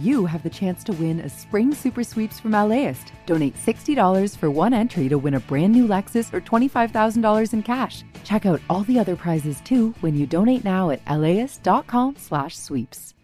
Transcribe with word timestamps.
You 0.00 0.24
have 0.24 0.42
the 0.42 0.48
chance 0.48 0.82
to 0.84 0.94
win 0.94 1.20
a 1.20 1.28
spring 1.28 1.74
super 1.74 2.02
sweeps 2.02 2.40
from 2.40 2.52
LAist. 2.52 3.12
Donate 3.26 3.54
$60 3.54 4.34
for 4.34 4.50
one 4.50 4.72
entry 4.72 5.10
to 5.10 5.18
win 5.18 5.34
a 5.34 5.40
brand 5.40 5.74
new 5.74 5.86
Lexus 5.86 6.32
or 6.32 6.40
$25,000 6.40 7.52
in 7.52 7.62
cash. 7.62 8.02
Check 8.24 8.46
out 8.46 8.62
all 8.70 8.80
the 8.84 8.98
other 8.98 9.14
prizes 9.14 9.60
too 9.60 9.94
when 10.00 10.16
you 10.16 10.26
donate 10.26 10.64
now 10.64 10.88
at 10.88 11.06
laist.com/sweeps. 11.06 13.14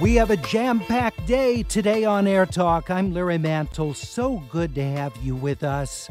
We 0.00 0.14
have 0.14 0.30
a 0.30 0.38
jam-packed 0.38 1.26
day 1.26 1.62
today 1.62 2.06
on 2.06 2.26
Air 2.26 2.46
Talk. 2.46 2.90
I'm 2.90 3.12
Larry 3.12 3.36
Mantle. 3.36 3.92
So 3.92 4.42
good 4.50 4.74
to 4.76 4.82
have 4.82 5.14
you 5.18 5.36
with 5.36 5.62
us. 5.62 6.08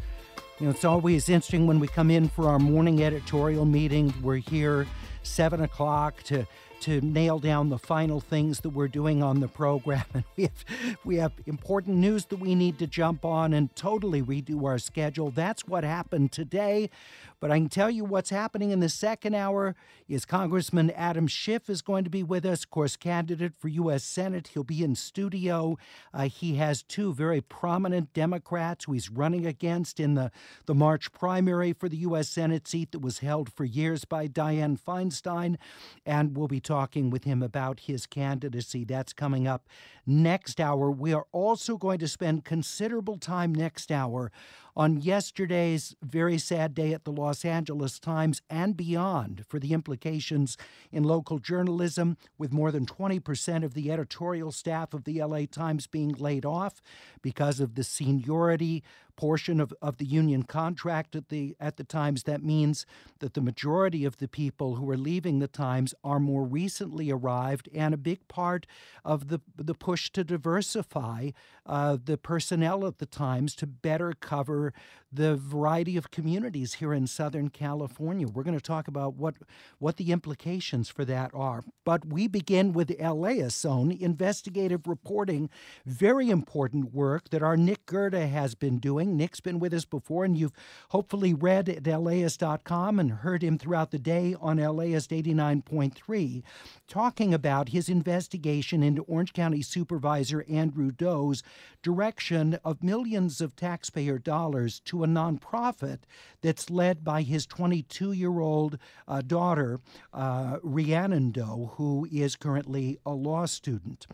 You 0.62 0.68
know, 0.68 0.74
it's 0.74 0.86
always 0.86 1.28
interesting 1.28 1.66
when 1.66 1.80
we 1.80 1.88
come 1.88 2.12
in 2.12 2.30
for 2.30 2.48
our 2.48 2.60
morning 2.60 3.02
editorial 3.02 3.66
meeting. 3.66 4.14
We're 4.22 4.36
here 4.36 4.86
seven 5.24 5.62
o'clock 5.62 6.22
to 6.26 6.46
to 6.82 7.02
nail 7.02 7.40
down 7.40 7.70
the 7.70 7.80
final 7.80 8.20
things 8.20 8.60
that 8.60 8.70
we're 8.70 8.88
doing 8.88 9.24
on 9.24 9.40
the 9.40 9.48
program. 9.48 10.04
And 10.14 10.24
we 10.36 10.44
have 10.44 10.66
we 11.04 11.16
have 11.16 11.32
important 11.48 11.98
news 11.98 12.26
that 12.26 12.38
we 12.38 12.54
need 12.54 12.78
to 12.78 12.86
jump 12.86 13.26
on 13.26 13.54
and 13.54 13.76
totally 13.76 14.22
redo 14.22 14.64
our 14.66 14.78
schedule. 14.78 15.32
That's 15.32 15.66
what 15.66 15.84
happened 15.84 16.32
today. 16.32 16.92
But 17.42 17.50
I 17.50 17.58
can 17.58 17.70
tell 17.70 17.90
you 17.90 18.06
what's 18.06 18.30
happening 18.30 18.70
in 18.70 18.82
the 18.82 18.88
second 18.88 19.34
hour 19.34 19.76
is 20.08 20.26
Congressman 20.26 20.92
Adam 20.92 21.26
Schiff 21.26 21.72
is 21.72 21.82
going 21.82 22.04
to 22.04 22.10
be 22.10 22.22
with 22.22 22.46
us, 22.46 22.64
of 22.64 22.70
course, 22.70 22.96
candidate 22.96 23.54
for 23.58 23.68
U.S. 23.68 24.04
Senate. 24.04 24.50
He'll 24.54 24.64
be 24.64 24.84
in 24.84 24.94
studio. 24.94 25.80
Uh, 26.14 26.30
he 26.30 26.58
has 26.58 26.84
two 26.84 27.16
very 27.16 27.42
prominent 27.42 28.14
Democrats 28.14 28.86
who 28.86 28.94
he's 28.94 29.10
running 29.10 29.48
against 29.48 30.00
in 30.00 30.14
the, 30.14 30.32
the 30.68 30.76
March 30.76 31.12
primary 31.14 31.74
for 31.74 31.90
the 31.90 31.98
U.S. 31.98 32.30
Senate 32.30 32.68
seat 32.68 32.92
that 32.92 33.00
was 33.00 33.20
held 33.20 33.52
for 33.52 33.66
years 33.66 34.06
by 34.06 34.28
Dianne 34.28 34.80
Feinstein. 34.80 35.58
And 36.06 36.38
we'll 36.38 36.48
be 36.48 36.62
talking 36.62 37.10
with 37.10 37.24
him 37.24 37.42
about 37.42 37.82
his 37.82 38.06
candidacy. 38.06 38.84
That's 38.84 39.14
coming 39.14 39.48
up 39.48 39.68
next 40.06 40.60
hour. 40.60 40.90
We 40.92 41.14
are 41.14 41.26
also 41.32 41.78
going 41.78 42.00
to 42.00 42.08
spend 42.08 42.46
considerable 42.46 43.18
time 43.18 43.54
next 43.54 43.92
hour 43.92 44.32
on 44.76 45.02
yesterday's 45.02 45.96
very 46.02 46.38
sad 46.38 46.74
day 46.74 46.94
at 46.94 47.04
the 47.04 47.12
Los 47.12 47.44
Angeles 47.44 48.00
Times 48.00 48.42
and 48.50 48.78
beyond 48.78 49.44
for 49.48 49.60
the 49.60 49.74
implications 49.74 50.58
in 50.92 51.04
local 51.04 51.40
journalism, 51.40 52.18
with 52.38 52.54
more 52.54 52.72
than 52.72 52.86
20% 52.86 53.64
of 53.64 53.74
the 53.74 53.92
editorial 53.92 54.52
staff 54.52 54.94
of 54.94 55.04
the 55.04 55.22
LA 55.22 55.42
Times 55.52 55.88
being 55.88 56.14
laid 56.14 56.46
off 56.46 56.82
because 57.22 57.60
of 57.60 57.76
the 57.76 57.84
seniority 57.84 58.84
portion 59.16 59.60
of, 59.60 59.74
of 59.82 59.98
the 59.98 60.06
union 60.06 60.44
contract 60.44 61.16
at 61.16 61.30
the 61.30 61.56
at 61.60 61.78
the 61.78 61.84
Times. 61.84 62.24
That 62.24 62.44
means 62.44 62.86
that 63.20 63.34
the 63.34 63.42
majority 63.42 64.06
of 64.06 64.18
the 64.18 64.28
people 64.28 64.76
who 64.76 64.90
are 64.90 64.98
leaving 64.98 65.40
the 65.40 65.48
Times 65.48 65.94
are 66.04 66.20
more 66.20 66.44
recently 66.44 67.12
arrived, 67.12 67.70
and 67.74 67.94
a 67.94 67.98
big 67.98 68.28
part 68.28 68.66
of 69.04 69.28
the 69.28 69.40
the 69.58 69.76
push 69.76 70.10
to 70.12 70.24
diversify 70.24 71.32
uh, 71.66 71.98
the 72.04 72.18
personnel 72.18 72.86
at 72.86 72.98
the 72.98 73.06
Times 73.06 73.56
to 73.56 73.68
better 73.68 74.14
cover 74.20 74.74
the 75.12 75.36
variety 75.36 75.98
of 75.98 76.10
communities 76.10 76.76
here 76.76 76.94
in 76.94 77.06
Southern 77.06 77.50
California. 77.50 78.28
We're 78.28 78.44
going 78.44 78.58
to 78.58 78.64
talk 78.64 78.88
about 78.88 79.16
what 79.16 79.36
what 79.78 79.98
the 79.98 80.12
implications 80.12 80.90
for 80.90 81.04
that 81.06 81.32
are. 81.34 81.64
But 81.84 82.06
we 82.06 82.28
begin 82.28 82.72
with 82.72 82.90
LAist 83.00 83.66
own 83.66 83.92
investigative 83.92 84.88
reporting, 84.88 85.50
very 85.86 86.30
important 86.30 86.94
work 86.94 87.30
that 87.30 87.44
our 87.44 87.58
Nick 87.58 87.86
Gerda 87.86 88.28
has 88.28 88.56
been 88.56 88.80
doing. 88.80 89.18
Nick's 89.18 89.42
been 89.42 89.60
with 89.60 89.74
us 89.74 89.86
before, 89.86 90.24
and 90.24 90.38
you've 90.38 90.54
hopefully 90.90 91.34
read 91.34 91.68
at 91.68 91.86
LAist.com 91.86 93.00
and 93.00 93.12
heard 93.12 93.44
him 93.44 93.58
throughout 93.58 93.92
the 93.92 94.00
day 94.00 94.36
on 94.40 94.58
LAist 94.58 95.10
89.3 95.12 96.44
talking 96.88 97.34
about 97.34 97.70
his 97.70 97.90
investigation 97.90 98.82
into 98.84 99.04
Orange 99.04 99.34
County 99.34 99.62
Supervisor 99.62 100.46
Andrew 100.50 100.92
Do's 100.92 101.44
direction 101.82 102.60
of 102.64 102.84
millions 102.84 103.42
of 103.42 103.56
taxpayer 103.56 104.18
dollars 104.18 104.80
to 104.82 105.04
a 105.04 105.08
nonprofit 105.08 106.00
that's 106.42 106.70
led 106.70 107.04
by 107.04 107.22
his 107.22 107.46
22 107.46 108.12
year 108.12 108.40
old 108.40 108.78
uh, 109.08 109.22
daughter, 109.22 109.80
uh, 110.14 110.58
Rhiannon 110.64 111.32
Do, 111.32 111.72
who 111.76 112.08
is 112.12 112.36
currently 112.36 113.00
a 113.06 113.12
law 113.12 113.46
student. 113.46 114.08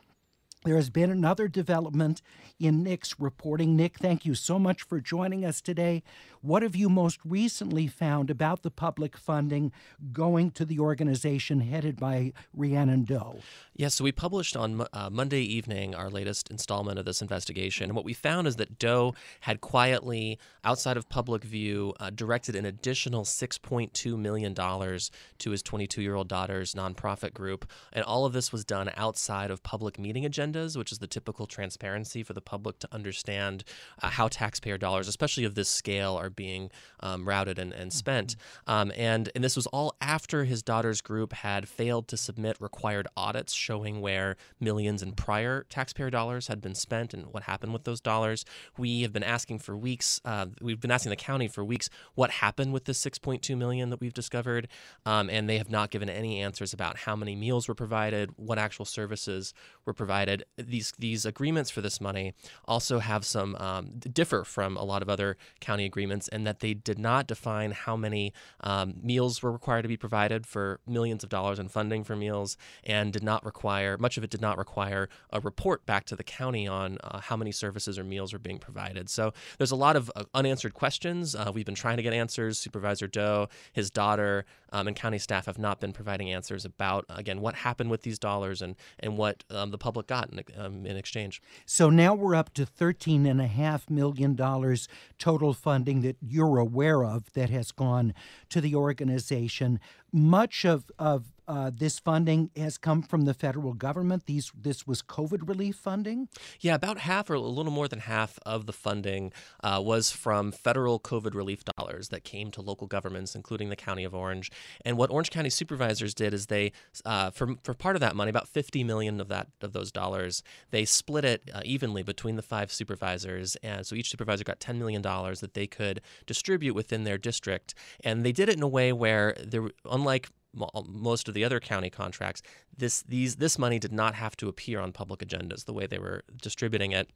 There 0.68 0.76
has 0.76 0.90
been 0.90 1.12
another 1.12 1.48
development 1.48 2.22
in 2.60 2.84
Nick's 2.84 3.20
reporting. 3.20 3.78
Nick, 3.78 4.00
thank 4.00 4.26
you 4.26 4.36
so 4.36 4.60
much 4.60 4.84
for 4.84 5.00
joining 5.00 5.46
us 5.46 5.62
today. 5.62 6.04
What 6.42 6.64
have 6.64 6.76
you 6.76 6.90
most 6.90 7.20
recently 7.26 7.88
found 7.88 8.30
about 8.30 8.62
the 8.62 8.72
public 8.72 9.18
funding 9.18 9.72
going 10.12 10.52
to 10.52 10.66
the 10.66 10.80
organization 10.80 11.62
headed 11.62 12.00
by 12.00 12.34
Rhiannon 12.54 13.04
Do? 13.04 13.40
Yes, 13.76 13.96
so 13.96 14.04
we 14.04 14.12
published 14.12 14.56
on 14.56 14.86
uh, 14.94 15.10
Monday 15.12 15.42
evening 15.42 15.96
our 15.96 16.10
latest 16.10 16.50
installment 16.50 17.00
of 17.00 17.06
this 17.06 17.22
investigation. 17.22 17.86
And 17.86 17.96
what 17.96 18.06
we 18.06 18.14
found 18.14 18.48
is 18.48 18.56
that 18.58 18.80
Do 18.80 19.14
had 19.42 19.62
quietly, 19.62 20.40
outside 20.64 20.98
of 20.98 21.10
public 21.10 21.44
view, 21.44 21.94
uh, 22.00 22.10
directed 22.10 22.56
an 22.56 22.66
additional 22.66 23.24
$6.2 23.24 24.18
million 24.18 24.54
to 24.54 25.52
his 25.52 25.64
22 25.64 26.02
year 26.02 26.16
old 26.16 26.28
daughter's 26.28 26.74
nonprofit 26.74 27.34
group. 27.34 27.70
And 27.94 28.04
all 28.04 28.26
of 28.26 28.34
this 28.34 28.52
was 28.52 28.66
done 28.66 28.92
outside 28.96 29.52
of 29.52 29.64
public 29.64 30.00
meeting 30.00 30.24
agendas, 30.24 30.78
which 30.78 30.92
is 30.92 31.00
the 31.00 31.08
typical 31.08 31.46
transparency 31.46 32.24
for 32.24 32.34
the 32.34 32.42
public 32.42 32.80
to 32.80 32.88
understand 32.92 33.64
uh, 34.02 34.10
how 34.10 34.28
taxpayer 34.28 34.78
dollars, 34.78 35.08
especially 35.08 35.44
of 35.44 35.56
this 35.56 35.70
scale, 35.70 36.16
are 36.16 36.27
being 36.30 36.72
um, 37.00 37.28
routed 37.28 37.60
and, 37.60 37.74
and 37.74 37.92
spent. 37.94 38.36
Mm-hmm. 38.36 38.72
Um, 38.72 38.92
and, 38.96 39.30
and 39.36 39.44
this 39.44 39.56
was 39.56 39.68
all 39.68 39.96
after 40.02 40.46
his 40.46 40.62
daughter's 40.62 41.02
group 41.02 41.34
had 41.34 41.68
failed 41.68 42.08
to 42.10 42.18
submit 42.18 42.58
required 42.60 43.08
audits 43.16 43.54
showing 43.54 44.02
where 44.02 44.36
millions 44.60 45.02
in 45.02 45.14
prior 45.14 45.66
taxpayer 45.70 46.10
dollars 46.10 46.48
had 46.48 46.62
been 46.62 46.76
spent 46.76 47.14
and 47.14 47.28
what 47.28 47.44
happened 47.44 47.74
with 47.74 47.84
those 47.84 48.02
dollars. 48.02 48.46
We 48.78 49.02
have 49.02 49.14
been 49.14 49.24
asking 49.24 49.60
for 49.60 49.78
weeks, 49.78 50.22
uh, 50.26 50.48
we've 50.62 50.80
been 50.80 50.92
asking 50.92 51.12
the 51.12 51.16
county 51.16 51.48
for 51.48 51.64
weeks 51.64 51.90
what 52.16 52.32
happened 52.32 52.74
with 52.74 52.86
this 52.86 53.04
6.2 53.04 53.58
million 53.58 53.90
that 53.90 54.02
we've 54.02 54.14
discovered. 54.14 54.68
Um, 55.06 55.30
and 55.30 55.50
they 55.50 55.58
have 55.58 55.70
not 55.70 55.92
given 55.92 56.10
any 56.10 56.40
answers 56.42 56.74
about 56.74 56.98
how 56.98 57.16
many 57.16 57.36
meals 57.36 57.68
were 57.68 57.76
provided, 57.76 58.32
what 58.38 58.58
actual 58.58 58.86
services 58.86 59.54
were 59.86 59.94
provided. 59.94 60.44
These, 60.58 60.94
these 60.98 61.26
agreements 61.26 61.70
for 61.70 61.82
this 61.82 62.02
money 62.02 62.34
also 62.66 63.00
have 63.00 63.26
some 63.26 63.56
um, 63.56 64.00
differ 64.00 64.44
from 64.44 64.78
a 64.78 64.84
lot 64.84 65.02
of 65.02 65.10
other 65.10 65.38
county 65.60 65.86
agreements 65.86 66.17
and 66.30 66.48
that 66.48 66.62
they 66.62 66.74
did 66.74 66.98
not 66.98 67.28
define 67.28 67.72
how 67.72 67.98
many 67.98 68.34
um, 68.62 68.96
meals 69.04 69.44
were 69.44 69.52
required 69.52 69.82
to 69.82 69.88
be 69.90 69.98
provided 69.98 70.48
for 70.48 70.80
millions 70.88 71.24
of 71.24 71.30
dollars 71.30 71.60
in 71.60 71.68
funding 71.68 72.04
for 72.04 72.16
meals 72.16 72.56
and 72.86 73.12
did 73.12 73.24
not 73.24 73.46
require 73.46 73.98
much 73.98 74.18
of 74.18 74.24
it 74.24 74.30
did 74.30 74.42
not 74.42 74.58
require 74.58 75.10
a 75.32 75.40
report 75.42 75.86
back 75.86 76.06
to 76.06 76.16
the 76.16 76.24
county 76.24 76.68
on 76.68 76.98
uh, 77.04 77.20
how 77.20 77.36
many 77.36 77.52
services 77.52 78.00
or 78.00 78.04
meals 78.04 78.32
were 78.32 78.40
being 78.40 78.58
provided. 78.58 79.10
So 79.10 79.34
there's 79.58 79.72
a 79.72 79.76
lot 79.76 79.96
of 79.96 80.12
uh, 80.16 80.24
unanswered 80.34 80.74
questions. 80.74 81.36
Uh, 81.36 81.52
we've 81.54 81.66
been 81.66 81.76
trying 81.76 81.98
to 81.98 82.04
get 82.04 82.14
answers. 82.14 82.58
Supervisor 82.58 83.08
Do 83.08 83.48
his 83.74 83.92
daughter 83.92 84.46
um, 84.72 84.88
and 84.88 84.96
county 84.96 85.18
staff 85.18 85.46
have 85.46 85.60
not 85.60 85.80
been 85.80 85.94
providing 85.94 86.32
answers 86.32 86.66
about 86.66 87.06
again 87.10 87.42
what 87.42 87.56
happened 87.56 87.90
with 87.90 88.02
these 88.02 88.20
dollars 88.20 88.62
and 88.62 88.76
and 89.00 89.18
what 89.18 89.44
um, 89.50 89.72
the 89.72 89.78
public 89.78 90.08
got 90.08 90.30
in, 90.32 90.44
um, 90.58 90.86
in 90.86 90.98
exchange. 90.98 91.42
So 91.66 91.90
now 91.90 92.14
we're 92.14 92.36
up 92.36 92.54
to 92.56 92.66
13 92.66 93.26
and 93.26 93.42
a 93.42 93.48
half 93.48 93.90
million 93.90 94.36
dollars 94.36 94.88
total 95.18 95.54
funding 95.54 96.02
that 96.08 96.16
you're 96.22 96.58
aware 96.58 97.04
of 97.04 97.34
that 97.34 97.50
has 97.50 97.74
gone 97.74 98.14
to 98.48 98.62
the 98.62 98.74
organization. 98.74 99.78
Much 100.14 100.64
of, 100.64 100.90
of 100.98 101.26
uh, 101.48 101.72
this 101.74 102.00
funding 102.00 102.50
has 102.56 102.78
come 102.78 103.02
from 103.02 103.26
the 103.26 103.34
federal 103.34 103.74
government. 103.74 104.26
These 104.26 104.52
this 104.56 104.86
was 104.86 105.02
COVID 105.02 105.48
relief 105.48 105.76
funding. 105.76 106.28
Yeah, 106.60 106.76
about 106.76 107.00
half 107.00 107.30
or 107.30 107.36
a 107.36 107.40
little 107.40 107.72
more 107.72 107.88
than 107.88 108.00
half 108.00 108.40
of 108.46 108.66
the 108.66 108.74
funding 108.74 109.32
uh, 109.64 109.82
was 109.84 110.12
from 110.12 110.52
federal 110.52 111.00
COVID 111.00 111.34
relief 111.34 111.64
dollars 111.78 112.10
that 112.10 112.24
came 112.24 112.52
to 112.52 112.62
local 112.62 112.88
governments, 112.88 113.36
including 113.36 113.70
the 113.70 113.76
County 113.76 114.04
of 114.04 114.14
Orange. 114.14 114.52
And 114.84 114.98
what 114.98 115.10
Orange 115.10 115.30
County 115.30 115.50
supervisors 115.50 116.14
did 116.14 116.34
is 116.34 116.48
they, 116.48 116.72
uh, 117.06 117.32
for 117.32 117.56
for 117.64 117.74
part 117.74 117.96
of 117.96 118.02
that 118.02 118.16
money, 118.16 118.30
about 118.30 118.48
50 118.48 118.84
million 118.84 119.22
of 119.22 119.28
that 119.30 119.48
of 119.62 119.74
those 119.74 119.92
dollars, 119.92 120.44
they 120.72 120.86
split 120.86 121.26
it 121.26 121.50
uh, 121.54 121.62
evenly 121.64 122.04
between 122.04 122.36
the 122.36 122.42
five 122.42 122.72
supervisors, 122.72 123.56
and 123.58 123.86
so 123.86 123.96
each 123.96 124.10
supervisor 124.10 124.44
got 124.44 124.60
10 124.60 124.78
million 124.78 125.02
dollars 125.02 125.40
that 125.40 125.54
they 125.54 125.68
could 125.68 126.02
distribute 126.26 126.74
within 126.74 127.04
their 127.04 127.18
district. 127.18 127.74
And 128.04 128.26
they 128.26 128.32
did 128.32 128.50
it 128.50 128.58
in 128.58 128.64
a 128.64 128.68
way 128.68 128.92
where 128.92 129.36
there, 129.42 129.70
unlike 129.90 130.30
Uh, 130.60 130.82
most 130.88 131.28
of 131.28 131.34
the 131.34 131.44
other 131.44 131.60
county 131.60 131.90
contracts, 131.90 132.42
this 132.76 133.04
these 133.04 133.36
this 133.36 133.60
money 133.60 133.80
did 133.80 133.94
not 133.94 134.16
have 134.16 134.36
to 134.38 134.48
appear 134.48 134.80
on 134.80 134.92
public 134.92 135.20
agendas 135.20 135.66
the 135.66 135.74
way 135.74 135.86
they 135.86 136.00
were 136.00 136.24
distributing 136.42 136.92
it 136.92 137.10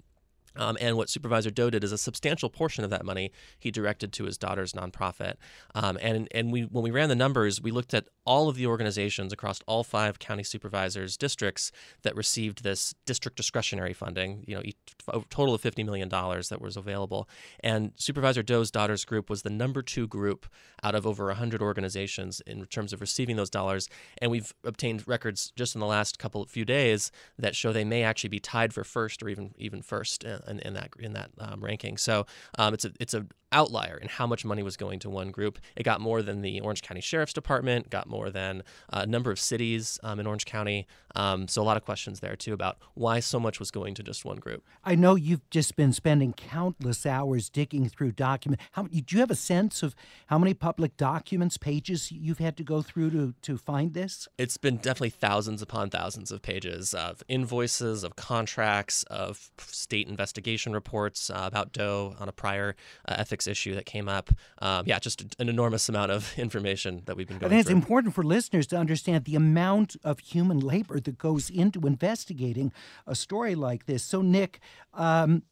Um, 0.55 0.77
and 0.81 0.97
what 0.97 1.09
Supervisor 1.09 1.49
Do 1.49 1.71
did 1.71 1.83
is 1.83 1.91
a 1.91 1.97
substantial 1.97 2.49
portion 2.49 2.83
of 2.83 2.89
that 2.89 3.05
money 3.05 3.31
he 3.59 3.71
directed 3.71 4.11
to 4.13 4.25
his 4.25 4.37
daughter's 4.37 4.73
nonprofit. 4.73 5.35
Um, 5.75 5.97
and 6.01 6.27
and 6.31 6.51
we 6.51 6.63
when 6.63 6.83
we 6.83 6.91
ran 6.91 7.09
the 7.09 7.15
numbers, 7.15 7.61
we 7.61 7.71
looked 7.71 7.93
at 7.93 8.07
all 8.25 8.49
of 8.49 8.55
the 8.55 8.67
organizations 8.67 9.33
across 9.33 9.61
all 9.65 9.83
five 9.83 10.19
county 10.19 10.43
supervisors 10.43 11.17
districts 11.17 11.71
that 12.03 12.15
received 12.15 12.63
this 12.63 12.93
district 13.05 13.37
discretionary 13.37 13.93
funding. 13.93 14.43
You 14.47 14.55
know, 14.55 14.61
a 15.09 15.21
total 15.29 15.53
of 15.55 15.61
fifty 15.61 15.83
million 15.83 16.09
dollars 16.09 16.49
that 16.49 16.61
was 16.61 16.77
available. 16.77 17.29
And 17.61 17.93
Supervisor 17.95 18.43
Do's 18.43 18.71
daughters 18.71 19.05
group 19.05 19.29
was 19.29 19.41
the 19.41 19.49
number 19.49 19.81
two 19.81 20.07
group 20.07 20.47
out 20.83 20.95
of 20.95 21.07
over 21.07 21.31
hundred 21.33 21.61
organizations 21.61 22.41
in 22.45 22.65
terms 22.65 22.93
of 22.93 23.01
receiving 23.01 23.35
those 23.35 23.49
dollars. 23.49 23.87
And 24.21 24.31
we've 24.31 24.53
obtained 24.63 25.07
records 25.07 25.51
just 25.55 25.75
in 25.75 25.81
the 25.81 25.87
last 25.87 26.19
couple 26.19 26.45
few 26.45 26.65
days 26.65 27.11
that 27.37 27.55
show 27.55 27.71
they 27.71 27.85
may 27.85 28.03
actually 28.03 28.29
be 28.29 28.39
tied 28.39 28.73
for 28.73 28.83
first 28.83 29.23
or 29.23 29.29
even 29.29 29.53
even 29.57 29.81
first 29.81 30.23
in, 30.47 30.59
in 30.59 30.73
that 30.73 30.89
in 30.99 31.13
that 31.13 31.31
um, 31.39 31.63
ranking. 31.63 31.97
So 31.97 32.25
um, 32.57 32.73
it's 32.73 32.85
a 32.85 32.91
it's 32.99 33.13
a 33.13 33.25
outlier 33.51 33.97
in 33.97 34.07
how 34.07 34.27
much 34.27 34.45
money 34.45 34.63
was 34.63 34.77
going 34.77 34.99
to 34.99 35.09
one 35.09 35.31
group. 35.31 35.59
It 35.75 35.83
got 35.83 36.01
more 36.01 36.21
than 36.21 36.41
the 36.41 36.59
Orange 36.61 36.81
County 36.81 37.01
Sheriff's 37.01 37.33
Department, 37.33 37.89
got 37.89 38.07
more 38.07 38.29
than 38.29 38.63
a 38.91 39.05
number 39.05 39.31
of 39.31 39.39
cities 39.39 39.99
um, 40.03 40.19
in 40.19 40.27
Orange 40.27 40.45
County. 40.45 40.87
Um, 41.15 41.47
so 41.47 41.61
a 41.61 41.63
lot 41.63 41.77
of 41.77 41.83
questions 41.83 42.21
there 42.21 42.35
too 42.35 42.53
about 42.53 42.77
why 42.93 43.19
so 43.19 43.39
much 43.39 43.59
was 43.59 43.71
going 43.71 43.93
to 43.95 44.03
just 44.03 44.23
one 44.23 44.37
group. 44.37 44.63
I 44.83 44.95
know 44.95 45.15
you've 45.15 45.47
just 45.49 45.75
been 45.75 45.93
spending 45.93 46.33
countless 46.33 47.05
hours 47.05 47.49
digging 47.49 47.89
through 47.89 48.13
documents. 48.13 48.63
How 48.71 48.83
do 48.83 49.03
you 49.09 49.19
have 49.19 49.31
a 49.31 49.35
sense 49.35 49.83
of 49.83 49.95
how 50.27 50.37
many 50.37 50.53
public 50.53 50.95
documents, 50.97 51.57
pages 51.57 52.11
you've 52.11 52.39
had 52.39 52.55
to 52.57 52.63
go 52.63 52.81
through 52.81 53.11
to 53.11 53.33
to 53.41 53.57
find 53.57 53.93
this? 53.93 54.27
It's 54.37 54.57
been 54.57 54.77
definitely 54.77 55.09
thousands 55.09 55.61
upon 55.61 55.89
thousands 55.89 56.31
of 56.31 56.41
pages 56.41 56.93
of 56.93 57.23
invoices, 57.27 58.03
of 58.03 58.15
contracts, 58.15 59.03
of 59.03 59.51
state 59.57 60.07
investigation 60.07 60.73
reports 60.73 61.29
uh, 61.29 61.43
about 61.43 61.73
Do 61.73 62.15
on 62.19 62.29
a 62.29 62.31
prior 62.31 62.75
uh, 63.07 63.15
ethics 63.17 63.40
issue 63.47 63.75
that 63.75 63.85
came 63.85 64.07
up. 64.09 64.29
Um, 64.61 64.85
yeah, 64.85 64.99
just 64.99 65.21
an 65.39 65.49
enormous 65.49 65.89
amount 65.89 66.11
of 66.11 66.33
information 66.37 67.03
that 67.05 67.15
we've 67.15 67.27
been 67.27 67.37
going 67.37 67.51
I 67.51 67.55
think 67.55 67.67
through. 67.67 67.77
it's 67.77 67.83
important 67.83 68.15
for 68.15 68.23
listeners 68.23 68.67
to 68.67 68.77
understand 68.77 69.25
the 69.25 69.35
amount 69.35 69.95
of 70.03 70.19
human 70.19 70.59
labor 70.59 70.99
that 70.99 71.17
goes 71.17 71.49
into 71.49 71.81
investigating 71.87 72.71
a 73.07 73.15
story 73.15 73.55
like 73.55 73.85
this. 73.85 74.03
So, 74.03 74.21
Nick, 74.21 74.59
um, 74.93 75.43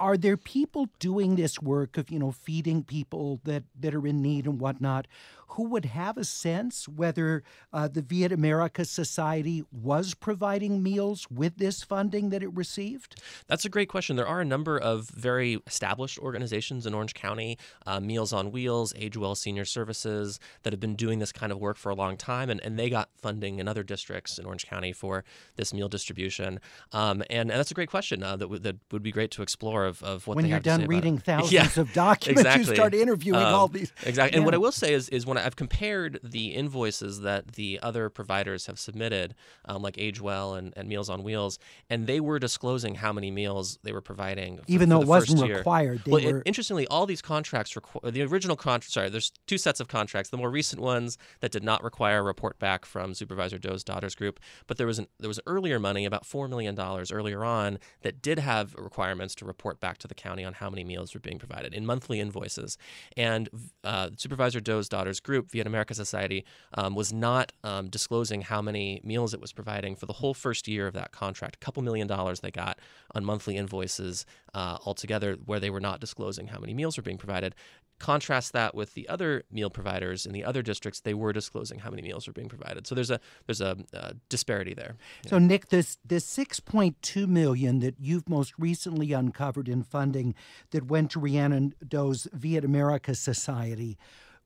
are 0.00 0.16
there 0.16 0.36
people 0.36 0.88
doing 0.98 1.36
this 1.36 1.60
work 1.62 1.96
of 1.96 2.10
you 2.10 2.18
know 2.18 2.32
feeding 2.32 2.82
people 2.82 3.40
that 3.44 3.62
that 3.78 3.94
are 3.94 4.06
in 4.06 4.20
need 4.22 4.46
and 4.46 4.60
whatnot 4.60 5.06
who 5.48 5.64
would 5.68 5.84
have 5.86 6.16
a 6.16 6.24
sense 6.24 6.88
whether 6.88 7.42
uh, 7.72 7.88
the 7.88 8.02
Viet 8.02 8.32
America 8.32 8.84
Society 8.84 9.64
was 9.70 10.14
providing 10.14 10.82
meals 10.82 11.26
with 11.30 11.56
this 11.58 11.82
funding 11.82 12.30
that 12.30 12.42
it 12.42 12.52
received? 12.54 13.20
That's 13.46 13.64
a 13.64 13.68
great 13.68 13.88
question. 13.88 14.16
There 14.16 14.26
are 14.26 14.40
a 14.40 14.44
number 14.44 14.78
of 14.78 15.08
very 15.10 15.58
established 15.66 16.18
organizations 16.18 16.86
in 16.86 16.94
Orange 16.94 17.14
County, 17.14 17.58
uh, 17.86 18.00
Meals 18.00 18.32
on 18.32 18.50
Wheels, 18.52 18.92
Age 18.96 19.16
Well 19.16 19.34
Senior 19.34 19.64
Services, 19.64 20.38
that 20.62 20.72
have 20.72 20.80
been 20.80 20.96
doing 20.96 21.18
this 21.18 21.32
kind 21.32 21.52
of 21.52 21.58
work 21.58 21.76
for 21.76 21.90
a 21.90 21.94
long 21.94 22.16
time, 22.16 22.50
and, 22.50 22.60
and 22.60 22.78
they 22.78 22.88
got 22.90 23.08
funding 23.16 23.58
in 23.58 23.68
other 23.68 23.82
districts 23.82 24.38
in 24.38 24.44
Orange 24.46 24.66
County 24.66 24.92
for 24.92 25.24
this 25.56 25.72
meal 25.72 25.88
distribution. 25.88 26.58
Um, 26.92 27.22
and, 27.30 27.50
and 27.50 27.58
that's 27.58 27.70
a 27.70 27.74
great 27.74 27.90
question 27.90 28.22
uh, 28.22 28.36
that, 28.36 28.44
w- 28.44 28.60
that 28.60 28.76
would 28.90 29.02
be 29.02 29.12
great 29.12 29.30
to 29.32 29.42
explore 29.42 29.84
of, 29.84 30.02
of 30.02 30.26
what 30.26 30.36
when 30.36 30.46
you're 30.46 30.60
done 30.60 30.86
reading 30.86 31.18
thousands 31.24 31.52
Yeah, 31.52 31.68
of 31.76 31.92
documents, 31.92 32.40
exactly. 32.42 32.70
you 32.70 32.74
start 32.74 32.94
interviewing 32.94 33.40
Um, 33.40 33.54
all 33.54 33.68
these. 33.68 33.92
Exactly. 34.04 34.36
And 34.36 34.44
what 34.44 34.54
I 34.54 34.58
will 34.58 34.72
say 34.72 34.94
is, 34.94 35.08
is 35.10 35.26
when 35.34 35.44
I've 35.44 35.56
compared 35.56 36.20
the 36.22 36.48
invoices 36.54 37.20
that 37.20 37.52
the 37.52 37.80
other 37.82 38.08
providers 38.08 38.66
have 38.66 38.78
submitted, 38.78 39.34
um, 39.64 39.82
like 39.82 39.98
Age 39.98 40.20
Well 40.20 40.54
and, 40.54 40.72
and 40.76 40.88
Meals 40.88 41.10
on 41.10 41.22
Wheels, 41.22 41.58
and 41.90 42.06
they 42.06 42.20
were 42.20 42.38
disclosing 42.38 42.94
how 42.96 43.12
many 43.12 43.30
meals 43.30 43.78
they 43.82 43.92
were 43.92 44.00
providing. 44.00 44.58
for- 44.58 44.64
Even 44.68 44.88
though 44.88 45.00
it 45.02 45.06
wasn't 45.08 45.40
required, 45.58 46.02
well, 46.06 46.20
it- 46.38 46.42
interestingly, 46.46 46.86
all 46.86 47.06
these 47.06 47.22
contracts, 47.22 47.74
requ- 47.74 48.12
the 48.12 48.22
original 48.22 48.56
contract, 48.56 48.92
sorry, 48.92 49.08
there's 49.10 49.32
two 49.46 49.58
sets 49.58 49.80
of 49.80 49.88
contracts. 49.88 50.30
The 50.30 50.36
more 50.36 50.50
recent 50.50 50.80
ones 50.80 51.18
that 51.40 51.50
did 51.52 51.64
not 51.64 51.82
require 51.82 52.18
a 52.18 52.22
report 52.22 52.58
back 52.58 52.84
from 52.86 53.14
Supervisor 53.14 53.58
Do's 53.58 53.82
Daughters 53.82 54.14
Group, 54.14 54.38
but 54.66 54.76
there 54.78 54.86
was 54.86 54.98
an 54.98 55.06
there 55.18 55.28
was 55.28 55.40
earlier 55.46 55.78
money, 55.80 56.04
about 56.04 56.24
four 56.26 56.48
million 56.48 56.74
dollars 56.74 57.10
earlier 57.10 57.44
on, 57.44 57.78
that 58.02 58.22
did 58.22 58.38
have 58.38 58.74
requirements 58.74 59.34
to 59.36 59.44
report 59.44 59.80
back 59.80 59.98
to 59.98 60.06
the 60.08 60.14
county 60.14 60.44
on 60.44 60.54
how 60.54 60.70
many 60.70 60.84
meals 60.84 61.14
were 61.14 61.20
being 61.20 61.38
provided 61.38 61.74
in 61.74 61.84
monthly 61.86 62.20
invoices. 62.20 62.76
And 63.16 63.48
uh, 63.82 64.10
Supervisor 64.16 64.60
Do's 64.60 64.88
Daughters 64.88 65.20
Group, 65.24 65.50
Viet 65.50 65.66
America 65.66 65.94
Society, 65.94 66.44
um, 66.74 66.94
was 66.94 67.12
not 67.12 67.52
um, 67.64 67.88
disclosing 67.88 68.42
how 68.42 68.62
many 68.62 69.00
meals 69.02 69.34
it 69.34 69.40
was 69.40 69.52
providing 69.52 69.96
for 69.96 70.06
the 70.06 70.12
whole 70.14 70.34
first 70.34 70.68
year 70.68 70.86
of 70.86 70.94
that 70.94 71.10
contract. 71.10 71.56
A 71.56 71.58
couple 71.58 71.82
million 71.82 72.06
dollars 72.06 72.40
they 72.40 72.50
got 72.52 72.78
on 73.14 73.24
monthly 73.24 73.56
invoices 73.56 74.24
uh, 74.54 74.78
altogether, 74.86 75.36
where 75.44 75.58
they 75.58 75.70
were 75.70 75.80
not 75.80 76.00
disclosing 76.00 76.46
how 76.48 76.60
many 76.60 76.72
meals 76.74 76.96
were 76.96 77.02
being 77.02 77.18
provided. 77.18 77.54
Contrast 78.00 78.52
that 78.52 78.74
with 78.74 78.94
the 78.94 79.08
other 79.08 79.44
meal 79.52 79.70
providers 79.70 80.26
in 80.26 80.32
the 80.32 80.44
other 80.44 80.62
districts; 80.62 81.00
they 81.00 81.14
were 81.14 81.32
disclosing 81.32 81.78
how 81.78 81.90
many 81.90 82.02
meals 82.02 82.26
were 82.26 82.32
being 82.32 82.48
provided. 82.48 82.86
So 82.86 82.94
there's 82.94 83.10
a 83.10 83.20
there's 83.46 83.60
a, 83.60 83.76
uh 83.94 84.12
disparity 84.28 84.74
there. 84.74 84.96
So, 85.26 85.38
Nick, 85.38 85.68
this 85.68 85.98
this 86.04 86.24
six 86.24 86.58
point 86.58 87.00
two 87.02 87.26
million 87.28 87.78
that 87.80 87.94
you've 87.98 88.28
most 88.28 88.52
recently 88.58 89.12
uncovered 89.12 89.68
in 89.68 89.84
funding 89.84 90.34
that 90.70 90.86
went 90.86 91.12
to 91.12 91.20
Rhiannon 91.20 91.74
Do's 91.86 92.26
Viet 92.32 92.64
America 92.64 93.14
Society, 93.14 93.96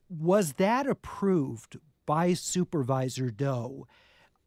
was 0.09 0.55
that 0.55 0.87
approved 0.87 1.79
by 2.07 2.35
Supervisor 2.35 3.31
Do 3.31 3.87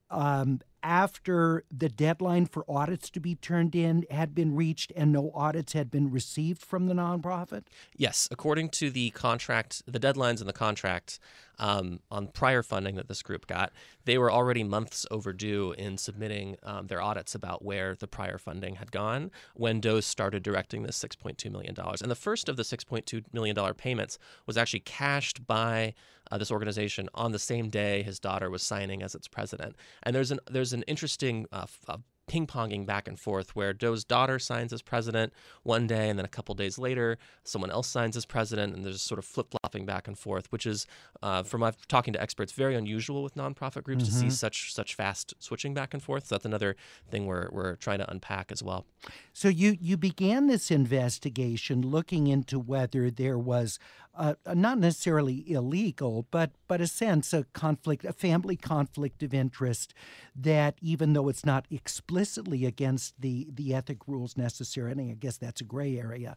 um, 0.10 0.62
after 0.84 1.64
the 1.72 1.90
deadline 1.90 2.46
for 2.46 2.66
audits 2.68 3.10
to 3.12 3.20
be 3.20 3.36
turned 3.36 3.76
in 3.76 4.06
had 4.10 4.34
been 4.34 4.56
reached 4.56 4.92
and 4.96 5.12
no 5.12 5.32
audits 5.34 5.74
had 5.74 5.92
been 5.92 6.12
received 6.12 6.62
from 6.64 6.88
the 6.88 6.94
nonprofit? 6.94 7.64
Yes, 7.96 8.28
according 8.32 8.70
to 8.70 8.90
the 8.90 9.12
contract, 9.12 9.84
the 9.86 10.00
deadlines 10.00 10.42
in 10.42 10.48
the 10.48 10.54
contract 10.54 11.20
um, 11.62 12.00
on 12.10 12.28
prior 12.28 12.64
funding 12.64 12.96
that 12.96 13.08
this 13.08 13.22
group 13.22 13.48
got, 13.48 13.72
they 14.04 14.18
were 14.18 14.32
already 14.32 14.64
months 14.64 15.06
overdue 15.12 15.74
in 15.78 15.98
submitting 15.98 16.58
um, 16.64 16.88
their 16.88 17.02
audits 17.02 17.36
about 17.36 17.64
where 17.64 17.96
the 17.96 18.08
prior 18.08 18.38
funding 18.38 18.76
had 18.76 18.92
gone 18.92 19.32
when 19.54 19.80
Do 19.80 20.02
started 20.02 20.44
directing 20.44 20.84
this 20.84 21.00
$6.2 21.00 21.50
million. 21.52 21.76
And 21.78 22.12
the 22.12 22.16
first 22.16 22.50
of 22.50 22.58
the 22.58 22.64
$6.2 22.64 23.24
million 23.32 23.74
payments 23.76 24.18
was 24.48 24.58
actually 24.58 24.82
cashed 24.82 25.46
by 25.46 25.94
uh, 26.32 26.38
this 26.38 26.52
organization 26.52 27.10
on 27.14 27.32
the 27.32 27.40
same 27.40 27.70
day 27.70 28.02
his 28.02 28.20
daughter 28.20 28.50
was 28.50 28.64
signing 28.64 29.04
as 29.04 29.14
its 29.14 29.28
president. 29.28 29.76
And 30.04 30.16
there's 30.16 30.32
an 30.32 30.40
there's 30.50 30.74
an 30.74 30.84
interesting 30.84 31.46
uh, 31.52 31.64
f- 31.64 31.80
uh, 31.88 31.98
ping 32.32 32.48
ponging 32.48 32.86
back 32.86 33.10
and 33.10 33.20
forth 33.20 33.58
where 33.58 33.74
Do's 33.74 34.06
daughter 34.06 34.40
signs 34.40 34.72
as 34.72 34.82
president 34.82 35.34
one 35.64 35.86
day, 35.86 36.08
and 36.08 36.18
then 36.18 36.24
a 36.24 36.30
couple 36.30 36.56
days 36.56 36.80
later, 36.80 37.18
someone 37.44 37.70
else 37.70 37.90
signs 37.90 38.16
as 38.16 38.26
president, 38.26 38.74
and 38.74 38.86
there's 38.86 39.02
sort 39.02 39.20
of 39.20 39.26
flip 39.26 39.48
flopping 39.52 39.86
back 39.86 40.08
and 40.08 40.18
forth, 40.18 40.50
which 40.50 40.66
is, 40.66 40.88
uh, 41.22 41.44
from 41.44 41.60
my 41.60 41.74
talking 41.90 42.14
to 42.14 42.22
experts, 42.22 42.54
very 42.54 42.74
unusual 42.74 43.22
with 43.22 43.36
nonprofit 43.36 43.84
groups 43.84 44.06
to 44.06 44.12
see 44.12 44.30
such 44.30 44.74
such 44.74 44.96
fast 44.96 45.34
switching 45.40 45.74
back 45.74 45.94
and 45.94 46.02
forth. 46.02 46.28
So 46.28 46.36
that's 46.36 46.46
another 46.46 46.78
thing 47.10 47.26
we're 47.26 47.50
we're 47.52 47.76
trying 47.76 48.00
to 48.00 48.10
unpack 48.10 48.50
as 48.50 48.64
well. 48.64 48.86
So 49.34 49.50
you 49.50 49.76
you 49.82 49.98
began 49.98 50.48
this 50.48 50.72
investigation 50.72 51.82
looking 51.82 52.28
into 52.28 52.58
whether 52.58 53.12
there 53.12 53.38
was 53.38 53.78
uh, 54.14 54.34
uh, 54.46 54.54
not 54.54 54.78
necessarily 54.78 55.50
illegal, 55.50 56.28
but 56.32 56.52
but 56.68 56.82
a 56.82 56.88
sense 56.88 57.32
a 57.32 57.46
conflict, 57.54 58.04
a 58.04 58.12
family 58.12 58.58
conflict 58.58 59.24
of 59.24 59.34
interest 59.34 59.94
that 60.36 60.78
even 60.82 61.14
though 61.14 61.30
it's 61.30 61.46
not 61.46 61.66
explicitly 61.72 62.66
against 62.66 63.14
the 63.22 63.48
the 63.54 63.74
ethic 63.74 64.00
rules 64.08 64.36
necessarily, 64.36 65.12
I 65.12 65.14
guess 65.14 65.38
that's 65.38 65.62
a 65.62 65.66
gray 65.66 65.98
area, 65.98 66.36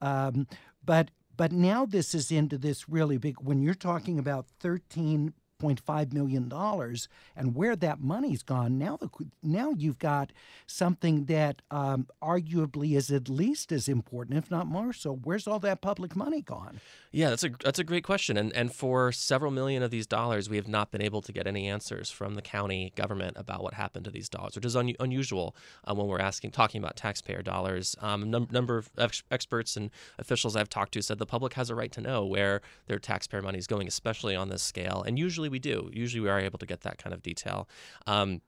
um, 0.00 0.46
but. 0.84 1.10
But 1.38 1.52
now 1.52 1.84
this 1.84 2.14
is 2.14 2.32
into 2.32 2.56
this 2.56 2.88
really 2.88 3.18
big. 3.18 3.42
When 3.42 3.60
you're 3.60 3.74
talking 3.74 4.18
about 4.18 4.46
13 4.58 5.34
$8.5 5.60 6.12
million 6.12 6.52
and 7.36 7.54
where 7.54 7.76
that 7.76 8.00
money's 8.00 8.42
gone. 8.42 8.78
Now, 8.78 8.96
the, 8.96 9.08
now 9.42 9.72
you've 9.76 9.98
got 9.98 10.32
something 10.66 11.26
that 11.26 11.62
um, 11.70 12.08
arguably 12.22 12.96
is 12.96 13.10
at 13.10 13.28
least 13.28 13.72
as 13.72 13.88
important, 13.88 14.38
if 14.38 14.50
not 14.50 14.66
more 14.66 14.92
so. 14.92 15.12
Where's 15.12 15.46
all 15.46 15.58
that 15.60 15.80
public 15.80 16.14
money 16.14 16.42
gone? 16.42 16.80
Yeah, 17.12 17.30
that's 17.30 17.44
a, 17.44 17.50
that's 17.62 17.78
a 17.78 17.84
great 17.84 18.04
question. 18.04 18.36
And, 18.36 18.52
and 18.52 18.72
for 18.72 19.12
several 19.12 19.50
million 19.50 19.82
of 19.82 19.90
these 19.90 20.06
dollars, 20.06 20.50
we 20.50 20.56
have 20.56 20.68
not 20.68 20.90
been 20.90 21.02
able 21.02 21.22
to 21.22 21.32
get 21.32 21.46
any 21.46 21.68
answers 21.68 22.10
from 22.10 22.34
the 22.34 22.42
county 22.42 22.92
government 22.96 23.36
about 23.38 23.62
what 23.62 23.74
happened 23.74 24.04
to 24.04 24.10
these 24.10 24.28
dollars, 24.28 24.54
which 24.54 24.64
is 24.64 24.76
un- 24.76 24.94
unusual 25.00 25.56
uh, 25.84 25.94
when 25.94 26.06
we're 26.06 26.20
asking 26.20 26.50
talking 26.50 26.82
about 26.82 26.96
taxpayer 26.96 27.42
dollars. 27.42 27.96
Um, 28.00 28.30
num- 28.30 28.48
number 28.50 28.78
of 28.78 28.90
ex- 28.98 29.22
experts 29.30 29.76
and 29.76 29.90
officials 30.18 30.56
I've 30.56 30.68
talked 30.68 30.92
to 30.92 31.02
said 31.02 31.18
the 31.18 31.26
public 31.26 31.54
has 31.54 31.70
a 31.70 31.74
right 31.74 31.92
to 31.92 32.00
know 32.00 32.24
where 32.26 32.60
their 32.86 32.98
taxpayer 32.98 33.42
money 33.42 33.58
is 33.58 33.66
going, 33.66 33.88
especially 33.88 34.36
on 34.36 34.48
this 34.48 34.62
scale. 34.62 35.02
And 35.06 35.18
usually 35.18 35.45
we 35.48 35.58
do. 35.58 35.90
Usually 35.92 36.20
we 36.20 36.28
are 36.28 36.38
able 36.40 36.58
to 36.58 36.66
get 36.66 36.82
that 36.82 36.98
kind 36.98 37.14
of 37.14 37.22
detail. 37.22 37.68
Um, 38.06 38.40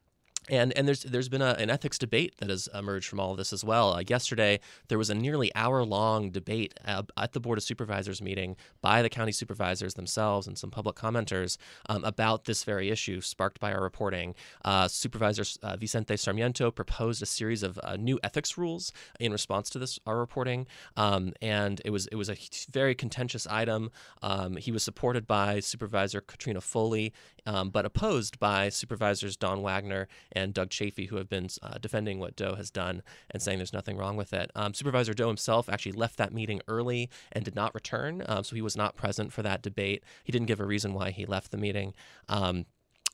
And 0.48 0.76
and 0.76 0.86
there's 0.86 1.02
there's 1.02 1.28
been 1.28 1.42
a, 1.42 1.56
an 1.58 1.70
ethics 1.70 1.98
debate 1.98 2.34
that 2.38 2.50
has 2.50 2.68
emerged 2.74 3.08
from 3.08 3.20
all 3.20 3.32
of 3.32 3.36
this 3.36 3.52
as 3.52 3.64
well. 3.64 3.94
Uh, 3.94 4.02
yesterday 4.06 4.60
there 4.88 4.98
was 4.98 5.10
a 5.10 5.14
nearly 5.14 5.54
hour 5.54 5.84
long 5.84 6.30
debate 6.30 6.74
at 6.84 7.32
the 7.32 7.40
board 7.40 7.58
of 7.58 7.64
supervisors 7.64 8.22
meeting 8.22 8.56
by 8.80 9.02
the 9.02 9.08
county 9.08 9.32
supervisors 9.32 9.94
themselves 9.94 10.46
and 10.46 10.58
some 10.58 10.70
public 10.70 10.96
commenters 10.96 11.58
um, 11.88 12.04
about 12.04 12.44
this 12.44 12.64
very 12.64 12.90
issue, 12.90 13.20
sparked 13.20 13.60
by 13.60 13.72
our 13.72 13.82
reporting. 13.82 14.34
Uh, 14.64 14.88
Supervisor 14.88 15.44
uh, 15.62 15.76
Vicente 15.76 16.16
Sarmiento 16.16 16.70
proposed 16.70 17.22
a 17.22 17.26
series 17.26 17.62
of 17.62 17.78
uh, 17.82 17.96
new 17.96 18.18
ethics 18.22 18.56
rules 18.56 18.92
in 19.20 19.32
response 19.32 19.70
to 19.70 19.78
this 19.78 19.98
our 20.06 20.18
reporting, 20.18 20.66
um, 20.96 21.32
and 21.42 21.80
it 21.84 21.90
was 21.90 22.06
it 22.08 22.16
was 22.16 22.30
a 22.30 22.36
very 22.70 22.94
contentious 22.94 23.46
item. 23.46 23.90
Um, 24.22 24.56
he 24.56 24.72
was 24.72 24.82
supported 24.82 25.26
by 25.26 25.60
Supervisor 25.60 26.20
Katrina 26.20 26.60
Foley, 26.60 27.12
um, 27.46 27.70
but 27.70 27.84
opposed 27.84 28.38
by 28.38 28.68
Supervisors 28.68 29.36
Don 29.36 29.62
Wagner 29.62 30.08
and 30.38 30.54
Doug 30.54 30.70
Chafee, 30.70 31.08
who 31.08 31.16
have 31.16 31.28
been 31.28 31.48
uh, 31.62 31.78
defending 31.78 32.18
what 32.18 32.36
Do 32.36 32.54
has 32.54 32.70
done 32.70 33.02
and 33.30 33.42
saying 33.42 33.58
there's 33.58 33.72
nothing 33.72 33.96
wrong 33.96 34.16
with 34.16 34.32
it. 34.32 34.50
Um, 34.54 34.72
Supervisor 34.72 35.14
Do 35.14 35.26
himself 35.26 35.68
actually 35.68 35.92
left 35.92 36.16
that 36.18 36.32
meeting 36.32 36.60
early 36.68 37.10
and 37.32 37.44
did 37.44 37.54
not 37.54 37.74
return, 37.74 38.22
um, 38.26 38.44
so 38.44 38.56
he 38.56 38.62
was 38.62 38.76
not 38.76 38.96
present 38.96 39.32
for 39.32 39.42
that 39.42 39.62
debate. 39.62 40.04
He 40.24 40.32
didn't 40.32 40.46
give 40.46 40.60
a 40.60 40.64
reason 40.66 40.94
why 40.94 41.10
he 41.10 41.26
left 41.26 41.50
the 41.50 41.58
meeting. 41.58 41.94
Um, 42.28 42.66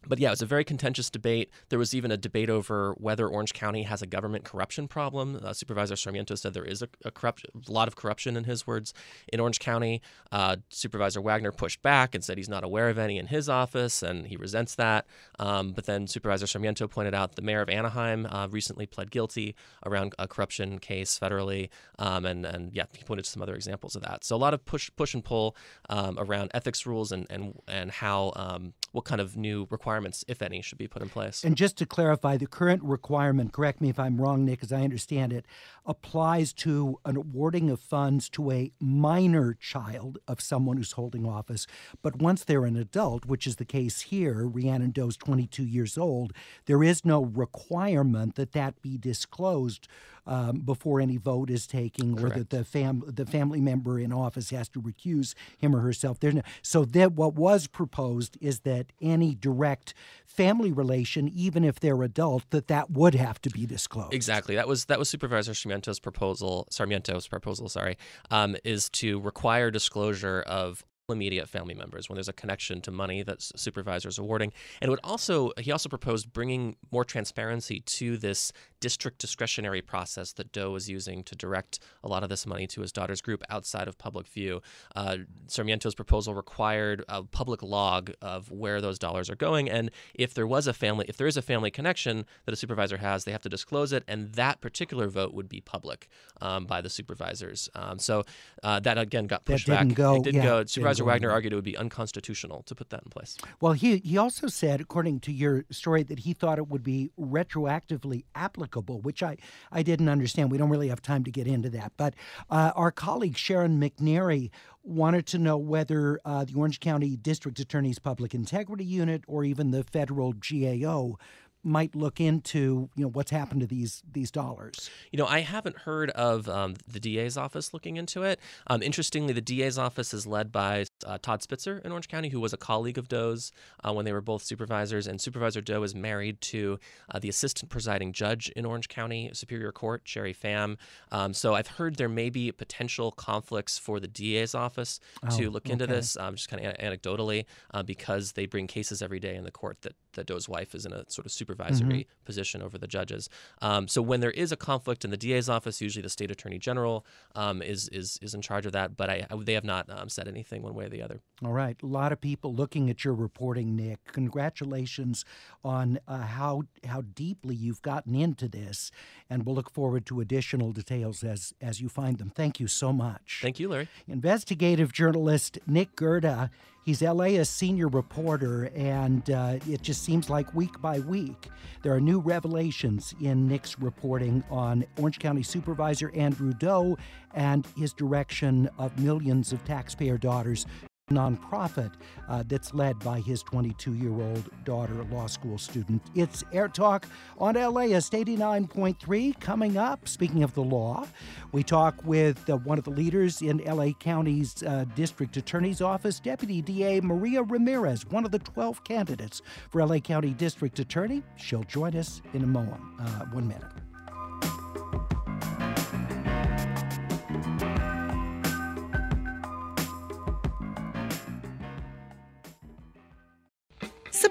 but 0.06 0.18
yeah, 0.18 0.28
it 0.28 0.32
was 0.32 0.42
a 0.42 0.46
very 0.46 0.64
contentious 0.64 1.10
debate. 1.10 1.50
There 1.68 1.78
was 1.78 1.94
even 1.94 2.10
a 2.10 2.16
debate 2.16 2.50
over 2.50 2.94
whether 2.98 3.28
Orange 3.28 3.52
County 3.52 3.82
has 3.84 4.02
a 4.02 4.06
government 4.06 4.44
corruption 4.44 4.88
problem. 4.88 5.40
Uh, 5.42 5.52
Supervisor 5.52 5.96
Sarmiento 5.96 6.34
said 6.34 6.54
there 6.54 6.64
is 6.64 6.82
a, 6.82 6.88
a, 7.04 7.10
corrupt, 7.10 7.44
a 7.44 7.72
lot 7.72 7.88
of 7.88 7.96
corruption, 7.96 8.36
in 8.36 8.44
his 8.44 8.66
words, 8.66 8.94
in 9.32 9.40
Orange 9.40 9.58
County. 9.58 10.02
Uh, 10.32 10.56
Supervisor 10.68 11.20
Wagner 11.20 11.52
pushed 11.52 11.82
back 11.82 12.14
and 12.14 12.24
said 12.24 12.38
he's 12.38 12.48
not 12.48 12.64
aware 12.64 12.88
of 12.88 12.98
any 12.98 13.18
in 13.18 13.26
his 13.26 13.48
office, 13.48 14.02
and 14.02 14.26
he 14.26 14.36
resents 14.36 14.74
that. 14.76 15.06
Um, 15.38 15.72
but 15.72 15.86
then 15.86 16.06
Supervisor 16.06 16.46
Sarmiento 16.46 16.86
pointed 16.88 17.14
out 17.14 17.36
the 17.36 17.42
mayor 17.42 17.62
of 17.62 17.68
Anaheim 17.68 18.26
uh, 18.26 18.48
recently 18.50 18.86
pled 18.86 19.10
guilty 19.10 19.54
around 19.84 20.14
a 20.18 20.28
corruption 20.28 20.78
case 20.78 21.18
federally, 21.18 21.68
um, 21.98 22.24
and 22.24 22.44
and 22.44 22.72
yeah, 22.74 22.84
he 22.96 23.04
pointed 23.04 23.24
to 23.24 23.30
some 23.30 23.42
other 23.42 23.54
examples 23.54 23.96
of 23.96 24.02
that. 24.02 24.24
So 24.24 24.36
a 24.36 24.38
lot 24.38 24.54
of 24.54 24.64
push 24.64 24.90
push 24.96 25.14
and 25.14 25.24
pull 25.24 25.56
um, 25.88 26.18
around 26.18 26.50
ethics 26.54 26.86
rules 26.86 27.12
and 27.12 27.26
and 27.30 27.58
and 27.68 27.90
how 27.90 28.32
um, 28.36 28.74
what 28.94 29.04
kind 29.04 29.20
of 29.20 29.36
new 29.36 29.66
requirements, 29.70 30.24
if 30.28 30.40
any, 30.40 30.62
should 30.62 30.78
be 30.78 30.86
put 30.86 31.02
in 31.02 31.08
place. 31.08 31.42
And 31.42 31.56
just 31.56 31.76
to 31.78 31.84
clarify, 31.84 32.36
the 32.36 32.46
current 32.46 32.80
requirement, 32.84 33.52
correct 33.52 33.80
me 33.80 33.88
if 33.88 33.98
I'm 33.98 34.20
wrong, 34.20 34.44
Nick, 34.44 34.62
as 34.62 34.72
I 34.72 34.82
understand 34.82 35.32
it, 35.32 35.46
applies 35.84 36.52
to 36.52 37.00
an 37.04 37.16
awarding 37.16 37.70
of 37.70 37.80
funds 37.80 38.28
to 38.30 38.52
a 38.52 38.70
minor 38.78 39.52
child 39.52 40.18
of 40.28 40.40
someone 40.40 40.76
who's 40.76 40.92
holding 40.92 41.26
office. 41.26 41.66
But 42.02 42.22
once 42.22 42.44
they're 42.44 42.66
an 42.66 42.76
adult, 42.76 43.24
which 43.24 43.48
is 43.48 43.56
the 43.56 43.64
case 43.64 44.02
here, 44.02 44.46
Rhiannon 44.46 44.92
Do's 44.92 45.16
22 45.16 45.64
years 45.64 45.98
old, 45.98 46.32
there 46.66 46.84
is 46.84 47.04
no 47.04 47.24
requirement 47.24 48.36
that 48.36 48.52
that 48.52 48.80
be 48.80 48.96
disclosed 48.96 49.88
um, 50.26 50.60
before 50.60 51.00
any 51.00 51.16
vote 51.16 51.50
is 51.50 51.66
taken, 51.66 52.16
Correct. 52.16 52.36
or 52.36 52.38
that 52.38 52.50
the 52.50 52.64
fam 52.64 53.02
the 53.06 53.26
family 53.26 53.60
member 53.60 53.98
in 53.98 54.12
office 54.12 54.50
has 54.50 54.68
to 54.70 54.80
recuse 54.80 55.34
him 55.58 55.74
or 55.76 55.80
herself. 55.80 56.20
There's 56.20 56.34
no, 56.34 56.42
so 56.62 56.84
that 56.86 57.12
what 57.12 57.34
was 57.34 57.66
proposed 57.66 58.38
is 58.40 58.60
that 58.60 58.83
any 59.00 59.34
direct 59.34 59.94
family 60.26 60.72
relation, 60.72 61.28
even 61.28 61.64
if 61.64 61.80
they're 61.80 62.02
adult, 62.02 62.44
that 62.50 62.68
that 62.68 62.90
would 62.90 63.14
have 63.14 63.40
to 63.42 63.50
be 63.50 63.66
disclosed. 63.66 64.14
Exactly. 64.14 64.54
That 64.54 64.68
was 64.68 64.86
that 64.86 64.98
was 64.98 65.08
Supervisor 65.08 65.52
Sarmiento's 65.52 66.00
proposal. 66.00 66.66
Sarmiento's 66.70 67.28
proposal, 67.28 67.68
sorry, 67.68 67.96
um, 68.30 68.56
is 68.64 68.88
to 68.90 69.20
require 69.20 69.70
disclosure 69.70 70.42
of 70.46 70.84
immediate 71.12 71.48
family 71.48 71.74
members 71.74 72.08
when 72.08 72.16
there's 72.16 72.28
a 72.28 72.32
connection 72.32 72.80
to 72.80 72.90
money 72.90 73.22
that 73.22 73.42
supervisors 73.42 74.18
awarding 74.18 74.52
and 74.80 74.90
would 74.90 75.00
also 75.04 75.52
he 75.58 75.70
also 75.70 75.88
proposed 75.88 76.32
bringing 76.32 76.76
more 76.90 77.04
transparency 77.04 77.80
to 77.80 78.16
this 78.16 78.52
district 78.84 79.18
discretionary 79.18 79.80
process 79.80 80.34
that 80.34 80.52
Do 80.52 80.70
was 80.70 80.90
using 80.90 81.24
to 81.24 81.34
direct 81.34 81.78
a 82.02 82.08
lot 82.08 82.22
of 82.22 82.28
this 82.28 82.44
money 82.44 82.66
to 82.66 82.82
his 82.82 82.92
daughter's 82.92 83.22
group 83.22 83.42
outside 83.48 83.88
of 83.88 83.96
public 83.96 84.26
view. 84.28 84.60
Uh, 84.94 85.16
sarmiento's 85.46 85.94
proposal 85.94 86.34
required 86.34 87.02
a 87.08 87.22
public 87.22 87.62
log 87.62 88.12
of 88.20 88.50
where 88.50 88.82
those 88.82 88.98
dollars 88.98 89.30
are 89.30 89.36
going 89.36 89.70
and 89.70 89.90
if 90.12 90.34
there 90.34 90.46
was 90.46 90.66
a 90.66 90.74
family 90.74 91.06
if 91.08 91.16
there 91.16 91.26
is 91.26 91.38
a 91.38 91.42
family 91.42 91.70
connection 91.70 92.26
that 92.44 92.52
a 92.52 92.56
supervisor 92.56 92.98
has 92.98 93.24
they 93.24 93.32
have 93.32 93.40
to 93.40 93.48
disclose 93.48 93.90
it 93.90 94.04
and 94.06 94.32
that 94.34 94.60
particular 94.60 95.08
vote 95.08 95.32
would 95.32 95.48
be 95.48 95.62
public 95.62 96.08
um, 96.42 96.66
by 96.66 96.80
the 96.82 96.90
supervisors. 96.90 97.70
Um, 97.74 97.98
so 97.98 98.24
uh, 98.62 98.80
that 98.80 98.98
again 98.98 99.26
got 99.26 99.44
pushed 99.46 99.66
that 99.66 99.78
didn't 99.78 99.88
back. 99.90 99.96
go, 99.96 100.16
it 100.16 100.24
didn't 100.24 100.42
yeah, 100.42 100.44
go. 100.44 100.58
didn't 100.58 100.70
Supervisor 100.70 101.04
Wagner 101.04 101.30
argued 101.30 101.52
it 101.52 101.56
would 101.56 101.64
be 101.64 101.76
unconstitutional 101.76 102.62
to 102.64 102.74
put 102.74 102.90
that 102.90 103.02
in 103.04 103.10
place. 103.10 103.38
Well, 103.60 103.72
he 103.72 103.98
he 103.98 104.18
also 104.18 104.48
said, 104.48 104.80
according 104.80 105.20
to 105.20 105.32
your 105.32 105.64
story, 105.70 106.02
that 106.02 106.20
he 106.20 106.34
thought 106.34 106.58
it 106.58 106.68
would 106.68 106.82
be 106.82 107.10
retroactively 107.18 108.24
applicable, 108.34 108.73
which 108.82 109.22
I 109.22 109.36
I 109.72 109.82
didn't 109.82 110.08
understand. 110.08 110.50
We 110.50 110.58
don't 110.58 110.70
really 110.70 110.88
have 110.88 111.02
time 111.02 111.24
to 111.24 111.30
get 111.30 111.46
into 111.46 111.70
that. 111.70 111.92
But 111.96 112.14
uh, 112.50 112.72
our 112.74 112.90
colleague 112.90 113.36
Sharon 113.36 113.80
McNary 113.80 114.50
wanted 114.82 115.26
to 115.26 115.38
know 115.38 115.56
whether 115.56 116.20
uh, 116.24 116.44
the 116.44 116.54
Orange 116.54 116.78
County 116.78 117.16
District 117.16 117.58
Attorney's 117.58 117.98
Public 117.98 118.34
Integrity 118.34 118.84
Unit 118.84 119.24
or 119.26 119.44
even 119.44 119.70
the 119.70 119.82
federal 119.82 120.34
GAO 120.34 121.18
might 121.64 121.94
look 121.94 122.20
into 122.20 122.88
you 122.94 123.02
know 123.04 123.08
what's 123.08 123.30
happened 123.30 123.60
to 123.62 123.66
these 123.66 124.02
these 124.10 124.30
dollars. 124.30 124.90
You 125.10 125.18
know, 125.18 125.26
I 125.26 125.40
haven't 125.40 125.78
heard 125.78 126.10
of 126.10 126.48
um, 126.48 126.74
the 126.86 127.00
DA's 127.00 127.36
office 127.36 127.72
looking 127.72 127.96
into 127.96 128.22
it. 128.22 128.40
Um, 128.66 128.82
interestingly, 128.82 129.32
the 129.32 129.40
DA's 129.40 129.78
office 129.78 130.14
is 130.14 130.26
led 130.26 130.52
by 130.52 130.86
uh, 131.06 131.18
Todd 131.20 131.42
Spitzer 131.42 131.80
in 131.84 131.92
Orange 131.92 132.08
County, 132.08 132.28
who 132.28 132.40
was 132.40 132.52
a 132.52 132.56
colleague 132.56 132.98
of 132.98 133.08
Do's 133.08 133.52
uh, 133.82 133.92
when 133.92 134.04
they 134.04 134.12
were 134.12 134.20
both 134.20 134.42
supervisors. 134.42 135.06
And 135.06 135.20
Supervisor 135.20 135.60
Do 135.60 135.82
is 135.82 135.94
married 135.94 136.40
to 136.42 136.78
uh, 137.10 137.18
the 137.18 137.28
assistant 137.28 137.70
presiding 137.70 138.12
judge 138.12 138.48
in 138.50 138.64
Orange 138.64 138.88
County 138.88 139.30
Superior 139.32 139.72
Court, 139.72 140.04
Cheri 140.04 140.34
Pham. 140.34 140.76
Um, 141.10 141.34
so 141.34 141.54
I've 141.54 141.68
heard 141.68 141.96
there 141.96 142.08
may 142.08 142.30
be 142.30 142.52
potential 142.52 143.12
conflicts 143.12 143.78
for 143.78 144.00
the 144.00 144.08
DA's 144.08 144.54
office 144.54 145.00
oh, 145.22 145.36
to 145.36 145.50
look 145.50 145.68
into 145.68 145.84
okay. 145.84 145.94
this, 145.94 146.16
um, 146.16 146.34
just 146.34 146.48
kind 146.48 146.64
of 146.64 146.76
anecdotally, 146.76 147.44
uh, 147.72 147.82
because 147.82 148.32
they 148.32 148.46
bring 148.46 148.66
cases 148.66 149.02
every 149.02 149.20
day 149.20 149.34
in 149.34 149.44
the 149.44 149.50
court 149.50 149.78
that, 149.82 149.94
that 150.14 150.26
Do's 150.26 150.48
wife 150.48 150.74
is 150.74 150.86
in 150.86 150.92
a 150.92 151.08
sort 151.08 151.26
of 151.26 151.32
supervisory 151.32 152.00
mm-hmm. 152.00 152.24
position 152.24 152.62
over 152.62 152.78
the 152.78 152.86
judges. 152.86 153.28
Um, 153.62 153.88
so 153.88 154.02
when 154.02 154.20
there 154.20 154.30
is 154.30 154.52
a 154.52 154.56
conflict 154.56 155.04
in 155.04 155.10
the 155.10 155.16
DA's 155.16 155.48
office, 155.48 155.80
usually 155.80 156.02
the 156.02 156.10
state 156.10 156.30
attorney 156.30 156.58
general 156.58 157.04
um, 157.34 157.62
is 157.62 157.88
is 157.88 158.18
is 158.22 158.34
in 158.34 158.42
charge 158.42 158.66
of 158.66 158.72
that. 158.72 158.96
But 158.96 159.10
I, 159.10 159.26
I, 159.30 159.36
they 159.36 159.54
have 159.54 159.64
not 159.64 159.88
um, 159.90 160.08
said 160.08 160.28
anything 160.28 160.62
one 160.62 160.74
way 160.74 160.86
or 160.86 160.88
the 160.88 161.02
other. 161.02 161.20
All 161.44 161.52
right, 161.52 161.76
a 161.82 161.86
lot 161.86 162.12
of 162.12 162.20
people 162.20 162.54
looking 162.54 162.90
at 162.90 163.04
your 163.04 163.14
reporting, 163.14 163.76
Nick. 163.76 164.04
Congratulations 164.12 165.24
on 165.64 165.98
uh, 166.06 166.18
how 166.18 166.62
how 166.86 167.02
deeply 167.02 167.54
you've 167.54 167.82
gotten 167.82 168.14
into 168.14 168.48
this, 168.48 168.90
and 169.28 169.44
we'll 169.44 169.54
look 169.54 169.70
forward 169.70 170.06
to 170.06 170.20
additional 170.20 170.72
details 170.72 171.22
as 171.22 171.54
as 171.60 171.80
you 171.80 171.88
find 171.88 172.18
them. 172.18 172.30
Thank 172.34 172.60
you 172.60 172.66
so 172.66 172.92
much. 172.92 173.40
Thank 173.42 173.58
you, 173.58 173.68
Larry. 173.68 173.88
Investigative 174.08 174.92
journalist 174.92 175.58
Nick 175.66 175.96
Gerda 175.96 176.50
He's 176.84 177.00
LA's 177.00 177.48
senior 177.48 177.88
reporter, 177.88 178.70
and 178.74 179.28
uh, 179.30 179.56
it 179.66 179.80
just 179.80 180.03
seems 180.04 180.28
like 180.28 180.54
week 180.54 180.80
by 180.82 180.98
week. 181.00 181.48
There 181.82 181.94
are 181.94 182.00
new 182.00 182.20
revelations 182.20 183.14
in 183.20 183.48
Nick's 183.48 183.78
reporting 183.78 184.44
on 184.50 184.84
Orange 184.98 185.18
County 185.18 185.42
Supervisor 185.42 186.12
Andrew 186.14 186.52
Do 186.52 186.96
and 187.32 187.66
his 187.76 187.92
direction 187.92 188.68
of 188.78 188.98
millions 188.98 189.52
of 189.52 189.64
taxpayer 189.64 190.18
dollars 190.18 190.66
nonprofit 191.10 191.92
uh, 192.28 192.42
that's 192.46 192.72
led 192.72 192.98
by 193.00 193.20
his 193.20 193.42
22 193.42 193.94
year 193.94 194.12
old 194.12 194.48
daughter, 194.64 194.94
law 195.10 195.26
school 195.26 195.58
student. 195.58 196.02
It's 196.14 196.42
Air 196.52 196.68
Talk 196.68 197.06
on 197.38 197.54
LAist 197.54 198.12
89.3 198.12 199.38
coming 199.40 199.76
up. 199.76 200.08
Speaking 200.08 200.42
of 200.42 200.54
the 200.54 200.62
law, 200.62 201.06
we 201.52 201.62
talk 201.62 201.94
with 202.04 202.48
uh, 202.48 202.56
one 202.58 202.78
of 202.78 202.84
the 202.84 202.90
leaders 202.90 203.42
in 203.42 203.58
LA 203.58 203.90
County's 203.92 204.62
uh, 204.62 204.84
District 204.94 205.36
Attorney's 205.36 205.80
Office, 205.80 206.20
Deputy 206.20 206.62
DA 206.62 207.00
Maria 207.00 207.42
Ramirez, 207.42 208.06
one 208.06 208.24
of 208.24 208.30
the 208.30 208.38
12 208.38 208.82
candidates 208.84 209.42
for 209.70 209.84
LA 209.84 209.98
County 209.98 210.30
District 210.30 210.78
Attorney. 210.78 211.22
She'll 211.36 211.64
join 211.64 211.96
us 211.96 212.22
in 212.32 212.42
a 212.42 212.46
moment. 212.46 212.80
Uh, 212.98 213.26
one 213.26 213.46
minute. 213.46 213.83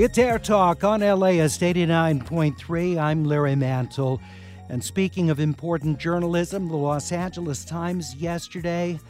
It's 0.00 0.16
Air 0.16 0.38
Talk 0.38 0.84
on 0.84 1.00
LAist 1.00 1.60
89.3. 1.60 2.98
I'm 2.98 3.24
Larry 3.24 3.56
Mantle. 3.56 4.20
And 4.68 4.84
speaking 4.84 5.28
of 5.28 5.40
important 5.40 5.98
journalism, 5.98 6.68
the 6.68 6.76
Los 6.76 7.10
Angeles 7.10 7.64
Times 7.64 8.14
yesterday 8.14 9.00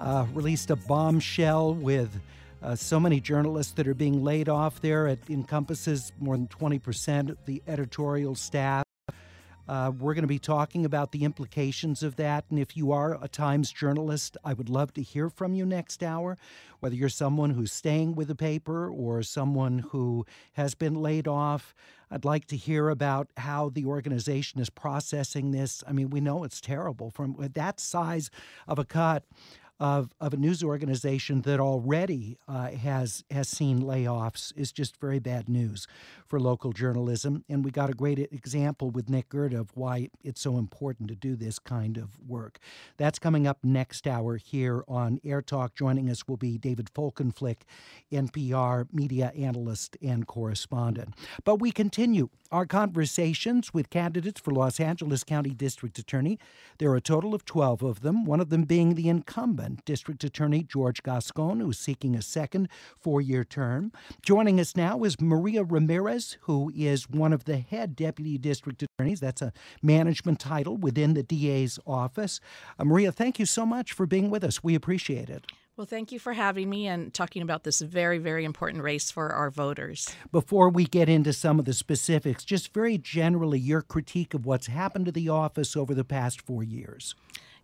uh, 0.00 0.26
released 0.32 0.70
a 0.70 0.74
bombshell 0.74 1.74
with 1.74 2.18
uh, 2.60 2.74
so 2.74 2.98
many 2.98 3.20
journalists 3.20 3.72
that 3.74 3.86
are 3.86 3.94
being 3.94 4.24
laid 4.24 4.48
off 4.48 4.80
there. 4.80 5.06
It 5.06 5.20
encompasses 5.30 6.10
more 6.18 6.36
than 6.36 6.48
20% 6.48 7.30
of 7.30 7.38
the 7.46 7.62
editorial 7.68 8.34
staff. 8.34 8.84
Uh, 9.68 9.92
we're 9.96 10.14
going 10.14 10.22
to 10.22 10.28
be 10.28 10.40
talking 10.40 10.84
about 10.84 11.12
the 11.12 11.22
implications 11.22 12.02
of 12.02 12.16
that. 12.16 12.44
And 12.50 12.58
if 12.58 12.76
you 12.76 12.90
are 12.90 13.16
a 13.22 13.28
Times 13.28 13.70
journalist, 13.70 14.36
I 14.44 14.54
would 14.54 14.68
love 14.68 14.92
to 14.94 15.02
hear 15.02 15.30
from 15.30 15.54
you 15.54 15.64
next 15.64 16.02
hour, 16.02 16.36
whether 16.82 16.96
you're 16.96 17.08
someone 17.08 17.50
who's 17.50 17.72
staying 17.72 18.16
with 18.16 18.26
the 18.26 18.34
paper 18.34 18.90
or 18.90 19.22
someone 19.22 19.78
who 19.90 20.26
has 20.54 20.74
been 20.74 20.96
laid 20.96 21.28
off. 21.28 21.76
I'd 22.10 22.24
like 22.24 22.46
to 22.46 22.56
hear 22.56 22.88
about 22.88 23.28
how 23.36 23.68
the 23.68 23.84
organization 23.84 24.60
is 24.60 24.68
processing 24.68 25.52
this. 25.52 25.84
I 25.86 25.92
mean, 25.92 26.10
we 26.10 26.20
know 26.20 26.42
it's 26.42 26.60
terrible 26.60 27.10
from 27.10 27.36
that 27.38 27.78
size 27.78 28.30
of 28.66 28.80
a 28.80 28.84
cut 28.84 29.22
of, 29.78 30.12
of 30.20 30.34
a 30.34 30.36
news 30.36 30.64
organization 30.64 31.42
that 31.42 31.60
already 31.60 32.36
uh, 32.48 32.70
has 32.70 33.24
has 33.30 33.48
seen 33.48 33.82
layoffs 33.82 34.52
is 34.56 34.72
just 34.72 34.96
very 35.00 35.20
bad 35.20 35.48
news 35.48 35.86
for 36.32 36.40
local 36.40 36.72
journalism. 36.72 37.44
And 37.46 37.62
we 37.62 37.70
got 37.70 37.90
a 37.90 37.92
great 37.92 38.18
example 38.18 38.90
with 38.90 39.10
Nick 39.10 39.28
Gerda 39.28 39.60
of 39.60 39.76
why 39.76 40.08
it's 40.24 40.40
so 40.40 40.56
important 40.56 41.10
to 41.10 41.14
do 41.14 41.36
this 41.36 41.58
kind 41.58 41.98
of 41.98 42.18
work. 42.26 42.58
That's 42.96 43.18
coming 43.18 43.46
up 43.46 43.58
next 43.62 44.06
hour 44.06 44.38
here 44.38 44.82
on 44.88 45.20
Air 45.26 45.42
Talk. 45.42 45.74
Joining 45.74 46.08
us 46.08 46.26
will 46.26 46.38
be 46.38 46.56
David 46.56 46.88
Folkenflik, 46.94 47.64
NPR 48.10 48.86
media 48.90 49.30
analyst 49.36 49.98
and 50.00 50.26
correspondent. 50.26 51.12
But 51.44 51.56
we 51.56 51.70
continue 51.70 52.30
our 52.52 52.66
conversations 52.66 53.72
with 53.72 53.88
candidates 53.88 54.38
for 54.38 54.50
Los 54.52 54.78
Angeles 54.78 55.24
County 55.24 55.50
District 55.50 55.98
Attorney. 55.98 56.38
There 56.76 56.90
are 56.90 56.96
a 56.96 57.00
total 57.00 57.34
of 57.34 57.46
12 57.46 57.82
of 57.82 58.00
them, 58.02 58.26
one 58.26 58.40
of 58.40 58.50
them 58.50 58.64
being 58.64 58.94
the 58.94 59.08
incumbent 59.08 59.86
District 59.86 60.22
Attorney 60.22 60.62
George 60.62 61.02
Gascon, 61.02 61.60
who 61.60 61.70
is 61.70 61.78
seeking 61.78 62.14
a 62.14 62.20
second 62.20 62.68
four 62.98 63.22
year 63.22 63.42
term. 63.42 63.90
Joining 64.20 64.60
us 64.60 64.76
now 64.76 65.02
is 65.02 65.18
Maria 65.18 65.64
Ramirez, 65.64 66.21
who 66.42 66.72
is 66.74 67.08
one 67.08 67.32
of 67.32 67.44
the 67.44 67.58
head 67.58 67.96
deputy 67.96 68.38
district 68.38 68.82
attorneys. 68.82 69.20
That's 69.20 69.42
a 69.42 69.52
management 69.82 70.38
title 70.40 70.76
within 70.76 71.14
the 71.14 71.22
DA's 71.22 71.78
office. 71.86 72.40
Uh, 72.78 72.84
Maria, 72.84 73.12
thank 73.12 73.38
you 73.38 73.46
so 73.46 73.66
much 73.66 73.92
for 73.92 74.06
being 74.06 74.30
with 74.30 74.44
us. 74.44 74.62
We 74.62 74.74
appreciate 74.74 75.28
it. 75.28 75.46
Well, 75.76 75.86
thank 75.86 76.12
you 76.12 76.18
for 76.18 76.34
having 76.34 76.68
me 76.68 76.86
and 76.86 77.14
talking 77.14 77.40
about 77.40 77.64
this 77.64 77.80
very, 77.80 78.18
very 78.18 78.44
important 78.44 78.82
race 78.82 79.10
for 79.10 79.32
our 79.32 79.50
voters. 79.50 80.14
Before 80.30 80.68
we 80.68 80.84
get 80.84 81.08
into 81.08 81.32
some 81.32 81.58
of 81.58 81.64
the 81.64 81.72
specifics, 81.72 82.44
just 82.44 82.74
very 82.74 82.98
generally, 82.98 83.58
your 83.58 83.80
critique 83.80 84.34
of 84.34 84.44
what's 84.44 84.66
happened 84.66 85.06
to 85.06 85.12
the 85.12 85.30
office 85.30 85.74
over 85.74 85.94
the 85.94 86.04
past 86.04 86.42
four 86.42 86.62
years. 86.62 87.14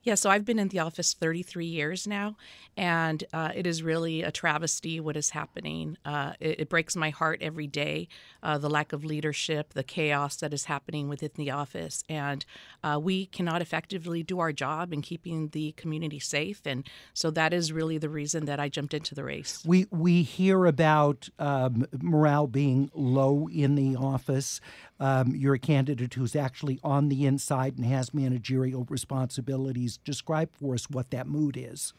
Yeah, 0.03 0.15
so 0.15 0.31
I've 0.31 0.45
been 0.45 0.59
in 0.59 0.69
the 0.69 0.79
office 0.79 1.15
33 1.15 1.67
years 1.67 2.07
now, 2.07 2.37
and 2.77 3.25
uh, 3.33 3.51
it 3.55 3.67
is 3.67 3.83
really 3.83 4.23
a 4.23 4.31
travesty 4.31 5.01
what 5.01 5.17
is 5.17 5.31
happening. 5.31 5.97
Uh, 6.05 6.33
it, 6.41 6.61
it, 6.61 6.69
breaks 6.69 6.95
my 6.95 7.11
heart 7.11 7.41
every 7.43 7.67
day 7.67 8.09
uh, 8.43 8.59
the 8.59 8.71
lack 8.71 8.93
of 8.93 9.05
leadership, 9.05 9.73
the 9.73 9.83
chaos 9.83 10.37
that 10.37 10.55
is 10.55 10.67
happening 10.67 11.09
within 11.09 11.31
the 11.35 11.51
office. 11.51 12.05
And 12.09 12.45
uh, 12.85 13.01
we 13.03 13.27
cannot 13.27 13.63
effectively 13.63 14.23
do 14.23 14.39
our 14.39 14.53
job 14.53 14.93
in 14.93 15.03
keeping 15.03 15.49
the 15.49 15.73
community 15.73 16.21
safe. 16.21 16.61
And 16.65 16.89
so 17.15 17.31
that 17.33 17.53
is 17.53 17.73
really 17.73 17.99
the 17.99 18.09
reason 18.09 18.45
that 18.45 18.61
I 18.61 18.69
jumped 18.69 18.95
into 18.95 19.15
the 19.15 19.25
race. 19.25 19.63
We, 19.67 19.87
we 19.91 20.23
hear 20.23 20.67
about 20.67 21.29
um, 21.39 21.87
morale 22.01 22.47
being 22.47 22.91
low 22.95 23.49
in 23.53 23.75
the 23.75 23.97
office. 23.97 24.61
Um, 25.01 25.35
you're 25.35 25.55
a 25.55 25.59
candidate 25.59 26.15
who's 26.15 26.35
actually 26.35 26.81
on 26.83 27.09
the 27.09 27.25
inside 27.25 27.77
and 27.77 27.87
has 27.87 28.13
managerial 28.13 28.87
responsibilities. 28.89 29.99
Describe 30.05 30.51
for 30.53 30.75
us 30.75 30.91
what 30.91 31.11
that 31.11 31.27
mood 31.27 31.57
is. 31.57 31.93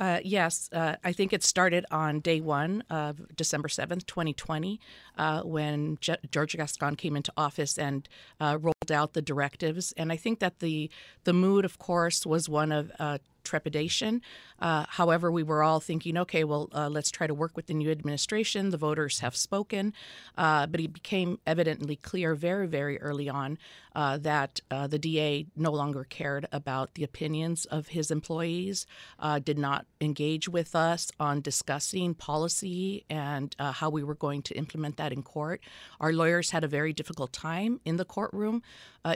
Uh, 0.00 0.18
yes, 0.24 0.70
uh, 0.72 0.96
I 1.04 1.12
think 1.12 1.32
it 1.34 1.44
started 1.44 1.84
on 1.90 2.20
day 2.20 2.40
one 2.40 2.82
of 2.88 3.20
December 3.36 3.68
7th, 3.68 4.06
2020, 4.06 4.80
uh, 5.18 5.42
when 5.42 5.98
Je- 6.00 6.16
George 6.30 6.56
Gascon 6.56 6.96
came 6.96 7.16
into 7.16 7.30
office 7.36 7.76
and 7.76 8.08
uh, 8.40 8.56
rolled 8.58 8.90
out 8.90 9.12
the 9.12 9.20
directives. 9.20 9.92
And 9.98 10.10
I 10.10 10.16
think 10.16 10.38
that 10.38 10.60
the, 10.60 10.90
the 11.24 11.34
mood, 11.34 11.66
of 11.66 11.78
course, 11.78 12.24
was 12.24 12.48
one 12.48 12.72
of 12.72 12.90
uh, 12.98 13.18
trepidation. 13.50 14.22
Uh, 14.60 14.84
however, 14.88 15.32
we 15.32 15.42
were 15.42 15.62
all 15.62 15.80
thinking, 15.80 16.16
okay, 16.16 16.44
well, 16.44 16.68
uh, 16.72 16.88
let's 16.88 17.10
try 17.10 17.26
to 17.26 17.34
work 17.34 17.56
with 17.56 17.66
the 17.66 17.74
new 17.74 17.90
administration. 17.90 18.70
The 18.70 18.76
voters 18.76 19.18
have 19.20 19.34
spoken. 19.34 19.92
Uh, 20.38 20.66
but 20.66 20.80
it 20.80 20.92
became 20.92 21.38
evidently 21.46 21.96
clear 21.96 22.36
very, 22.36 22.68
very 22.68 23.00
early 23.00 23.28
on 23.28 23.58
uh, 23.96 24.18
that 24.18 24.60
uh, 24.70 24.86
the 24.86 24.98
DA 24.98 25.46
no 25.56 25.72
longer 25.72 26.04
cared 26.04 26.46
about 26.52 26.94
the 26.94 27.02
opinions 27.02 27.64
of 27.64 27.88
his 27.88 28.12
employees, 28.12 28.86
uh, 29.18 29.40
did 29.40 29.58
not 29.58 29.84
engage 30.00 30.48
with 30.48 30.76
us 30.76 31.10
on 31.18 31.40
discussing 31.40 32.14
policy 32.14 33.04
and 33.10 33.56
how 33.58 33.90
we 33.90 34.04
were 34.04 34.14
going 34.14 34.42
to 34.42 34.54
implement 34.54 34.96
that 34.96 35.12
in 35.12 35.22
court. 35.22 35.60
Our 35.98 36.12
lawyers 36.12 36.50
had 36.52 36.62
a 36.62 36.68
very 36.68 36.92
difficult 36.92 37.32
time 37.32 37.80
in 37.84 37.96
the 37.96 38.04
courtroom 38.04 38.62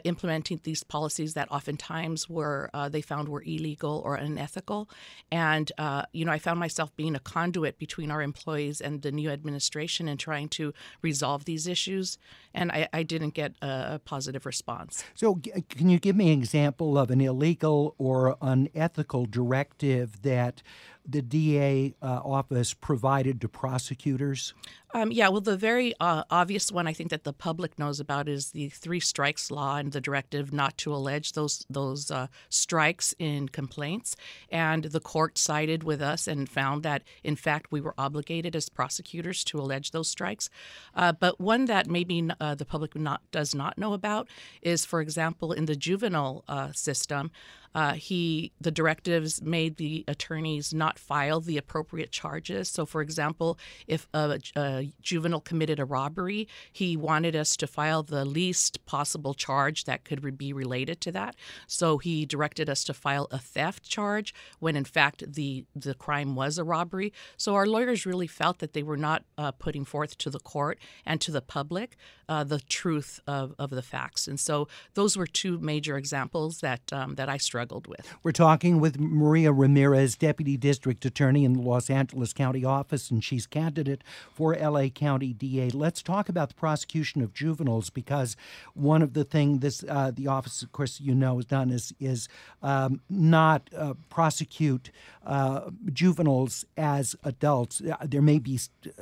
implementing 0.05 0.61
these 0.65 0.83
policies 0.83 1.35
that 1.35 1.51
oftentimes 1.51 2.29
were 2.29 2.71
they 2.91 3.01
found 3.01 3.29
were 3.29 3.43
illegal 3.43 4.03
or 4.05 4.15
unethical. 4.17 4.89
And, 5.31 5.71
uh, 5.79 6.05
you 6.13 6.25
know, 6.25 6.33
I 6.33 6.39
found 6.39 6.61
myself 6.61 6.95
being 6.97 7.15
a 7.15 7.21
conduit 7.21 7.79
between 7.79 8.11
our 8.11 8.23
employees 8.23 8.81
and 8.81 9.03
the 9.03 9.13
new 9.13 9.31
administration 9.31 10.09
and 10.09 10.19
trying 10.19 10.49
to 10.51 10.73
resolve 11.03 11.45
these 11.45 11.67
issues. 11.67 12.19
And 12.55 12.71
I, 12.73 12.89
I 12.93 13.03
didn't 13.03 13.35
get 13.35 13.55
a, 13.63 13.95
a 13.95 14.01
positive 14.05 14.47
response. 14.47 15.05
So, 15.15 15.41
can 15.69 15.89
you 15.89 15.99
give 15.99 16.17
me 16.17 16.33
an 16.33 16.39
example 16.39 16.99
of 16.99 17.11
an 17.11 17.21
illegal 17.21 17.95
or 17.99 18.37
unethical 18.41 19.27
directive 19.27 20.23
that 20.23 20.63
the 21.07 21.23
DA 21.23 21.95
uh, 22.01 22.07
office 22.07 22.75
provided 22.75 23.41
to 23.43 23.49
prosecutors? 23.49 24.55
Um, 24.97 25.11
yeah, 25.11 25.29
well, 25.29 25.41
the 25.41 25.57
very 25.57 25.93
uh, 25.99 26.23
obvious 26.31 26.71
one 26.71 26.87
I 26.87 26.93
think 26.93 27.11
that 27.11 27.25
the 27.25 27.33
public 27.33 27.81
knows 27.81 27.99
about 27.99 28.29
is 28.29 28.53
the 28.53 28.69
three 28.69 29.01
strikes 29.01 29.51
law 29.51 29.77
and 29.77 29.91
the 29.91 30.01
directive 30.01 30.53
not 30.53 30.79
to 30.79 30.95
allege 30.95 31.33
those 31.33 31.67
those 31.69 32.13
uh, 32.13 32.29
strikes 32.49 33.13
in 33.19 33.49
complaints. 33.49 34.15
And 34.51 34.85
the 34.85 35.01
court 35.01 35.37
sided 35.37 35.83
with 35.83 36.01
us 36.01 36.29
and 36.29 36.49
found 36.49 36.85
that, 36.85 37.03
in 37.25 37.35
fact, 37.35 37.73
we 37.73 37.81
were 37.81 37.95
obligated 37.99 38.55
as 38.55 38.69
prosecutors 38.69 39.43
to 39.45 39.59
allege 39.59 39.91
those 39.91 40.09
strikes. 40.09 40.49
Uh, 40.95 41.11
but 41.11 41.41
one 41.41 41.65
that 41.65 41.89
maybe 41.89 42.31
uh, 42.41 42.55
the 42.55 42.65
public 42.65 42.95
not 42.95 43.21
does 43.33 43.53
not 43.53 43.77
know 43.77 43.95
about 43.95 44.29
is, 44.63 44.85
for 44.85 45.01
example, 45.01 45.53
in 45.53 45.65
the 45.65 45.75
juvenile 45.77 46.45
uh, 46.47 46.71
system. 46.71 47.33
Uh, 47.75 47.95
he 47.95 48.53
the 48.61 48.71
directives 48.71 49.43
made 49.43 49.77
the 49.77 50.05
attorneys 50.07 50.73
not 50.73 50.99
file 50.99 51.41
the 51.41 51.59
appropriate 51.59 52.11
charges. 52.11 52.69
So, 52.69 52.87
for 52.87 53.01
example, 53.01 53.59
if 53.87 54.09
a, 54.15 54.41
a, 54.57 54.93
juvenile 55.03 55.41
committed 55.41 55.81
a 55.81 55.85
robbery, 55.85 56.49
he 56.73 56.97
wanted 56.97 57.35
us 57.35 57.57
to 57.57 57.67
file 57.67 58.03
the 58.03 58.25
least 58.25 58.85
possible 58.87 59.35
charge 59.35 59.85
that 59.85 60.05
could 60.05 60.39
be 60.39 60.53
related 60.53 61.01
to 61.03 61.13
that. 61.13 61.37
So 61.67 61.99
he 61.99 62.27
directed 62.27 62.69
us 62.71 62.85
to 62.85 62.95
file 62.95 63.29
a 63.31 63.39
theft 63.39 63.83
charge 63.83 64.35
when, 64.61 64.77
in 64.77 64.85
fact, 64.85 65.33
the 65.35 65.65
the 65.75 65.95
crime 65.95 66.35
was 66.35 66.59
a 66.59 66.65
robbery. 66.65 67.13
So 67.37 67.55
our 67.55 67.67
lawyers 67.67 68.07
really 68.07 68.27
felt 68.27 68.59
that 68.59 68.73
they 68.73 68.83
were 68.83 68.97
not 68.97 69.25
uh, 69.37 69.53
putting 69.53 69.85
forth 69.85 70.17
to 70.19 70.31
the 70.31 70.41
court 70.41 70.79
and 71.05 71.21
to 71.21 71.31
the 71.31 71.43
public 71.43 71.97
uh, 72.29 72.45
the 72.45 72.61
truth 72.61 73.21
of, 73.27 73.55
of 73.59 73.71
the 73.71 73.83
facts. 73.83 74.27
And 74.29 74.39
so 74.39 74.69
those 74.95 75.17
were 75.17 75.27
two 75.27 75.59
major 75.59 75.97
examples 75.97 76.61
that 76.61 76.93
um, 76.93 77.15
that 77.17 77.29
I 77.29 77.37
struggled 77.37 77.87
with. 77.87 78.15
We're 78.23 78.33
talking 78.33 78.81
with 78.81 78.99
Maria 78.99 79.53
Ramirez, 79.53 80.17
Deputy 80.17 80.57
District 80.57 81.05
Attorney 81.05 81.45
in 81.45 81.55
the 81.55 81.61
Los 81.61 81.91
Angeles 81.91 82.33
County 82.33 82.65
Office, 82.65 83.11
and 83.11 83.23
she's 83.23 83.47
candidate 83.47 84.03
for 84.33 84.55
LA 84.55 84.89
County 84.89 85.33
DA. 85.33 85.71
Let's 85.71 86.03
talk 86.03 86.29
about 86.29 86.49
the 86.49 86.55
prosecution 86.55 87.23
of 87.23 87.33
juveniles 87.33 87.91
because 87.91 88.37
one 88.75 89.03
of 89.03 89.15
the 89.15 89.25
things 89.25 89.61
this 89.61 89.85
uh, 89.89 90.11
the 90.15 90.27
office, 90.27 90.63
of 90.63 90.73
course, 90.73 91.01
you 91.01 91.15
know, 91.15 91.37
has 91.37 91.47
done 91.47 91.71
is 91.71 91.93
is 92.01 92.29
um, 92.63 93.01
not 93.09 93.69
uh, 93.77 93.95
prosecute 94.09 94.91
uh, 95.27 95.71
juveniles 95.93 96.65
as 96.77 97.17
adults. 97.25 97.81
Uh, 97.81 97.97
there 98.03 98.23
may 98.23 98.39
be 98.39 98.59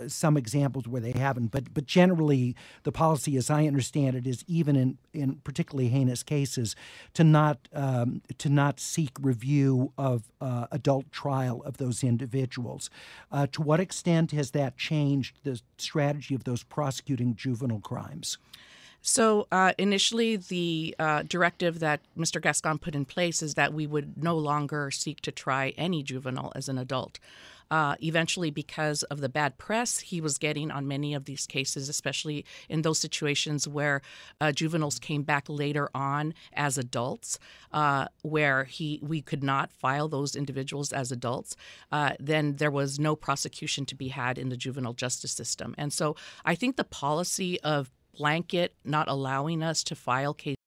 some 0.09 0.37
examples 0.37 0.89
where 0.89 1.01
they 1.01 1.13
haven't, 1.13 1.51
but 1.51 1.73
but 1.75 1.87
generally 1.87 2.55
the 2.85 2.93
policy, 2.93 3.12
as 3.37 3.51
I 3.51 3.67
understand 3.67 4.17
it, 4.17 4.27
is 4.27 4.45
even 4.47 4.77
in 4.77 4.99
in 5.13 5.37
particularly 5.45 5.89
heinous 5.89 6.23
cases 6.23 6.75
to 7.15 7.25
not 7.25 7.69
um, 7.73 8.23
to 8.39 8.49
not 8.49 8.81
seek 8.81 9.11
review 9.21 9.93
of 9.97 10.25
uh, 10.41 10.67
adult 10.71 11.11
trial 11.13 11.63
of 11.65 11.77
those 11.77 12.03
individuals. 12.03 12.91
Uh, 13.31 13.47
to 13.53 13.63
what 13.63 13.81
extent 13.81 14.33
has 14.33 14.51
that 14.53 14.77
changed 14.77 15.37
the 15.45 15.61
strategy 15.79 16.35
of 16.35 16.45
those 16.45 16.63
prosecuting 16.63 17.35
juvenile 17.35 17.81
crimes? 17.81 18.39
So 19.03 19.49
uh, 19.51 19.73
initially, 19.79 20.37
the 20.37 20.95
uh, 20.99 21.25
directive 21.25 21.81
that 21.81 22.01
Mr. 22.17 22.41
Gascon 22.41 22.79
put 22.79 22.95
in 22.95 23.05
place 23.05 23.43
is 23.43 23.55
that 23.55 23.75
we 23.75 23.87
would 23.87 24.23
no 24.23 24.37
longer 24.39 24.93
seek 24.93 25.21
to 25.23 25.33
try 25.33 25.75
any 25.77 26.05
juvenile 26.05 26.53
as 26.55 26.69
an 26.69 26.79
adult. 26.79 27.19
Uh, 27.69 27.97
eventually, 28.03 28.51
because 28.51 29.03
of 29.05 29.23
the 29.23 29.31
bad 29.31 29.57
press 29.57 30.01
he 30.01 30.21
was 30.21 30.37
getting 30.37 30.71
on 30.71 30.87
many 30.87 31.15
of 31.15 31.25
these 31.25 31.47
cases, 31.47 31.89
especially 31.89 32.45
in 32.69 32.83
those 32.83 32.99
situations 32.99 33.67
where 33.67 34.03
uh, 34.43 34.53
juveniles 34.53 34.99
came 34.99 35.23
back 35.23 35.47
later 35.49 35.89
on 35.95 36.35
as 36.53 36.77
adults, 36.77 37.39
uh, 37.73 38.07
where 38.21 38.65
he 38.65 39.01
we 39.03 39.23
could 39.23 39.43
not 39.43 39.73
file 39.73 40.07
those 40.07 40.37
individuals 40.37 40.93
as 40.93 41.11
adults, 41.11 41.57
uh, 41.91 42.13
then 42.21 42.57
there 42.57 42.71
was 42.71 42.99
no 42.99 43.17
prosecution 43.17 43.87
to 43.87 43.95
be 43.95 44.09
had 44.09 44.37
in 44.37 44.51
the 44.51 44.57
juvenile 44.57 44.93
justice 44.93 45.33
system. 45.33 45.75
And 45.79 45.95
so, 45.95 46.15
I 46.45 46.55
think 46.55 46.77
the 46.77 46.85
policy 46.85 47.59
of 47.63 47.91
blanket 48.17 48.75
not 48.85 49.09
allowing 49.09 49.63
us 49.63 49.83
to 49.85 49.95
file 49.95 50.35
cases 50.35 50.62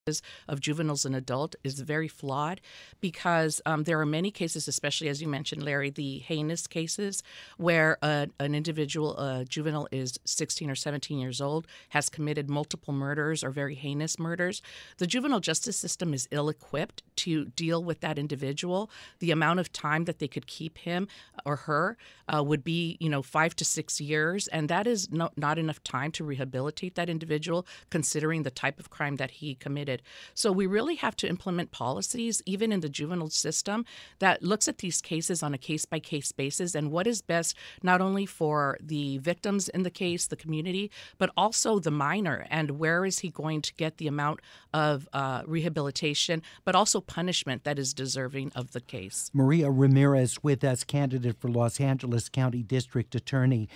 of 0.47 0.59
juveniles 0.59 1.03
and 1.03 1.15
adult 1.15 1.55
is 1.63 1.79
very 1.79 2.07
flawed 2.07 2.61
because 3.01 3.59
um, 3.65 3.85
there 3.85 3.99
are 3.99 4.05
many 4.05 4.29
cases, 4.29 4.67
especially 4.67 5.09
as 5.09 5.19
you 5.19 5.27
mentioned, 5.27 5.63
Larry, 5.63 5.89
the 5.89 6.19
heinous 6.19 6.67
cases 6.67 7.23
where 7.57 7.97
a, 8.03 8.27
an 8.39 8.53
individual, 8.53 9.17
a 9.17 9.45
juvenile, 9.45 9.87
is 9.91 10.19
16 10.25 10.69
or 10.69 10.75
17 10.75 11.17
years 11.17 11.41
old, 11.41 11.65
has 11.89 12.07
committed 12.07 12.51
multiple 12.51 12.93
murders 12.93 13.43
or 13.43 13.49
very 13.49 13.73
heinous 13.73 14.19
murders. 14.19 14.61
The 14.97 15.07
juvenile 15.07 15.39
justice 15.39 15.75
system 15.75 16.13
is 16.13 16.27
ill 16.29 16.49
equipped 16.49 17.01
to 17.17 17.45
deal 17.45 17.83
with 17.83 18.01
that 18.01 18.19
individual. 18.19 18.91
The 19.19 19.31
amount 19.31 19.59
of 19.59 19.73
time 19.73 20.05
that 20.05 20.19
they 20.19 20.27
could 20.27 20.45
keep 20.45 20.77
him 20.77 21.07
or 21.47 21.55
her 21.55 21.97
uh, 22.27 22.43
would 22.43 22.63
be, 22.63 22.97
you 22.99 23.09
know, 23.09 23.23
five 23.23 23.55
to 23.55 23.65
six 23.65 23.99
years, 23.99 24.47
and 24.49 24.69
that 24.69 24.85
is 24.85 25.11
no, 25.11 25.31
not 25.35 25.57
enough 25.57 25.83
time 25.83 26.11
to 26.11 26.23
rehabilitate 26.23 26.93
that 26.93 27.09
individual, 27.09 27.65
considering 27.89 28.43
the 28.43 28.51
type 28.51 28.79
of 28.79 28.91
crime 28.91 29.15
that 29.15 29.31
he 29.31 29.55
committed. 29.55 29.94
So 30.33 30.51
we 30.51 30.65
really 30.65 30.95
have 30.95 31.15
to 31.17 31.27
implement 31.27 31.71
policies, 31.71 32.41
even 32.45 32.71
in 32.71 32.79
the 32.79 32.89
juvenile 32.89 33.29
system, 33.29 33.85
that 34.19 34.43
looks 34.43 34.67
at 34.67 34.79
these 34.79 35.01
cases 35.01 35.43
on 35.43 35.53
a 35.53 35.57
case 35.57 35.85
by 35.85 35.99
case 35.99 36.31
basis 36.31 36.75
and 36.75 36.91
what 36.91 37.07
is 37.07 37.21
best 37.21 37.55
not 37.83 38.01
only 38.01 38.25
for 38.25 38.77
the 38.81 39.17
victims 39.19 39.69
in 39.69 39.83
the 39.83 39.89
case, 39.89 40.27
the 40.27 40.35
community, 40.35 40.91
but 41.17 41.29
also 41.37 41.79
the 41.79 41.91
minor 41.91 42.45
and 42.49 42.71
where 42.71 43.05
is 43.05 43.19
he 43.19 43.29
going 43.29 43.61
to 43.61 43.73
get 43.75 43.97
the 43.97 44.07
amount 44.07 44.39
of 44.73 45.07
uh, 45.13 45.41
rehabilitation, 45.45 46.41
but 46.63 46.75
also 46.75 47.01
punishment 47.01 47.63
that 47.63 47.79
is 47.79 47.93
deserving 47.93 48.51
of 48.55 48.71
the 48.71 48.81
case. 48.81 49.29
Maria 49.33 49.69
Ramirez 49.69 50.43
with 50.43 50.63
us, 50.63 50.83
candidate 50.83 51.39
for 51.39 51.49
Los 51.49 51.79
Angeles 51.79 52.29
County 52.29 52.63
District 52.63 53.13
Attorney 53.15 53.69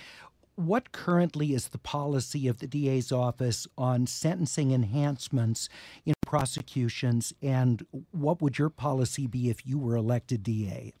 what 0.56 0.92
currently 0.92 1.54
is 1.54 1.68
the 1.68 1.78
policy 1.78 2.46
of 2.48 2.58
the 2.58 2.66
DA's 2.66 3.12
office 3.12 3.66
on 3.78 4.06
sentencing 4.06 4.72
enhancements 4.72 5.68
in 6.04 6.14
prosecutions, 6.26 7.32
and 7.42 7.84
what 8.10 8.40
would 8.40 8.58
your 8.58 8.70
policy 8.70 9.26
be 9.26 9.50
if 9.50 9.66
you 9.66 9.78
were 9.78 9.96
elected 9.96 10.42
DA? 10.42 10.92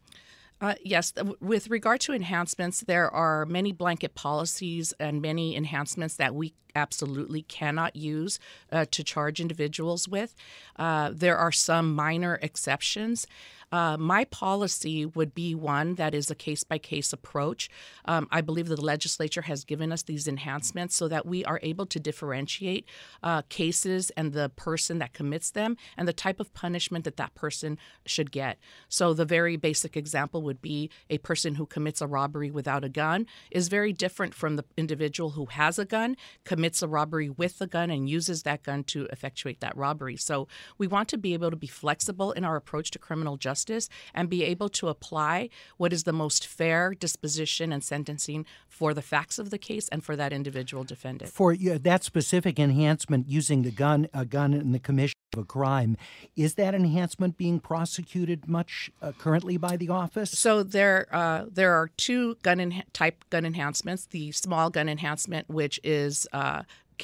Uh, 0.60 0.74
yes, 0.84 1.14
with 1.40 1.70
regard 1.70 2.00
to 2.02 2.12
enhancements, 2.12 2.80
there 2.80 3.10
are 3.10 3.46
many 3.46 3.72
blanket 3.72 4.14
policies 4.14 4.92
and 5.00 5.22
many 5.22 5.56
enhancements 5.56 6.16
that 6.16 6.34
we 6.34 6.52
absolutely 6.74 7.42
cannot 7.42 7.96
use 7.96 8.38
uh, 8.70 8.84
to 8.90 9.02
charge 9.02 9.40
individuals 9.40 10.06
with. 10.06 10.34
Uh, 10.76 11.10
there 11.12 11.36
are 11.36 11.52
some 11.52 11.94
minor 11.94 12.38
exceptions. 12.42 13.26
Uh, 13.72 13.96
my 13.96 14.24
policy 14.24 15.06
would 15.06 15.32
be 15.32 15.54
one 15.54 15.94
that 15.94 16.14
is 16.14 16.30
a 16.30 16.34
case 16.34 16.64
by 16.64 16.76
case 16.76 17.12
approach. 17.12 17.70
Um, 18.04 18.26
I 18.30 18.40
believe 18.40 18.66
the 18.66 18.80
legislature 18.80 19.42
has 19.42 19.64
given 19.64 19.92
us 19.92 20.02
these 20.02 20.26
enhancements 20.26 20.96
so 20.96 21.06
that 21.08 21.24
we 21.24 21.44
are 21.44 21.60
able 21.62 21.86
to 21.86 22.00
differentiate 22.00 22.84
uh, 23.22 23.42
cases 23.42 24.10
and 24.16 24.32
the 24.32 24.48
person 24.48 24.98
that 24.98 25.12
commits 25.12 25.50
them 25.50 25.76
and 25.96 26.08
the 26.08 26.12
type 26.12 26.40
of 26.40 26.52
punishment 26.52 27.04
that 27.04 27.16
that 27.16 27.34
person 27.34 27.78
should 28.04 28.32
get. 28.32 28.58
So, 28.88 29.14
the 29.14 29.24
very 29.24 29.56
basic 29.56 29.96
example 29.96 30.42
would 30.42 30.60
be 30.60 30.90
a 31.08 31.18
person 31.18 31.54
who 31.54 31.66
commits 31.66 32.00
a 32.00 32.06
robbery 32.06 32.50
without 32.50 32.84
a 32.84 32.88
gun 32.88 33.26
is 33.50 33.68
very 33.68 33.92
different 33.92 34.34
from 34.34 34.56
the 34.56 34.64
individual 34.76 35.30
who 35.30 35.46
has 35.46 35.78
a 35.78 35.84
gun, 35.84 36.16
commits 36.44 36.82
a 36.82 36.88
robbery 36.88 37.30
with 37.30 37.60
a 37.60 37.66
gun, 37.66 37.90
and 37.90 38.08
uses 38.08 38.42
that 38.42 38.62
gun 38.62 38.82
to 38.84 39.06
effectuate 39.12 39.60
that 39.60 39.76
robbery. 39.76 40.16
So, 40.16 40.48
we 40.76 40.88
want 40.88 41.08
to 41.10 41.18
be 41.18 41.34
able 41.34 41.50
to 41.50 41.56
be 41.56 41.68
flexible 41.68 42.32
in 42.32 42.44
our 42.44 42.56
approach 42.56 42.90
to 42.92 42.98
criminal 42.98 43.36
justice 43.36 43.59
justice 43.60 43.88
and 44.14 44.28
be 44.28 44.44
able 44.44 44.68
to 44.68 44.88
apply 44.88 45.48
what 45.76 45.92
is 45.92 46.04
the 46.04 46.12
most 46.12 46.46
fair 46.46 46.94
disposition 46.94 47.72
and 47.72 47.84
sentencing 47.84 48.46
for 48.68 48.94
the 48.94 49.02
facts 49.02 49.38
of 49.38 49.50
the 49.50 49.58
case 49.58 49.88
and 49.90 50.02
for 50.02 50.16
that 50.16 50.32
individual 50.32 50.84
defendant. 50.84 51.30
For 51.30 51.56
that 51.56 52.04
specific 52.04 52.58
enhancement 52.58 53.28
using 53.28 53.62
the 53.62 53.70
gun, 53.70 54.08
a 54.14 54.24
gun 54.24 54.54
in 54.54 54.72
the 54.72 54.78
commission 54.78 55.14
of 55.34 55.40
a 55.40 55.44
crime, 55.44 55.96
is 56.36 56.54
that 56.54 56.74
enhancement 56.74 57.36
being 57.36 57.60
prosecuted 57.60 58.48
much 58.48 58.90
uh, 59.02 59.12
currently 59.18 59.56
by 59.56 59.76
the 59.76 59.88
office? 59.88 60.30
So 60.30 60.62
there, 60.62 61.06
uh, 61.12 61.44
there 61.50 61.72
are 61.74 61.88
two 61.96 62.36
gun 62.42 62.60
en- 62.60 62.82
type 62.92 63.24
gun 63.30 63.44
enhancements. 63.44 64.06
The 64.06 64.32
small 64.32 64.70
gun 64.70 64.88
enhancement, 64.88 65.48
which 65.48 65.78
is 65.84 66.26
uh, 66.32 66.62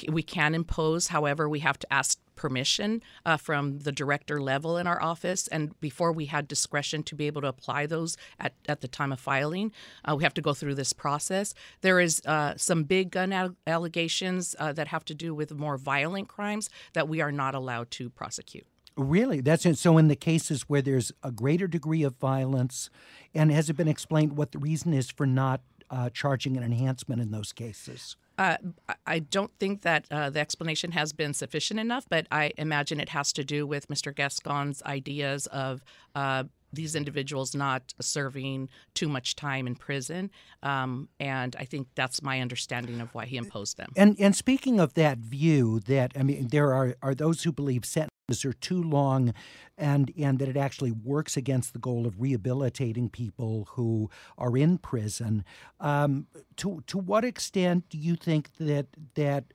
we 0.09 0.23
can 0.23 0.55
impose. 0.55 1.07
However, 1.07 1.47
we 1.47 1.59
have 1.59 1.79
to 1.79 1.93
ask 1.93 2.19
permission 2.35 3.01
uh, 3.25 3.35
from 3.35 3.79
the 3.79 3.91
director 3.91 4.39
level 4.41 4.77
in 4.77 4.87
our 4.87 5.01
office. 5.01 5.47
And 5.47 5.77
before 5.81 6.13
we 6.13 6.27
had 6.27 6.47
discretion 6.47 7.03
to 7.03 7.15
be 7.15 7.27
able 7.27 7.41
to 7.41 7.47
apply 7.47 7.87
those 7.87 8.15
at, 8.39 8.53
at 8.69 8.81
the 8.81 8.87
time 8.87 9.11
of 9.11 9.19
filing, 9.19 9.73
uh, 10.05 10.15
we 10.15 10.23
have 10.23 10.33
to 10.35 10.41
go 10.41 10.53
through 10.53 10.75
this 10.75 10.93
process. 10.93 11.53
There 11.81 11.99
is 11.99 12.21
uh, 12.25 12.53
some 12.55 12.83
big 12.83 13.11
gun 13.11 13.55
allegations 13.65 14.55
uh, 14.59 14.71
that 14.73 14.87
have 14.87 15.03
to 15.05 15.15
do 15.15 15.35
with 15.35 15.53
more 15.53 15.77
violent 15.77 16.29
crimes 16.29 16.69
that 16.93 17.09
we 17.09 17.19
are 17.19 17.31
not 17.31 17.55
allowed 17.55 17.91
to 17.91 18.09
prosecute. 18.09 18.65
Really? 18.95 19.41
That's 19.41 19.65
it. 19.65 19.77
So, 19.77 19.99
in 19.99 20.07
the 20.07 20.15
cases 20.15 20.63
where 20.63 20.81
there's 20.81 21.11
a 21.21 21.31
greater 21.31 21.67
degree 21.67 22.01
of 22.01 22.15
violence, 22.15 22.89
and 23.35 23.51
has 23.51 23.69
it 23.69 23.77
been 23.77 23.87
explained 23.87 24.35
what 24.35 24.53
the 24.53 24.57
reason 24.57 24.91
is 24.91 25.11
for 25.11 25.27
not 25.27 25.61
uh, 25.91 26.09
charging 26.09 26.57
an 26.57 26.63
enhancement 26.63 27.21
in 27.21 27.29
those 27.29 27.53
cases? 27.53 28.17
Uh, 28.37 28.57
I 29.05 29.19
don't 29.19 29.51
think 29.59 29.81
that 29.81 30.05
uh, 30.11 30.29
the 30.29 30.39
explanation 30.39 30.91
has 30.91 31.11
been 31.11 31.33
sufficient 31.33 31.79
enough, 31.79 32.05
but 32.09 32.27
I 32.31 32.53
imagine 32.57 32.99
it 32.99 33.09
has 33.09 33.33
to 33.33 33.43
do 33.43 33.65
with 33.65 33.87
Mr. 33.87 34.15
Gascon's 34.15 34.83
ideas 34.83 35.47
of 35.47 35.83
uh, 36.13 36.43
these 36.71 36.95
individuals 36.95 37.55
not 37.55 37.93
serving 37.99 38.69
too 38.93 39.07
much 39.07 39.35
time 39.35 39.65
in 39.65 39.75
prison, 39.75 40.29
um, 40.61 41.09
and 41.19 41.55
I 41.57 41.65
think 41.65 41.87
that's 41.95 42.21
my 42.21 42.41
understanding 42.41 43.01
of 43.01 43.13
why 43.13 43.25
he 43.25 43.37
imposed 43.37 43.77
them. 43.77 43.89
And 43.95 44.15
and 44.19 44.35
speaking 44.35 44.79
of 44.79 44.93
that 44.95 45.17
view, 45.17 45.79
that 45.81 46.11
I 46.15 46.23
mean, 46.23 46.49
there 46.49 46.73
are 46.73 46.95
are 47.01 47.15
those 47.15 47.43
who 47.43 47.51
believe 47.51 47.85
sentences 47.85 48.16
are 48.43 48.51
too 48.51 48.83
long 48.83 49.33
and 49.77 50.11
and 50.17 50.37
that 50.39 50.49
it 50.49 50.57
actually 50.57 50.91
works 50.91 51.37
against 51.37 51.71
the 51.71 51.79
goal 51.79 52.05
of 52.05 52.19
rehabilitating 52.19 53.09
people 53.09 53.69
who 53.71 54.09
are 54.37 54.57
in 54.57 54.77
prison. 54.77 55.45
Um, 55.79 56.27
to 56.57 56.83
to 56.87 56.97
what 56.97 57.23
extent 57.23 57.85
do 57.89 57.97
you 57.97 58.17
think 58.17 58.49
that 58.57 58.87
that 59.15 59.45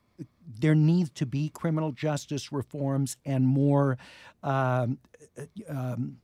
there 0.58 0.74
needs 0.74 1.10
to 1.10 1.26
be 1.26 1.50
criminal 1.50 1.92
justice 1.92 2.50
reforms 2.50 3.18
and 3.26 3.46
more 3.46 3.98
um, 4.42 4.98
um, 5.68 6.16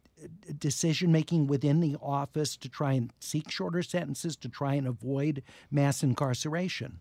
decision 0.59 1.13
making 1.13 1.49
within 1.49 1.81
the 1.81 1.97
office 2.01 2.57
to 2.57 2.69
try 2.71 2.95
and 2.95 3.13
seek 3.21 3.51
shorter 3.51 3.83
sentences 3.83 4.37
to 4.37 4.49
try 4.49 4.73
and 4.73 4.87
avoid 4.87 5.43
mass 5.71 6.03
incarceration? 6.03 7.01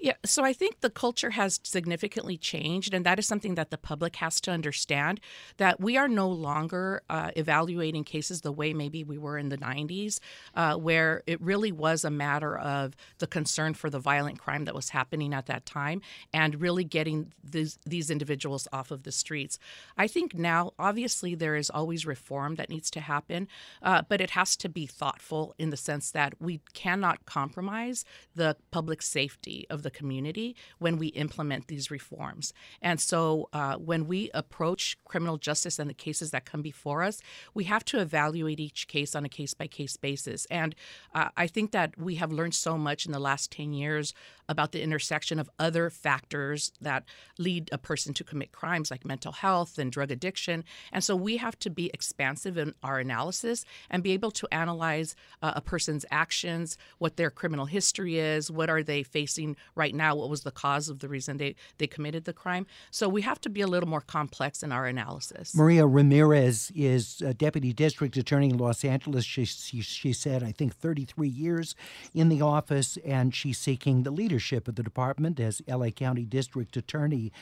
Yeah, 0.00 0.14
so 0.24 0.44
I 0.44 0.52
think 0.52 0.80
the 0.80 0.90
culture 0.90 1.30
has 1.30 1.60
significantly 1.62 2.36
changed, 2.36 2.92
and 2.92 3.06
that 3.06 3.18
is 3.18 3.26
something 3.26 3.54
that 3.54 3.70
the 3.70 3.78
public 3.78 4.16
has 4.16 4.40
to 4.42 4.50
understand 4.50 5.20
that 5.58 5.80
we 5.80 5.96
are 5.96 6.08
no 6.08 6.28
longer 6.28 7.02
uh, 7.08 7.30
evaluating 7.36 8.02
cases 8.02 8.40
the 8.40 8.52
way 8.52 8.72
maybe 8.74 9.04
we 9.04 9.16
were 9.16 9.38
in 9.38 9.48
the 9.48 9.58
90s, 9.58 10.18
uh, 10.54 10.74
where 10.74 11.22
it 11.26 11.40
really 11.40 11.70
was 11.70 12.04
a 12.04 12.10
matter 12.10 12.56
of 12.56 12.96
the 13.18 13.26
concern 13.26 13.74
for 13.74 13.90
the 13.90 13.98
violent 13.98 14.40
crime 14.40 14.64
that 14.64 14.74
was 14.74 14.88
happening 14.88 15.32
at 15.32 15.46
that 15.46 15.64
time 15.66 16.00
and 16.32 16.60
really 16.60 16.84
getting 16.84 17.32
these, 17.44 17.78
these 17.86 18.10
individuals 18.10 18.66
off 18.72 18.90
of 18.90 19.04
the 19.04 19.12
streets. 19.12 19.58
I 19.96 20.08
think 20.08 20.34
now, 20.34 20.72
obviously, 20.78 21.34
there 21.34 21.54
is 21.54 21.70
always 21.70 22.06
reform 22.06 22.56
that 22.56 22.70
needs 22.70 22.90
to 22.92 23.00
happen, 23.00 23.46
uh, 23.82 24.02
but 24.08 24.20
it 24.20 24.30
has 24.30 24.56
to 24.56 24.68
be 24.68 24.86
thoughtful 24.86 25.54
in 25.58 25.70
the 25.70 25.76
sense 25.76 26.10
that 26.10 26.34
we 26.40 26.60
cannot 26.72 27.24
compromise 27.24 28.04
the 28.34 28.56
public 28.70 29.02
safety 29.02 29.66
of 29.70 29.81
the 29.82 29.90
community 29.90 30.56
when 30.78 30.98
we 30.98 31.08
implement 31.08 31.68
these 31.68 31.90
reforms. 31.90 32.52
And 32.80 33.00
so 33.00 33.48
uh, 33.52 33.76
when 33.76 34.06
we 34.06 34.30
approach 34.34 34.96
criminal 35.04 35.38
justice 35.38 35.78
and 35.78 35.88
the 35.88 35.94
cases 35.94 36.30
that 36.30 36.44
come 36.44 36.62
before 36.62 37.02
us, 37.02 37.20
we 37.54 37.64
have 37.64 37.84
to 37.86 38.00
evaluate 38.00 38.60
each 38.60 38.88
case 38.88 39.14
on 39.14 39.24
a 39.24 39.28
case 39.28 39.54
by 39.54 39.66
case 39.66 39.96
basis. 39.96 40.46
And 40.50 40.74
uh, 41.14 41.28
I 41.36 41.46
think 41.46 41.72
that 41.72 41.98
we 41.98 42.16
have 42.16 42.32
learned 42.32 42.54
so 42.54 42.78
much 42.78 43.06
in 43.06 43.12
the 43.12 43.18
last 43.18 43.50
10 43.50 43.72
years 43.72 44.14
about 44.48 44.72
the 44.72 44.82
intersection 44.82 45.38
of 45.38 45.50
other 45.58 45.90
factors 45.90 46.72
that 46.80 47.04
lead 47.38 47.68
a 47.72 47.78
person 47.78 48.12
to 48.14 48.24
commit 48.24 48.52
crimes 48.52 48.90
like 48.90 49.04
mental 49.04 49.32
health 49.32 49.78
and 49.78 49.90
drug 49.90 50.10
addiction. 50.10 50.64
And 50.92 51.02
so 51.02 51.16
we 51.16 51.38
have 51.38 51.58
to 51.60 51.70
be 51.70 51.90
expansive 51.94 52.58
in 52.58 52.74
our 52.82 52.98
analysis 52.98 53.64
and 53.90 54.02
be 54.02 54.12
able 54.12 54.30
to 54.32 54.48
analyze 54.52 55.14
uh, 55.42 55.52
a 55.56 55.60
person's 55.60 56.04
actions, 56.10 56.76
what 56.98 57.16
their 57.16 57.30
criminal 57.30 57.66
history 57.66 58.18
is, 58.18 58.50
what 58.50 58.70
are 58.70 58.82
they 58.82 59.02
facing 59.02 59.56
right 59.74 59.94
now, 59.94 60.14
what 60.14 60.28
was 60.28 60.42
the 60.42 60.50
cause 60.50 60.88
of 60.88 60.98
the 61.00 61.08
reason 61.08 61.36
they, 61.36 61.54
they 61.78 61.86
committed 61.86 62.24
the 62.24 62.32
crime. 62.32 62.66
So 62.90 63.08
we 63.08 63.22
have 63.22 63.40
to 63.42 63.50
be 63.50 63.60
a 63.60 63.66
little 63.66 63.88
more 63.88 64.00
complex 64.00 64.62
in 64.62 64.72
our 64.72 64.86
analysis. 64.86 65.54
Maria 65.54 65.86
Ramirez 65.86 66.70
is 66.74 67.22
Deputy 67.36 67.72
District 67.72 68.16
Attorney 68.16 68.50
in 68.50 68.58
Los 68.58 68.84
Angeles. 68.84 69.24
She, 69.24 69.44
she, 69.44 69.80
she 69.80 70.12
said, 70.12 70.42
I 70.42 70.52
think, 70.52 70.74
33 70.74 71.28
years 71.28 71.74
in 72.14 72.28
the 72.28 72.42
office, 72.42 72.98
and 73.04 73.34
she's 73.34 73.58
seeking 73.58 74.02
the 74.02 74.10
leadership 74.10 74.68
of 74.68 74.74
the 74.74 74.82
department 74.82 75.40
as 75.40 75.62
LA 75.68 75.90
County 75.90 76.24
District 76.24 76.76
Attorney. 76.76 77.32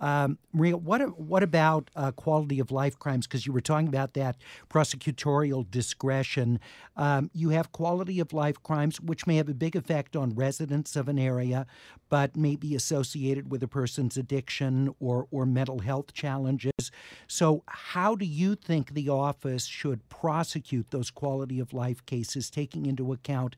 Um, 0.00 0.38
Maria, 0.52 0.76
what 0.76 1.20
what 1.20 1.42
about 1.42 1.90
uh, 1.94 2.10
quality 2.12 2.58
of 2.58 2.70
life 2.70 2.98
crimes? 2.98 3.26
Because 3.26 3.46
you 3.46 3.52
were 3.52 3.60
talking 3.60 3.88
about 3.88 4.14
that 4.14 4.36
prosecutorial 4.70 5.70
discretion. 5.70 6.58
Um, 6.96 7.30
you 7.34 7.50
have 7.50 7.72
quality 7.72 8.18
of 8.18 8.32
life 8.32 8.62
crimes, 8.62 9.00
which 9.00 9.26
may 9.26 9.36
have 9.36 9.48
a 9.48 9.54
big 9.54 9.76
effect 9.76 10.16
on 10.16 10.34
residents 10.34 10.96
of 10.96 11.08
an 11.08 11.18
area, 11.18 11.66
but 12.08 12.36
may 12.36 12.56
be 12.56 12.74
associated 12.74 13.50
with 13.50 13.62
a 13.62 13.68
person's 13.68 14.16
addiction 14.16 14.94
or 15.00 15.26
or 15.30 15.46
mental 15.46 15.78
health 15.78 16.12
challenges. 16.12 16.90
So, 17.26 17.62
how 17.66 18.14
do 18.14 18.24
you 18.24 18.54
think 18.54 18.94
the 18.94 19.08
office 19.08 19.66
should 19.66 20.08
prosecute 20.08 20.90
those 20.90 21.10
quality 21.10 21.60
of 21.60 21.72
life 21.72 22.04
cases, 22.06 22.50
taking 22.50 22.86
into 22.86 23.12
account? 23.12 23.56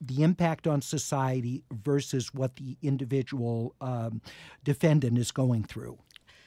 the 0.00 0.22
impact 0.22 0.66
on 0.66 0.80
society 0.80 1.62
versus 1.70 2.32
what 2.32 2.56
the 2.56 2.78
individual 2.82 3.74
um, 3.82 4.22
defendant 4.64 5.18
is 5.18 5.30
going 5.30 5.64
through? 5.64 5.98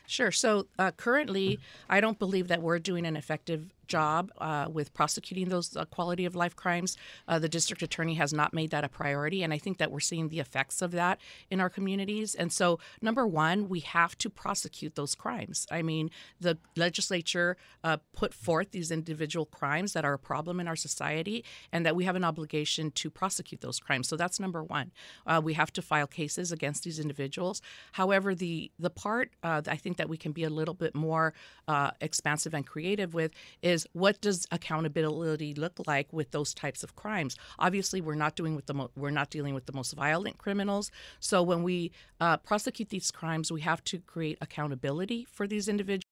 Sure. 0.07 0.31
So 0.31 0.65
uh, 0.79 0.91
currently, 0.91 1.59
I 1.87 2.01
don't 2.01 2.17
believe 2.17 2.47
that 2.47 2.63
we're 2.63 2.79
doing 2.79 3.05
an 3.05 3.15
effective 3.15 3.71
job 3.89 4.31
uh, 4.37 4.67
with 4.71 4.93
prosecuting 4.93 5.49
those 5.49 5.75
uh, 5.75 5.83
quality 5.85 6.25
of 6.25 6.35
life 6.35 6.55
crimes. 6.55 6.95
Uh, 7.27 7.39
the 7.39 7.49
district 7.49 7.81
attorney 7.81 8.13
has 8.13 8.31
not 8.31 8.53
made 8.53 8.69
that 8.69 8.83
a 8.83 8.89
priority, 8.89 9.43
and 9.43 9.51
I 9.51 9.57
think 9.57 9.79
that 9.79 9.91
we're 9.91 9.99
seeing 9.99 10.29
the 10.29 10.39
effects 10.39 10.81
of 10.81 10.91
that 10.91 11.19
in 11.49 11.59
our 11.59 11.69
communities. 11.69 12.35
And 12.35 12.53
so, 12.53 12.79
number 13.01 13.27
one, 13.27 13.67
we 13.67 13.81
have 13.81 14.17
to 14.19 14.29
prosecute 14.29 14.95
those 14.95 15.15
crimes. 15.15 15.67
I 15.71 15.81
mean, 15.81 16.11
the 16.39 16.57
legislature 16.77 17.57
uh, 17.83 17.97
put 18.13 18.33
forth 18.33 18.71
these 18.71 18.91
individual 18.91 19.45
crimes 19.45 19.93
that 19.93 20.05
are 20.05 20.13
a 20.13 20.19
problem 20.19 20.59
in 20.59 20.67
our 20.67 20.75
society, 20.75 21.43
and 21.73 21.85
that 21.85 21.95
we 21.95 22.05
have 22.05 22.15
an 22.15 22.23
obligation 22.23 22.91
to 22.91 23.09
prosecute 23.09 23.61
those 23.61 23.79
crimes. 23.79 24.07
So 24.07 24.15
that's 24.15 24.39
number 24.39 24.63
one. 24.63 24.91
Uh, 25.25 25.41
we 25.43 25.53
have 25.53 25.73
to 25.73 25.81
file 25.81 26.07
cases 26.07 26.51
against 26.51 26.83
these 26.83 26.99
individuals. 26.99 27.61
However, 27.93 28.35
the 28.35 28.71
the 28.79 28.89
part 28.89 29.31
uh, 29.43 29.61
I 29.67 29.75
think 29.75 29.97
that 29.97 30.07
we 30.07 30.17
can 30.17 30.31
be 30.31 30.43
a 30.43 30.49
little 30.49 30.73
bit 30.73 30.95
more 30.95 31.33
expansive 32.01 32.53
and 32.53 32.65
creative 32.65 33.13
with 33.13 33.31
is 33.61 33.78
is 33.79 33.87
what 33.93 34.19
does 34.21 34.45
accountability 34.51 35.53
look 35.53 35.79
like 35.87 36.11
with 36.11 36.31
those 36.31 36.53
types 36.53 36.83
of 36.83 36.95
crimes? 36.95 37.35
Obviously, 37.57 38.01
we're 38.01 38.15
not 38.15 38.35
doing 38.35 38.55
with 38.55 38.65
the 38.65 38.73
mo- 38.73 38.91
we're 38.95 39.09
not 39.11 39.29
dealing 39.29 39.53
with 39.53 39.65
the 39.65 39.73
most 39.73 39.93
violent 39.93 40.37
criminals. 40.37 40.91
So 41.19 41.41
when 41.43 41.63
we 41.63 41.91
uh, 42.19 42.37
prosecute 42.37 42.89
these 42.89 43.11
crimes, 43.11 43.51
we 43.51 43.61
have 43.61 43.83
to 43.85 43.99
create 43.99 44.37
accountability 44.41 45.25
for 45.31 45.47
these 45.47 45.67
individuals 45.67 46.08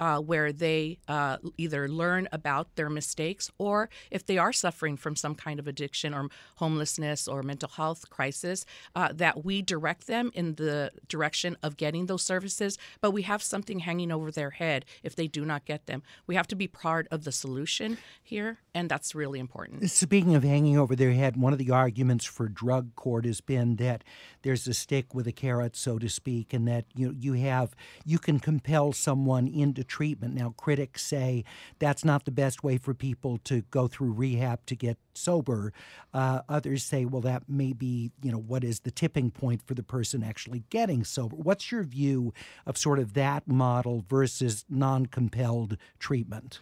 uh, 0.00 0.18
where 0.18 0.52
they 0.52 0.98
uh, 1.08 1.38
either 1.56 1.88
learn 1.88 2.28
about 2.32 2.74
their 2.76 2.90
mistakes 2.90 3.50
or 3.58 3.88
if 4.10 4.26
they 4.26 4.38
are 4.38 4.52
suffering 4.52 4.96
from 4.96 5.16
some 5.16 5.34
kind 5.34 5.60
of 5.60 5.66
addiction 5.68 6.14
or 6.14 6.28
homelessness 6.56 7.28
or 7.28 7.42
mental 7.42 7.68
health 7.68 8.10
crisis, 8.10 8.64
uh, 8.96 9.12
that 9.12 9.44
we 9.44 9.62
direct 9.62 10.06
them 10.06 10.30
in 10.34 10.54
the 10.56 10.90
direction 11.08 11.56
of 11.62 11.76
getting 11.76 12.06
those 12.06 12.22
services. 12.22 12.78
But 13.00 13.12
we 13.12 13.22
have 13.22 13.42
something 13.42 13.80
hanging 13.80 14.10
over 14.10 14.30
their 14.30 14.50
head 14.50 14.84
if 15.02 15.14
they 15.14 15.28
do 15.28 15.44
not 15.44 15.64
get 15.64 15.86
them. 15.86 16.02
We 16.26 16.34
have 16.34 16.48
to 16.48 16.56
be 16.56 16.66
part 16.66 17.06
of 17.10 17.24
the 17.24 17.32
solution 17.32 17.98
here, 18.22 18.58
and 18.74 18.88
that's 18.88 19.14
really 19.14 19.38
important. 19.38 19.90
Speaking 19.90 20.34
of 20.34 20.42
hanging 20.42 20.78
over 20.78 20.96
their 20.96 21.12
head, 21.12 21.36
one 21.36 21.52
of 21.52 21.58
the 21.58 21.70
arguments 21.70 22.24
for 22.24 22.48
drug 22.48 22.94
court 22.96 23.24
has 23.24 23.40
been 23.40 23.76
that 23.76 24.02
there's 24.42 24.66
a 24.66 24.74
stick 24.74 25.14
with 25.14 25.26
a 25.26 25.32
carrot, 25.32 25.76
so 25.76 25.98
to 25.98 26.08
speak, 26.08 26.52
and 26.52 26.66
that 26.68 26.84
you 26.94 27.14
you 27.18 27.34
have 27.34 27.74
you 28.04 28.18
can 28.18 28.38
compel 28.40 28.92
someone 28.92 29.46
into 29.46 29.83
treatment. 29.84 30.34
Now, 30.34 30.54
critics 30.56 31.04
say 31.04 31.44
that's 31.78 32.04
not 32.04 32.24
the 32.24 32.30
best 32.30 32.64
way 32.64 32.76
for 32.78 32.94
people 32.94 33.38
to 33.44 33.62
go 33.70 33.86
through 33.86 34.12
rehab 34.12 34.64
to 34.66 34.76
get 34.76 34.98
sober. 35.14 35.72
Uh, 36.12 36.40
others 36.48 36.82
say, 36.82 37.04
well, 37.04 37.22
that 37.22 37.48
may 37.48 37.72
be, 37.72 38.10
you 38.22 38.32
know, 38.32 38.38
what 38.38 38.64
is 38.64 38.80
the 38.80 38.90
tipping 38.90 39.30
point 39.30 39.62
for 39.66 39.74
the 39.74 39.82
person 39.82 40.22
actually 40.22 40.64
getting 40.70 41.04
sober? 41.04 41.36
What's 41.36 41.70
your 41.70 41.82
view 41.84 42.32
of 42.66 42.76
sort 42.76 42.98
of 42.98 43.14
that 43.14 43.46
model 43.46 44.04
versus 44.08 44.64
non 44.68 45.06
compelled 45.06 45.76
treatment? 45.98 46.60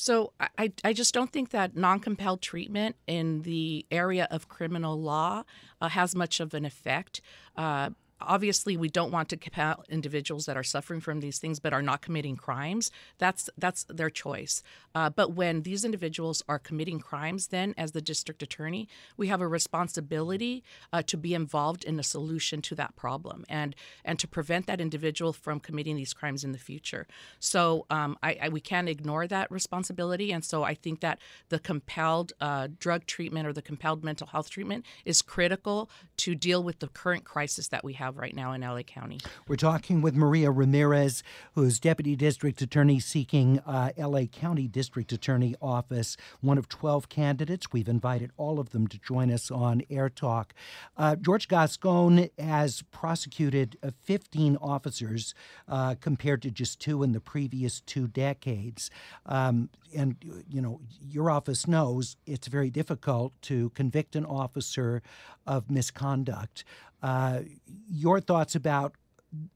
So 0.00 0.32
I, 0.56 0.72
I 0.82 0.94
just 0.94 1.12
don't 1.12 1.30
think 1.30 1.50
that 1.50 1.76
non-compelled 1.76 2.40
treatment 2.40 2.96
in 3.06 3.42
the 3.42 3.84
area 3.90 4.26
of 4.30 4.48
criminal 4.48 4.98
law 4.98 5.44
uh, 5.78 5.90
has 5.90 6.14
much 6.14 6.40
of 6.40 6.54
an 6.54 6.64
effect. 6.64 7.20
Uh, 7.54 7.90
obviously 8.20 8.76
we 8.76 8.88
don't 8.88 9.10
want 9.10 9.28
to 9.30 9.36
compel 9.36 9.84
individuals 9.88 10.46
that 10.46 10.56
are 10.56 10.62
suffering 10.62 11.00
from 11.00 11.20
these 11.20 11.38
things 11.38 11.60
but 11.60 11.72
are 11.72 11.82
not 11.82 12.02
committing 12.02 12.36
crimes. 12.36 12.90
That's 13.18 13.50
that's 13.58 13.84
their 13.84 14.10
choice 14.10 14.62
uh, 14.94 15.10
but 15.10 15.32
when 15.32 15.62
these 15.62 15.84
individuals 15.84 16.42
are 16.48 16.58
committing 16.58 16.98
crimes 16.98 17.48
then 17.48 17.74
as 17.76 17.92
the 17.92 18.00
district 18.00 18.42
attorney 18.42 18.88
we 19.16 19.28
have 19.28 19.40
a 19.40 19.48
responsibility 19.48 20.62
uh, 20.92 21.02
to 21.02 21.16
be 21.16 21.34
involved 21.34 21.84
in 21.84 21.98
a 21.98 22.02
solution 22.02 22.60
to 22.62 22.74
that 22.74 22.94
problem 22.96 23.44
and 23.48 23.74
and 24.04 24.18
to 24.18 24.28
prevent 24.28 24.66
that 24.66 24.80
individual 24.80 25.32
from 25.32 25.60
committing 25.60 25.96
these 25.96 26.12
crimes 26.12 26.44
in 26.44 26.52
the 26.52 26.58
future 26.58 27.06
so 27.38 27.86
um, 27.90 28.16
I, 28.22 28.38
I, 28.42 28.48
we 28.48 28.60
can't 28.60 28.88
ignore 28.88 29.26
that 29.26 29.50
responsibility 29.50 30.32
and 30.32 30.44
so 30.44 30.62
i 30.62 30.74
think 30.74 31.00
that 31.00 31.18
the 31.48 31.58
compelled 31.58 32.32
uh, 32.40 32.68
drug 32.78 33.06
treatment 33.06 33.46
or 33.46 33.52
the 33.52 33.62
compelled 33.62 34.04
mental 34.04 34.26
health 34.26 34.50
treatment 34.50 34.84
is 35.04 35.22
critical 35.22 35.90
to 36.16 36.34
deal 36.34 36.62
with 36.62 36.80
the 36.80 36.88
current 36.88 37.24
crisis 37.24 37.68
that 37.68 37.84
we 37.84 37.94
have 37.94 38.16
right 38.16 38.34
now 38.34 38.52
in 38.52 38.60
LA 38.60 38.82
County. 38.82 39.18
We're 39.46 39.56
talking 39.56 40.02
with 40.02 40.14
Maria 40.14 40.50
Ramirez, 40.50 41.22
who's 41.54 41.78
Deputy 41.78 42.16
District 42.16 42.60
Attorney 42.60 43.00
seeking 43.00 43.60
uh, 43.60 43.90
LA 43.96 44.24
County 44.24 44.68
District 44.80 45.12
Attorney 45.12 45.54
office, 45.60 46.16
one 46.40 46.56
of 46.56 46.66
12 46.66 47.10
candidates. 47.10 47.70
We've 47.70 47.86
invited 47.86 48.30
all 48.38 48.58
of 48.58 48.70
them 48.70 48.86
to 48.86 48.98
join 48.98 49.30
us 49.30 49.50
on 49.50 49.82
Air 49.90 50.08
Talk. 50.08 50.54
Uh, 50.96 51.16
George 51.16 51.48
Gascon 51.48 52.30
has 52.38 52.80
prosecuted 52.90 53.76
uh, 53.82 53.90
15 54.02 54.56
officers 54.56 55.34
uh, 55.68 55.96
compared 56.00 56.40
to 56.40 56.50
just 56.50 56.80
two 56.80 57.02
in 57.02 57.12
the 57.12 57.20
previous 57.20 57.82
two 57.82 58.08
decades. 58.08 58.90
Um, 59.26 59.68
and, 59.94 60.16
you 60.48 60.62
know, 60.62 60.80
your 60.98 61.30
office 61.30 61.68
knows 61.68 62.16
it's 62.24 62.48
very 62.48 62.70
difficult 62.70 63.34
to 63.42 63.68
convict 63.74 64.16
an 64.16 64.24
officer 64.24 65.02
of 65.46 65.70
misconduct. 65.70 66.64
Uh, 67.02 67.40
your 67.86 68.18
thoughts 68.18 68.54
about 68.54 68.94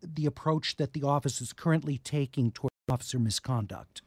the 0.02 0.26
approach 0.26 0.76
that 0.76 0.92
the 0.92 1.02
office 1.02 1.40
is 1.40 1.54
currently 1.54 1.96
taking 1.96 2.50
toward 2.50 2.70
officer 2.90 3.18
misconduct. 3.18 4.02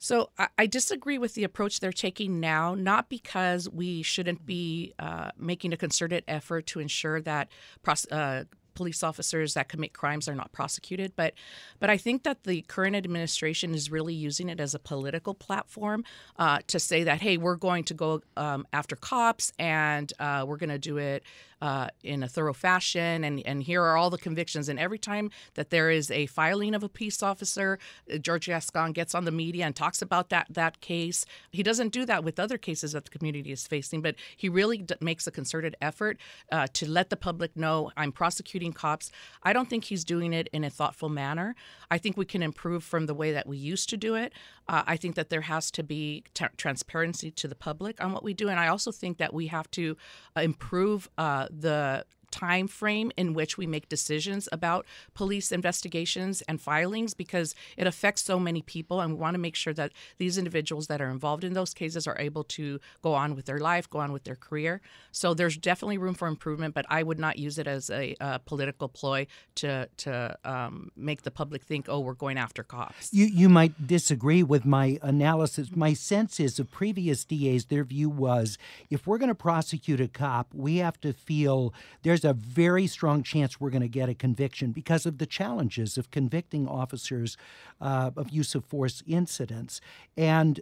So 0.00 0.30
I, 0.38 0.48
I, 0.58 0.66
disagree 0.66 1.18
with 1.18 1.34
the 1.34 1.44
approach 1.44 1.78
they're 1.78 1.92
taking 1.92 2.40
now, 2.40 2.74
not 2.74 3.10
because 3.10 3.68
we 3.68 4.02
shouldn't 4.02 4.46
be 4.46 4.94
uh, 4.98 5.30
making 5.38 5.74
a 5.74 5.76
concerted 5.76 6.24
effort 6.26 6.66
to 6.68 6.80
ensure 6.80 7.20
that 7.20 7.48
pros- 7.82 8.10
uh, 8.10 8.44
police 8.74 9.02
officers 9.02 9.52
that 9.52 9.68
commit 9.68 9.92
crimes 9.92 10.26
are 10.26 10.34
not 10.34 10.52
prosecuted. 10.52 11.12
But 11.16 11.34
but 11.80 11.90
I 11.90 11.98
think 11.98 12.22
that 12.22 12.44
the 12.44 12.62
current 12.62 12.96
administration 12.96 13.74
is 13.74 13.90
really 13.90 14.14
using 14.14 14.48
it 14.48 14.58
as 14.58 14.74
a 14.74 14.78
political 14.78 15.34
platform 15.34 16.02
uh, 16.38 16.60
to 16.68 16.80
say 16.80 17.04
that 17.04 17.20
hey, 17.20 17.36
we're 17.36 17.56
going 17.56 17.84
to 17.84 17.94
go 17.94 18.22
um, 18.38 18.66
after 18.72 18.96
cops 18.96 19.52
and 19.58 20.10
uh, 20.18 20.44
we're 20.46 20.56
going 20.56 20.70
to 20.70 20.78
do 20.78 20.96
it 20.96 21.22
uh, 21.60 21.88
in 22.02 22.22
a 22.22 22.28
thorough 22.28 22.52
fashion, 22.52 23.24
and 23.24 23.42
and 23.46 23.62
here 23.62 23.82
are 23.82 23.96
all 23.96 24.10
the 24.10 24.18
convictions. 24.18 24.68
And 24.68 24.78
every 24.78 24.98
time 24.98 25.30
that 25.54 25.70
there 25.70 25.90
is 25.90 26.10
a 26.10 26.26
filing 26.26 26.74
of 26.74 26.82
a 26.82 26.88
peace 26.88 27.22
officer, 27.22 27.78
uh, 28.12 28.18
George 28.18 28.46
Gascon 28.46 28.92
gets 28.92 29.14
on 29.14 29.24
the 29.24 29.30
media 29.30 29.66
and 29.66 29.76
talks 29.76 30.02
about 30.02 30.28
that 30.30 30.46
that 30.50 30.80
case. 30.80 31.24
He 31.50 31.62
doesn't 31.62 31.92
do 31.92 32.04
that 32.06 32.24
with 32.24 32.38
other 32.38 32.58
cases 32.58 32.92
that 32.92 33.04
the 33.04 33.10
community 33.10 33.52
is 33.52 33.66
facing, 33.66 34.02
but 34.02 34.14
he 34.36 34.48
really 34.48 34.78
d- 34.78 34.94
makes 35.00 35.26
a 35.26 35.30
concerted 35.30 35.76
effort 35.80 36.18
uh, 36.52 36.66
to 36.74 36.88
let 36.88 37.10
the 37.10 37.16
public 37.16 37.56
know 37.56 37.90
I'm 37.96 38.12
prosecuting 38.12 38.72
cops. 38.72 39.10
I 39.42 39.52
don't 39.52 39.68
think 39.68 39.84
he's 39.84 40.04
doing 40.04 40.32
it 40.32 40.48
in 40.52 40.64
a 40.64 40.70
thoughtful 40.70 41.08
manner. 41.08 41.54
I 41.90 41.98
think 41.98 42.16
we 42.16 42.24
can 42.24 42.42
improve 42.42 42.84
from 42.84 43.06
the 43.06 43.14
way 43.14 43.32
that 43.32 43.46
we 43.46 43.56
used 43.56 43.88
to 43.90 43.96
do 43.96 44.14
it. 44.14 44.32
Uh, 44.68 44.82
I 44.86 44.96
think 44.96 45.16
that 45.16 45.30
there 45.30 45.40
has 45.42 45.70
to 45.72 45.82
be 45.82 46.24
t- 46.34 46.44
transparency 46.56 47.30
to 47.32 47.48
the 47.48 47.54
public 47.54 48.02
on 48.02 48.12
what 48.12 48.22
we 48.22 48.34
do, 48.34 48.48
and 48.48 48.60
I 48.60 48.68
also 48.68 48.92
think 48.92 49.18
that 49.18 49.34
we 49.34 49.48
have 49.48 49.70
to 49.72 49.96
uh, 50.36 50.40
improve 50.40 51.08
uh, 51.18 51.48
the 51.50 52.04
time 52.30 52.66
frame 52.68 53.10
in 53.16 53.34
which 53.34 53.58
we 53.58 53.66
make 53.66 53.88
decisions 53.88 54.48
about 54.52 54.86
police 55.14 55.52
investigations 55.52 56.42
and 56.42 56.60
filings 56.60 57.14
because 57.14 57.54
it 57.76 57.86
affects 57.86 58.22
so 58.22 58.38
many 58.38 58.62
people 58.62 59.00
and 59.00 59.14
we 59.14 59.18
want 59.18 59.34
to 59.34 59.38
make 59.38 59.56
sure 59.56 59.72
that 59.72 59.92
these 60.18 60.38
individuals 60.38 60.86
that 60.86 61.00
are 61.00 61.10
involved 61.10 61.44
in 61.44 61.52
those 61.52 61.74
cases 61.74 62.06
are 62.06 62.18
able 62.18 62.44
to 62.44 62.80
go 63.02 63.14
on 63.14 63.34
with 63.34 63.46
their 63.46 63.58
life 63.58 63.88
go 63.88 63.98
on 63.98 64.12
with 64.12 64.24
their 64.24 64.36
career. 64.36 64.80
So 65.12 65.34
there's 65.34 65.56
definitely 65.56 65.98
room 65.98 66.14
for 66.14 66.28
improvement 66.28 66.74
but 66.74 66.86
i 66.88 67.02
would 67.02 67.18
not 67.18 67.38
use 67.38 67.58
it 67.58 67.66
as 67.66 67.90
a, 67.90 68.16
a 68.20 68.38
political 68.38 68.88
ploy 68.88 69.26
to 69.54 69.88
to 69.96 70.36
um, 70.44 70.90
make 70.96 71.22
the 71.22 71.30
public 71.30 71.62
think 71.64 71.86
oh 71.88 72.00
we're 72.00 72.14
going 72.14 72.38
after 72.38 72.62
cops. 72.62 73.12
You 73.12 73.26
you 73.26 73.48
might 73.48 73.86
disagree 73.86 74.42
with 74.42 74.64
my 74.64 74.98
analysis. 75.02 75.74
My 75.74 75.94
sense 75.94 76.40
is 76.40 76.58
of 76.58 76.70
previous 76.70 77.24
DAs 77.24 77.66
their 77.66 77.84
view 77.84 78.08
was 78.08 78.58
if 78.90 79.06
we're 79.06 79.18
going 79.18 79.28
to 79.28 79.34
prosecute 79.34 80.00
a 80.00 80.08
cop 80.08 80.48
we 80.54 80.76
have 80.76 81.00
to 81.00 81.12
feel 81.12 81.72
there's 82.02 82.19
there's 82.20 82.30
a 82.30 82.34
very 82.34 82.86
strong 82.86 83.22
chance 83.22 83.60
we're 83.60 83.70
going 83.70 83.82
to 83.82 83.88
get 83.88 84.08
a 84.08 84.14
conviction 84.14 84.72
because 84.72 85.06
of 85.06 85.18
the 85.18 85.26
challenges 85.26 85.96
of 85.96 86.10
convicting 86.10 86.66
officers 86.66 87.36
uh, 87.80 88.10
of 88.16 88.30
use 88.30 88.54
of 88.54 88.64
force 88.64 89.02
incidents. 89.06 89.80
And 90.16 90.60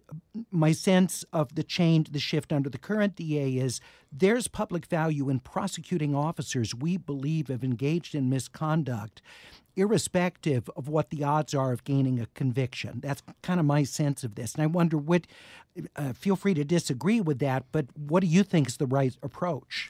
my 0.50 0.72
sense 0.72 1.24
of 1.32 1.54
the 1.54 1.62
change, 1.62 2.12
the 2.12 2.18
shift 2.18 2.52
under 2.52 2.70
the 2.70 2.78
current 2.78 3.16
DA 3.16 3.56
is 3.56 3.80
there's 4.12 4.48
public 4.48 4.86
value 4.86 5.28
in 5.28 5.40
prosecuting 5.40 6.14
officers 6.14 6.74
we 6.74 6.96
believe 6.96 7.48
have 7.48 7.64
engaged 7.64 8.14
in 8.14 8.30
misconduct 8.30 9.20
irrespective 9.76 10.68
of 10.76 10.88
what 10.88 11.10
the 11.10 11.22
odds 11.22 11.54
are 11.54 11.72
of 11.72 11.84
gaining 11.84 12.18
a 12.18 12.26
conviction. 12.34 12.98
That's 13.00 13.22
kind 13.42 13.60
of 13.60 13.66
my 13.66 13.84
sense 13.84 14.24
of 14.24 14.34
this. 14.34 14.54
And 14.54 14.62
I 14.64 14.66
wonder 14.66 14.98
what, 14.98 15.28
uh, 15.94 16.14
feel 16.14 16.34
free 16.34 16.54
to 16.54 16.64
disagree 16.64 17.20
with 17.20 17.38
that, 17.38 17.66
but 17.70 17.86
what 17.96 18.20
do 18.20 18.26
you 18.26 18.42
think 18.42 18.66
is 18.66 18.78
the 18.78 18.86
right 18.86 19.16
approach? 19.22 19.88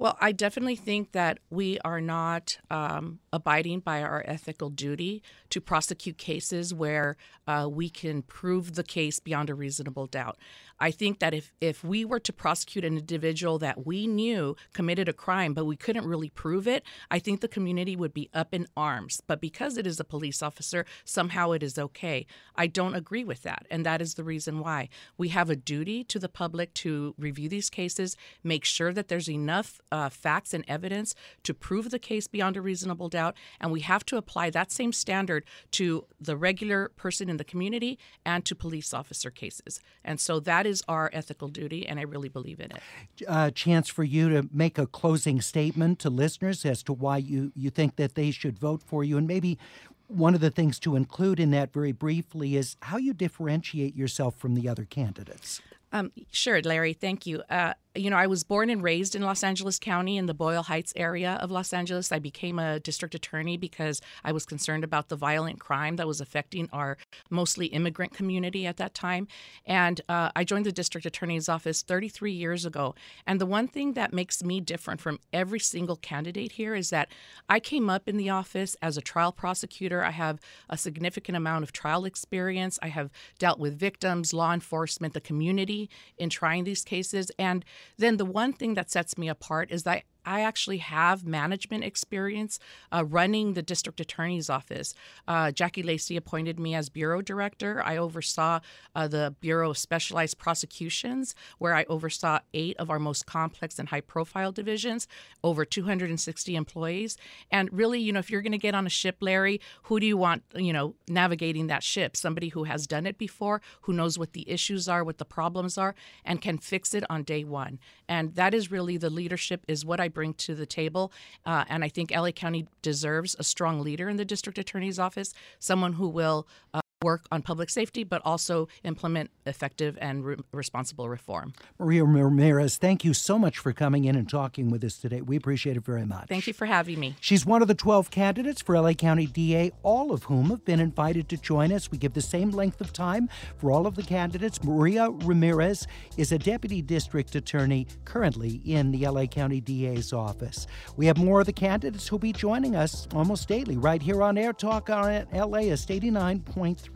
Well, 0.00 0.16
I 0.20 0.30
definitely 0.30 0.76
think 0.76 1.10
that 1.10 1.40
we 1.50 1.80
are 1.80 2.00
not 2.00 2.58
um, 2.70 3.18
abiding 3.32 3.80
by 3.80 4.00
our 4.00 4.22
ethical 4.28 4.70
duty 4.70 5.24
to 5.50 5.60
prosecute 5.60 6.16
cases 6.18 6.72
where 6.72 7.16
uh, 7.48 7.68
we 7.68 7.90
can 7.90 8.22
prove 8.22 8.76
the 8.76 8.84
case 8.84 9.18
beyond 9.18 9.50
a 9.50 9.56
reasonable 9.56 10.06
doubt. 10.06 10.38
I 10.80 10.90
think 10.90 11.18
that 11.18 11.34
if, 11.34 11.52
if 11.60 11.82
we 11.82 12.04
were 12.04 12.20
to 12.20 12.32
prosecute 12.32 12.84
an 12.84 12.98
individual 12.98 13.58
that 13.58 13.86
we 13.86 14.06
knew 14.06 14.56
committed 14.72 15.08
a 15.08 15.12
crime, 15.12 15.54
but 15.54 15.64
we 15.64 15.76
couldn't 15.76 16.06
really 16.06 16.30
prove 16.30 16.68
it, 16.68 16.84
I 17.10 17.18
think 17.18 17.40
the 17.40 17.48
community 17.48 17.96
would 17.96 18.14
be 18.14 18.30
up 18.32 18.54
in 18.54 18.66
arms. 18.76 19.20
But 19.26 19.40
because 19.40 19.76
it 19.76 19.86
is 19.86 19.98
a 19.98 20.04
police 20.04 20.42
officer, 20.42 20.84
somehow 21.04 21.52
it 21.52 21.62
is 21.62 21.78
okay. 21.78 22.26
I 22.56 22.66
don't 22.66 22.94
agree 22.94 23.24
with 23.24 23.42
that. 23.42 23.66
And 23.70 23.84
that 23.84 24.00
is 24.00 24.14
the 24.14 24.24
reason 24.24 24.60
why. 24.60 24.88
We 25.16 25.28
have 25.28 25.50
a 25.50 25.56
duty 25.56 26.04
to 26.04 26.18
the 26.18 26.28
public 26.28 26.74
to 26.74 27.14
review 27.18 27.48
these 27.48 27.70
cases, 27.70 28.16
make 28.44 28.64
sure 28.64 28.92
that 28.92 29.08
there's 29.08 29.28
enough 29.30 29.80
uh, 29.90 30.08
facts 30.08 30.54
and 30.54 30.64
evidence 30.68 31.14
to 31.44 31.54
prove 31.54 31.90
the 31.90 31.98
case 31.98 32.26
beyond 32.26 32.56
a 32.56 32.60
reasonable 32.60 33.08
doubt. 33.08 33.36
And 33.60 33.72
we 33.72 33.80
have 33.80 34.04
to 34.06 34.16
apply 34.16 34.50
that 34.50 34.70
same 34.70 34.92
standard 34.92 35.44
to 35.72 36.06
the 36.20 36.36
regular 36.36 36.90
person 36.96 37.28
in 37.28 37.36
the 37.36 37.44
community 37.44 37.98
and 38.24 38.44
to 38.44 38.54
police 38.54 38.94
officer 38.94 39.30
cases. 39.30 39.80
And 40.04 40.20
so 40.20 40.40
that 40.40 40.66
is 40.68 40.82
our 40.86 41.10
ethical 41.12 41.48
duty, 41.48 41.86
and 41.88 41.98
I 41.98 42.02
really 42.02 42.28
believe 42.28 42.60
in 42.60 42.70
it. 42.70 42.82
Uh, 43.26 43.50
chance 43.50 43.88
for 43.88 44.04
you 44.04 44.28
to 44.28 44.48
make 44.52 44.78
a 44.78 44.86
closing 44.86 45.40
statement 45.40 45.98
to 46.00 46.10
listeners 46.10 46.64
as 46.64 46.82
to 46.84 46.92
why 46.92 47.16
you, 47.16 47.52
you 47.56 47.70
think 47.70 47.96
that 47.96 48.14
they 48.14 48.30
should 48.30 48.58
vote 48.58 48.82
for 48.82 49.02
you, 49.02 49.16
and 49.16 49.26
maybe 49.26 49.58
one 50.06 50.34
of 50.34 50.40
the 50.40 50.50
things 50.50 50.78
to 50.80 50.96
include 50.96 51.38
in 51.40 51.50
that 51.50 51.72
very 51.72 51.92
briefly 51.92 52.56
is 52.56 52.76
how 52.82 52.96
you 52.96 53.12
differentiate 53.12 53.94
yourself 53.94 54.36
from 54.36 54.54
the 54.54 54.68
other 54.68 54.84
candidates. 54.84 55.60
Um, 55.92 56.12
sure, 56.30 56.60
Larry. 56.62 56.92
Thank 56.92 57.26
you. 57.26 57.42
Uh, 57.48 57.74
you 57.98 58.10
know, 58.10 58.16
I 58.16 58.26
was 58.26 58.44
born 58.44 58.70
and 58.70 58.82
raised 58.82 59.14
in 59.14 59.22
Los 59.22 59.42
Angeles 59.42 59.78
County 59.78 60.16
in 60.16 60.26
the 60.26 60.34
Boyle 60.34 60.62
Heights 60.62 60.92
area 60.94 61.38
of 61.40 61.50
Los 61.50 61.72
Angeles. 61.72 62.12
I 62.12 62.18
became 62.18 62.58
a 62.58 62.78
district 62.78 63.14
attorney 63.14 63.56
because 63.56 64.00
I 64.24 64.32
was 64.32 64.46
concerned 64.46 64.84
about 64.84 65.08
the 65.08 65.16
violent 65.16 65.58
crime 65.58 65.96
that 65.96 66.06
was 66.06 66.20
affecting 66.20 66.68
our 66.72 66.96
mostly 67.28 67.66
immigrant 67.66 68.14
community 68.14 68.66
at 68.66 68.76
that 68.76 68.94
time. 68.94 69.26
And 69.66 70.00
uh, 70.08 70.30
I 70.36 70.44
joined 70.44 70.66
the 70.66 70.72
district 70.72 71.06
attorney's 71.06 71.48
office 71.48 71.82
33 71.82 72.32
years 72.32 72.64
ago. 72.64 72.94
And 73.26 73.40
the 73.40 73.46
one 73.46 73.66
thing 73.66 73.94
that 73.94 74.12
makes 74.12 74.44
me 74.44 74.60
different 74.60 75.00
from 75.00 75.18
every 75.32 75.60
single 75.60 75.96
candidate 75.96 76.52
here 76.52 76.74
is 76.74 76.90
that 76.90 77.08
I 77.48 77.58
came 77.60 77.90
up 77.90 78.08
in 78.08 78.16
the 78.16 78.30
office 78.30 78.76
as 78.80 78.96
a 78.96 79.02
trial 79.02 79.32
prosecutor. 79.32 80.04
I 80.04 80.12
have 80.12 80.38
a 80.68 80.78
significant 80.78 81.36
amount 81.36 81.64
of 81.64 81.72
trial 81.72 82.04
experience. 82.04 82.78
I 82.80 82.88
have 82.88 83.10
dealt 83.38 83.58
with 83.58 83.78
victims, 83.78 84.32
law 84.32 84.52
enforcement, 84.52 85.14
the 85.14 85.20
community 85.20 85.90
in 86.16 86.30
trying 86.30 86.64
these 86.64 86.84
cases. 86.84 87.32
And 87.38 87.64
then 87.96 88.16
the 88.16 88.24
one 88.24 88.52
thing 88.52 88.74
that 88.74 88.90
sets 88.90 89.16
me 89.16 89.28
apart 89.28 89.70
is 89.70 89.84
that 89.84 90.02
I 90.28 90.42
actually 90.42 90.78
have 90.78 91.26
management 91.26 91.84
experience 91.84 92.58
uh, 92.92 93.02
running 93.06 93.54
the 93.54 93.62
district 93.62 93.98
attorney's 93.98 94.50
office. 94.50 94.92
Uh, 95.26 95.50
Jackie 95.50 95.82
Lacey 95.82 96.18
appointed 96.18 96.60
me 96.60 96.74
as 96.74 96.90
bureau 96.90 97.22
director. 97.22 97.82
I 97.82 97.96
oversaw 97.96 98.60
uh, 98.94 99.08
the 99.08 99.34
Bureau 99.40 99.70
of 99.70 99.78
Specialized 99.78 100.36
Prosecutions, 100.36 101.34
where 101.56 101.74
I 101.74 101.86
oversaw 101.88 102.40
eight 102.52 102.76
of 102.76 102.90
our 102.90 102.98
most 102.98 103.24
complex 103.24 103.78
and 103.78 103.88
high 103.88 104.02
profile 104.02 104.52
divisions, 104.52 105.08
over 105.42 105.64
260 105.64 106.54
employees. 106.54 107.16
And 107.50 107.72
really, 107.72 107.98
you 107.98 108.12
know, 108.12 108.18
if 108.18 108.30
you're 108.30 108.42
going 108.42 108.52
to 108.52 108.58
get 108.58 108.74
on 108.74 108.86
a 108.86 108.90
ship, 108.90 109.16
Larry, 109.20 109.62
who 109.84 109.98
do 109.98 110.04
you 110.06 110.18
want, 110.18 110.42
you 110.54 110.74
know, 110.74 110.94
navigating 111.08 111.68
that 111.68 111.82
ship? 111.82 112.16
Somebody 112.18 112.48
who 112.48 112.64
has 112.64 112.86
done 112.86 113.06
it 113.06 113.16
before, 113.16 113.62
who 113.82 113.94
knows 113.94 114.18
what 114.18 114.34
the 114.34 114.48
issues 114.50 114.88
are, 114.88 115.02
what 115.02 115.16
the 115.16 115.24
problems 115.24 115.78
are, 115.78 115.94
and 116.22 116.42
can 116.42 116.58
fix 116.58 116.92
it 116.92 117.04
on 117.08 117.22
day 117.22 117.44
one. 117.44 117.78
And 118.06 118.34
that 118.34 118.52
is 118.52 118.70
really 118.70 118.98
the 118.98 119.08
leadership, 119.08 119.64
is 119.66 119.86
what 119.86 120.00
I 120.00 120.08
bring 120.18 120.34
to 120.34 120.52
the 120.56 120.66
table. 120.66 121.12
Uh, 121.46 121.64
and 121.68 121.84
I 121.84 121.88
think 121.88 122.10
LA 122.10 122.32
County 122.32 122.66
deserves 122.82 123.36
a 123.38 123.44
strong 123.44 123.82
leader 123.82 124.08
in 124.08 124.16
the 124.16 124.24
district 124.24 124.58
attorney's 124.58 124.98
office, 124.98 125.32
someone 125.60 125.92
who 125.92 126.08
will 126.08 126.48
uh, 126.74 126.80
work 127.02 127.26
on 127.30 127.42
public 127.42 127.70
safety, 127.70 128.02
but 128.04 128.20
also 128.24 128.68
implement 128.82 129.30
effective 129.46 129.96
and 130.00 130.24
re- 130.24 130.36
responsible 130.52 131.08
reform. 131.08 131.52
Maria 131.78 132.04
Ramirez, 132.04 132.76
thank 132.76 133.04
you 133.04 133.14
so 133.14 133.38
much 133.38 133.58
for 133.58 133.72
coming 133.72 134.04
in 134.04 134.16
and 134.16 134.28
talking 134.28 134.68
with 134.68 134.82
us 134.82 134.98
today. 134.98 135.20
We 135.20 135.36
appreciate 135.36 135.76
it 135.76 135.84
very 135.84 136.04
much. 136.04 136.26
Thank 136.28 136.46
you 136.48 136.52
for 136.52 136.66
having 136.66 136.98
me. 136.98 137.14
She's 137.20 137.46
one 137.46 137.62
of 137.62 137.68
the 137.68 137.74
12 137.74 138.10
candidates 138.10 138.60
for 138.62 138.78
LA 138.78 138.94
County 138.94 139.26
DA, 139.26 139.70
all 139.82 140.12
of 140.12 140.24
whom 140.24 140.50
have 140.50 140.64
been 140.64 140.80
invited 140.80 141.28
to 141.28 141.36
join 141.36 141.72
us. 141.72 141.90
We 141.90 141.98
give 141.98 142.14
the 142.14 142.20
same 142.20 142.50
length 142.50 142.80
of 142.80 142.92
time 142.92 143.28
for 143.58 143.70
all 143.70 143.86
of 143.86 143.94
the 143.94 144.02
candidates. 144.02 144.62
Maria 144.64 145.08
Ramirez 145.10 145.86
is 146.16 146.32
a 146.32 146.38
deputy 146.38 146.82
district 146.82 147.34
attorney 147.36 147.86
currently 148.04 148.60
in 148.64 148.90
the 148.90 149.06
LA 149.06 149.26
County 149.26 149.60
DA's 149.60 150.12
office. 150.12 150.66
We 150.96 151.06
have 151.06 151.16
more 151.16 151.40
of 151.40 151.46
the 151.46 151.52
candidates 151.52 152.08
who'll 152.08 152.18
be 152.18 152.32
joining 152.32 152.74
us 152.74 153.06
almost 153.14 153.46
daily 153.48 153.76
right 153.76 154.02
here 154.02 154.20
on 154.22 154.36
Air 154.36 154.52
Talk 154.52 154.90
on 154.90 155.26
LAist 155.32 155.88
89.3 155.88 156.87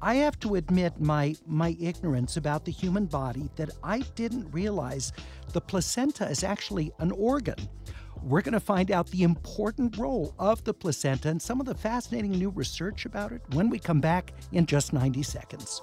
I 0.00 0.16
have 0.16 0.38
to 0.40 0.56
admit 0.56 1.00
my 1.00 1.34
my 1.46 1.76
ignorance 1.80 2.36
about 2.36 2.64
the 2.64 2.72
human 2.72 3.06
body 3.06 3.48
that 3.56 3.70
I 3.82 4.00
didn't 4.14 4.50
realize 4.52 5.12
the 5.52 5.60
placenta 5.60 6.28
is 6.28 6.44
actually 6.44 6.92
an 6.98 7.10
organ. 7.12 7.56
We're 8.22 8.42
going 8.42 8.54
to 8.54 8.60
find 8.60 8.90
out 8.90 9.10
the 9.10 9.22
important 9.22 9.96
role 9.98 10.34
of 10.38 10.64
the 10.64 10.72
placenta 10.72 11.28
and 11.28 11.40
some 11.40 11.60
of 11.60 11.66
the 11.66 11.74
fascinating 11.74 12.32
new 12.32 12.50
research 12.50 13.04
about 13.04 13.32
it 13.32 13.42
when 13.52 13.68
we 13.68 13.78
come 13.78 14.00
back 14.00 14.32
in 14.52 14.66
just 14.66 14.92
90 14.92 15.22
seconds. 15.22 15.82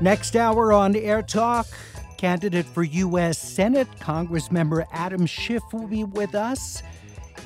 Next 0.00 0.36
hour 0.36 0.72
on 0.72 0.94
Air 0.94 1.22
Talk, 1.22 1.66
candidate 2.18 2.66
for 2.66 2.84
U.S. 2.84 3.36
Senate, 3.36 3.88
Congressmember 3.98 4.86
Adam 4.92 5.26
Schiff 5.26 5.62
will 5.72 5.88
be 5.88 6.04
with 6.04 6.36
us. 6.36 6.84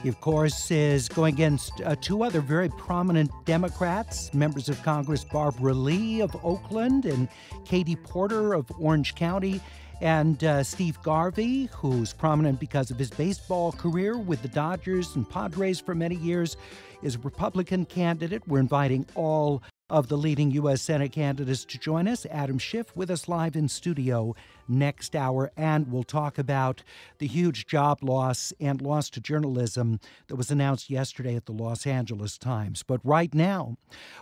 He, 0.03 0.11
of 0.11 0.21
course, 0.21 0.71
is 0.71 1.09
going 1.09 1.33
against 1.33 1.81
uh, 1.81 1.97
two 2.03 2.23
other 2.23 2.43
very 2.43 2.69
prominent 2.69 3.31
Democrats, 3.47 4.35
members 4.35 4.69
of 4.69 4.83
Congress 4.83 5.25
Barbara 5.25 5.73
Lee 5.73 6.21
of 6.21 6.37
Oakland 6.45 7.07
and 7.07 7.27
Katie 7.65 7.97
Porter 7.97 8.53
of 8.53 8.71
Orange 8.79 9.15
County, 9.15 9.59
and 10.03 10.45
uh, 10.45 10.63
Steve 10.63 11.01
Garvey, 11.03 11.71
who's 11.73 12.13
prominent 12.13 12.61
because 12.61 12.91
of 12.91 12.99
his 12.99 13.09
baseball 13.09 13.73
career 13.73 14.19
with 14.19 14.43
the 14.43 14.49
Dodgers 14.49 15.17
and 15.17 15.27
Padres 15.27 15.81
for 15.81 15.95
many 15.95 16.17
years, 16.17 16.59
is 17.03 17.15
a 17.15 17.19
Republican 17.21 17.87
candidate. 17.87 18.47
We're 18.47 18.61
inviting 18.61 19.07
all 19.15 19.63
of 19.91 20.09
the 20.09 20.17
leading 20.17 20.51
U.S. 20.53 20.83
Senate 20.83 21.13
candidates 21.13 21.65
to 21.67 21.79
join 21.79 22.09
us. 22.09 22.27
Adam 22.31 22.59
Schiff 22.59 22.97
with 22.97 23.11
us 23.11 23.29
live 23.29 23.57
in 23.57 23.69
studio 23.69 24.35
next 24.69 25.15
hour, 25.15 25.51
and 25.57 25.91
we'll 25.91 26.03
talk 26.03 26.39
about 26.39 26.83
the 27.19 27.27
huge 27.27 27.67
job 27.67 28.03
loss 28.03 28.53
and 28.61 28.81
loss 28.81 29.11
to 29.11 29.21
journalism 29.21 30.01
that 30.29 30.37
was 30.37 30.51
announced 30.51 30.89
yesterday 30.89 31.37
at 31.37 31.47
the 31.47 31.53
Los 31.53 31.87
Angeles 31.87 32.39
Times. 32.39 32.83
But 32.83 33.01
right 33.05 33.35
now, 33.35 33.77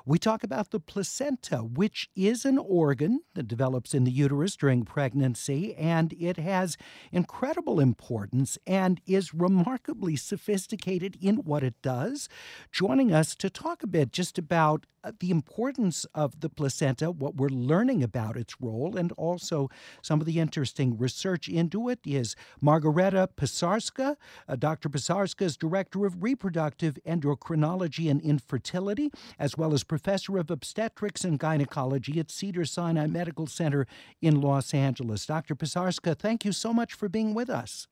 we 0.04 0.18
talk 0.18 0.42
about 0.42 0.70
the 0.70 0.80
placenta, 0.80 1.58
which 1.58 2.08
is 2.16 2.44
an 2.44 2.58
organ 2.58 3.20
that 3.34 3.48
develops 3.48 3.94
in 3.94 4.04
the 4.04 4.10
uterus 4.10 4.56
during 4.56 4.84
pregnancy, 4.84 5.74
and 5.76 6.12
it 6.14 6.36
has 6.36 6.76
incredible 7.12 7.80
importance 7.80 8.58
and 8.66 9.00
is 9.06 9.34
remarkably 9.34 10.16
sophisticated 10.16 11.16
in 11.20 11.36
what 11.36 11.62
it 11.62 11.80
does. 11.82 12.28
Joining 12.72 13.12
us 13.12 13.34
to 13.36 13.50
talk 13.50 13.82
a 13.82 13.86
bit 13.86 14.12
just 14.12 14.38
about 14.38 14.86
the 15.18 15.30
importance 15.30 16.04
of 16.14 16.40
the 16.40 16.48
placenta, 16.48 17.10
what 17.10 17.36
we're 17.36 17.48
learning 17.48 18.02
about 18.02 18.36
its 18.36 18.60
role, 18.60 18.96
and 18.96 19.12
also 19.12 19.68
some 20.02 20.20
of 20.20 20.26
the 20.26 20.38
interesting 20.38 20.96
research 20.98 21.48
into 21.48 21.88
it 21.88 22.00
is 22.04 22.36
Margareta 22.60 23.28
Pisarska. 23.36 24.16
Uh, 24.48 24.56
Dr. 24.56 24.88
Pisarska 24.88 25.42
is 25.42 25.56
Director 25.56 26.06
of 26.06 26.22
Reproductive 26.22 26.98
Endocrinology 27.06 28.10
and 28.10 28.20
Infertility, 28.20 29.10
as 29.38 29.56
well 29.56 29.72
as 29.72 29.84
Professor 29.84 30.38
of 30.38 30.50
Obstetrics 30.50 31.24
and 31.24 31.38
Gynecology 31.38 32.18
at 32.20 32.30
Cedar 32.30 32.64
Sinai 32.64 33.06
Medical 33.06 33.46
Center 33.46 33.86
in 34.20 34.40
Los 34.40 34.74
Angeles. 34.74 35.26
Dr. 35.26 35.54
Pisarska, 35.54 36.18
thank 36.18 36.44
you 36.44 36.52
so 36.52 36.72
much 36.72 36.94
for 36.94 37.08
being 37.08 37.34
with 37.34 37.50
us. 37.50 37.88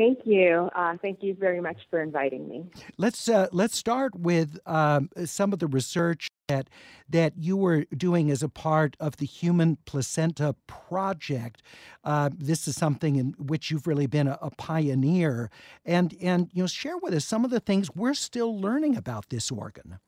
Thank 0.00 0.20
you. 0.24 0.70
Uh, 0.74 0.96
thank 1.02 1.22
you 1.22 1.34
very 1.38 1.60
much 1.60 1.76
for 1.90 2.00
inviting 2.00 2.48
me. 2.48 2.64
Let's 2.96 3.28
uh, 3.28 3.48
let's 3.52 3.76
start 3.76 4.14
with 4.18 4.58
um, 4.64 5.10
some 5.26 5.52
of 5.52 5.58
the 5.58 5.66
research 5.66 6.30
that 6.48 6.70
that 7.10 7.34
you 7.36 7.54
were 7.54 7.84
doing 7.94 8.30
as 8.30 8.42
a 8.42 8.48
part 8.48 8.96
of 8.98 9.18
the 9.18 9.26
Human 9.26 9.76
Placenta 9.84 10.54
Project. 10.66 11.60
Uh, 12.02 12.30
this 12.34 12.66
is 12.66 12.76
something 12.76 13.16
in 13.16 13.34
which 13.36 13.70
you've 13.70 13.86
really 13.86 14.06
been 14.06 14.26
a, 14.26 14.38
a, 14.40 14.48
pioneer, 14.52 15.50
and 15.84 16.16
and 16.22 16.48
you 16.54 16.62
know 16.62 16.66
share 16.66 16.96
with 16.96 17.12
us 17.12 17.26
some 17.26 17.44
of 17.44 17.50
the 17.50 17.60
things 17.60 17.94
we're 17.94 18.14
still 18.14 18.58
learning 18.58 18.96
about 18.96 19.28
this 19.28 19.50
organ. 19.50 19.98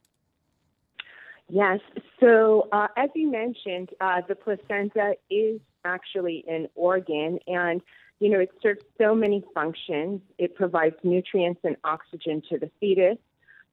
Yes. 1.50 1.80
So 2.18 2.70
uh, 2.72 2.86
as 2.96 3.10
you 3.14 3.30
mentioned, 3.30 3.90
uh, 4.00 4.22
the 4.26 4.36
placenta 4.36 5.16
is 5.28 5.60
actually 5.84 6.46
an 6.48 6.68
organ 6.76 7.38
and 7.46 7.82
you 8.22 8.28
know, 8.28 8.38
it 8.38 8.52
serves 8.62 8.84
so 8.98 9.16
many 9.16 9.42
functions. 9.52 10.20
It 10.38 10.54
provides 10.54 10.94
nutrients 11.02 11.60
and 11.64 11.76
oxygen 11.82 12.40
to 12.50 12.56
the 12.56 12.70
fetus. 12.78 13.18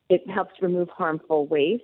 It 0.09 0.27
helps 0.27 0.55
remove 0.59 0.89
harmful 0.89 1.45
waste, 1.45 1.83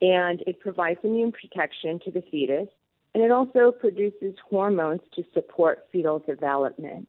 and 0.00 0.42
it 0.46 0.58
provides 0.58 1.00
immune 1.04 1.32
protection 1.32 2.00
to 2.06 2.10
the 2.10 2.22
fetus. 2.30 2.68
And 3.12 3.22
it 3.22 3.30
also 3.30 3.72
produces 3.72 4.34
hormones 4.48 5.02
to 5.16 5.22
support 5.34 5.86
fetal 5.92 6.18
development. 6.20 7.08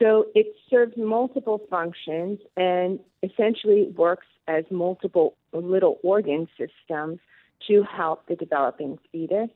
So 0.00 0.26
it 0.36 0.54
serves 0.70 0.92
multiple 0.96 1.60
functions 1.68 2.38
and 2.56 3.00
essentially 3.24 3.92
works 3.96 4.28
as 4.46 4.62
multiple 4.70 5.34
little 5.52 5.98
organ 6.04 6.46
systems 6.56 7.18
to 7.66 7.82
help 7.82 8.28
the 8.28 8.36
developing 8.36 9.00
fetus. 9.10 9.50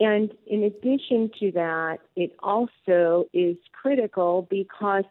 And 0.00 0.32
in 0.46 0.64
addition 0.64 1.30
to 1.40 1.52
that, 1.52 1.98
it 2.16 2.34
also 2.42 3.26
is 3.32 3.56
critical 3.72 4.46
because 4.50 5.04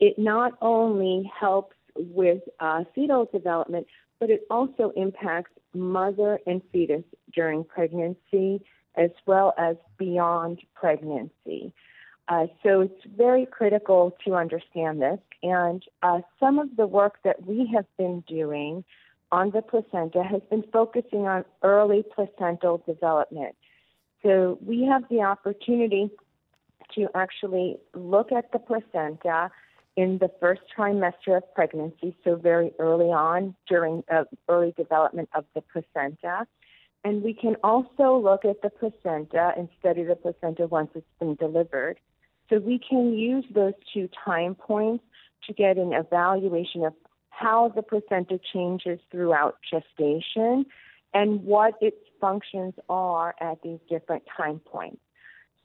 it 0.00 0.18
not 0.18 0.52
only 0.60 1.30
helps 1.38 1.76
with 1.96 2.42
uh, 2.60 2.84
fetal 2.94 3.28
development, 3.32 3.86
but 4.20 4.30
it 4.30 4.42
also 4.50 4.92
impacts 4.96 5.52
mother 5.74 6.38
and 6.46 6.62
fetus 6.72 7.04
during 7.34 7.64
pregnancy 7.64 8.60
as 8.96 9.10
well 9.26 9.54
as 9.56 9.76
beyond 9.96 10.60
pregnancy. 10.74 11.72
Uh, 12.28 12.46
so 12.62 12.82
it's 12.82 13.04
very 13.16 13.46
critical 13.46 14.16
to 14.24 14.34
understand 14.34 15.00
this. 15.00 15.18
And 15.42 15.82
uh, 16.02 16.20
some 16.38 16.58
of 16.58 16.76
the 16.76 16.86
work 16.86 17.18
that 17.24 17.46
we 17.46 17.70
have 17.74 17.86
been 17.96 18.22
doing 18.28 18.84
on 19.30 19.50
the 19.50 19.62
placenta 19.62 20.22
has 20.22 20.42
been 20.50 20.64
focusing 20.72 21.26
on 21.26 21.44
early 21.62 22.04
placental 22.14 22.82
development. 22.86 23.56
So 24.22 24.58
we 24.64 24.84
have 24.84 25.04
the 25.08 25.20
opportunity 25.20 26.10
to 26.94 27.08
actually 27.14 27.76
look 27.94 28.32
at 28.32 28.50
the 28.52 28.58
placenta 28.58 29.50
in 29.96 30.18
the 30.18 30.30
first 30.40 30.62
trimester 30.76 31.36
of 31.36 31.42
pregnancy, 31.54 32.16
so 32.24 32.36
very 32.36 32.72
early 32.78 33.06
on 33.06 33.54
during 33.68 34.04
uh, 34.10 34.24
early 34.48 34.72
development 34.76 35.28
of 35.34 35.44
the 35.54 35.60
placenta. 35.60 36.46
And 37.04 37.22
we 37.22 37.34
can 37.34 37.56
also 37.62 38.16
look 38.16 38.44
at 38.44 38.62
the 38.62 38.70
placenta 38.70 39.52
and 39.56 39.68
study 39.78 40.04
the 40.04 40.16
placenta 40.16 40.66
once 40.66 40.90
it's 40.94 41.06
been 41.18 41.34
delivered. 41.36 41.98
So 42.48 42.58
we 42.58 42.78
can 42.78 43.12
use 43.12 43.44
those 43.54 43.74
two 43.92 44.08
time 44.24 44.54
points 44.54 45.04
to 45.46 45.52
get 45.52 45.78
an 45.78 45.92
evaluation 45.92 46.84
of 46.84 46.94
how 47.30 47.72
the 47.74 47.82
placenta 47.82 48.40
changes 48.52 48.98
throughout 49.10 49.56
gestation 49.70 50.66
and 51.14 51.44
what 51.44 51.74
its 51.80 51.96
functions 52.20 52.74
are 52.88 53.34
at 53.40 53.62
these 53.62 53.80
different 53.88 54.24
time 54.36 54.60
points. 54.60 55.00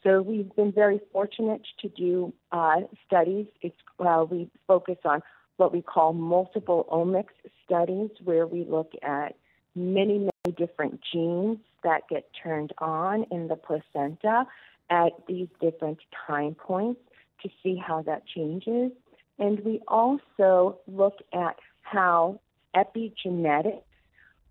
So 0.04 0.22
we've 0.22 0.54
been 0.56 0.72
very 0.72 1.00
fortunate 1.12 1.62
to 1.82 1.90
do 1.90 2.34
uh, 2.52 2.82
studies. 3.08 3.48
It's, 3.62 3.76
uh, 4.00 4.26
we 4.30 4.50
focus 4.68 4.98
on 5.06 5.22
what 5.58 5.72
we 5.72 5.82
call 5.82 6.14
multiple 6.14 6.86
omics 6.92 7.36
studies, 7.66 8.10
where 8.24 8.46
we 8.46 8.66
look 8.66 8.92
at 9.02 9.36
many, 9.76 10.20
many 10.20 10.56
different 10.58 11.00
genes 11.12 11.60
that 11.84 12.02
get 12.10 12.30
turned 12.42 12.74
on 12.80 13.26
in 13.32 13.48
the 13.48 13.56
placenta 13.56 14.46
at 14.90 15.12
these 15.28 15.48
different 15.62 16.00
time 16.28 16.56
points 16.56 17.00
to 17.42 17.50
see 17.62 17.76
how 17.76 18.02
that 18.02 18.26
changes. 18.28 18.92
And 19.40 19.60
we 19.62 19.82
also 19.88 20.80
look 20.88 21.20
at 21.34 21.58
how 21.82 22.40
epigenetics 22.76 23.84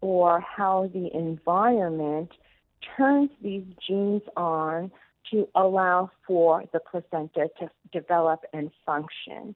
or 0.03 0.41
how 0.41 0.91
the 0.93 1.09
environment 1.17 2.31
turns 2.97 3.31
these 3.41 3.65
genes 3.87 4.23
on 4.37 4.91
to 5.31 5.49
allow 5.55 6.11
for 6.27 6.65
the 6.73 6.81
placenta 6.81 7.49
to 7.59 7.71
develop 7.93 8.41
and 8.53 8.71
function. 8.85 9.55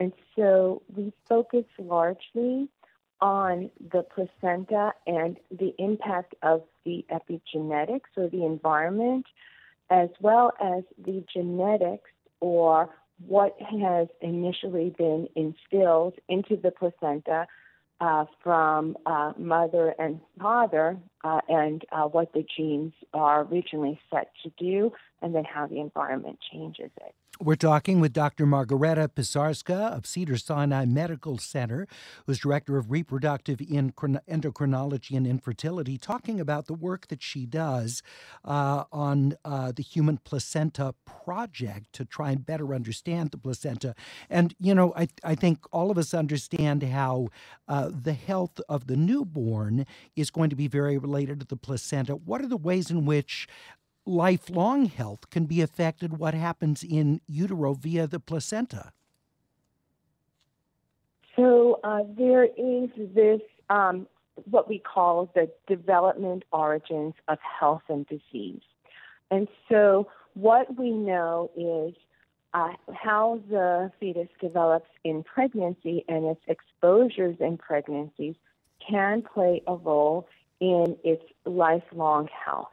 And 0.00 0.12
so 0.34 0.82
we 0.96 1.12
focus 1.28 1.66
largely 1.78 2.68
on 3.20 3.70
the 3.92 4.02
placenta 4.02 4.92
and 5.06 5.36
the 5.50 5.72
impact 5.78 6.34
of 6.42 6.62
the 6.84 7.04
epigenetics 7.12 8.10
or 8.16 8.28
the 8.28 8.44
environment, 8.44 9.26
as 9.90 10.08
well 10.20 10.52
as 10.60 10.82
the 11.04 11.22
genetics 11.32 12.10
or 12.40 12.88
what 13.28 13.54
has 13.60 14.08
initially 14.22 14.92
been 14.98 15.28
instilled 15.36 16.14
into 16.28 16.56
the 16.56 16.72
placenta 16.72 17.46
uh, 18.02 18.24
from 18.42 18.96
uh, 19.06 19.32
mother 19.38 19.94
and 19.96 20.20
father 20.40 20.98
uh, 21.22 21.40
and 21.48 21.84
uh, 21.92 22.02
what 22.02 22.32
the 22.32 22.44
genes 22.56 22.92
are 23.14 23.42
originally 23.42 23.98
set 24.10 24.32
to 24.42 24.50
do, 24.58 24.92
and 25.22 25.34
then 25.34 25.44
how 25.44 25.68
the 25.68 25.78
environment 25.78 26.36
changes 26.52 26.90
it. 26.96 27.14
We're 27.40 27.56
talking 27.56 27.98
with 27.98 28.12
Dr. 28.12 28.46
Margareta 28.46 29.08
Pisarska 29.08 29.96
of 29.96 30.06
Cedar 30.06 30.36
Sinai 30.36 30.84
Medical 30.84 31.38
Center, 31.38 31.88
who's 32.26 32.38
director 32.38 32.76
of 32.76 32.90
reproductive 32.90 33.58
endocrinology 33.58 35.16
and 35.16 35.26
infertility, 35.26 35.98
talking 35.98 36.38
about 36.38 36.66
the 36.66 36.74
work 36.74 37.08
that 37.08 37.22
she 37.22 37.46
does 37.46 38.02
uh, 38.44 38.84
on 38.92 39.36
uh, 39.44 39.72
the 39.72 39.82
Human 39.82 40.18
Placenta 40.18 40.94
Project 41.04 41.92
to 41.94 42.04
try 42.04 42.30
and 42.30 42.46
better 42.46 42.74
understand 42.74 43.30
the 43.32 43.38
placenta. 43.38 43.94
And, 44.30 44.54
you 44.60 44.74
know, 44.74 44.92
I, 44.94 45.08
I 45.24 45.34
think 45.34 45.64
all 45.72 45.90
of 45.90 45.98
us 45.98 46.14
understand 46.14 46.82
how 46.84 47.28
uh, 47.66 47.90
the 47.90 48.12
health 48.12 48.60
of 48.68 48.86
the 48.86 48.96
newborn 48.96 49.86
is 50.14 50.30
going 50.30 50.50
to 50.50 50.56
be 50.56 50.68
very 50.68 50.98
related 50.98 51.40
to 51.40 51.46
the 51.46 51.56
placenta. 51.56 52.14
What 52.14 52.42
are 52.42 52.48
the 52.48 52.56
ways 52.56 52.90
in 52.90 53.04
which 53.04 53.48
lifelong 54.04 54.86
health 54.86 55.30
can 55.30 55.46
be 55.46 55.60
affected 55.60 56.18
what 56.18 56.34
happens 56.34 56.82
in 56.82 57.20
utero 57.26 57.74
via 57.74 58.06
the 58.06 58.20
placenta? 58.20 58.92
So 61.36 61.80
uh, 61.82 62.00
there 62.16 62.44
is 62.44 62.90
this, 63.14 63.40
um, 63.70 64.06
what 64.50 64.68
we 64.68 64.78
call 64.78 65.30
the 65.34 65.50
development 65.66 66.44
origins 66.52 67.14
of 67.28 67.38
health 67.40 67.82
and 67.88 68.06
disease. 68.06 68.62
And 69.30 69.48
so 69.68 70.08
what 70.34 70.76
we 70.78 70.90
know 70.90 71.50
is 71.56 71.94
uh, 72.54 72.72
how 72.92 73.40
the 73.48 73.90
fetus 73.98 74.28
develops 74.40 74.88
in 75.04 75.22
pregnancy 75.22 76.04
and 76.08 76.26
its 76.26 76.40
exposures 76.48 77.36
in 77.40 77.56
pregnancies 77.56 78.34
can 78.86 79.22
play 79.22 79.62
a 79.66 79.74
role 79.74 80.28
in 80.60 80.96
its 81.02 81.22
lifelong 81.46 82.28
health. 82.44 82.68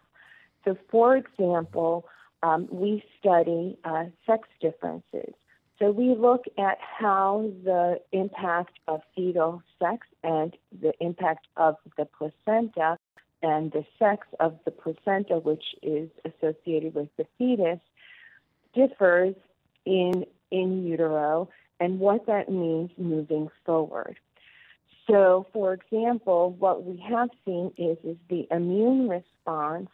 So, 0.66 0.78
for 0.90 1.16
example, 1.16 2.06
um, 2.44 2.68
we 2.72 3.04
study 3.20 3.78
uh, 3.84 4.06
sex 4.26 4.48
differences. 4.62 5.34
So, 5.78 5.92
we 5.92 6.16
look 6.16 6.46
at 6.58 6.78
how 6.80 7.52
the 7.64 8.02
impact 8.12 8.80
of 8.88 9.02
fetal 9.16 9.64
sex 9.80 10.08
and 10.24 10.56
the 10.82 10.94
impact 11.00 11.48
of 11.56 11.76
the 11.98 12.06
placenta 12.06 12.98
and 13.42 13.72
the 13.72 13.86
sex 13.98 14.28
of 14.40 14.60
the 14.66 14.72
placenta, 14.72 15.36
which 15.36 15.64
is 15.82 16.10
associated 16.26 16.94
with 16.94 17.08
the 17.18 17.26
fetus, 17.38 17.80
differs 18.74 19.36
in 19.86 20.26
in 20.52 20.86
utero 20.86 21.50
and 21.80 22.00
what 22.00 22.26
that 22.28 22.50
means 22.50 22.92
moving 22.98 23.50
forward. 23.66 24.18
So, 25.08 25.48
for 25.54 25.74
example, 25.74 26.56
what 26.60 26.84
we 26.84 27.04
have 27.10 27.30
seen 27.46 27.72
is 27.78 27.98
is 28.04 28.18
the 28.30 28.48
immune 28.52 29.10
response 29.10 29.90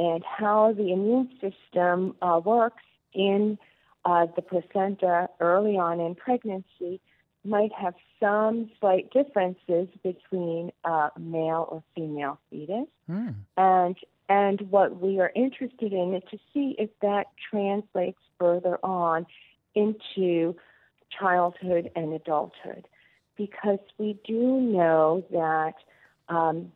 and 0.00 0.24
how 0.24 0.72
the 0.72 0.92
immune 0.92 1.28
system 1.42 2.14
uh, 2.22 2.40
works 2.42 2.82
in 3.12 3.58
uh, 4.06 4.26
the 4.34 4.40
placenta 4.40 5.28
early 5.40 5.76
on 5.76 6.00
in 6.00 6.14
pregnancy 6.14 6.98
might 7.44 7.72
have 7.72 7.94
some 8.18 8.70
slight 8.80 9.10
differences 9.12 9.88
between 10.02 10.72
uh, 10.84 11.10
male 11.18 11.68
or 11.70 11.82
female 11.94 12.38
fetus. 12.48 12.88
Mm. 13.10 13.34
And 13.58 13.96
and 14.30 14.60
what 14.70 15.00
we 15.00 15.20
are 15.20 15.32
interested 15.34 15.92
in 15.92 16.14
is 16.14 16.22
to 16.30 16.38
see 16.54 16.76
if 16.78 16.90
that 17.02 17.26
translates 17.50 18.22
further 18.38 18.78
on 18.82 19.26
into 19.74 20.54
childhood 21.18 21.90
and 21.94 22.14
adulthood, 22.14 22.86
because 23.36 23.80
we 23.98 24.18
do 24.24 24.60
know 24.60 25.24
that 25.30 25.74
um, 26.28 26.72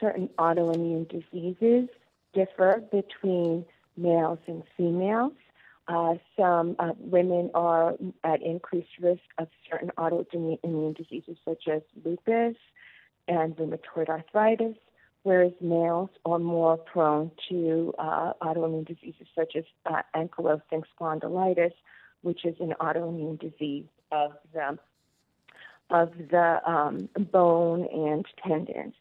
certain 0.00 0.28
autoimmune 0.38 1.08
diseases 1.08 1.88
differ 2.34 2.82
between 2.92 3.64
males 3.96 4.38
and 4.46 4.62
females. 4.76 5.32
Uh, 5.88 6.14
some 6.36 6.76
uh, 6.78 6.92
women 6.98 7.50
are 7.54 7.94
at 8.22 8.42
increased 8.42 8.90
risk 9.00 9.22
of 9.38 9.48
certain 9.70 9.90
autoimmune 9.96 10.94
diseases 10.96 11.36
such 11.46 11.66
as 11.66 11.80
lupus 12.04 12.56
and 13.26 13.56
rheumatoid 13.56 14.08
arthritis, 14.08 14.76
whereas 15.22 15.52
males 15.60 16.10
are 16.26 16.38
more 16.38 16.76
prone 16.76 17.30
to 17.48 17.94
uh, 17.98 18.32
autoimmune 18.42 18.86
diseases 18.86 19.26
such 19.34 19.56
as 19.56 19.64
uh, 19.86 20.02
ankylosing 20.14 20.82
spondylitis, 20.98 21.72
which 22.20 22.44
is 22.44 22.54
an 22.60 22.74
autoimmune 22.80 23.40
disease 23.40 23.86
of 24.12 24.32
the 24.52 24.78
of 25.90 26.12
the 26.30 26.60
um, 26.70 27.08
bone 27.32 27.86
and 27.90 28.26
tendons. 28.46 28.92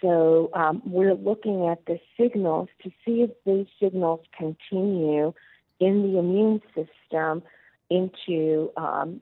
So 0.00 0.50
um, 0.54 0.82
we're 0.84 1.14
looking 1.14 1.66
at 1.68 1.84
the 1.86 1.98
signals 2.18 2.68
to 2.82 2.90
see 3.04 3.22
if 3.22 3.30
these 3.44 3.66
signals 3.80 4.20
continue 4.36 5.32
in 5.78 6.02
the 6.02 6.18
immune 6.18 6.60
system 6.74 7.42
into 7.90 8.70
um, 8.76 9.20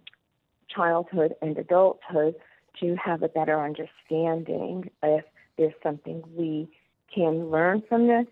childhood 0.68 1.35
and 1.43 1.57
adulthood 1.57 2.35
to 2.81 2.97
have 2.97 3.22
a 3.22 3.29
better 3.29 3.61
understanding 3.61 4.91
if 5.03 5.24
there's 5.57 5.74
something 5.83 6.22
we 6.37 6.68
can 7.12 7.51
learn 7.51 7.83
from 7.89 8.07
this 8.07 8.26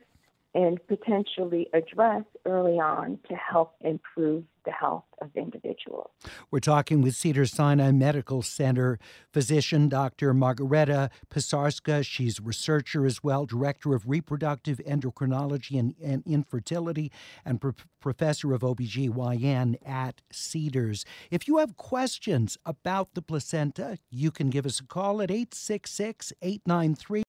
and 0.55 0.79
potentially 0.87 1.69
address 1.73 2.25
early 2.45 2.79
on 2.79 3.19
to 3.29 3.35
help 3.35 3.75
improve 3.81 4.45
the 4.67 4.73
health 4.73 5.05
of 5.23 5.31
individuals. 5.35 6.11
We're 6.51 6.61
talking 6.61 7.01
with 7.01 7.15
Cedar 7.15 7.47
Sinai 7.47 7.93
Medical 7.93 8.43
Center 8.43 8.99
physician 9.33 9.89
Dr. 9.89 10.35
Margareta 10.35 11.09
Pisarska. 11.31 12.05
She's 12.05 12.41
researcher 12.41 13.07
as 13.07 13.23
well, 13.23 13.47
director 13.47 13.95
of 13.95 14.09
reproductive 14.09 14.79
endocrinology 14.87 15.79
and, 15.79 15.95
and 16.03 16.23
infertility, 16.27 17.11
and 17.45 17.61
pro- 17.61 17.73
professor 18.01 18.53
of 18.53 18.61
OBGYN 18.61 19.77
at 19.87 20.21
Cedars. 20.31 21.05
If 21.31 21.49
you 21.49 21.59
have 21.59 21.77
questions 21.77 22.59
about 22.67 23.15
the 23.15 23.23
placenta, 23.23 23.99
you 24.11 24.31
can 24.31 24.51
give 24.51 24.67
us 24.67 24.81
a 24.81 24.85
call 24.85 25.23
at 25.23 25.31
866 25.31 26.33
893 26.43 27.23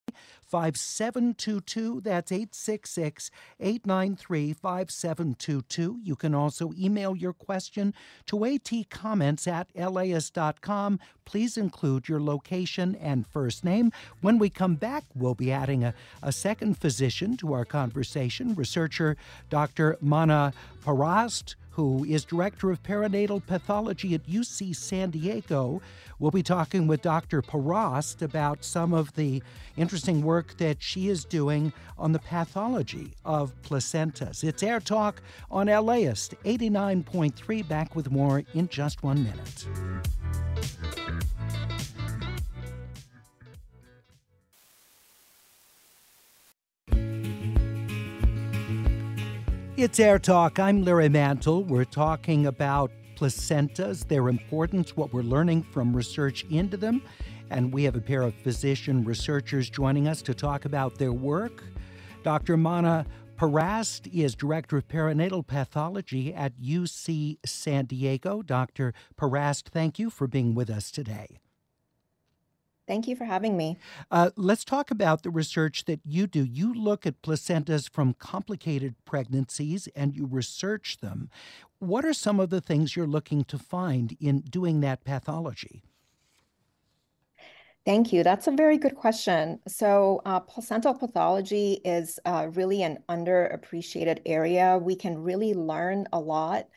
5722. 0.47 2.01
That's 2.01 2.31
866 2.31 3.29
893 3.59 4.53
5722. 4.53 5.99
You 6.01 6.15
can 6.15 6.33
also 6.33 6.71
email 6.77 7.15
your 7.15 7.26
question 7.33 7.93
to 8.25 8.37
atcomments 8.37 9.47
at 9.47 9.67
laist.com. 9.75 10.99
Please 11.25 11.57
include 11.57 12.07
your 12.07 12.21
location 12.21 12.95
and 12.95 13.27
first 13.27 13.63
name. 13.63 13.91
When 14.21 14.37
we 14.37 14.49
come 14.49 14.75
back, 14.75 15.03
we'll 15.15 15.35
be 15.35 15.51
adding 15.51 15.83
a, 15.83 15.93
a 16.23 16.31
second 16.31 16.77
physician 16.77 17.37
to 17.37 17.53
our 17.53 17.65
conversation, 17.65 18.55
researcher 18.55 19.17
Dr. 19.49 19.97
Mana 20.01 20.53
Parast 20.83 21.55
who 21.77 22.03
is 22.05 22.25
Director 22.25 22.71
of 22.71 22.81
Perinatal 22.81 23.45
Pathology 23.45 24.15
at 24.15 24.25
UC 24.25 24.75
San 24.75 25.11
Diego. 25.11 25.79
We'll 26.17 26.31
be 26.31 26.41
talking 26.41 26.87
with 26.87 27.03
Dr. 27.03 27.43
Parast 27.43 28.23
about 28.23 28.65
some 28.65 28.95
of 28.95 29.13
the 29.13 29.43
interesting 29.77 30.23
work 30.23 30.57
that 30.57 30.81
she 30.81 31.07
is 31.07 31.23
doing 31.23 31.71
on 31.95 32.13
the 32.13 32.19
pathology 32.19 33.13
of 33.23 33.53
placentas. 33.61 34.43
It's 34.43 34.63
Air 34.63 34.79
Talk 34.79 35.21
on 35.51 35.67
LAist 35.67 36.33
89.3. 36.43 37.67
Back 37.67 37.95
with 37.95 38.09
more 38.09 38.41
in 38.55 38.67
just 38.69 39.03
one 39.03 39.23
minute. 39.23 39.67
It's 49.77 49.99
Air 49.99 50.17
Talk. 50.17 50.57
I'm 50.57 50.83
Larry 50.83 51.07
Mantle. 51.07 51.63
We're 51.63 51.85
talking 51.85 52.47
about 52.47 52.89
placentas, 53.15 54.07
their 54.07 54.27
importance, 54.27 54.97
what 54.97 55.13
we're 55.13 55.21
learning 55.21 55.61
from 55.71 55.95
research 55.95 56.45
into 56.49 56.77
them. 56.77 57.03
And 57.51 57.71
we 57.71 57.83
have 57.83 57.95
a 57.95 58.01
pair 58.01 58.23
of 58.23 58.33
physician 58.33 59.03
researchers 59.03 59.69
joining 59.69 60.07
us 60.07 60.23
to 60.23 60.33
talk 60.33 60.65
about 60.65 60.97
their 60.97 61.13
work. 61.13 61.63
Dr. 62.23 62.57
Mana 62.57 63.05
Parast 63.37 64.11
is 64.11 64.33
Director 64.33 64.77
of 64.77 64.87
Perinatal 64.87 65.45
Pathology 65.45 66.33
at 66.33 66.59
UC 66.59 67.37
San 67.45 67.85
Diego. 67.85 68.41
Dr. 68.41 68.95
Parast, 69.15 69.67
thank 69.67 69.99
you 69.99 70.09
for 70.09 70.25
being 70.25 70.55
with 70.55 70.71
us 70.71 70.89
today. 70.89 71.37
Thank 72.87 73.07
you 73.07 73.17
for 73.17 73.25
having 73.25 73.57
me. 73.57 73.77
Uh, 74.09 74.29
let's 74.37 74.63
talk 74.63 74.91
about 74.91 75.23
the 75.23 75.29
research 75.29 75.85
that 75.85 75.99
you 76.05 76.25
do. 76.25 76.45
You 76.45 76.73
look 76.73 77.05
at 77.05 77.21
placentas 77.21 77.89
from 77.89 78.13
complicated 78.13 78.95
pregnancies 79.03 79.87
and 79.93 80.15
you 80.15 80.25
research 80.25 80.99
them. 80.99 81.29
What 81.79 82.05
are 82.05 82.13
some 82.13 82.39
of 82.39 82.49
the 82.49 82.61
things 82.61 82.95
you're 82.95 83.05
looking 83.05 83.43
to 83.45 83.57
find 83.57 84.15
in 84.21 84.39
doing 84.39 84.79
that 84.81 85.03
pathology? 85.03 85.83
Thank 87.85 88.11
you. 88.11 88.23
That's 88.23 88.47
a 88.47 88.51
very 88.51 88.77
good 88.77 88.95
question. 88.95 89.59
So, 89.67 90.21
uh, 90.25 90.41
placental 90.41 90.93
pathology 90.93 91.79
is 91.85 92.19
uh, 92.25 92.47
really 92.51 92.83
an 92.83 92.97
underappreciated 93.07 94.19
area. 94.25 94.77
We 94.77 94.95
can 94.95 95.17
really 95.17 95.53
learn 95.53 96.05
a 96.11 96.19
lot 96.19 96.67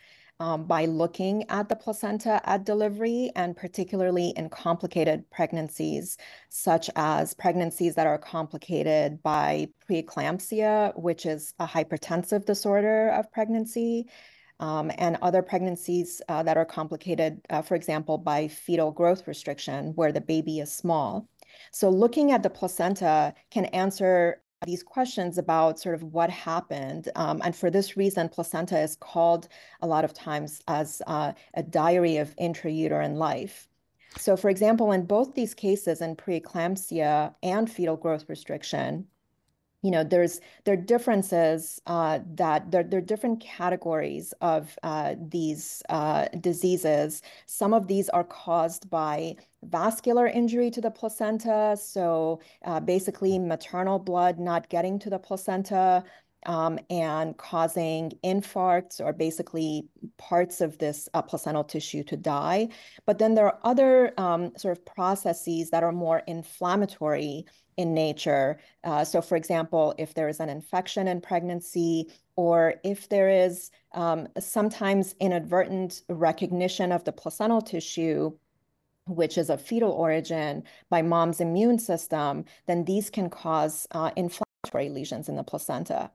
um, 0.41 0.64
by 0.64 0.86
looking 0.86 1.49
at 1.51 1.68
the 1.68 1.76
placenta 1.76 2.41
at 2.49 2.64
delivery, 2.64 3.30
and 3.36 3.57
particularly 3.57 4.30
in 4.30 4.49
complicated 4.49 5.30
pregnancies, 5.30 6.16
such 6.49 6.91
as 6.97 7.34
pregnancies 7.34 7.95
that 7.95 8.07
are 8.07 8.18
complicated 8.18 9.22
by 9.22 9.68
preeclampsia, 9.88 10.99
which 10.99 11.26
is 11.26 11.53
a 11.61 11.66
hypertensive 11.66 12.47
disorder 12.47 13.11
of 13.11 13.30
pregnancy, 13.30 14.07
um, 14.61 14.91
and 14.99 15.18
other 15.22 15.43
pregnancies 15.43 16.22
uh, 16.28 16.43
that 16.43 16.57
are 16.57 16.66
complicated, 16.66 17.41
uh, 17.51 17.62
for 17.62 17.74
example, 17.74 18.18
by 18.18 18.49
fetal 18.49 18.91
growth 18.91 19.28
restriction, 19.28 19.93
where 19.95 20.12
the 20.12 20.20
baby 20.20 20.59
is 20.61 20.72
small. 20.72 21.28
So, 21.70 21.91
looking 21.91 22.32
at 22.32 22.43
the 22.43 22.51
placenta 22.51 23.34
can 23.51 23.66
answer 23.66 24.43
these 24.66 24.82
questions 24.82 25.38
about 25.38 25.80
sort 25.80 25.94
of 25.94 26.02
what 26.02 26.28
happened. 26.28 27.08
Um, 27.16 27.40
and 27.42 27.56
for 27.56 27.70
this 27.70 27.96
reason, 27.96 28.28
placenta 28.28 28.78
is 28.78 28.94
called 28.96 29.48
a 29.80 29.86
lot 29.86 30.04
of 30.04 30.12
times 30.12 30.61
as 30.68 31.00
uh, 31.06 31.32
a 31.54 31.62
diary 31.62 32.18
of 32.18 32.36
intrauterine 32.36 33.16
life. 33.16 33.68
So, 34.18 34.36
for 34.36 34.50
example, 34.50 34.92
in 34.92 35.06
both 35.06 35.34
these 35.34 35.54
cases, 35.54 36.02
in 36.02 36.16
preeclampsia 36.16 37.34
and 37.42 37.70
fetal 37.70 37.96
growth 37.96 38.28
restriction, 38.28 39.06
you 39.83 39.91
know, 39.91 40.05
there's 40.05 40.41
there 40.64 40.74
are 40.74 40.76
differences 40.76 41.81
uh, 41.87 42.20
that 42.35 42.70
there, 42.70 42.83
there 42.83 42.99
are 42.99 43.03
different 43.03 43.41
categories 43.41 44.35
of 44.41 44.78
uh, 44.83 45.14
these 45.28 45.83
uh, 45.89 46.26
diseases. 46.41 47.22
Some 47.47 47.72
of 47.72 47.87
these 47.87 48.09
are 48.11 48.24
caused 48.24 48.91
by 48.91 49.37
vascular 49.62 50.26
injury 50.26 50.70
to 50.70 50.81
the 50.81 50.91
placenta, 50.91 51.78
so 51.81 52.41
uh, 52.64 52.81
basically 52.81 53.39
maternal 53.39 53.99
blood 53.99 54.39
not 54.39 54.68
getting 54.68 54.99
to 55.01 55.11
the 55.11 55.18
placenta. 55.18 56.05
Um, 56.47 56.78
and 56.89 57.37
causing 57.37 58.12
infarcts 58.24 58.99
or 58.99 59.12
basically 59.12 59.91
parts 60.16 60.62
of 60.62 60.78
this 60.78 61.07
uh, 61.12 61.20
placental 61.20 61.64
tissue 61.64 62.03
to 62.05 62.16
die. 62.16 62.68
But 63.05 63.18
then 63.18 63.35
there 63.35 63.45
are 63.45 63.59
other 63.62 64.14
um, 64.16 64.53
sort 64.57 64.78
of 64.78 64.87
processes 64.87 65.68
that 65.68 65.83
are 65.83 65.93
more 65.93 66.22
inflammatory 66.26 67.45
in 67.81 67.95
nature. 67.95 68.59
Uh, 68.85 69.05
so, 69.05 69.20
for 69.22 69.37
example, 69.37 69.95
if 69.99 70.14
there 70.14 70.28
is 70.28 70.41
an 70.41 70.49
infection 70.49 71.09
in 71.09 71.20
pregnancy, 71.20 72.12
or 72.37 72.74
if 72.85 73.09
there 73.09 73.31
is 73.31 73.70
um, 73.93 74.28
sometimes 74.39 75.14
inadvertent 75.20 76.03
recognition 76.09 76.93
of 76.93 77.05
the 77.05 77.12
placental 77.12 77.62
tissue, 77.62 78.33
which 79.07 79.39
is 79.39 79.51
of 79.51 79.61
fetal 79.61 79.93
origin, 79.93 80.62
by 80.91 81.03
mom's 81.03 81.41
immune 81.41 81.78
system, 81.78 82.45
then 82.66 82.85
these 82.85 83.11
can 83.11 83.31
cause 83.31 83.87
uh, 83.93 84.11
inflammatory 84.16 84.91
lesions 84.91 85.28
in 85.28 85.37
the 85.37 85.43
placenta. 85.43 86.11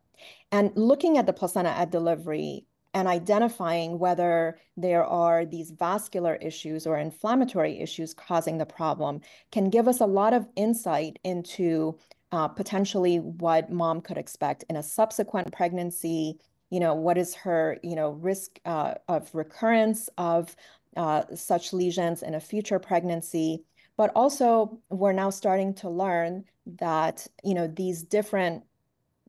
And 0.52 0.72
looking 0.76 1.18
at 1.18 1.26
the 1.26 1.34
placenta 1.34 1.70
at 1.70 1.92
delivery, 1.92 2.66
and 2.96 3.08
identifying 3.08 4.00
whether 4.00 4.58
there 4.76 5.06
are 5.06 5.46
these 5.46 5.70
vascular 5.70 6.36
issues 6.36 6.88
or 6.88 6.98
inflammatory 6.98 7.80
issues 7.80 8.14
causing 8.16 8.58
the 8.58 8.66
problem 8.66 9.22
can 9.52 9.70
give 9.70 9.88
us 9.88 10.00
a 10.00 10.06
lot 10.06 10.34
of 10.34 10.48
insight 10.56 11.20
into 11.24 11.96
uh, 12.32 12.48
potentially 12.48 13.18
what 13.18 13.72
mom 13.72 14.02
could 14.02 14.18
expect 14.18 14.64
in 14.70 14.78
a 14.78 14.84
subsequent 14.84 15.52
pregnancy 15.52 16.40
you 16.72 16.80
know 16.80 16.96
what 16.96 17.18
is 17.18 17.36
her 17.36 17.78
you 17.84 17.96
know 17.96 18.10
risk 18.12 18.60
uh, 18.66 18.96
of 19.08 19.30
recurrence 19.36 20.10
of 20.18 20.56
uh, 20.96 21.24
such 21.36 21.74
lesions 21.74 22.24
in 22.24 22.36
a 22.36 22.40
future 22.40 22.80
pregnancy. 22.80 23.64
But 23.98 24.12
also 24.16 24.80
we're 24.90 25.14
now 25.14 25.30
starting 25.30 25.74
to 25.76 25.90
learn 25.90 26.46
that 26.80 27.28
you 27.44 27.54
know 27.54 27.68
these 27.68 28.04
different 28.04 28.64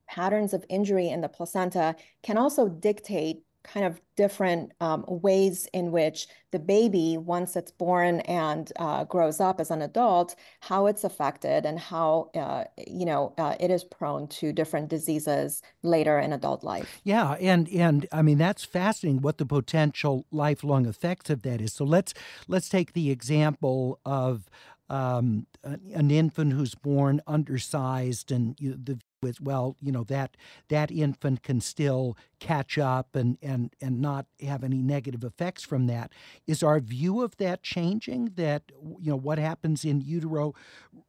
patterns 0.09 0.55
of 0.55 0.65
injury 0.69 1.09
in 1.09 1.21
the 1.21 1.29
placenta 1.29 1.97
can 2.23 2.39
also 2.39 2.69
dictate 2.69 3.43
kind 3.67 3.85
of 3.85 4.01
different 4.17 4.73
um, 4.81 5.05
ways 5.09 5.69
in 5.73 5.93
which 5.93 6.27
the 6.53 6.59
baby, 6.59 7.19
once 7.19 7.57
it's 7.57 7.71
born 7.71 8.21
and 8.21 8.73
uh, 8.77 9.05
grows 9.05 9.41
up 9.41 9.61
as 9.61 9.71
an 9.71 9.83
adult, 9.83 10.35
how 10.61 10.87
it's 10.87 11.05
affected 11.05 11.67
and 11.67 11.79
how, 11.79 12.31
uh, 12.35 12.65
you 12.87 13.05
know, 13.05 13.35
uh, 13.37 13.55
it 13.61 13.71
is 13.71 13.85
prone 13.85 14.29
to 14.29 14.53
different 14.53 14.89
diseases 14.89 15.63
later 15.83 16.19
in 16.19 16.33
adult 16.33 16.65
life. 16.65 17.01
Yeah, 17.05 17.33
and 17.41 17.69
and 17.69 18.07
I 18.13 18.23
mean 18.23 18.39
that's 18.39 18.65
fascinating. 18.65 19.21
What 19.21 19.39
the 19.39 19.47
potential 19.47 20.25
lifelong 20.31 20.87
effects 20.87 21.29
of 21.29 21.43
that 21.43 21.61
is. 21.61 21.73
So 21.73 21.85
let's 21.85 22.15
let's 22.49 22.69
take 22.69 22.93
the 22.93 23.11
example 23.11 24.01
of 24.05 24.49
um, 24.89 25.47
an 25.65 26.11
infant 26.11 26.53
who's 26.53 26.75
born 26.75 27.21
undersized 27.27 28.31
and 28.31 28.57
you, 28.61 28.79
the 28.83 28.99
with 29.27 29.41
well 29.41 29.77
you 29.81 29.91
know 29.91 30.05
that 30.05 30.37
that 30.69 30.91
infant 30.91 31.43
can 31.43 31.61
still 31.61 32.17
catch 32.39 32.79
up 32.79 33.17
and 33.17 33.37
and 33.43 33.75
and 33.81 34.01
not 34.01 34.27
have 34.41 34.63
any 34.63 34.81
negative 34.81 35.25
effects 35.25 35.65
from 35.65 35.87
that 35.87 36.13
is 36.47 36.63
our 36.63 36.79
view 36.79 37.23
of 37.23 37.37
that 37.39 37.63
changing 37.63 38.31
that 38.37 38.63
you 39.01 39.11
know 39.11 39.17
what 39.17 39.39
happens 39.39 39.85
in 39.85 40.01
utero 40.01 40.55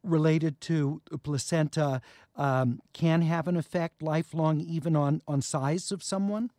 related 0.04 0.60
to 0.60 1.00
placenta 1.22 2.02
um, 2.36 2.80
can 2.94 3.22
have 3.22 3.48
an 3.48 3.56
effect 3.56 4.02
lifelong 4.02 4.60
even 4.60 4.96
on 4.96 5.22
on 5.28 5.42
size 5.42 5.92
of 5.92 6.02
someone 6.02 6.50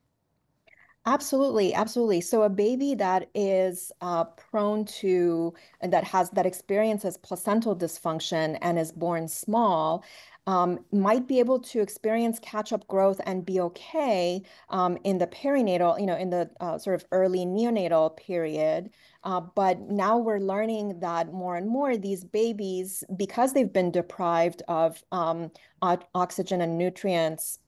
Absolutely, 1.07 1.73
absolutely. 1.73 2.21
So 2.21 2.43
a 2.43 2.51
baby 2.51 2.95
that 2.97 3.31
is 3.35 3.91
uh, 4.03 4.25
prone 4.25 4.85
to 5.01 5.55
and 5.81 5.91
that 5.91 6.05
has 6.05 6.29
that 6.31 6.45
experiences 6.45 7.17
placental 7.17 7.75
dysfunction 7.75 8.59
and 8.61 8.79
is 8.79 8.93
born 8.93 9.27
small 9.27 10.05
um, 10.53 10.71
might 11.09 11.27
be 11.29 11.39
able 11.45 11.61
to 11.73 11.77
experience 11.87 12.39
catch-up 12.53 12.85
growth 12.95 13.21
and 13.29 13.45
be 13.45 13.61
okay 13.69 14.43
um, 14.71 14.97
in 15.05 15.19
the 15.19 15.27
perinatal, 15.27 16.01
you 16.01 16.09
know, 16.11 16.17
in 16.25 16.31
the 16.31 16.45
uh, 16.65 16.79
sort 16.79 16.97
of 16.99 17.05
early 17.13 17.45
neonatal 17.57 18.17
period. 18.17 18.91
Uh, 19.29 19.43
but 19.61 19.77
now 20.05 20.15
we're 20.17 20.39
learning 20.53 21.01
that 21.01 21.33
more 21.33 21.57
and 21.57 21.69
more 21.69 21.97
these 21.97 22.25
babies, 22.25 23.05
because 23.25 23.53
they've 23.53 23.77
been 23.81 23.93
deprived 24.01 24.63
of 24.69 25.03
um, 25.13 25.51
oxygen 26.23 26.61
and 26.63 26.79
nutrients 26.79 27.59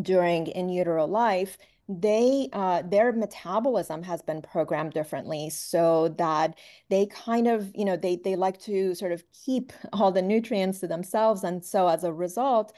during 0.00 0.46
in 0.46 0.68
utero 0.68 1.04
life, 1.24 1.52
they 1.88 2.48
uh, 2.52 2.82
their 2.82 3.12
metabolism 3.12 4.02
has 4.02 4.20
been 4.20 4.42
programmed 4.42 4.92
differently 4.92 5.50
so 5.50 6.08
that 6.18 6.58
they 6.90 7.06
kind 7.06 7.46
of 7.46 7.70
you 7.74 7.84
know 7.84 7.96
they 7.96 8.16
they 8.16 8.34
like 8.34 8.58
to 8.58 8.94
sort 8.94 9.12
of 9.12 9.22
keep 9.44 9.72
all 9.92 10.10
the 10.10 10.22
nutrients 10.22 10.80
to 10.80 10.88
themselves. 10.88 11.44
And 11.44 11.64
so 11.64 11.88
as 11.88 12.04
a 12.04 12.12
result 12.12 12.72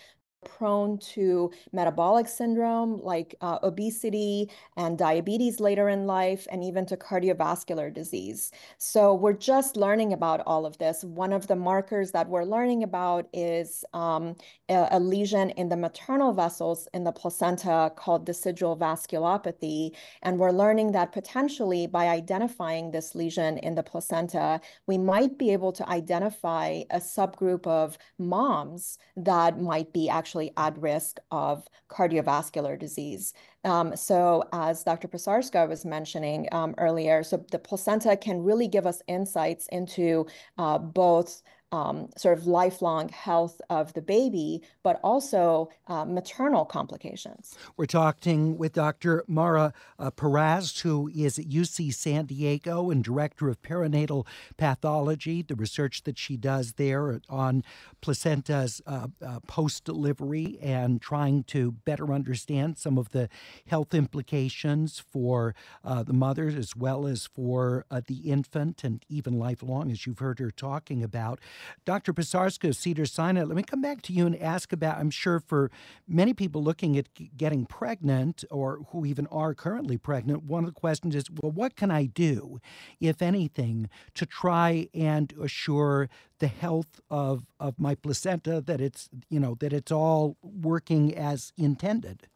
prone 0.45 0.99
to 0.99 1.51
metabolic 1.73 2.29
syndrome 2.29 2.99
like 3.03 3.35
uh, 3.41 3.59
obesity 3.63 4.51
and 4.77 4.99
diabetes 4.99 5.61
later 5.61 5.89
in 5.89 6.07
life, 6.07 6.47
and 6.51 6.63
even 6.65 6.87
to 6.87 6.97
cardiovascular 6.97 7.93
disease. 7.93 8.53
So 8.79 9.15
we're 9.15 9.33
just 9.33 9.77
learning 9.77 10.13
about 10.13 10.41
all 10.47 10.67
of 10.67 10.79
this. 10.79 11.05
One 11.05 11.33
of 11.33 11.47
the 11.47 11.57
markers 11.57 12.13
that 12.13 12.29
we're 12.29 12.45
learning 12.45 12.83
about 12.83 13.29
is 13.33 13.85
um, 13.93 14.37
a, 14.69 14.89
a, 14.93 15.01
lesion 15.01 15.51
in 15.51 15.69
the 15.69 15.77
maternal 15.77 16.33
vessels 16.33 16.89
in 16.93 17.05
the 17.05 17.13
placenta 17.13 17.93
called 17.97 18.27
decidual 18.27 18.79
vasculopathy. 18.79 19.93
And 20.23 20.39
we're 20.39 20.51
learning 20.51 20.93
that 20.93 21.13
potentially 21.13 21.87
by 21.87 22.09
identifying 22.09 22.91
this 22.91 23.15
lesion 23.15 23.59
in 23.59 23.75
the 23.75 23.83
placenta, 23.83 24.61
we 24.87 24.99
might 24.99 25.39
be 25.39 25.51
able 25.53 25.73
to 25.73 25.89
identify 25.89 26.83
a 26.91 26.99
subgroup 26.99 27.67
of 27.67 27.99
moms 28.19 28.99
that 29.17 29.61
might 29.61 29.93
be 29.93 30.09
actually 30.09 30.28
actually 30.29 30.53
at 30.59 30.77
risk 30.79 31.17
of 31.31 31.67
cardiovascular 31.89 32.79
disease. 32.79 33.33
Um, 33.65 33.97
so 33.97 34.45
as 34.53 34.85
Dr. 34.85 35.09
Pisarska 35.09 35.67
was 35.67 35.87
mentioning 35.87 36.47
um, 36.53 36.75
earlier, 36.77 37.23
so 37.23 37.43
the 37.51 37.59
placenta 37.59 38.15
can 38.15 38.43
really 38.43 38.69
give 38.69 38.87
us 38.87 39.03
insights 39.09 39.69
into 39.69 40.27
uh, 40.59 40.77
both 40.77 41.43
um, 41.73 42.09
sort 42.17 42.39
of 42.39 42.47
lifelong 42.47 43.09
health 43.11 43.61
of 43.69 43.93
the 43.93 44.01
baby, 44.01 44.63
but 44.83 44.99
also 45.03 45.69
uh, 45.87 46.05
maternal 46.05 46.65
complications. 46.65 47.57
We're 47.77 47.87
talking 47.87 48.57
with 48.57 48.73
Dr. 48.73 49.25
Mara 49.27 49.73
uh, 49.99 50.11
Parast, 50.11 50.81
who 50.81 51.09
is 51.15 51.39
at 51.39 51.47
UC 51.47 51.93
San 51.93 52.27
Diego 52.27 52.91
and 52.91 53.05
director 53.05 53.49
of 53.49 53.61
perinatal 53.61 54.27
pathology, 54.57 55.43
the 55.43 55.55
research 55.55 56.05
that 56.05 56.19
she 56.19 56.37
does 56.37 56.75
there 56.75 57.21
on 57.29 57.65
placentas 58.03 58.81
uh, 58.87 59.09
uh 59.25 59.41
post 59.47 59.85
delivery 59.85 60.59
and 60.63 61.03
trying 61.03 61.43
to 61.43 61.73
better 61.73 62.13
understand 62.13 62.79
some 62.79 62.97
of 62.97 63.11
the 63.11 63.29
health 63.67 63.95
implications 63.95 64.99
for 64.99 65.55
uh, 65.85 66.03
the 66.03 66.13
mother 66.13 66.49
as 66.49 66.77
well 66.77 67.07
as 67.07 67.27
for 67.27 67.85
uh, 67.91 68.01
the 68.07 68.31
infant 68.31 68.85
and 68.85 69.05
even 69.09 69.39
lifelong, 69.39 69.91
as 69.91 70.07
you've 70.07 70.19
heard 70.19 70.39
her 70.39 70.51
talking 70.51 71.03
about. 71.03 71.41
Dr. 71.85 72.13
Pisarska, 72.13 72.75
Cedar 72.75 73.07
Sinai, 73.07 73.43
let 73.43 73.57
me 73.57 73.63
come 73.63 73.81
back 73.81 74.03
to 74.03 74.13
you 74.13 74.27
and 74.27 74.41
ask 74.41 74.73
about, 74.73 74.99
I'm 74.99 75.11
sure 75.11 75.41
for 75.41 75.71
many 76.07 76.35
people 76.35 76.63
looking 76.63 76.97
at 76.97 77.09
getting 77.37 77.67
pregnant 77.67 78.45
or 78.51 78.81
who 78.91 79.05
even 79.07 79.27
are 79.29 79.55
currently 79.55 79.97
pregnant, 79.97 80.45
one 80.45 80.65
of 80.65 80.75
the 80.75 80.81
questions 80.81 81.15
is, 81.15 81.31
well, 81.31 81.53
what 81.53 81.77
can 81.77 81.91
I 81.91 82.07
do, 82.07 82.61
if 83.01 83.23
anything, 83.23 83.89
to 84.15 84.27
try 84.27 84.89
and 84.95 85.33
assure 85.41 86.09
the 86.39 86.49
health 86.49 87.01
of, 87.11 87.47
of 87.59 87.79
my 87.79 87.95
placenta, 87.95 88.61
that 88.61 88.81
it's, 88.81 89.09
you 89.29 89.41
know, 89.41 89.57
that 89.61 89.73
it's 89.73 89.91
all 89.91 90.37
working 90.43 91.15
as 91.15 91.53
intended? 91.57 92.29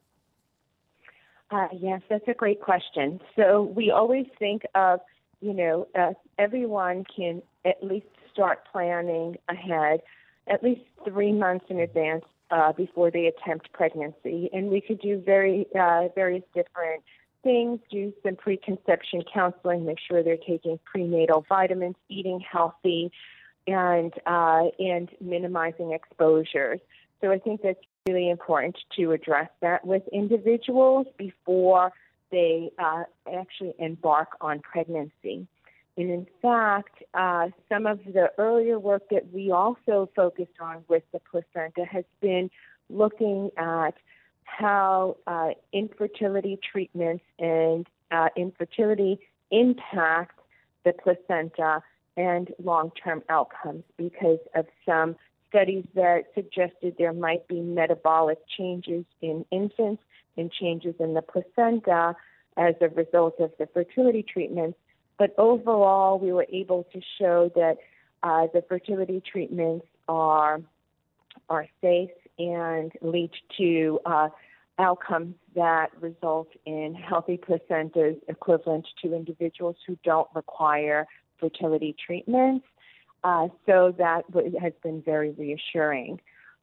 Uh, 1.50 1.68
yes, 1.78 2.00
that's 2.08 2.26
a 2.28 2.34
great 2.34 2.60
question. 2.60 3.20
So 3.36 3.72
we 3.76 3.90
always 3.90 4.26
think 4.38 4.62
of, 4.74 5.00
you 5.40 5.52
know, 5.52 5.86
uh, 5.98 6.12
everyone 6.38 7.04
can 7.14 7.42
at 7.64 7.82
least 7.82 8.06
start 8.32 8.64
planning 8.70 9.36
ahead, 9.48 10.00
at 10.48 10.62
least 10.62 10.82
three 11.04 11.32
months 11.32 11.66
in 11.68 11.80
advance 11.80 12.24
uh, 12.50 12.72
before 12.72 13.10
they 13.10 13.26
attempt 13.26 13.72
pregnancy, 13.72 14.50
and 14.52 14.68
we 14.68 14.80
could 14.80 15.00
do 15.00 15.20
very 15.24 15.66
uh, 15.78 16.08
various 16.14 16.44
different 16.54 17.02
things. 17.42 17.80
Do 17.90 18.12
some 18.22 18.36
preconception 18.36 19.22
counseling, 19.32 19.86
make 19.86 19.98
sure 20.06 20.22
they're 20.22 20.36
taking 20.36 20.78
prenatal 20.84 21.44
vitamins, 21.48 21.96
eating 22.08 22.40
healthy, 22.40 23.10
and 23.66 24.12
uh, 24.26 24.64
and 24.78 25.08
minimizing 25.20 25.92
exposures. 25.92 26.80
So 27.20 27.30
I 27.30 27.38
think 27.38 27.62
that's 27.62 27.78
really 28.06 28.28
important 28.28 28.76
to 28.96 29.12
address 29.12 29.48
that 29.60 29.86
with 29.86 30.02
individuals 30.12 31.06
before 31.16 31.92
they 32.30 32.72
uh, 32.78 33.04
actually 33.32 33.74
embark 33.78 34.28
on 34.40 34.60
pregnancy. 34.60 35.46
And 35.96 36.10
in 36.10 36.26
fact, 36.40 37.02
uh, 37.12 37.48
some 37.68 37.86
of 37.86 38.00
the 38.04 38.30
earlier 38.38 38.78
work 38.78 39.02
that 39.10 39.32
we 39.32 39.50
also 39.50 40.08
focused 40.16 40.58
on 40.60 40.84
with 40.88 41.02
the 41.12 41.20
placenta 41.30 41.84
has 41.84 42.04
been 42.20 42.50
looking 42.88 43.50
at 43.56 43.94
how 44.44 45.16
uh, 45.26 45.50
infertility 45.72 46.58
treatments 46.70 47.24
and 47.38 47.86
uh, 48.10 48.28
infertility 48.36 49.20
impact 49.50 50.38
the 50.84 50.92
placenta 50.92 51.82
and 52.16 52.52
long 52.62 52.90
term 53.02 53.22
outcomes 53.28 53.84
because 53.96 54.38
of 54.54 54.66
some 54.84 55.16
studies 55.48 55.84
that 55.94 56.24
suggested 56.34 56.94
there 56.98 57.12
might 57.12 57.46
be 57.46 57.60
metabolic 57.60 58.38
changes 58.48 59.04
in 59.20 59.44
infants 59.50 60.02
and 60.36 60.50
changes 60.50 60.94
in 60.98 61.14
the 61.14 61.22
placenta 61.22 62.16
as 62.56 62.74
a 62.80 62.88
result 62.88 63.38
of 63.38 63.52
the 63.58 63.66
fertility 63.66 64.22
treatments. 64.22 64.78
But 65.18 65.34
overall, 65.38 66.18
we 66.18 66.32
were 66.32 66.46
able 66.50 66.84
to 66.92 67.00
show 67.18 67.50
that 67.54 67.78
uh, 68.22 68.46
the 68.52 68.62
fertility 68.68 69.22
treatments 69.30 69.86
are 70.08 70.60
are 71.48 71.66
safe 71.80 72.10
and 72.38 72.92
lead 73.00 73.30
to 73.58 74.00
uh, 74.06 74.28
outcomes 74.78 75.34
that 75.54 75.88
result 76.00 76.48
in 76.66 76.94
healthy 76.94 77.38
placentas 77.38 78.16
equivalent 78.28 78.86
to 79.02 79.14
individuals 79.14 79.76
who 79.86 79.96
don't 80.04 80.28
require 80.34 81.06
fertility 81.38 81.94
treatments. 82.04 82.64
Uh, 83.24 83.48
so 83.66 83.94
that 83.98 84.24
has 84.60 84.72
been 84.82 85.02
very 85.02 85.30
reassuring. 85.32 86.20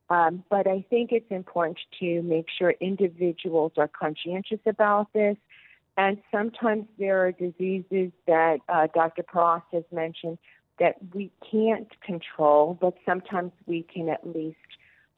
Um, 0.09 0.43
but 0.49 0.67
I 0.67 0.83
think 0.89 1.11
it's 1.11 1.29
important 1.29 1.77
to 1.99 2.21
make 2.23 2.47
sure 2.57 2.71
individuals 2.81 3.73
are 3.77 3.87
conscientious 3.87 4.59
about 4.65 5.13
this. 5.13 5.37
And 5.99 6.17
sometimes 6.31 6.85
there 6.97 7.25
are 7.25 7.33
diseases 7.33 8.13
that 8.25 8.59
uh, 8.69 8.87
Dr. 8.93 9.21
Parast 9.21 9.63
has 9.73 9.83
mentioned 9.91 10.37
that 10.79 10.95
we 11.13 11.29
can't 11.51 11.89
control, 11.99 12.77
but 12.79 12.93
sometimes 13.05 13.51
we 13.65 13.83
can 13.93 14.07
at 14.07 14.25
least 14.25 14.55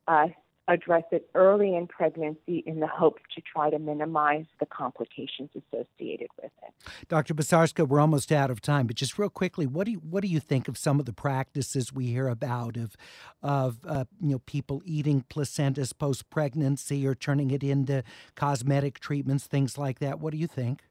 uh, 0.07 0.29
address 0.71 1.03
it 1.11 1.29
early 1.35 1.75
in 1.75 1.85
pregnancy 1.85 2.63
in 2.65 2.79
the 2.79 2.87
hope 2.87 3.19
to 3.35 3.41
try 3.41 3.69
to 3.69 3.77
minimize 3.77 4.45
the 4.59 4.65
complications 4.65 5.49
associated 5.49 6.29
with 6.41 6.51
it. 6.63 6.73
Dr. 7.09 7.33
Pisarska, 7.33 7.87
we're 7.87 7.99
almost 7.99 8.31
out 8.31 8.49
of 8.49 8.61
time, 8.61 8.87
but 8.87 8.95
just 8.95 9.19
real 9.19 9.29
quickly, 9.29 9.67
what 9.67 9.85
do 9.85 9.91
you 9.91 9.97
what 9.97 10.21
do 10.21 10.27
you 10.27 10.39
think 10.39 10.67
of 10.67 10.77
some 10.77 10.99
of 10.99 11.05
the 11.05 11.13
practices 11.13 11.91
we 11.91 12.07
hear 12.07 12.27
about 12.27 12.77
of 12.77 12.95
of 13.43 13.79
uh, 13.85 14.05
you 14.21 14.29
know 14.29 14.39
people 14.39 14.81
eating 14.85 15.25
placentas 15.29 15.97
post 15.97 16.29
pregnancy 16.29 17.05
or 17.05 17.15
turning 17.15 17.51
it 17.51 17.63
into 17.63 18.03
cosmetic 18.35 18.99
treatments, 18.99 19.45
things 19.45 19.77
like 19.77 19.99
that? 19.99 20.19
What 20.19 20.31
do 20.31 20.37
you 20.37 20.47
think? 20.47 20.81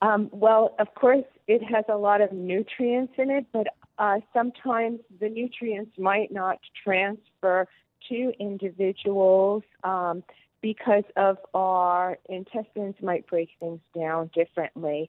Um, 0.00 0.28
well, 0.32 0.74
of 0.78 0.94
course, 0.94 1.24
it 1.46 1.62
has 1.64 1.84
a 1.88 1.96
lot 1.96 2.20
of 2.20 2.32
nutrients 2.32 3.14
in 3.18 3.30
it, 3.30 3.46
but 3.52 3.66
uh, 3.98 4.18
sometimes 4.32 5.00
the 5.20 5.28
nutrients 5.28 5.98
might 5.98 6.30
not 6.30 6.58
transfer 6.84 7.66
to 8.08 8.32
individuals 8.38 9.62
um, 9.84 10.22
because 10.60 11.04
of 11.16 11.38
our 11.54 12.18
intestines 12.28 12.94
might 13.02 13.26
break 13.26 13.50
things 13.60 13.80
down 13.94 14.30
differently. 14.34 15.08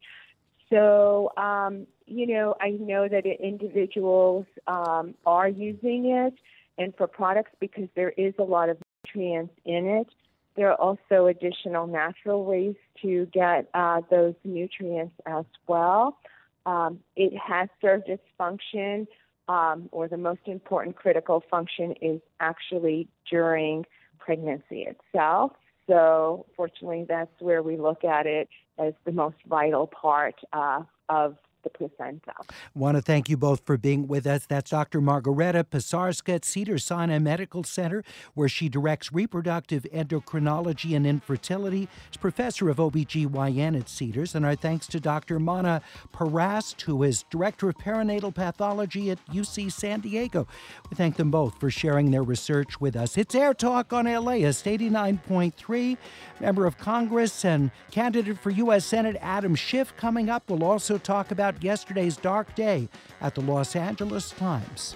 So, 0.70 1.32
um, 1.36 1.88
you 2.06 2.28
know, 2.28 2.56
I 2.62 2.72
know 2.72 3.08
that 3.08 3.26
individuals 3.26 4.46
um, 4.68 5.16
are 5.26 5.50
using 5.50 6.06
it 6.06 6.34
and 6.78 6.96
for 6.96 7.08
products 7.08 7.52
because 7.60 7.90
there 7.96 8.12
is 8.12 8.34
a 8.40 8.44
lot 8.44 8.70
of 8.70 8.78
nutrients 9.04 9.54
in 9.66 9.88
it. 9.88 10.08
There 10.56 10.72
are 10.72 10.76
also 10.76 11.28
additional 11.28 11.88
natural 11.88 12.46
ways 12.46 12.76
to 13.02 13.26
get 13.28 13.70
uh, 13.74 14.02
those 14.10 14.36
nutrients 14.44 15.16
as 15.26 15.46
well. 15.68 16.18
Um, 16.66 17.00
it 17.16 17.34
has 17.38 17.70
served 17.82 18.10
its 18.10 18.24
function 18.38 19.08
um, 19.50 19.90
or 19.92 20.08
the 20.08 20.18
most 20.18 20.42
important 20.46 20.96
critical 20.96 21.44
function 21.50 21.96
is 22.02 22.22
actually 22.40 23.10
during 23.30 23.86
pregnancy 24.20 24.88
itself. 24.88 25.52
So, 25.88 26.46
fortunately, 26.56 27.06
that's 27.10 27.32
where 27.40 27.64
we 27.64 27.76
look 27.76 28.04
at 28.04 28.28
it 28.28 28.48
as 28.78 28.94
the 29.06 29.12
most 29.12 29.38
vital 29.48 29.88
part 29.88 30.36
uh, 30.54 30.84
of 31.10 31.36
the 31.64 31.70
placenta. 31.70 32.34
Want 32.74 32.98
to 32.98 33.02
thank 33.02 33.30
you 33.30 33.38
both 33.38 33.66
for 33.66 33.78
being 33.78 34.08
with 34.08 34.26
us. 34.26 34.46
That's 34.46 34.72
Dr. 34.72 35.02
Margareta 35.02 35.64
Pisarska 35.64 36.36
at 36.36 36.46
Cedar 36.46 36.78
Sinai 36.78 37.20
Medical 37.20 37.64
Center, 37.64 38.04
where 38.34 38.50
she 38.50 38.70
directs 38.70 39.12
reproductive 39.12 39.84
endocrinology 39.94 40.96
and 40.96 41.06
infertility. 41.06 41.88
She's 42.12 42.18
professor 42.18 42.70
of 42.70 42.78
OBGYN 42.78 43.80
at 43.80 43.90
Cedars. 43.90 44.36
And 44.36 44.46
our 44.46 44.56
thanks 44.56 44.88
to 44.88 45.00
Dr. 45.00 45.40
Mana 45.40 45.82
Parast, 46.14 46.82
who 46.82 47.04
is 47.04 47.24
director 47.30 47.70
of 47.70 47.78
perinatal 47.78 48.34
pathology 48.34 49.12
at 49.12 49.26
UC 49.28 49.72
San 49.72 50.02
Diego. 50.02 50.48
We 50.90 50.96
thank 50.96 51.18
them 51.18 51.32
both 51.32 51.60
for 51.60 51.70
sharing 51.70 52.12
their 52.12 52.24
research 52.24 52.80
with 52.80 52.96
us. 52.96 53.18
It's 53.18 53.36
Air 53.36 53.54
Talk 53.54 53.94
on 53.94 54.06
LAist 54.06 54.66
89.3. 54.66 55.98
Member 56.40 56.66
of 56.66 56.78
Congress 56.78 57.44
and 57.44 57.72
candidate 57.92 58.40
for 58.40 58.50
U.S. 58.52 58.86
Senate 58.86 59.18
Adam 59.22 59.56
Schiff 59.56 59.96
coming 59.98 60.30
up. 60.30 60.50
We'll 60.50 60.64
also 60.64 60.98
talk 60.98 61.32
about 61.32 61.49
about 61.50 61.64
yesterday's 61.64 62.16
dark 62.16 62.54
day 62.56 62.88
at 63.22 63.34
the 63.34 63.42
Los 63.42 63.76
Angeles 63.76 64.32
Times. 64.32 64.96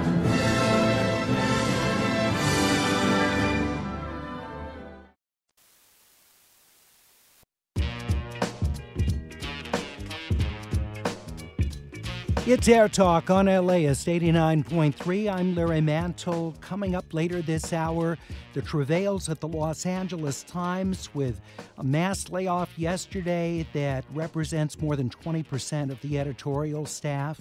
It's 12.51 12.67
Air 12.67 12.89
Talk 12.89 13.29
on 13.29 13.45
LAist 13.45 14.07
89.3. 14.07 15.31
I'm 15.31 15.55
Larry 15.55 15.79
Mantle. 15.79 16.53
Coming 16.59 16.95
up 16.95 17.13
later 17.13 17.41
this 17.41 17.71
hour, 17.71 18.17
the 18.51 18.61
travails 18.61 19.29
at 19.29 19.39
the 19.39 19.47
Los 19.47 19.85
Angeles 19.85 20.43
Times 20.43 21.15
with 21.15 21.39
a 21.77 21.83
mass 21.85 22.29
layoff 22.29 22.77
yesterday 22.77 23.65
that 23.71 24.03
represents 24.13 24.81
more 24.81 24.97
than 24.97 25.09
20% 25.09 25.91
of 25.91 26.01
the 26.01 26.19
editorial 26.19 26.85
staff. 26.85 27.39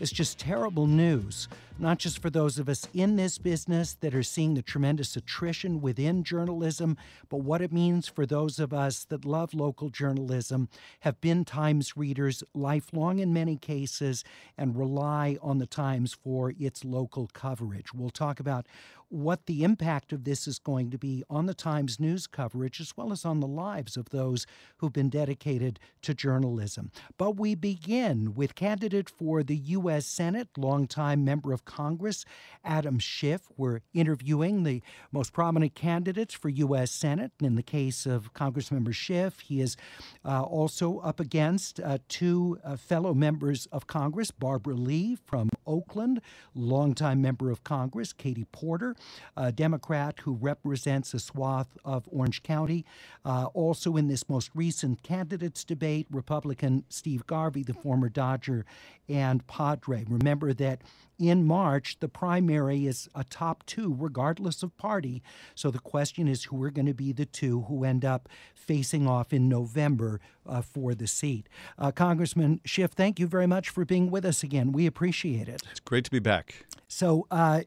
It's 0.00 0.10
just 0.10 0.38
terrible 0.40 0.88
news, 0.88 1.48
not 1.78 1.98
just 1.98 2.20
for 2.20 2.28
those 2.28 2.58
of 2.58 2.68
us 2.68 2.88
in 2.92 3.14
this 3.14 3.38
business 3.38 3.94
that 4.00 4.14
are 4.14 4.24
seeing 4.24 4.54
the 4.54 4.62
tremendous 4.62 5.14
attrition 5.16 5.80
within 5.80 6.24
journalism, 6.24 6.96
but 7.28 7.38
what 7.38 7.62
it 7.62 7.72
means 7.72 8.08
for 8.08 8.26
those 8.26 8.58
of 8.58 8.72
us 8.72 9.04
that 9.04 9.24
love 9.24 9.54
local 9.54 9.90
journalism, 9.90 10.68
have 11.00 11.20
been 11.20 11.44
Times 11.44 11.96
readers 11.96 12.42
lifelong 12.54 13.20
in 13.20 13.32
many 13.32 13.56
cases, 13.56 14.24
and 14.58 14.76
rely 14.76 15.38
on 15.40 15.58
the 15.58 15.66
Times 15.66 16.12
for 16.12 16.52
its 16.58 16.84
local 16.84 17.28
coverage. 17.32 17.94
We'll 17.94 18.10
talk 18.10 18.40
about 18.40 18.66
what 19.08 19.46
the 19.46 19.64
impact 19.64 20.12
of 20.12 20.24
this 20.24 20.46
is 20.46 20.58
going 20.58 20.90
to 20.90 20.98
be 20.98 21.22
on 21.30 21.46
the 21.46 21.54
Times 21.54 22.00
news 22.00 22.26
coverage 22.26 22.80
as 22.80 22.96
well 22.96 23.12
as 23.12 23.24
on 23.24 23.40
the 23.40 23.46
lives 23.46 23.96
of 23.96 24.10
those 24.10 24.46
who've 24.78 24.92
been 24.92 25.08
dedicated 25.08 25.78
to 26.02 26.14
journalism. 26.14 26.90
But 27.16 27.36
we 27.36 27.54
begin 27.54 28.34
with 28.34 28.54
candidate 28.54 29.08
for 29.08 29.42
the 29.42 29.56
U.S. 29.56 30.06
Senate, 30.06 30.48
longtime 30.56 31.24
member 31.24 31.52
of 31.52 31.64
Congress, 31.64 32.24
Adam 32.64 32.98
Schiff. 32.98 33.42
We're 33.56 33.80
interviewing 33.92 34.62
the 34.62 34.82
most 35.12 35.32
prominent 35.32 35.74
candidates 35.74 36.34
for 36.34 36.48
U.S. 36.48 36.90
Senate. 36.90 37.32
In 37.40 37.54
the 37.54 37.62
case 37.62 38.06
of 38.06 38.32
Congressmember 38.34 38.94
Schiff, 38.94 39.40
he 39.40 39.60
is 39.60 39.76
uh, 40.24 40.42
also 40.42 40.98
up 40.98 41.20
against 41.20 41.80
uh, 41.80 41.98
two 42.08 42.58
uh, 42.64 42.76
fellow 42.76 43.14
members 43.14 43.66
of 43.66 43.86
Congress, 43.86 44.30
Barbara 44.30 44.74
Lee 44.74 45.16
from 45.16 45.50
Oakland, 45.66 46.20
longtime 46.54 47.20
member 47.20 47.50
of 47.50 47.64
Congress, 47.64 48.12
Katie 48.12 48.46
Porter, 48.52 48.94
a 49.36 49.52
Democrat 49.52 50.20
who 50.20 50.34
represents 50.34 51.14
a 51.14 51.18
swath 51.18 51.76
of 51.84 52.08
Orange 52.10 52.42
County. 52.42 52.84
Uh, 53.24 53.46
also 53.54 53.96
in 53.96 54.08
this 54.08 54.28
most 54.28 54.50
recent 54.54 55.02
candidates 55.02 55.64
debate, 55.64 56.06
Republican 56.10 56.84
Steve 56.88 57.26
Garvey, 57.26 57.62
the 57.62 57.74
former 57.74 58.08
Dodger 58.08 58.64
and 59.08 59.46
Padre. 59.46 60.04
Remember 60.08 60.52
that 60.54 60.82
in 61.18 61.46
March, 61.46 61.98
the 62.00 62.08
primary 62.08 62.86
is 62.86 63.08
a 63.14 63.22
top 63.24 63.64
two, 63.66 63.94
regardless 63.98 64.62
of 64.62 64.76
party. 64.76 65.22
So 65.54 65.70
the 65.70 65.78
question 65.78 66.26
is 66.26 66.44
who 66.44 66.62
are 66.62 66.70
going 66.70 66.86
to 66.86 66.94
be 66.94 67.12
the 67.12 67.26
two 67.26 67.62
who 67.62 67.84
end 67.84 68.04
up 68.04 68.28
facing 68.54 69.06
off 69.06 69.32
in 69.32 69.48
November 69.48 70.20
uh, 70.46 70.62
for 70.62 70.94
the 70.94 71.06
seat. 71.06 71.48
Uh, 71.78 71.92
Congressman 71.92 72.60
Schiff, 72.64 72.92
thank 72.92 73.20
you 73.20 73.26
very 73.26 73.46
much 73.46 73.68
for 73.68 73.84
being 73.84 74.10
with 74.10 74.24
us 74.24 74.42
again. 74.42 74.72
We 74.72 74.86
appreciate 74.86 75.48
it. 75.48 75.62
It's 75.70 75.80
great 75.80 76.04
to 76.04 76.10
be 76.10 76.18
back. 76.18 76.66
So, 76.88 77.26
uh, 77.30 77.62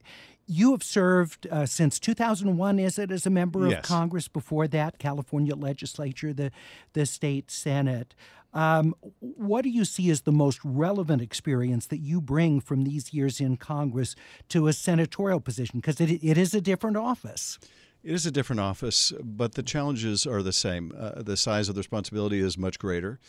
you 0.47 0.71
have 0.71 0.83
served 0.83 1.45
uh, 1.51 1.65
since 1.65 1.99
2001, 1.99 2.79
is 2.79 2.97
it, 2.97 3.11
as 3.11 3.25
a 3.25 3.29
member 3.29 3.67
of. 3.67 3.83
Congress? 3.83 4.27
Before 4.27 4.67
that, 4.67 4.97
California 4.97 5.55
legislature, 5.55 6.33
the 6.33 6.51
the 6.93 7.05
state 7.05 7.51
senate. 7.51 8.15
Um, 8.53 8.95
what 9.19 9.63
do 9.63 9.69
you 9.69 9.85
see 9.85 10.09
as 10.09 10.21
the 10.21 10.31
most 10.31 10.59
relevant 10.63 11.21
experience 11.21 11.85
that 11.87 11.99
you 11.99 12.21
bring 12.21 12.61
from 12.61 12.85
these 12.85 13.13
years 13.13 13.39
in 13.39 13.57
Congress 13.57 14.15
to 14.49 14.67
a 14.67 14.73
senatorial 14.73 15.41
position? 15.41 15.79
Because 15.79 15.99
it, 16.01 16.09
it 16.23 16.37
is 16.37 16.53
a 16.53 16.61
different 16.61 16.97
office. 16.97 17.59
It 18.03 18.13
is 18.13 18.25
a 18.25 18.31
different 18.31 18.61
office, 18.61 19.11
but 19.21 19.55
the 19.55 19.63
challenges 19.63 20.25
are 20.25 20.41
the 20.41 20.53
same. 20.53 20.93
Uh, 20.97 21.21
the 21.21 21.35
size 21.35 21.67
of 21.67 21.75
the 21.75 21.79
responsibility 21.79 22.39
is 22.39 22.57
much 22.57 22.79
greater. 22.79 23.19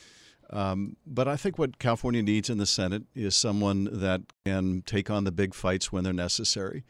Um, 0.51 0.97
but 1.07 1.29
I 1.29 1.37
think 1.37 1.59
what 1.59 1.79
California 1.79 2.23
needs 2.23 2.49
in 2.49 2.59
the 2.59 2.67
Senate 2.67 3.03
is 3.15 3.37
someone 3.37 3.89
that 3.93 4.23
can 4.47 4.83
take 4.87 5.11
on 5.11 5.25
the 5.25 5.33
big 5.33 5.53
fights 5.53 5.93
when 5.93 6.05
they're 6.05 6.13
necessary. 6.13 6.85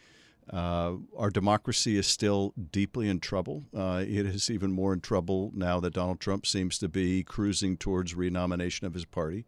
Uh, 0.52 0.94
our 1.16 1.30
democracy 1.30 1.96
is 1.96 2.06
still 2.06 2.54
deeply 2.70 3.08
in 3.08 3.20
trouble. 3.20 3.64
Uh, 3.76 4.02
it 4.06 4.26
is 4.26 4.50
even 4.50 4.72
more 4.72 4.92
in 4.92 5.00
trouble 5.00 5.50
now 5.54 5.78
that 5.80 5.92
Donald 5.92 6.20
Trump 6.20 6.46
seems 6.46 6.78
to 6.78 6.88
be 6.88 7.22
cruising 7.22 7.76
towards 7.76 8.14
renomination 8.14 8.86
of 8.86 8.94
his 8.94 9.04
party. 9.04 9.44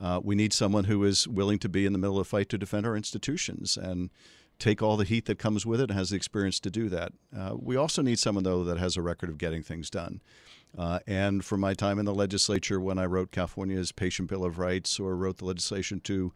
Uh, 0.00 0.20
we 0.22 0.34
need 0.34 0.52
someone 0.52 0.84
who 0.84 1.04
is 1.04 1.28
willing 1.28 1.58
to 1.58 1.68
be 1.68 1.86
in 1.86 1.92
the 1.92 1.98
middle 1.98 2.18
of 2.18 2.26
the 2.26 2.30
fight 2.30 2.48
to 2.48 2.58
defend 2.58 2.84
our 2.84 2.96
institutions 2.96 3.76
and 3.76 4.10
take 4.58 4.82
all 4.82 4.96
the 4.96 5.04
heat 5.04 5.26
that 5.26 5.38
comes 5.38 5.64
with 5.64 5.80
it 5.80 5.90
and 5.90 5.98
has 5.98 6.10
the 6.10 6.16
experience 6.16 6.58
to 6.60 6.70
do 6.70 6.88
that. 6.88 7.12
Uh, 7.36 7.54
we 7.56 7.76
also 7.76 8.02
need 8.02 8.18
someone, 8.18 8.44
though, 8.44 8.64
that 8.64 8.78
has 8.78 8.96
a 8.96 9.02
record 9.02 9.28
of 9.28 9.38
getting 9.38 9.62
things 9.62 9.90
done. 9.90 10.20
Uh, 10.76 10.98
and 11.06 11.44
from 11.44 11.60
my 11.60 11.74
time 11.74 12.00
in 12.00 12.04
the 12.04 12.14
legislature, 12.14 12.80
when 12.80 12.98
I 12.98 13.06
wrote 13.06 13.30
California's 13.30 13.92
Patient 13.92 14.28
Bill 14.28 14.44
of 14.44 14.58
Rights 14.58 14.98
or 14.98 15.16
wrote 15.16 15.38
the 15.38 15.44
legislation 15.44 16.00
to 16.00 16.32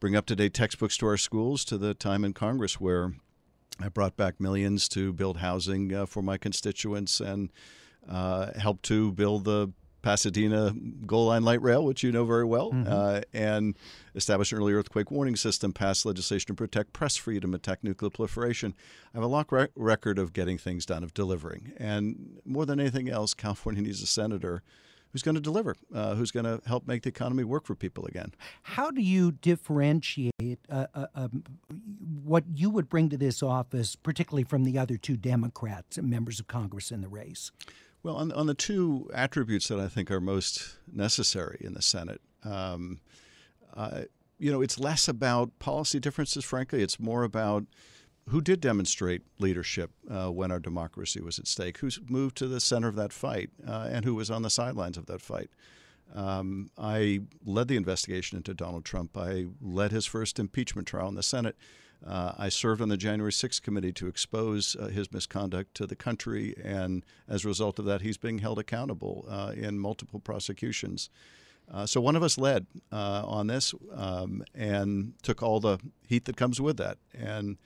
bring 0.00 0.16
up 0.16 0.26
to 0.26 0.36
date 0.36 0.54
textbooks 0.54 0.96
to 0.98 1.06
our 1.06 1.16
schools, 1.16 1.64
to 1.66 1.76
the 1.76 1.92
time 1.92 2.24
in 2.24 2.32
Congress 2.32 2.80
where 2.80 3.12
I 3.80 3.88
brought 3.88 4.16
back 4.16 4.40
millions 4.40 4.88
to 4.90 5.12
build 5.12 5.38
housing 5.38 5.92
uh, 5.92 6.06
for 6.06 6.22
my 6.22 6.38
constituents 6.38 7.20
and 7.20 7.52
uh, 8.08 8.58
helped 8.58 8.84
to 8.84 9.12
build 9.12 9.44
the 9.44 9.72
Pasadena 10.06 10.72
Gold 11.04 11.28
Line 11.28 11.42
Light 11.42 11.60
Rail, 11.60 11.84
which 11.84 12.04
you 12.04 12.12
know 12.12 12.24
very 12.24 12.44
well, 12.44 12.70
mm-hmm. 12.70 12.86
uh, 12.86 13.22
and 13.34 13.76
establish 14.14 14.52
an 14.52 14.58
early 14.58 14.72
earthquake 14.72 15.10
warning 15.10 15.34
system, 15.34 15.72
pass 15.72 16.04
legislation 16.04 16.46
to 16.46 16.54
protect 16.54 16.92
press 16.92 17.16
freedom, 17.16 17.52
attack 17.54 17.82
nuclear 17.82 18.10
proliferation. 18.10 18.72
I 19.12 19.16
have 19.16 19.24
a 19.24 19.26
long 19.26 19.46
re- 19.50 19.66
record 19.74 20.20
of 20.20 20.32
getting 20.32 20.58
things 20.58 20.86
done, 20.86 21.02
of 21.02 21.12
delivering. 21.12 21.72
And 21.76 22.40
more 22.44 22.64
than 22.66 22.78
anything 22.78 23.10
else, 23.10 23.34
California 23.34 23.82
needs 23.82 24.00
a 24.00 24.06
senator 24.06 24.62
who's 25.12 25.22
going 25.22 25.34
to 25.34 25.40
deliver, 25.40 25.76
uh, 25.94 26.14
who's 26.14 26.30
going 26.30 26.44
to 26.44 26.60
help 26.66 26.86
make 26.86 27.02
the 27.02 27.08
economy 27.08 27.44
work 27.44 27.64
for 27.64 27.74
people 27.74 28.06
again. 28.06 28.32
How 28.62 28.90
do 28.90 29.00
you 29.00 29.32
differentiate 29.32 30.60
uh, 30.68 30.86
uh, 30.94 31.06
um, 31.14 31.44
what 32.24 32.44
you 32.52 32.70
would 32.70 32.88
bring 32.88 33.08
to 33.10 33.16
this 33.16 33.42
office, 33.42 33.96
particularly 33.96 34.44
from 34.44 34.64
the 34.64 34.78
other 34.78 34.96
two 34.96 35.16
Democrats 35.16 35.96
and 35.96 36.10
members 36.10 36.40
of 36.40 36.46
Congress 36.46 36.90
in 36.90 37.00
the 37.00 37.08
race? 37.08 37.50
Well, 38.02 38.16
on, 38.16 38.30
on 38.32 38.46
the 38.46 38.54
two 38.54 39.10
attributes 39.14 39.68
that 39.68 39.80
I 39.80 39.88
think 39.88 40.10
are 40.10 40.20
most 40.20 40.76
necessary 40.92 41.58
in 41.60 41.74
the 41.74 41.82
Senate, 41.82 42.20
um, 42.44 43.00
uh, 43.74 44.02
you 44.38 44.52
know, 44.52 44.60
it's 44.60 44.78
less 44.78 45.08
about 45.08 45.58
policy 45.58 45.98
differences, 45.98 46.44
frankly. 46.44 46.82
It's 46.82 47.00
more 47.00 47.24
about 47.24 47.64
who 48.28 48.40
did 48.40 48.60
demonstrate 48.60 49.22
leadership 49.38 49.90
uh, 50.10 50.30
when 50.30 50.50
our 50.50 50.58
democracy 50.58 51.20
was 51.20 51.38
at 51.38 51.46
stake, 51.46 51.78
who's 51.78 52.00
moved 52.08 52.36
to 52.36 52.48
the 52.48 52.60
center 52.60 52.88
of 52.88 52.96
that 52.96 53.12
fight, 53.12 53.50
uh, 53.66 53.88
and 53.90 54.04
who 54.04 54.14
was 54.14 54.30
on 54.30 54.42
the 54.42 54.50
sidelines 54.50 54.96
of 54.96 55.06
that 55.06 55.20
fight. 55.20 55.50
Um, 56.14 56.70
I 56.78 57.20
led 57.44 57.68
the 57.68 57.76
investigation 57.76 58.36
into 58.36 58.54
Donald 58.54 58.84
Trump. 58.84 59.16
I 59.16 59.46
led 59.60 59.92
his 59.92 60.06
first 60.06 60.38
impeachment 60.38 60.88
trial 60.88 61.08
in 61.08 61.14
the 61.14 61.22
Senate. 61.22 61.56
Uh, 62.04 62.32
I 62.36 62.48
served 62.48 62.80
on 62.80 62.88
the 62.88 62.96
January 62.96 63.32
6th 63.32 63.62
committee 63.62 63.92
to 63.92 64.06
expose 64.06 64.76
uh, 64.76 64.88
his 64.88 65.12
misconduct 65.12 65.74
to 65.74 65.86
the 65.86 65.96
country, 65.96 66.54
and 66.62 67.04
as 67.28 67.44
a 67.44 67.48
result 67.48 67.78
of 67.78 67.84
that, 67.86 68.02
he's 68.02 68.18
being 68.18 68.38
held 68.38 68.58
accountable 68.58 69.24
uh, 69.28 69.52
in 69.56 69.78
multiple 69.78 70.20
prosecutions. 70.20 71.10
Uh, 71.72 71.86
so 71.86 72.00
one 72.00 72.14
of 72.14 72.22
us 72.22 72.38
led 72.38 72.66
uh, 72.92 73.22
on 73.24 73.48
this 73.48 73.74
um, 73.92 74.44
and 74.54 75.14
took 75.22 75.42
all 75.42 75.58
the 75.58 75.78
heat 76.06 76.24
that 76.26 76.36
comes 76.36 76.60
with 76.60 76.76
that. 76.76 76.98
And 77.12 77.56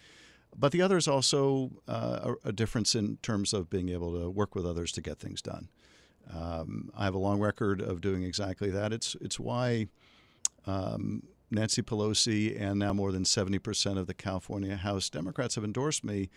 but 0.56 0.72
the 0.72 0.82
other 0.82 0.96
is 0.96 1.08
also 1.08 1.70
uh, 1.88 2.34
a, 2.44 2.48
a, 2.48 2.52
difference 2.52 2.94
in 2.94 3.16
terms 3.18 3.52
of 3.52 3.70
being 3.70 3.88
able 3.88 4.20
to 4.20 4.28
work 4.28 4.54
with 4.54 4.66
others 4.66 4.92
to 4.92 5.00
get 5.00 5.18
things 5.18 5.40
done. 5.40 5.68
Um, 6.32 6.90
I 6.96 7.04
have 7.04 7.14
a 7.14 7.18
long 7.18 7.40
record 7.40 7.80
of 7.80 8.00
doing 8.00 8.22
exactly 8.22 8.70
that. 8.70 8.92
It's 8.92 9.16
it's 9.20 9.40
why 9.40 9.88
um, 10.66 11.22
Nancy 11.50 11.82
Pelosi 11.82 12.60
and 12.60 12.78
now 12.78 12.92
more 12.92 13.12
than 13.12 13.24
70% 13.24 13.98
of 13.98 14.06
the 14.06 14.14
California 14.14 14.76
House 14.76 15.10
Democrats 15.10 15.56
have 15.56 15.64
endorsed 15.64 16.04
me. 16.04 16.30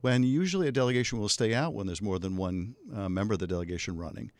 When 0.00 0.22
usually 0.22 0.68
a 0.68 0.72
delegation 0.72 1.18
will 1.18 1.28
stay 1.28 1.52
out 1.52 1.74
when 1.74 1.86
there's 1.86 2.02
more 2.02 2.18
than 2.18 2.36
one 2.36 2.76
uh, 2.94 3.08
member 3.08 3.34
of 3.34 3.40
the 3.40 3.46
delegation 3.46 3.96
running. 3.96 4.30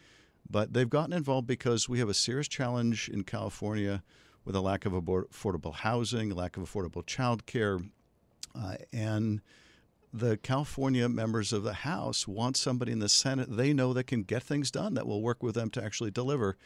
But 0.49 0.73
they've 0.73 0.89
gotten 0.89 1.13
involved 1.13 1.47
because 1.47 1.89
we 1.89 1.99
have 1.99 2.09
a 2.09 2.15
serious 2.15 2.49
challenge 2.49 3.09
in 3.09 3.25
California 3.25 4.03
with 4.45 4.57
a 4.57 4.61
lack 4.61 4.87
of 4.87 4.93
affordable 4.93 5.75
housing, 5.75 6.31
lack 6.31 6.57
of 6.57 6.63
affordable 6.63 7.05
child 7.05 7.47
care, 7.47 7.81
uh, 8.55 8.77
and 8.93 9.41
the 10.13 10.37
California 10.39 11.09
members 11.09 11.53
of 11.53 11.63
the 11.63 11.73
House 11.73 12.27
want 12.27 12.57
somebody 12.57 12.93
in 12.93 12.99
the 12.99 13.09
Senate 13.09 13.57
they 13.57 13.73
know 13.73 13.93
that 13.93 14.05
can 14.05 14.23
get 14.23 14.43
things 14.43 14.71
done, 14.71 14.95
that 14.95 15.07
will 15.07 15.23
work 15.23 15.43
with 15.43 15.55
them 15.55 15.71
to 15.71 15.83
actually 15.85 16.11
deliver. 16.11 16.57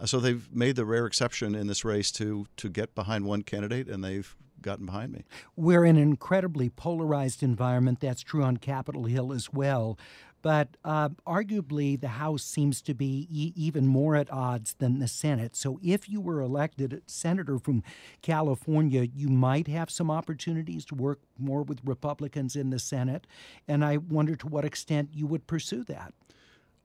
Uh, 0.00 0.06
so 0.06 0.20
they've 0.20 0.48
made 0.54 0.76
the 0.76 0.84
rare 0.84 1.06
exception 1.06 1.54
in 1.54 1.66
this 1.66 1.84
race 1.84 2.10
to 2.12 2.46
to 2.56 2.68
get 2.68 2.94
behind 2.94 3.24
one 3.24 3.42
candidate, 3.42 3.88
and 3.88 4.02
they've 4.02 4.34
gotten 4.62 4.86
behind 4.86 5.12
me. 5.12 5.24
We're 5.54 5.84
in 5.84 5.96
an 5.96 6.02
incredibly 6.02 6.68
polarized 6.68 7.42
environment. 7.42 8.00
That's 8.00 8.22
true 8.22 8.42
on 8.42 8.56
Capitol 8.56 9.04
Hill 9.04 9.32
as 9.32 9.52
well. 9.52 9.98
But 10.42 10.76
uh, 10.84 11.10
arguably, 11.26 12.00
the 12.00 12.08
House 12.08 12.44
seems 12.44 12.80
to 12.82 12.94
be 12.94 13.26
e- 13.30 13.52
even 13.56 13.86
more 13.86 14.14
at 14.16 14.32
odds 14.32 14.74
than 14.74 14.98
the 14.98 15.08
Senate. 15.08 15.56
So, 15.56 15.80
if 15.82 16.08
you 16.08 16.20
were 16.20 16.40
elected 16.40 17.02
senator 17.06 17.58
from 17.58 17.82
California, 18.22 19.02
you 19.02 19.28
might 19.28 19.66
have 19.66 19.90
some 19.90 20.10
opportunities 20.10 20.84
to 20.86 20.94
work 20.94 21.20
more 21.38 21.62
with 21.62 21.80
Republicans 21.84 22.54
in 22.54 22.70
the 22.70 22.78
Senate. 22.78 23.26
And 23.66 23.84
I 23.84 23.96
wonder 23.96 24.36
to 24.36 24.46
what 24.46 24.64
extent 24.64 25.10
you 25.12 25.26
would 25.26 25.46
pursue 25.46 25.82
that. 25.84 26.14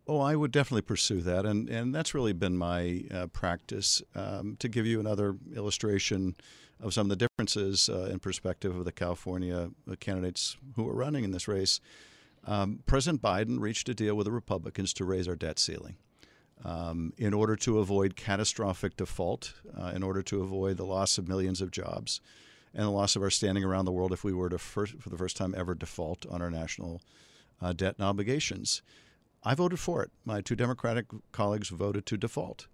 Oh, 0.08 0.20
I 0.20 0.36
would 0.36 0.52
definitely 0.52 0.82
pursue 0.82 1.22
that, 1.22 1.46
and 1.46 1.70
and 1.70 1.94
that's 1.94 2.14
really 2.14 2.34
been 2.34 2.58
my 2.58 3.04
uh, 3.12 3.28
practice. 3.28 4.02
Um, 4.16 4.56
to 4.60 4.68
give 4.68 4.86
you 4.88 5.00
another 5.00 5.36
illustration 5.56 6.36
of 6.82 6.94
some 6.94 7.10
of 7.12 7.18
the 7.18 7.28
differences 7.28 7.88
uh, 7.88 8.10
in 8.12 8.20
perspective 8.20 8.76
of 8.76 8.86
the 8.86 8.92
California 8.92 9.70
uh, 9.90 9.96
candidates 10.00 10.58
who 10.76 10.88
are 10.90 10.96
running 10.96 11.24
in 11.24 11.32
this 11.32 11.48
race, 11.48 11.80
um, 12.46 12.80
President 12.86 13.22
Biden 13.22 13.60
reached 13.60 13.90
a 13.90 13.94
deal 13.94 14.16
with 14.16 14.26
the 14.26 14.32
Republicans 14.32 14.94
to 14.94 15.06
raise 15.06 15.28
our 15.28 15.36
debt 15.36 15.60
ceiling. 15.60 15.98
Um, 16.64 17.14
in 17.18 17.34
order 17.34 17.56
to 17.56 17.80
avoid 17.80 18.16
catastrophic 18.16 18.96
default, 18.96 19.54
uh, 19.80 19.94
in 19.96 20.04
order 20.04 20.22
to 20.22 20.42
avoid 20.42 20.78
the 20.78 20.86
loss 20.86 21.18
of 21.18 21.28
millions 21.28 21.60
of 21.60 21.72
jobs, 21.72 22.22
and 22.74 22.86
the 22.86 22.92
loss 22.92 23.16
of 23.16 23.24
our 23.24 23.32
standing 23.32 23.64
around 23.64 23.86
the 23.86 23.92
world 23.92 24.14
if 24.14 24.24
we 24.24 24.32
were 24.32 24.50
to, 24.50 24.58
first, 24.58 25.00
for 25.00 25.10
the 25.10 25.18
first 25.18 25.36
time 25.36 25.56
ever, 25.58 25.74
default 25.74 26.26
on 26.28 26.42
our 26.42 26.52
national 26.52 27.02
uh, 27.62 27.74
debt 27.74 27.96
and 27.98 28.08
obligations. 28.08 28.82
I 29.44 29.56
voted 29.56 29.80
for 29.80 30.04
it. 30.04 30.12
My 30.24 30.42
two 30.42 30.56
Democratic 30.56 31.08
colleagues 31.32 31.70
voted 31.70 32.06
to 32.06 32.18
default. 32.18 32.68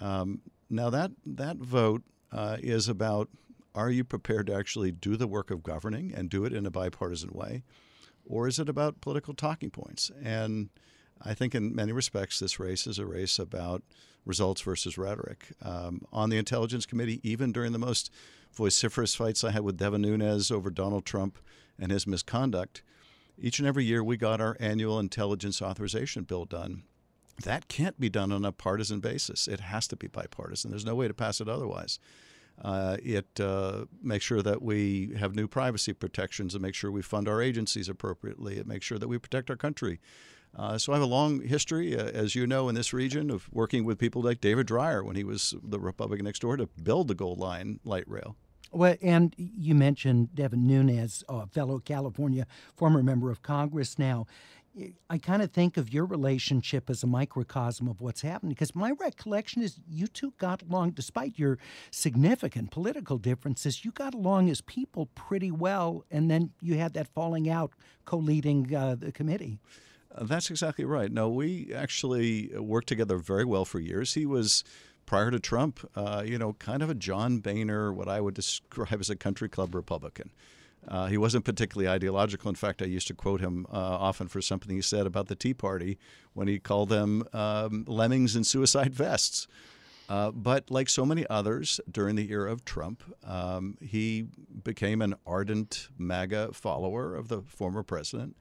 Um, 0.00 0.42
now 0.68 0.90
that 0.90 1.12
that 1.24 1.56
vote 1.56 2.02
uh, 2.30 2.58
is 2.60 2.88
about: 2.88 3.28
Are 3.74 3.90
you 3.90 4.04
prepared 4.04 4.46
to 4.48 4.54
actually 4.54 4.92
do 4.92 5.16
the 5.16 5.26
work 5.26 5.50
of 5.50 5.62
governing 5.62 6.12
and 6.14 6.28
do 6.28 6.44
it 6.44 6.52
in 6.52 6.66
a 6.66 6.70
bipartisan 6.70 7.30
way, 7.32 7.62
or 8.26 8.48
is 8.48 8.58
it 8.58 8.68
about 8.68 9.00
political 9.00 9.34
talking 9.34 9.70
points? 9.70 10.10
And 10.22 10.70
I 11.20 11.34
think, 11.34 11.54
in 11.54 11.74
many 11.74 11.92
respects, 11.92 12.38
this 12.38 12.58
race 12.58 12.86
is 12.86 12.98
a 12.98 13.06
race 13.06 13.38
about 13.38 13.82
results 14.24 14.60
versus 14.60 14.98
rhetoric. 14.98 15.48
Um, 15.62 16.02
on 16.12 16.30
the 16.30 16.38
Intelligence 16.38 16.86
Committee, 16.86 17.20
even 17.28 17.52
during 17.52 17.72
the 17.72 17.78
most 17.78 18.10
vociferous 18.52 19.14
fights 19.14 19.44
I 19.44 19.50
had 19.50 19.62
with 19.62 19.78
Devin 19.78 20.02
Nunes 20.02 20.50
over 20.50 20.70
Donald 20.70 21.04
Trump 21.04 21.38
and 21.78 21.90
his 21.90 22.06
misconduct, 22.06 22.82
each 23.38 23.58
and 23.58 23.66
every 23.66 23.84
year 23.84 24.04
we 24.04 24.16
got 24.16 24.40
our 24.40 24.56
annual 24.60 24.98
intelligence 24.98 25.62
authorization 25.62 26.24
bill 26.24 26.44
done. 26.44 26.82
That 27.44 27.66
can't 27.68 27.98
be 27.98 28.10
done 28.10 28.30
on 28.30 28.44
a 28.44 28.52
partisan 28.52 29.00
basis. 29.00 29.48
It 29.48 29.60
has 29.60 29.88
to 29.88 29.96
be 29.96 30.06
bipartisan. 30.06 30.70
There's 30.70 30.84
no 30.84 30.94
way 30.94 31.08
to 31.08 31.14
pass 31.14 31.40
it 31.40 31.48
otherwise. 31.48 31.98
Uh, 32.60 32.96
it 33.02 33.40
uh, 33.40 33.86
makes 34.02 34.24
sure 34.24 34.42
that 34.42 34.62
we 34.62 35.14
have 35.18 35.34
new 35.34 35.48
privacy 35.48 35.92
protections 35.92 36.54
and 36.54 36.62
make 36.62 36.74
sure 36.74 36.90
we 36.90 37.02
fund 37.02 37.28
our 37.28 37.42
agencies 37.42 37.88
appropriately. 37.88 38.58
It 38.58 38.66
makes 38.66 38.84
sure 38.84 38.98
that 38.98 39.08
we 39.08 39.18
protect 39.18 39.50
our 39.50 39.56
country. 39.56 40.00
Uh, 40.54 40.76
so 40.76 40.92
I 40.92 40.96
have 40.96 41.02
a 41.02 41.06
long 41.06 41.40
history, 41.40 41.96
uh, 41.96 42.04
as 42.04 42.34
you 42.34 42.46
know, 42.46 42.68
in 42.68 42.74
this 42.74 42.92
region 42.92 43.30
of 43.30 43.48
working 43.52 43.84
with 43.84 43.98
people 43.98 44.22
like 44.22 44.40
David 44.40 44.66
Dreier 44.66 45.04
when 45.04 45.16
he 45.16 45.24
was 45.24 45.54
the 45.62 45.80
Republican 45.80 46.24
next 46.24 46.40
door 46.40 46.56
to 46.56 46.66
build 46.82 47.08
the 47.08 47.14
Gold 47.14 47.38
Line 47.38 47.80
light 47.84 48.04
rail. 48.06 48.36
Well, 48.70 48.96
and 49.02 49.34
you 49.36 49.74
mentioned 49.74 50.34
Devin 50.34 50.66
Nunes, 50.66 51.24
a 51.28 51.46
fellow 51.46 51.78
California 51.78 52.46
former 52.74 53.02
member 53.02 53.30
of 53.30 53.42
Congress 53.42 53.98
now. 53.98 54.26
I 55.10 55.18
kind 55.18 55.42
of 55.42 55.50
think 55.50 55.76
of 55.76 55.92
your 55.92 56.06
relationship 56.06 56.88
as 56.88 57.02
a 57.02 57.06
microcosm 57.06 57.88
of 57.88 58.00
what's 58.00 58.22
happening 58.22 58.50
because 58.50 58.74
my 58.74 58.92
recollection 58.92 59.62
is 59.62 59.78
you 59.86 60.06
two 60.06 60.32
got 60.38 60.62
along, 60.62 60.92
despite 60.92 61.38
your 61.38 61.58
significant 61.90 62.70
political 62.70 63.18
differences, 63.18 63.84
you 63.84 63.90
got 63.90 64.14
along 64.14 64.48
as 64.48 64.62
people 64.62 65.06
pretty 65.14 65.50
well, 65.50 66.04
and 66.10 66.30
then 66.30 66.52
you 66.62 66.78
had 66.78 66.94
that 66.94 67.08
falling 67.08 67.50
out 67.50 67.72
co 68.06 68.16
leading 68.16 68.74
uh, 68.74 68.94
the 68.94 69.12
committee. 69.12 69.58
Uh, 70.14 70.24
that's 70.24 70.48
exactly 70.50 70.86
right. 70.86 71.12
No, 71.12 71.28
we 71.28 71.72
actually 71.74 72.50
worked 72.56 72.88
together 72.88 73.18
very 73.18 73.44
well 73.44 73.66
for 73.66 73.78
years. 73.78 74.14
He 74.14 74.24
was 74.24 74.64
prior 75.04 75.30
to 75.30 75.38
Trump, 75.38 75.86
uh, 75.94 76.22
you 76.24 76.38
know, 76.38 76.54
kind 76.54 76.82
of 76.82 76.88
a 76.88 76.94
John 76.94 77.38
Boehner, 77.38 77.92
what 77.92 78.08
I 78.08 78.20
would 78.20 78.34
describe 78.34 79.00
as 79.00 79.10
a 79.10 79.16
country 79.16 79.48
club 79.48 79.74
Republican. 79.74 80.30
Uh, 80.88 81.06
he 81.06 81.16
wasn't 81.16 81.44
particularly 81.44 81.88
ideological. 81.88 82.48
In 82.48 82.54
fact, 82.54 82.82
I 82.82 82.86
used 82.86 83.06
to 83.08 83.14
quote 83.14 83.40
him 83.40 83.66
uh, 83.72 83.76
often 83.76 84.28
for 84.28 84.42
something 84.42 84.74
he 84.74 84.82
said 84.82 85.06
about 85.06 85.28
the 85.28 85.36
Tea 85.36 85.54
Party 85.54 85.98
when 86.32 86.48
he 86.48 86.58
called 86.58 86.88
them 86.88 87.24
um, 87.32 87.84
lemmings 87.86 88.34
in 88.34 88.44
suicide 88.44 88.92
vests. 88.94 89.46
Uh, 90.08 90.30
but 90.30 90.70
like 90.70 90.88
so 90.88 91.06
many 91.06 91.24
others 91.30 91.80
during 91.90 92.16
the 92.16 92.30
era 92.30 92.50
of 92.50 92.64
Trump, 92.64 93.02
um, 93.24 93.78
he 93.80 94.26
became 94.62 95.00
an 95.00 95.14
ardent 95.26 95.88
MAGA 95.96 96.52
follower 96.52 97.14
of 97.14 97.28
the 97.28 97.42
former 97.42 97.82
president. 97.82 98.36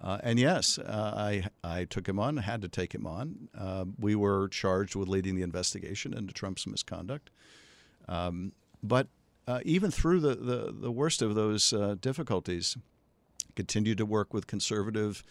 Uh, 0.00 0.18
and 0.22 0.38
yes, 0.38 0.78
uh, 0.78 1.12
I 1.16 1.44
I 1.62 1.84
took 1.84 2.08
him 2.08 2.18
on, 2.18 2.38
had 2.38 2.62
to 2.62 2.68
take 2.68 2.94
him 2.94 3.06
on. 3.06 3.48
Uh, 3.56 3.84
we 3.98 4.14
were 4.14 4.48
charged 4.48 4.96
with 4.96 5.08
leading 5.08 5.34
the 5.34 5.42
investigation 5.42 6.14
into 6.14 6.32
Trump's 6.32 6.66
misconduct. 6.66 7.30
Um, 8.08 8.52
but 8.82 9.08
uh, 9.50 9.60
even 9.64 9.90
through 9.90 10.20
the, 10.20 10.36
the, 10.36 10.72
the, 10.72 10.92
worst 10.92 11.22
of 11.22 11.34
those 11.34 11.72
uh, 11.72 11.96
difficulties, 12.00 12.76
continued 13.56 13.98
to 13.98 14.06
work 14.06 14.32
with 14.32 14.46
conservative 14.46 15.24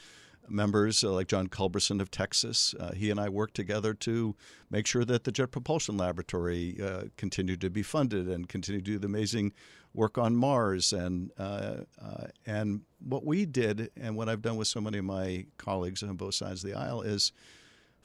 members 0.50 1.06
uh, 1.06 1.12
like 1.12 1.28
John 1.28 1.48
Culberson 1.48 2.02
of 2.02 2.12
Texas. 2.12 2.76
Uh, 2.78 2.92
he 2.92 3.12
and 3.12 3.20
I 3.20 3.30
worked 3.30 3.56
together 3.56 3.94
to 3.94 4.36
make 4.70 4.88
sure 4.88 5.06
that 5.06 5.24
the 5.24 5.32
Jet 5.32 5.52
Propulsion 5.52 5.96
Laboratory 5.96 6.78
uh, 6.84 7.04
continued 7.16 7.62
to 7.62 7.70
be 7.70 7.82
funded 7.82 8.28
and 8.28 8.50
continued 8.50 8.84
to 8.86 8.92
do 8.92 9.00
the 9.00 9.08
amazing 9.08 9.54
work 9.94 10.18
on 10.18 10.36
Mars. 10.36 10.92
And 10.92 11.32
uh, 11.38 11.86
uh, 12.04 12.28
and 12.46 12.82
what 13.00 13.26
we 13.26 13.46
did, 13.46 13.90
and 13.96 14.18
what 14.18 14.28
I've 14.28 14.42
done 14.42 14.58
with 14.58 14.68
so 14.68 14.82
many 14.82 14.98
of 14.98 15.06
my 15.06 15.46
colleagues 15.58 16.04
on 16.04 16.16
both 16.18 16.36
sides 16.36 16.62
of 16.64 16.70
the 16.70 16.78
aisle, 16.78 17.04
is 17.04 17.32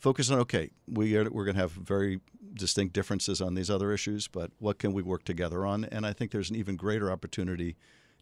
focus 0.04 0.30
on 0.30 0.38
okay, 0.38 0.68
we 0.86 1.16
are, 1.16 1.30
we're 1.30 1.46
going 1.46 1.54
to 1.54 1.62
have 1.62 1.72
very 1.72 2.20
distinct 2.52 2.92
differences 2.92 3.40
on 3.40 3.54
these 3.54 3.70
other 3.70 3.90
issues, 3.90 4.28
but 4.28 4.50
what 4.58 4.78
can 4.78 4.92
we 4.92 5.02
work 5.02 5.24
together 5.24 5.64
on? 5.64 5.84
And 5.86 6.06
I 6.06 6.12
think 6.12 6.30
there's 6.30 6.50
an 6.50 6.56
even 6.56 6.76
greater 6.76 7.10
opportunity 7.10 7.74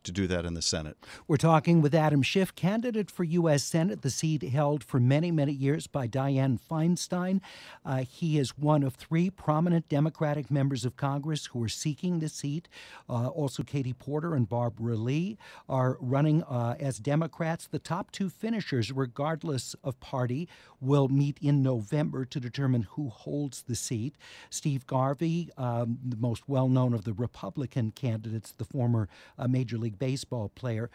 to 0.05 0.13
do 0.13 0.27
that 0.27 0.45
in 0.45 0.55
the 0.55 0.63
Senate. 0.63 0.97
We're 1.27 1.37
talking 1.37 1.81
with 1.81 1.95
Adam 1.95 2.23
Schiff, 2.23 2.55
candidate 2.55 3.11
for 3.11 3.25
U.S. 3.25 3.63
Senate, 3.63 4.03
the 4.03 4.11
seat 4.11 4.43
held 4.43 4.85
for 4.85 5.01
many, 5.01 5.31
many 5.31 5.53
years 5.53 5.87
by 5.87 6.07
Dianne 6.07 6.59
Feinstein. 6.61 7.41
Uh, 7.85 7.99
he 7.99 8.39
is 8.39 8.57
one 8.59 8.83
of 8.83 8.95
three 8.95 9.31
prominent 9.31 9.89
Democratic 9.89 10.51
members 10.51 10.85
of 10.85 10.97
Congress 10.97 11.47
who 11.47 11.63
are 11.63 11.69
seeking 11.69 12.19
the 12.19 12.29
seat. 12.29 12.69
Uh, 13.09 13.29
also, 13.29 13.63
Katie 13.63 13.93
Porter 13.93 14.35
and 14.35 14.49
Barbara 14.49 14.97
Lee 14.97 15.39
are 15.69 15.97
running 16.01 16.43
uh, 16.45 16.77
as 16.81 16.99
Democrats. 16.99 17.67
The 17.67 17.79
top 17.79 18.11
two 18.11 18.29
finishers, 18.29 18.93
regardless 18.93 19.75
of 19.85 19.99
party, 20.01 20.49
will 20.81 21.09
meet 21.09 21.39
in 21.41 21.63
November 21.63 22.25
to 22.25 22.41
determine 22.41 22.83
who 22.83 23.09
holds 23.09 23.63
the 23.63 23.77
seat. 23.77 24.17
Steve 24.51 24.87
Garvey, 24.87 25.51
um, 25.57 25.99
the 26.05 26.17
most 26.17 26.49
well 26.49 26.69
known 26.69 26.93
of 26.93 27.05
the 27.05 27.13
Republican 27.13 27.93
candidates, 27.93 28.53
the 28.53 28.65
former 28.65 29.09
uh, 29.39 29.47
Major 29.49 29.79
League 29.79 29.92
Baseball 29.99 30.51
player. 30.55 30.91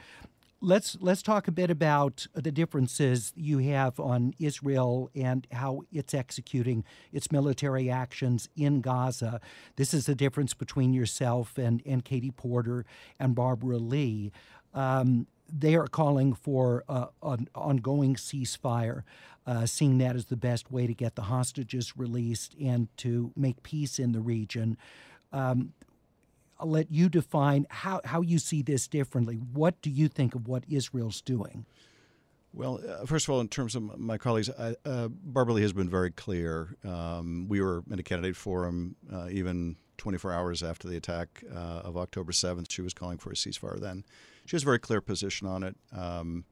Let's 0.59 0.97
let's 0.99 1.21
talk 1.21 1.47
a 1.47 1.51
bit 1.51 1.69
about 1.69 2.25
the 2.33 2.51
differences 2.51 3.31
you 3.35 3.59
have 3.59 3.99
on 3.99 4.33
Israel 4.39 5.11
and 5.13 5.45
how 5.51 5.83
it's 5.91 6.15
executing 6.15 6.83
its 7.13 7.31
military 7.31 7.91
actions 7.91 8.49
in 8.55 8.81
Gaza. 8.81 9.39
This 9.75 9.93
is 9.93 10.07
the 10.07 10.15
difference 10.15 10.55
between 10.55 10.93
yourself 10.93 11.59
and, 11.59 11.83
and 11.85 12.03
Katie 12.03 12.31
Porter 12.31 12.85
and 13.19 13.35
Barbara 13.35 13.77
Lee. 13.77 14.31
Um, 14.73 15.27
they 15.47 15.75
are 15.75 15.87
calling 15.87 16.33
for 16.33 16.83
uh, 16.89 17.07
an 17.21 17.47
ongoing 17.55 18.15
ceasefire, 18.15 19.03
uh, 19.45 19.65
seeing 19.65 19.97
that 19.99 20.15
as 20.15 20.25
the 20.25 20.35
best 20.35 20.71
way 20.71 20.87
to 20.87 20.93
get 20.93 21.15
the 21.15 21.23
hostages 21.23 21.95
released 21.97 22.55
and 22.59 22.87
to 22.97 23.31
make 23.35 23.63
peace 23.63 23.99
in 23.99 24.11
the 24.11 24.19
region. 24.19 24.77
Um, 25.31 25.73
I'll 26.59 26.69
let 26.69 26.91
you 26.91 27.09
define 27.09 27.67
how, 27.69 28.01
how 28.05 28.21
you 28.21 28.39
see 28.39 28.61
this 28.61 28.87
differently. 28.87 29.35
What 29.35 29.81
do 29.81 29.89
you 29.89 30.07
think 30.07 30.35
of 30.35 30.47
what 30.47 30.63
Israel's 30.69 31.21
doing? 31.21 31.65
Well, 32.53 32.79
uh, 32.87 33.05
first 33.05 33.27
of 33.27 33.33
all, 33.33 33.41
in 33.41 33.49
terms 33.49 33.75
of 33.75 33.99
my 33.99 34.17
colleagues, 34.17 34.49
I, 34.57 34.75
uh, 34.85 35.09
Barbara 35.09 35.53
Lee 35.55 35.61
has 35.61 35.73
been 35.73 35.89
very 35.89 36.11
clear. 36.11 36.75
Um, 36.83 37.47
we 37.47 37.61
were 37.61 37.83
in 37.91 37.99
a 37.99 38.03
candidate 38.03 38.35
forum 38.35 38.95
uh, 39.13 39.27
even 39.29 39.75
24 39.97 40.31
hours 40.31 40.63
after 40.63 40.87
the 40.87 40.97
attack 40.97 41.43
uh, 41.53 41.81
of 41.83 41.97
October 41.97 42.31
7th. 42.31 42.71
She 42.71 42.81
was 42.81 42.93
calling 42.93 43.17
for 43.17 43.31
a 43.31 43.35
ceasefire 43.35 43.79
then. 43.79 44.03
She 44.45 44.55
has 44.55 44.63
a 44.63 44.65
very 44.65 44.79
clear 44.79 45.01
position 45.01 45.47
on 45.47 45.63
it. 45.63 45.75
Um, 45.95 46.45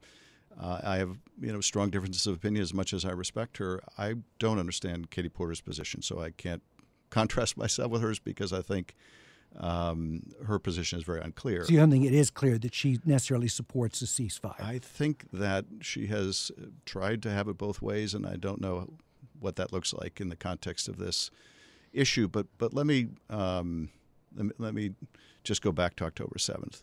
uh, 0.60 0.80
I 0.82 0.96
have 0.96 1.18
you 1.40 1.52
know 1.52 1.60
strong 1.60 1.90
differences 1.90 2.26
of 2.26 2.34
opinion 2.34 2.62
as 2.62 2.72
much 2.72 2.92
as 2.92 3.04
I 3.04 3.10
respect 3.10 3.58
her. 3.58 3.82
I 3.98 4.14
don't 4.38 4.58
understand 4.58 5.10
Katie 5.10 5.28
Porter's 5.28 5.60
position, 5.60 6.02
so 6.02 6.20
I 6.20 6.30
can't 6.30 6.62
contrast 7.10 7.56
myself 7.56 7.90
with 7.90 8.02
hers 8.02 8.18
because 8.18 8.52
I 8.52 8.62
think 8.62 8.94
um, 9.58 10.22
her 10.46 10.58
position 10.58 10.98
is 10.98 11.04
very 11.04 11.20
unclear. 11.20 11.64
So 11.64 11.72
you 11.72 11.78
don't 11.78 11.90
think 11.90 12.04
it 12.04 12.14
is 12.14 12.30
clear 12.30 12.58
that 12.58 12.74
she 12.74 12.98
necessarily 13.04 13.48
supports 13.48 14.02
a 14.02 14.04
ceasefire? 14.04 14.60
I 14.60 14.78
think 14.78 15.26
that 15.32 15.64
she 15.80 16.06
has 16.08 16.50
tried 16.84 17.22
to 17.22 17.30
have 17.30 17.48
it 17.48 17.56
both 17.56 17.80
ways, 17.80 18.14
and 18.14 18.26
I 18.26 18.36
don't 18.36 18.60
know 18.60 18.90
what 19.38 19.56
that 19.56 19.72
looks 19.72 19.92
like 19.94 20.20
in 20.20 20.28
the 20.28 20.36
context 20.36 20.88
of 20.88 20.98
this 20.98 21.30
issue. 21.92 22.28
But 22.28 22.46
but 22.58 22.74
let 22.74 22.86
me 22.86 23.08
um, 23.30 23.90
let 24.36 24.46
me, 24.46 24.52
let 24.58 24.74
me 24.74 24.90
just 25.44 25.62
go 25.62 25.72
back 25.72 25.96
to 25.96 26.04
October 26.04 26.38
seventh. 26.38 26.82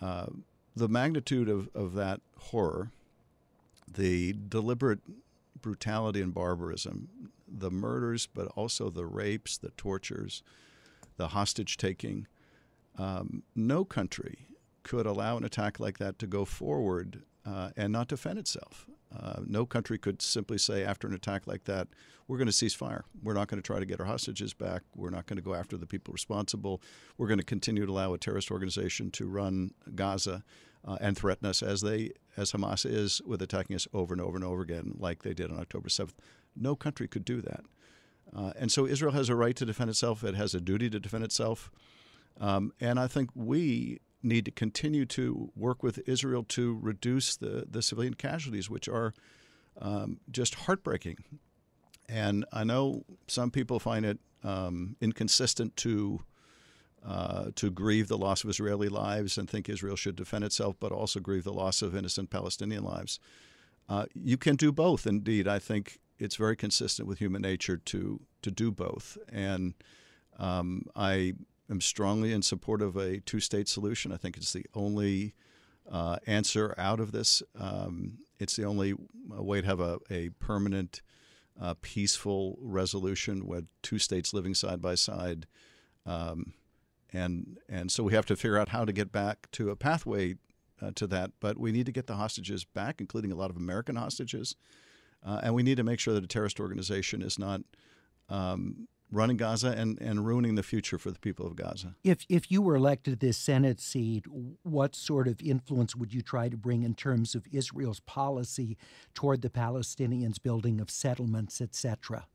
Uh, 0.00 0.26
the 0.76 0.88
magnitude 0.88 1.48
of, 1.48 1.68
of 1.74 1.94
that 1.94 2.20
horror, 2.38 2.92
the 3.92 4.34
deliberate 4.48 5.00
brutality 5.60 6.22
and 6.22 6.32
barbarism, 6.32 7.08
the 7.48 7.70
murders, 7.70 8.28
but 8.32 8.46
also 8.54 8.90
the 8.90 9.04
rapes, 9.04 9.58
the 9.58 9.70
tortures, 9.70 10.44
the 11.18 11.28
hostage 11.28 11.76
taking. 11.76 12.26
Um, 12.96 13.42
no 13.54 13.84
country 13.84 14.48
could 14.82 15.06
allow 15.06 15.36
an 15.36 15.44
attack 15.44 15.78
like 15.78 15.98
that 15.98 16.18
to 16.20 16.26
go 16.26 16.46
forward 16.46 17.22
uh, 17.46 17.70
and 17.76 17.92
not 17.92 18.08
defend 18.08 18.38
itself. 18.38 18.86
Uh, 19.14 19.40
no 19.46 19.64
country 19.64 19.98
could 19.98 20.20
simply 20.20 20.58
say 20.58 20.84
after 20.84 21.06
an 21.06 21.14
attack 21.14 21.46
like 21.46 21.64
that, 21.64 21.88
we're 22.26 22.36
going 22.36 22.46
to 22.46 22.52
cease 22.52 22.74
fire. 22.74 23.04
We're 23.22 23.34
not 23.34 23.48
going 23.48 23.60
to 23.60 23.66
try 23.66 23.78
to 23.78 23.86
get 23.86 24.00
our 24.00 24.06
hostages 24.06 24.52
back. 24.52 24.82
We're 24.94 25.10
not 25.10 25.26
going 25.26 25.38
to 25.38 25.42
go 25.42 25.54
after 25.54 25.76
the 25.76 25.86
people 25.86 26.12
responsible. 26.12 26.82
We're 27.16 27.26
going 27.26 27.38
to 27.38 27.44
continue 27.44 27.86
to 27.86 27.92
allow 27.92 28.12
a 28.12 28.18
terrorist 28.18 28.50
organization 28.50 29.10
to 29.12 29.26
run 29.26 29.72
Gaza 29.94 30.44
uh, 30.86 30.98
and 31.00 31.16
threaten 31.16 31.48
us 31.48 31.62
as 31.62 31.80
they, 31.80 32.10
as 32.36 32.52
Hamas 32.52 32.84
is, 32.84 33.22
with 33.22 33.40
attacking 33.40 33.76
us 33.76 33.88
over 33.94 34.12
and 34.12 34.20
over 34.20 34.36
and 34.36 34.44
over 34.44 34.60
again, 34.60 34.94
like 34.98 35.22
they 35.22 35.32
did 35.32 35.50
on 35.50 35.58
October 35.58 35.88
7th. 35.88 36.12
No 36.54 36.76
country 36.76 37.08
could 37.08 37.24
do 37.24 37.40
that. 37.40 37.64
Uh, 38.34 38.52
and 38.56 38.70
so 38.70 38.86
Israel 38.86 39.12
has 39.12 39.28
a 39.28 39.34
right 39.34 39.56
to 39.56 39.64
defend 39.64 39.90
itself. 39.90 40.22
It 40.22 40.34
has 40.34 40.54
a 40.54 40.60
duty 40.60 40.90
to 40.90 41.00
defend 41.00 41.24
itself. 41.24 41.70
Um, 42.40 42.72
and 42.80 43.00
I 43.00 43.06
think 43.06 43.30
we 43.34 44.00
need 44.22 44.44
to 44.44 44.50
continue 44.50 45.06
to 45.06 45.50
work 45.56 45.82
with 45.82 46.00
Israel 46.08 46.44
to 46.44 46.78
reduce 46.82 47.36
the, 47.36 47.66
the 47.70 47.82
civilian 47.82 48.14
casualties, 48.14 48.68
which 48.68 48.88
are 48.88 49.14
um, 49.80 50.18
just 50.30 50.54
heartbreaking. 50.54 51.18
And 52.08 52.44
I 52.52 52.64
know 52.64 53.04
some 53.26 53.50
people 53.50 53.78
find 53.78 54.04
it 54.04 54.18
um, 54.42 54.96
inconsistent 55.00 55.76
to 55.76 56.20
uh, 57.06 57.50
to 57.54 57.70
grieve 57.70 58.08
the 58.08 58.18
loss 58.18 58.42
of 58.42 58.50
Israeli 58.50 58.88
lives 58.88 59.38
and 59.38 59.48
think 59.48 59.68
Israel 59.68 59.94
should 59.94 60.16
defend 60.16 60.42
itself, 60.42 60.74
but 60.80 60.90
also 60.90 61.20
grieve 61.20 61.44
the 61.44 61.52
loss 61.52 61.80
of 61.80 61.94
innocent 61.94 62.28
Palestinian 62.28 62.82
lives. 62.82 63.20
Uh, 63.88 64.06
you 64.14 64.36
can 64.36 64.56
do 64.56 64.72
both. 64.72 65.06
Indeed, 65.06 65.46
I 65.46 65.60
think 65.60 66.00
it's 66.18 66.36
very 66.36 66.56
consistent 66.56 67.08
with 67.08 67.18
human 67.18 67.42
nature 67.42 67.76
to 67.76 68.20
to 68.42 68.50
do 68.50 68.70
both. 68.70 69.18
And 69.30 69.74
um, 70.38 70.86
I 70.94 71.34
am 71.70 71.80
strongly 71.80 72.32
in 72.32 72.42
support 72.42 72.82
of 72.82 72.96
a 72.96 73.20
two 73.20 73.40
state 73.40 73.68
solution. 73.68 74.12
I 74.12 74.16
think 74.16 74.36
it's 74.36 74.52
the 74.52 74.66
only 74.74 75.34
uh, 75.90 76.18
answer 76.26 76.74
out 76.78 77.00
of 77.00 77.12
this. 77.12 77.42
Um, 77.58 78.18
it's 78.38 78.56
the 78.56 78.64
only 78.64 78.94
way 79.28 79.60
to 79.60 79.66
have 79.66 79.80
a, 79.80 79.98
a 80.10 80.30
permanent, 80.38 81.02
uh, 81.60 81.74
peaceful 81.80 82.58
resolution 82.60 83.46
with 83.46 83.66
two 83.82 83.98
states 83.98 84.32
living 84.32 84.54
side 84.54 84.80
by 84.80 84.94
side. 84.94 85.46
Um, 86.06 86.54
and, 87.12 87.58
and 87.68 87.90
so 87.90 88.02
we 88.02 88.12
have 88.12 88.26
to 88.26 88.36
figure 88.36 88.58
out 88.58 88.68
how 88.68 88.84
to 88.84 88.92
get 88.92 89.10
back 89.10 89.50
to 89.52 89.70
a 89.70 89.76
pathway 89.76 90.36
uh, 90.80 90.92
to 90.94 91.06
that. 91.08 91.32
But 91.40 91.58
we 91.58 91.72
need 91.72 91.86
to 91.86 91.92
get 91.92 92.06
the 92.06 92.16
hostages 92.16 92.64
back, 92.64 93.00
including 93.00 93.32
a 93.32 93.34
lot 93.34 93.50
of 93.50 93.56
American 93.56 93.96
hostages. 93.96 94.56
Uh, 95.24 95.40
and 95.42 95.54
we 95.54 95.62
need 95.62 95.76
to 95.76 95.84
make 95.84 96.00
sure 96.00 96.14
that 96.14 96.24
a 96.24 96.28
terrorist 96.28 96.60
organization 96.60 97.22
is 97.22 97.38
not 97.38 97.62
um, 98.28 98.88
running 99.10 99.36
Gaza 99.36 99.68
and, 99.68 100.00
and 100.00 100.26
ruining 100.26 100.54
the 100.54 100.62
future 100.62 100.98
for 100.98 101.10
the 101.10 101.18
people 101.18 101.46
of 101.46 101.56
Gaza. 101.56 101.94
If 102.04 102.24
if 102.28 102.50
you 102.50 102.62
were 102.62 102.76
elected 102.76 103.20
this 103.20 103.36
Senate 103.36 103.80
seat, 103.80 104.24
what 104.62 104.94
sort 104.94 105.28
of 105.28 105.40
influence 105.40 105.96
would 105.96 106.12
you 106.12 106.22
try 106.22 106.48
to 106.48 106.56
bring 106.56 106.82
in 106.82 106.94
terms 106.94 107.34
of 107.34 107.46
Israel's 107.50 108.00
policy 108.00 108.76
toward 109.14 109.42
the 109.42 109.50
Palestinians, 109.50 110.42
building 110.42 110.80
of 110.80 110.90
settlements, 110.90 111.60
etc.? 111.60 112.26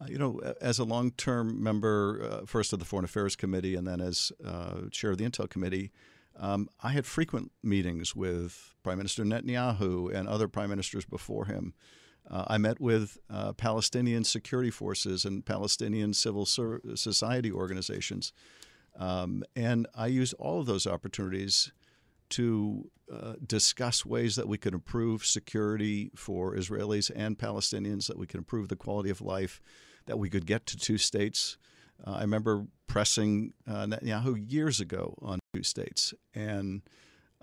Uh, 0.00 0.06
you 0.08 0.18
know, 0.18 0.40
as 0.60 0.78
a 0.78 0.84
long-term 0.84 1.62
member, 1.62 2.40
uh, 2.42 2.46
first 2.46 2.72
of 2.72 2.78
the 2.78 2.84
Foreign 2.84 3.04
Affairs 3.04 3.36
Committee 3.36 3.76
and 3.76 3.86
then 3.86 4.00
as 4.00 4.32
uh, 4.44 4.88
chair 4.90 5.12
of 5.12 5.18
the 5.18 5.24
Intel 5.24 5.48
Committee, 5.48 5.92
um, 6.36 6.68
I 6.82 6.90
had 6.90 7.06
frequent 7.06 7.52
meetings 7.62 8.16
with 8.16 8.74
Prime 8.82 8.98
Minister 8.98 9.22
Netanyahu 9.22 10.12
and 10.12 10.26
other 10.26 10.48
prime 10.48 10.70
ministers 10.70 11.04
before 11.04 11.44
him 11.46 11.74
uh, 12.32 12.46
I 12.48 12.58
met 12.58 12.80
with 12.80 13.18
uh, 13.28 13.52
Palestinian 13.52 14.24
security 14.24 14.70
forces 14.70 15.24
and 15.24 15.44
Palestinian 15.44 16.14
civil 16.14 16.46
society 16.46 17.52
organizations. 17.52 18.32
Um, 18.98 19.44
and 19.54 19.86
I 19.94 20.06
used 20.06 20.34
all 20.38 20.58
of 20.60 20.66
those 20.66 20.86
opportunities 20.86 21.72
to 22.30 22.90
uh, 23.12 23.34
discuss 23.46 24.06
ways 24.06 24.36
that 24.36 24.48
we 24.48 24.56
could 24.56 24.72
improve 24.72 25.26
security 25.26 26.10
for 26.16 26.56
Israelis 26.56 27.10
and 27.14 27.38
Palestinians, 27.38 28.06
that 28.06 28.18
we 28.18 28.26
could 28.26 28.38
improve 28.38 28.68
the 28.68 28.76
quality 28.76 29.10
of 29.10 29.20
life, 29.20 29.60
that 30.06 30.18
we 30.18 30.30
could 30.30 30.46
get 30.46 30.64
to 30.66 30.78
two 30.78 30.96
states. 30.96 31.58
Uh, 32.06 32.12
I 32.12 32.20
remember 32.22 32.66
pressing 32.86 33.52
uh, 33.68 33.86
Netanyahu 33.86 34.50
years 34.50 34.80
ago 34.80 35.14
on 35.20 35.40
two 35.52 35.62
states. 35.62 36.14
And 36.34 36.82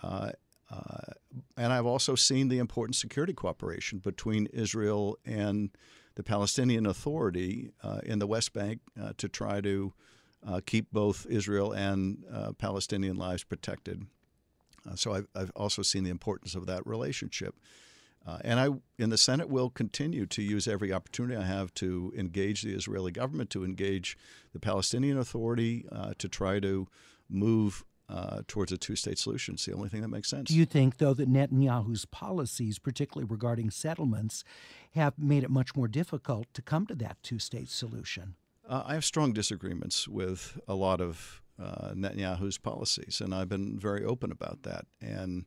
uh, 0.02 0.32
and 1.60 1.74
I've 1.74 1.86
also 1.86 2.16
seen 2.16 2.48
the 2.48 2.58
important 2.58 2.96
security 2.96 3.34
cooperation 3.34 4.00
between 4.00 4.46
Israel 4.48 5.18
and 5.26 5.70
the 6.16 6.24
Palestinian 6.24 6.86
Authority 6.86 7.72
uh, 7.84 8.00
in 8.04 8.20
the 8.20 8.28
West 8.28 8.54
Bank 8.54 8.80
uh, 9.00 9.12
to 9.18 9.28
try 9.28 9.60
to 9.60 9.94
uh, 10.48 10.62
keep 10.66 10.90
both 10.94 11.26
Israel 11.30 11.74
and 11.74 12.24
uh, 12.34 12.54
Palestinian 12.54 13.18
lives 13.18 13.44
protected. 13.44 14.06
Uh, 14.90 14.96
so 14.96 15.12
I've, 15.12 15.28
I've, 15.36 15.52
also 15.54 15.82
seen 15.82 16.06
the 16.06 16.10
importance 16.10 16.56
of 16.56 16.66
that 16.68 16.88
relationship. 16.88 17.56
and 18.42 18.58
I, 18.58 18.70
in 18.98 19.10
the 19.10 19.18
Senate, 19.18 19.50
will 19.50 19.70
continue 19.70 20.26
to 20.28 20.42
use 20.42 20.66
every 20.66 20.94
opportunity 20.94 21.36
I 21.36 21.46
have 21.46 21.74
to 21.76 22.14
engage 22.16 22.62
the 22.62 22.74
Israeli 22.74 23.12
government, 23.12 23.50
to 23.50 23.66
engage 23.66 24.18
the 24.54 24.60
Palestinian 24.60 25.18
Authority, 25.18 25.86
to 26.20 26.30
try 26.30 26.62
to 26.62 26.88
move 27.30 27.84
uh, 28.10 28.42
towards 28.48 28.72
a 28.72 28.78
two 28.78 28.96
state 28.96 29.18
solution. 29.18 29.54
It's 29.54 29.66
the 29.66 29.74
only 29.74 29.90
thing 29.90 30.02
that 30.02 30.08
makes 30.08 30.30
sense. 30.30 30.50
Do 30.50 30.56
you 30.56 30.66
think, 30.66 30.98
though, 30.98 31.14
that 31.14 31.30
Netanyahu's 31.30 32.06
policies, 32.06 32.80
particularly 32.80 33.28
regarding 33.30 33.70
settlements, 33.70 34.44
have 34.96 35.14
made 35.18 35.44
it 35.44 35.50
much 35.50 35.76
more 35.76 35.88
difficult 35.88 36.48
to 36.54 36.62
come 36.62 36.86
to 36.88 36.96
that 36.96 37.18
two 37.22 37.40
state 37.40 37.70
solution? 37.70 38.36
Uh, 38.68 38.84
I 38.86 38.94
have 38.94 39.06
strong 39.06 39.34
disagreements 39.34 40.08
with 40.08 40.60
a 40.68 40.76
lot 40.76 41.02
of 41.02 41.42
uh, 41.62 41.92
Netanyahu's 41.94 42.58
policies, 42.58 43.22
and 43.22 43.34
I've 43.34 43.50
been 43.50 43.78
very 43.78 44.04
open 44.04 44.32
about 44.32 44.64
that. 44.64 44.86
And 45.02 45.46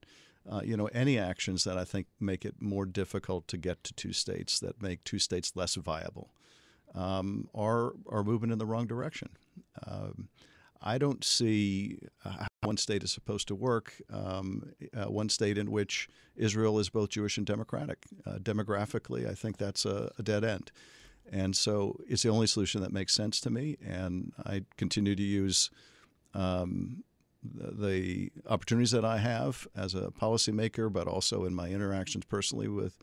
uh, 0.50 0.60
you 0.64 0.76
know, 0.76 0.86
any 0.86 1.18
actions 1.18 1.64
that 1.64 1.78
I 1.78 1.84
think 1.84 2.06
make 2.20 2.44
it 2.44 2.56
more 2.60 2.84
difficult 2.84 3.46
to 3.48 3.56
get 3.56 3.84
to 3.84 3.94
two 3.94 4.12
states, 4.12 4.58
that 4.60 4.82
make 4.82 5.04
two 5.04 5.18
states 5.18 5.52
less 5.54 5.76
viable, 5.76 6.34
um, 6.94 7.48
are 7.54 7.92
are 8.08 8.24
moving 8.24 8.50
in 8.50 8.58
the 8.58 8.66
wrong 8.66 8.86
direction. 8.86 9.30
Um, 9.86 10.28
I 10.82 10.98
don't 10.98 11.24
see 11.24 11.98
uh, 12.24 12.30
how 12.30 12.48
one 12.62 12.76
state 12.76 13.02
is 13.02 13.12
supposed 13.12 13.48
to 13.48 13.54
work, 13.54 13.94
um, 14.12 14.72
uh, 14.94 15.04
one 15.04 15.28
state 15.28 15.56
in 15.56 15.70
which 15.70 16.08
Israel 16.36 16.78
is 16.78 16.88
both 16.88 17.10
Jewish 17.10 17.38
and 17.38 17.46
democratic. 17.46 18.04
Uh, 18.26 18.38
demographically, 18.38 19.28
I 19.28 19.34
think 19.34 19.58
that's 19.58 19.84
a, 19.84 20.10
a, 20.18 20.22
dead 20.22 20.44
end. 20.44 20.72
And 21.30 21.54
so 21.54 22.00
it's 22.08 22.22
the 22.22 22.30
only 22.30 22.46
solution 22.46 22.80
that 22.82 22.92
makes 22.92 23.14
sense 23.14 23.40
to 23.42 23.50
me. 23.50 23.76
And 23.86 24.32
I 24.44 24.64
continue 24.76 25.14
to 25.14 25.22
use 25.22 25.70
um, 26.34 27.04
the, 27.42 27.70
the 27.70 28.32
opportunities 28.48 28.90
that 28.90 29.04
I 29.04 29.18
have 29.18 29.66
as 29.76 29.94
a 29.94 30.10
policymaker, 30.10 30.92
but 30.92 31.06
also 31.06 31.44
in 31.44 31.54
my 31.54 31.68
interactions 31.68 32.24
personally 32.24 32.68
with 32.68 32.98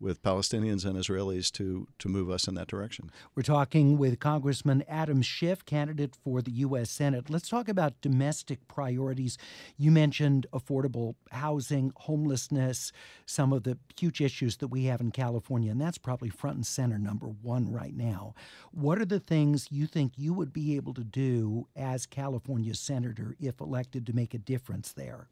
with 0.00 0.22
Palestinians 0.22 0.84
and 0.84 0.96
Israelis 0.96 1.50
to, 1.52 1.86
to 1.98 2.08
move 2.08 2.30
us 2.30 2.46
in 2.48 2.54
that 2.54 2.66
direction. 2.66 3.10
We're 3.34 3.42
talking 3.42 3.96
with 3.96 4.18
Congressman 4.18 4.84
Adam 4.88 5.22
Schiff, 5.22 5.64
candidate 5.64 6.16
for 6.22 6.42
the 6.42 6.50
U.S. 6.50 6.90
Senate. 6.90 7.30
Let's 7.30 7.48
talk 7.48 7.68
about 7.68 8.00
domestic 8.00 8.66
priorities. 8.68 9.38
You 9.76 9.90
mentioned 9.90 10.46
affordable 10.52 11.14
housing, 11.30 11.92
homelessness, 11.96 12.92
some 13.26 13.52
of 13.52 13.62
the 13.62 13.78
huge 13.98 14.20
issues 14.20 14.58
that 14.58 14.68
we 14.68 14.84
have 14.84 15.00
in 15.00 15.10
California, 15.10 15.70
and 15.70 15.80
that's 15.80 15.98
probably 15.98 16.28
front 16.28 16.56
and 16.56 16.66
center, 16.66 16.98
number 16.98 17.26
one 17.26 17.70
right 17.70 17.96
now. 17.96 18.34
What 18.72 18.98
are 18.98 19.06
the 19.06 19.20
things 19.20 19.68
you 19.70 19.86
think 19.86 20.12
you 20.16 20.34
would 20.34 20.52
be 20.52 20.76
able 20.76 20.94
to 20.94 21.04
do 21.04 21.68
as 21.76 22.06
California 22.06 22.74
senator 22.74 23.36
if 23.40 23.60
elected 23.60 24.06
to 24.06 24.12
make 24.12 24.34
a 24.34 24.38
difference 24.38 24.92
there? 24.92 25.28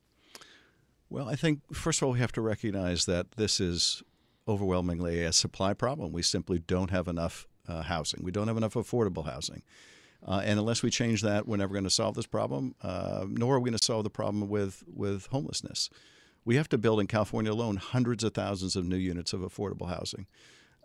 Well, 1.11 1.29
I 1.29 1.37
think, 1.37 1.61
first 1.75 2.01
of 2.01 2.07
all, 2.07 2.13
we 2.13 2.21
have 2.21 2.33
to 2.33 2.41
recognize 2.41 3.05
that 3.05 3.33
this 3.33 3.61
is 3.61 4.03
overwhelmingly 4.47 5.23
a 5.23 5.33
supply 5.33 5.75
problem. 5.75 6.13
We 6.13 6.23
simply 6.23 6.59
don't 6.59 6.91
have 6.91 7.09
enough 7.09 7.47
uh, 7.69 7.83
housing. 7.83 8.23
We 8.23 8.33
don't 8.33 8.49
have 8.49 8.57
enough 8.57 8.75
affordable 8.75 9.27
housing. 9.27 9.63
Uh, 10.27 10.43
and 10.45 10.59
unless 10.59 10.83
we 10.83 10.91
change 10.91 11.23
that, 11.23 11.49
we're 11.49 11.57
never 11.57 11.73
going 11.73 11.85
to 11.85 11.91
solve 11.91 12.15
this 12.15 12.27
problem, 12.27 12.75
uh, 12.83 13.25
nor 13.29 13.57
are 13.57 13.61
we 13.61 13.71
going 13.71 13.79
to 13.79 13.85
solve 13.85 14.05
the 14.05 14.11
problem 14.11 14.49
with, 14.49 14.85
with 14.87 15.27
homelessness. 15.27 15.91
We 16.45 16.57
have 16.57 16.69
to 16.71 16.79
build 16.79 17.01
in 17.01 17.07
California 17.07 17.53
alone 17.53 17.77
hundreds 17.77 18.23
of 18.25 18.35
thousands 18.35 18.77
of 18.77 18.85
new 18.85 18.97
units 18.97 19.33
of 19.33 19.41
affordable 19.41 19.89
housing. 19.89 20.27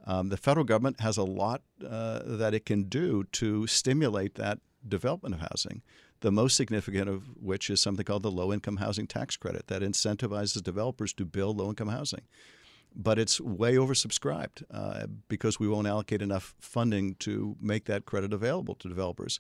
Um, 0.06 0.30
the 0.30 0.38
federal 0.38 0.64
government 0.64 1.02
has 1.02 1.18
a 1.18 1.24
lot 1.24 1.62
uh, 1.88 2.22
that 2.26 2.54
it 2.54 2.66
can 2.66 2.84
do 2.84 3.26
to 3.34 3.68
stimulate 3.68 4.36
that 4.36 4.60
development 4.88 5.36
of 5.36 5.42
housing. 5.42 5.82
The 6.22 6.32
most 6.32 6.56
significant 6.56 7.10
of 7.10 7.24
which 7.40 7.70
is 7.70 7.82
something 7.82 8.06
called 8.06 8.24
the 8.24 8.32
low 8.32 8.54
income 8.54 8.78
housing 8.78 9.06
tax 9.06 9.36
credit 9.38 9.68
that 9.68 9.82
incentivizes 9.82 10.64
developers 10.64 11.14
to 11.14 11.26
build 11.26 11.58
low 11.58 11.70
income 11.70 11.90
housing 11.90 12.22
but 12.96 13.20
it's 13.20 13.40
way 13.40 13.76
oversubscribed 13.76 14.64
uh, 14.72 15.08
because 15.28 15.60
we 15.60 15.68
won't 15.68 15.88
allocate 15.88 16.22
enough 16.22 16.56
funding 16.60 17.16
to 17.16 17.56
make 17.62 17.86
that 17.86 18.06
credit 18.06 18.34
available 18.34 18.76
to 18.76 18.88
developers. 18.88 19.40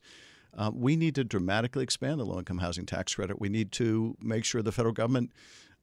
Uh, 0.55 0.71
we 0.73 0.95
need 0.95 1.15
to 1.15 1.23
dramatically 1.23 1.83
expand 1.83 2.19
the 2.19 2.25
low 2.25 2.39
income 2.39 2.59
housing 2.59 2.85
tax 2.85 3.15
credit. 3.15 3.39
We 3.39 3.49
need 3.49 3.71
to 3.73 4.15
make 4.21 4.43
sure 4.43 4.61
the 4.61 4.71
federal 4.71 4.93
government 4.93 5.31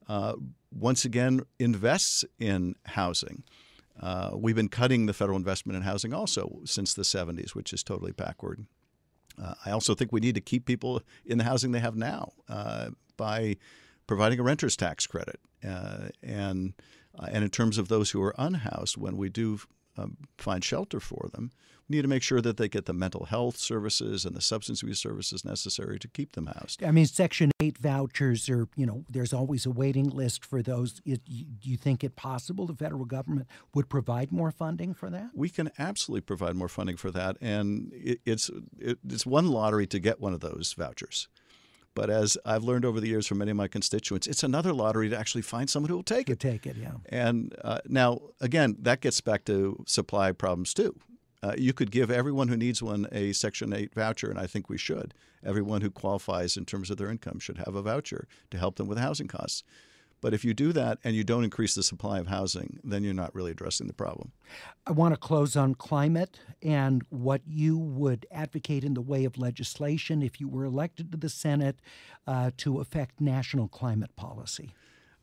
uh, 0.07 0.33
once 0.71 1.05
again 1.05 1.41
invests 1.59 2.25
in 2.39 2.75
housing. 2.85 3.43
Uh, 3.99 4.31
we've 4.35 4.55
been 4.55 4.67
cutting 4.67 5.05
the 5.05 5.13
federal 5.13 5.37
investment 5.37 5.77
in 5.77 5.83
housing 5.83 6.13
also 6.13 6.59
since 6.65 6.93
the 6.93 7.03
70s, 7.03 7.55
which 7.55 7.71
is 7.71 7.83
totally 7.83 8.11
backward. 8.11 8.65
Uh, 9.41 9.53
I 9.65 9.71
also 9.71 9.95
think 9.95 10.11
we 10.11 10.19
need 10.19 10.35
to 10.35 10.41
keep 10.41 10.65
people 10.65 11.01
in 11.25 11.37
the 11.37 11.43
housing 11.43 11.71
they 11.71 11.79
have 11.79 11.95
now 11.95 12.33
uh, 12.49 12.89
by 13.17 13.57
providing 14.07 14.39
a 14.39 14.43
renter's 14.43 14.75
tax 14.75 15.07
credit. 15.07 15.39
and 15.63 16.73
Uh, 17.17 17.27
and 17.31 17.43
in 17.43 17.49
terms 17.49 17.77
of 17.77 17.87
those 17.87 18.11
who 18.11 18.21
are 18.21 18.35
unhoused, 18.37 18.97
when 18.97 19.17
we 19.17 19.29
do 19.29 19.59
um, 19.97 20.17
find 20.37 20.63
shelter 20.63 20.99
for 20.99 21.29
them, 21.33 21.51
we 21.87 21.97
need 21.97 22.01
to 22.01 22.07
make 22.07 22.23
sure 22.23 22.41
that 22.41 22.57
they 22.57 22.67
get 22.67 22.85
the 22.85 22.93
mental 22.93 23.25
health 23.25 23.57
services 23.57 24.25
and 24.25 24.35
the 24.35 24.41
substance 24.41 24.81
abuse 24.81 24.99
services 24.99 25.45
necessary 25.45 25.99
to 25.99 26.07
keep 26.07 26.31
them 26.33 26.47
housed. 26.47 26.83
I 26.83 26.91
mean, 26.91 27.05
Section 27.05 27.51
8 27.61 27.77
vouchers 27.77 28.49
are, 28.49 28.67
you 28.75 28.85
know, 28.85 29.05
there's 29.09 29.33
always 29.33 29.65
a 29.65 29.71
waiting 29.71 30.09
list 30.09 30.43
for 30.43 30.63
those. 30.63 30.93
do 30.93 31.19
you 31.61 31.77
think 31.77 32.03
it 32.03 32.15
possible 32.15 32.65
the 32.65 32.73
federal 32.73 33.05
government 33.05 33.47
would 33.73 33.87
provide 33.87 34.31
more 34.31 34.51
funding 34.51 34.93
for 34.93 35.09
that? 35.11 35.29
We 35.33 35.49
can 35.49 35.69
absolutely 35.77 36.21
provide 36.21 36.55
more 36.55 36.69
funding 36.69 36.97
for 36.97 37.11
that. 37.11 37.37
And 37.39 37.91
it, 37.93 38.19
it's, 38.25 38.49
it, 38.79 38.97
it's 39.07 39.25
one 39.25 39.47
lottery 39.47 39.85
to 39.87 39.99
get 39.99 40.19
one 40.19 40.33
of 40.33 40.39
those 40.39 40.73
vouchers. 40.73 41.27
But 41.95 42.09
as 42.09 42.37
I've 42.45 42.63
learned 42.63 42.85
over 42.85 42.99
the 42.99 43.07
years 43.07 43.25
from 43.25 43.39
many 43.39 43.51
of 43.51 43.57
my 43.57 43.69
constituents, 43.69 44.27
it's 44.27 44.43
another 44.43 44.73
lottery 44.73 45.09
to 45.09 45.17
actually 45.17 45.41
find 45.41 45.69
someone 45.69 45.89
who 45.89 45.95
will 45.95 46.03
take 46.03 46.29
it. 46.29 46.39
Take 46.39 46.67
it, 46.67 46.75
yeah. 46.75 46.91
And 47.09 47.55
uh, 47.63 47.79
now, 47.87 48.19
again, 48.41 48.75
that 48.81 49.01
gets 49.01 49.21
back 49.21 49.45
to 49.45 49.83
supply 49.87 50.33
problems 50.33 50.73
too. 50.73 50.95
Uh, 51.41 51.53
you 51.57 51.73
could 51.73 51.91
give 51.91 52.11
everyone 52.11 52.49
who 52.49 52.57
needs 52.57 52.83
one 52.83 53.07
a 53.11 53.31
Section 53.31 53.71
8 53.71 53.93
voucher, 53.93 54.29
and 54.29 54.39
I 54.39 54.45
think 54.45 54.69
we 54.69 54.77
should. 54.77 55.13
Everyone 55.45 55.81
who 55.81 55.91
qualifies 55.91 56.57
in 56.57 56.65
terms 56.65 56.89
of 56.89 56.97
their 56.97 57.09
income 57.09 57.39
should 57.39 57.57
have 57.59 57.75
a 57.75 57.81
voucher 57.81 58.27
to 58.51 58.57
help 58.57 58.75
them 58.75 58.87
with 58.87 58.97
housing 58.97 59.27
costs. 59.27 59.63
But 60.25 60.33
if 60.33 60.43
you 60.43 60.55
do 60.55 60.73
that 60.73 60.97
and 61.03 61.15
you 61.15 61.23
don't 61.23 61.43
increase 61.43 61.75
the 61.75 61.83
supply 61.83 62.17
of 62.17 62.25
housing, 62.25 62.79
then 62.83 63.03
you're 63.03 63.13
not 63.13 63.35
really 63.35 63.51
addressing 63.51 63.85
the 63.85 63.93
problem. 63.93 64.31
I 64.87 64.91
want 64.91 65.13
to 65.13 65.19
close 65.19 65.55
on 65.55 65.75
climate 65.75 66.39
and 66.63 67.03
what 67.11 67.41
you 67.45 67.77
would 67.77 68.25
advocate 68.31 68.83
in 68.83 68.95
the 68.95 69.01
way 69.01 69.25
of 69.25 69.37
legislation 69.37 70.23
if 70.23 70.41
you 70.41 70.47
were 70.47 70.65
elected 70.65 71.11
to 71.11 71.17
the 71.19 71.29
Senate 71.29 71.79
uh, 72.25 72.49
to 72.57 72.79
affect 72.79 73.21
national 73.21 73.67
climate 73.67 74.15
policy. 74.15 74.73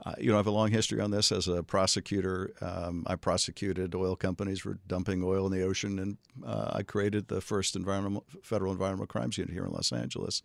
Uh, 0.07 0.15
you 0.21 0.31
know, 0.31 0.37
I 0.37 0.39
have 0.39 0.47
a 0.47 0.53
long 0.53 0.71
history 0.71 1.01
on 1.01 1.11
this 1.11 1.33
as 1.33 1.49
a 1.49 1.65
prosecutor. 1.65 2.53
Um, 2.61 3.03
I 3.09 3.17
prosecuted 3.17 3.97
oil 3.97 4.15
companies 4.15 4.61
for 4.61 4.79
dumping 4.87 5.25
oil 5.25 5.47
in 5.47 5.53
the 5.53 5.65
ocean, 5.65 5.99
and 5.99 6.17
uh, 6.47 6.75
I 6.75 6.85
created 6.85 7.27
the 7.27 7.41
first 7.41 7.75
environmental, 7.75 8.25
federal 8.45 8.71
environmental 8.71 9.09
crimes 9.09 9.37
unit 9.37 9.53
here 9.53 9.65
in 9.65 9.73
Los 9.73 9.91
Angeles. 9.91 10.45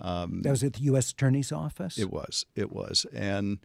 Um, 0.00 0.40
that 0.40 0.50
was 0.50 0.64
at 0.64 0.72
the 0.72 0.84
U.S. 0.84 1.10
Attorney's 1.10 1.52
Office. 1.52 1.98
It 1.98 2.10
was. 2.10 2.46
It 2.54 2.72
was. 2.72 3.04
And 3.12 3.58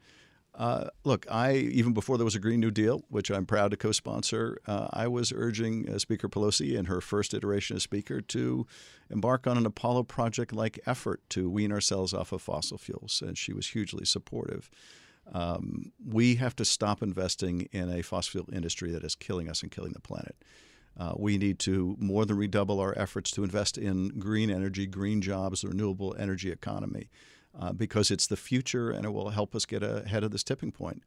uh, 0.57 0.87
look, 1.03 1.27
I 1.29 1.53
even 1.53 1.93
before 1.93 2.17
there 2.17 2.25
was 2.25 2.35
a 2.35 2.39
Green 2.39 2.59
New 2.59 2.71
Deal, 2.71 3.03
which 3.09 3.29
I'm 3.29 3.45
proud 3.45 3.71
to 3.71 3.77
co-sponsor, 3.77 4.57
uh, 4.65 4.87
I 4.91 5.07
was 5.07 5.31
urging 5.31 5.87
uh, 5.87 5.99
Speaker 5.99 6.27
Pelosi 6.27 6.75
in 6.75 6.85
her 6.85 6.99
first 6.99 7.35
iteration 7.35 7.75
as 7.75 7.83
Speaker 7.83 8.21
to 8.21 8.65
embark 9.11 9.45
on 9.45 9.57
an 9.57 9.67
Apollo 9.67 10.03
project-like 10.03 10.79
effort 10.87 11.21
to 11.29 11.47
wean 11.47 11.71
ourselves 11.71 12.11
off 12.11 12.31
of 12.31 12.41
fossil 12.41 12.79
fuels, 12.79 13.21
and 13.25 13.37
she 13.37 13.53
was 13.53 13.67
hugely 13.67 14.03
supportive. 14.03 14.71
Um, 15.31 15.91
we 16.03 16.35
have 16.35 16.55
to 16.55 16.65
stop 16.65 17.03
investing 17.03 17.69
in 17.71 17.91
a 17.91 18.01
fossil 18.01 18.31
fuel 18.31 18.49
industry 18.51 18.91
that 18.91 19.03
is 19.03 19.13
killing 19.13 19.49
us 19.49 19.61
and 19.61 19.71
killing 19.71 19.91
the 19.91 19.99
planet. 19.99 20.35
Uh, 20.99 21.13
we 21.15 21.37
need 21.37 21.59
to 21.59 21.95
more 21.99 22.25
than 22.25 22.35
redouble 22.35 22.79
our 22.79 22.97
efforts 22.97 23.29
to 23.29 23.43
invest 23.43 23.77
in 23.77 24.07
green 24.17 24.49
energy, 24.49 24.87
green 24.87 25.21
jobs, 25.21 25.61
the 25.61 25.67
renewable 25.67 26.15
energy 26.17 26.51
economy, 26.51 27.09
uh, 27.59 27.73
because 27.73 28.11
it's 28.11 28.27
the 28.27 28.37
future 28.37 28.89
and 28.89 29.05
it 29.05 29.13
will 29.13 29.29
help 29.29 29.55
us 29.55 29.65
get 29.65 29.83
ahead 29.83 30.23
of 30.23 30.31
this 30.31 30.43
tipping 30.43 30.71
point. 30.71 31.03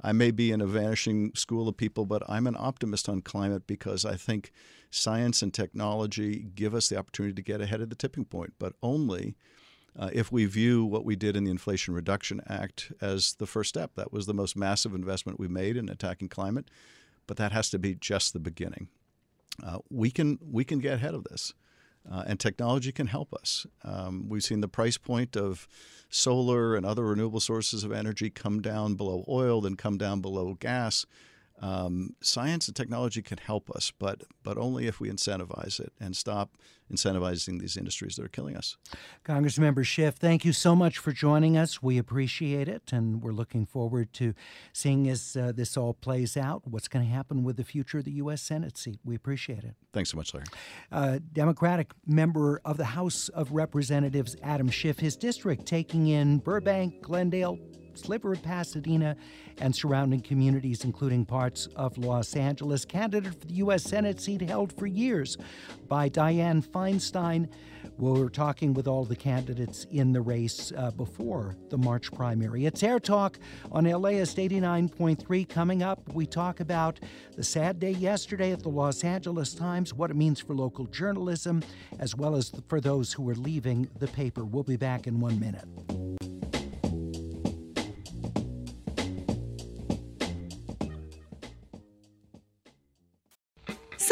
I 0.00 0.12
may 0.12 0.30
be 0.30 0.52
in 0.52 0.60
a 0.60 0.66
vanishing 0.66 1.32
school 1.34 1.68
of 1.68 1.76
people, 1.76 2.06
but 2.06 2.22
I'm 2.28 2.46
an 2.46 2.56
optimist 2.56 3.08
on 3.08 3.20
climate 3.20 3.66
because 3.66 4.04
I 4.04 4.14
think 4.14 4.52
science 4.90 5.42
and 5.42 5.52
technology 5.52 6.46
give 6.54 6.74
us 6.74 6.88
the 6.88 6.96
opportunity 6.96 7.34
to 7.34 7.42
get 7.42 7.60
ahead 7.60 7.80
of 7.80 7.90
the 7.90 7.96
tipping 7.96 8.24
point, 8.24 8.54
but 8.58 8.74
only 8.80 9.34
uh, 9.98 10.10
if 10.12 10.30
we 10.30 10.44
view 10.44 10.84
what 10.84 11.04
we 11.04 11.16
did 11.16 11.36
in 11.36 11.44
the 11.44 11.50
Inflation 11.50 11.94
Reduction 11.94 12.40
Act 12.48 12.92
as 13.00 13.34
the 13.34 13.46
first 13.46 13.70
step. 13.70 13.92
That 13.96 14.12
was 14.12 14.26
the 14.26 14.34
most 14.34 14.56
massive 14.56 14.94
investment 14.94 15.40
we 15.40 15.48
made 15.48 15.76
in 15.76 15.88
attacking 15.88 16.28
climate, 16.28 16.70
but 17.26 17.36
that 17.38 17.50
has 17.52 17.68
to 17.70 17.78
be 17.78 17.94
just 17.94 18.32
the 18.32 18.38
beginning. 18.38 18.88
Uh, 19.64 19.78
we 19.90 20.12
can 20.12 20.38
we 20.40 20.64
can 20.64 20.78
get 20.78 20.94
ahead 20.94 21.14
of 21.14 21.24
this, 21.24 21.52
uh, 22.10 22.24
and 22.26 22.40
technology 22.40 22.92
can 22.92 23.06
help 23.06 23.32
us. 23.34 23.66
Um, 23.84 24.28
we've 24.28 24.42
seen 24.42 24.60
the 24.60 24.68
price 24.68 24.96
point 24.96 25.36
of 25.36 25.68
solar 26.10 26.74
and 26.74 26.86
other 26.86 27.04
renewable 27.04 27.40
sources 27.40 27.84
of 27.84 27.92
energy 27.92 28.30
come 28.30 28.60
down 28.62 28.94
below 28.94 29.24
oil, 29.28 29.60
then 29.60 29.76
come 29.76 29.98
down 29.98 30.20
below 30.20 30.54
gas. 30.54 31.06
Um, 31.60 32.14
science 32.20 32.68
and 32.68 32.76
technology 32.76 33.22
can 33.22 33.38
help 33.38 33.70
us, 33.70 33.92
but 33.98 34.22
but 34.42 34.56
only 34.58 34.86
if 34.86 35.00
we 35.00 35.10
incentivize 35.10 35.80
it 35.80 35.92
and 36.00 36.16
stop 36.16 36.50
incentivizing 36.92 37.60
these 37.60 37.76
industries 37.76 38.16
that 38.16 38.24
are 38.24 38.28
killing 38.28 38.56
us. 38.56 38.76
Congressmember 39.24 39.84
Schiff, 39.84 40.14
thank 40.14 40.44
you 40.44 40.52
so 40.52 40.74
much 40.74 40.98
for 40.98 41.12
joining 41.12 41.56
us. 41.56 41.82
We 41.82 41.98
appreciate 41.98 42.68
it, 42.68 42.92
and 42.92 43.22
we're 43.22 43.32
looking 43.32 43.66
forward 43.66 44.12
to 44.14 44.34
seeing 44.72 45.08
as 45.08 45.36
uh, 45.36 45.52
this 45.54 45.76
all 45.76 45.94
plays 45.94 46.36
out 46.36 46.62
what's 46.66 46.88
going 46.88 47.04
to 47.04 47.10
happen 47.10 47.44
with 47.44 47.56
the 47.56 47.64
future 47.64 47.98
of 47.98 48.04
the 48.04 48.12
U.S. 48.12 48.40
Senate 48.40 48.78
seat. 48.78 49.00
We 49.04 49.14
appreciate 49.14 49.64
it. 49.64 49.74
Thanks 49.92 50.10
so 50.10 50.16
much, 50.16 50.32
Larry. 50.32 50.46
Uh, 50.90 51.18
Democratic 51.32 51.92
member 52.06 52.60
of 52.64 52.76
the 52.76 52.84
House 52.84 53.28
of 53.30 53.52
Representatives, 53.52 54.36
Adam 54.42 54.70
Schiff, 54.70 54.98
his 54.98 55.16
district 55.16 55.66
taking 55.66 56.06
in 56.06 56.38
Burbank, 56.38 57.02
Glendale, 57.02 57.58
sliver 57.98 58.32
of 58.32 58.42
Pasadena, 58.42 59.16
and 59.60 59.74
surrounding 59.74 60.20
communities, 60.20 60.84
including 60.84 61.24
parts 61.24 61.68
of 61.76 61.98
Los 61.98 62.36
Angeles. 62.36 62.84
Candidate 62.84 63.34
for 63.34 63.46
the 63.46 63.54
U.S. 63.54 63.82
Senate 63.82 64.20
seat 64.20 64.40
held 64.42 64.72
for 64.72 64.86
years 64.86 65.36
by 65.88 66.08
Dianne 66.08 66.64
Feinstein. 66.64 67.48
We 67.96 68.20
are 68.20 68.28
talking 68.28 68.74
with 68.74 68.86
all 68.86 69.04
the 69.04 69.16
candidates 69.16 69.86
in 69.90 70.12
the 70.12 70.20
race 70.20 70.72
uh, 70.76 70.90
before 70.92 71.56
the 71.70 71.78
March 71.78 72.12
primary. 72.12 72.66
It's 72.66 72.82
Air 72.82 73.00
Talk 73.00 73.38
on 73.72 73.84
LAist 73.84 74.36
89.3. 74.36 75.48
Coming 75.48 75.82
up, 75.82 76.00
we 76.12 76.26
talk 76.26 76.60
about 76.60 77.00
the 77.36 77.42
sad 77.42 77.80
day 77.80 77.90
yesterday 77.90 78.52
at 78.52 78.62
the 78.62 78.68
Los 78.68 79.02
Angeles 79.04 79.54
Times, 79.54 79.94
what 79.94 80.10
it 80.10 80.16
means 80.16 80.40
for 80.40 80.54
local 80.54 80.86
journalism, 80.86 81.62
as 81.98 82.14
well 82.14 82.36
as 82.36 82.52
for 82.68 82.80
those 82.80 83.12
who 83.12 83.28
are 83.28 83.34
leaving 83.34 83.88
the 83.98 84.08
paper. 84.08 84.44
We'll 84.44 84.62
be 84.62 84.76
back 84.76 85.06
in 85.06 85.20
one 85.20 85.40
minute. 85.40 86.47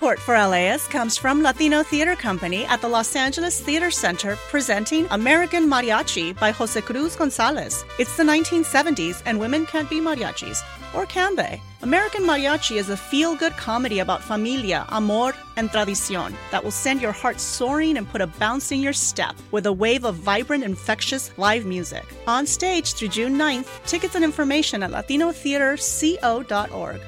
Support 0.00 0.20
for 0.20 0.34
LAist 0.34 0.88
comes 0.88 1.18
from 1.18 1.42
Latino 1.42 1.82
Theater 1.82 2.16
Company 2.16 2.64
at 2.64 2.80
the 2.80 2.88
Los 2.88 3.14
Angeles 3.14 3.60
Theater 3.60 3.90
Center 3.90 4.38
presenting 4.48 5.06
American 5.10 5.68
Mariachi 5.68 6.40
by 6.40 6.52
Jose 6.52 6.80
Cruz 6.80 7.16
Gonzalez. 7.16 7.84
It's 7.98 8.16
the 8.16 8.22
1970s 8.22 9.20
and 9.26 9.38
women 9.38 9.66
can't 9.66 9.90
be 9.90 10.00
mariachis. 10.00 10.62
Or 10.94 11.04
can 11.04 11.36
they? 11.36 11.60
American 11.82 12.22
Mariachi 12.22 12.76
is 12.76 12.88
a 12.88 12.96
feel 12.96 13.36
good 13.36 13.52
comedy 13.58 13.98
about 13.98 14.24
familia, 14.24 14.86
amor, 14.88 15.34
and 15.58 15.70
tradicion 15.70 16.34
that 16.50 16.64
will 16.64 16.70
send 16.70 17.02
your 17.02 17.12
heart 17.12 17.38
soaring 17.38 17.98
and 17.98 18.08
put 18.08 18.22
a 18.22 18.26
bounce 18.26 18.72
in 18.72 18.80
your 18.80 18.94
step 18.94 19.36
with 19.50 19.66
a 19.66 19.72
wave 19.72 20.06
of 20.06 20.14
vibrant, 20.14 20.64
infectious 20.64 21.30
live 21.36 21.66
music. 21.66 22.06
On 22.26 22.46
stage 22.46 22.94
through 22.94 23.08
June 23.08 23.36
9th, 23.36 23.68
tickets 23.84 24.14
and 24.14 24.24
information 24.24 24.82
at 24.82 24.92
latinotheaterco.org. 24.92 27.00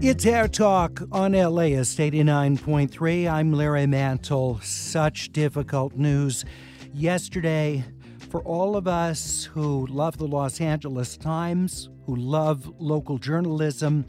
It's 0.00 0.24
Air 0.24 0.46
Talk 0.46 1.02
on 1.10 1.32
LAist 1.32 1.98
89.3. 1.98 3.28
I'm 3.28 3.52
Larry 3.52 3.88
Mantle. 3.88 4.60
Such 4.62 5.32
difficult 5.32 5.96
news 5.96 6.44
yesterday 6.94 7.84
for 8.30 8.40
all 8.42 8.76
of 8.76 8.86
us 8.86 9.42
who 9.42 9.88
love 9.88 10.16
the 10.16 10.28
Los 10.28 10.60
Angeles 10.60 11.16
Times, 11.16 11.90
who 12.06 12.14
love 12.14 12.72
local 12.78 13.18
journalism. 13.18 14.06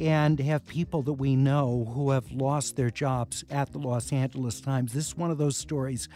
And 0.00 0.38
have 0.40 0.66
people 0.66 1.02
that 1.02 1.14
we 1.14 1.34
know 1.34 1.90
who 1.94 2.10
have 2.10 2.30
lost 2.30 2.76
their 2.76 2.90
jobs 2.90 3.44
at 3.50 3.72
the 3.72 3.78
Los 3.78 4.12
Angeles 4.12 4.60
Times. 4.60 4.92
This 4.92 5.08
is 5.08 5.16
one 5.16 5.30
of 5.30 5.38
those 5.38 5.56
stories 5.56 6.08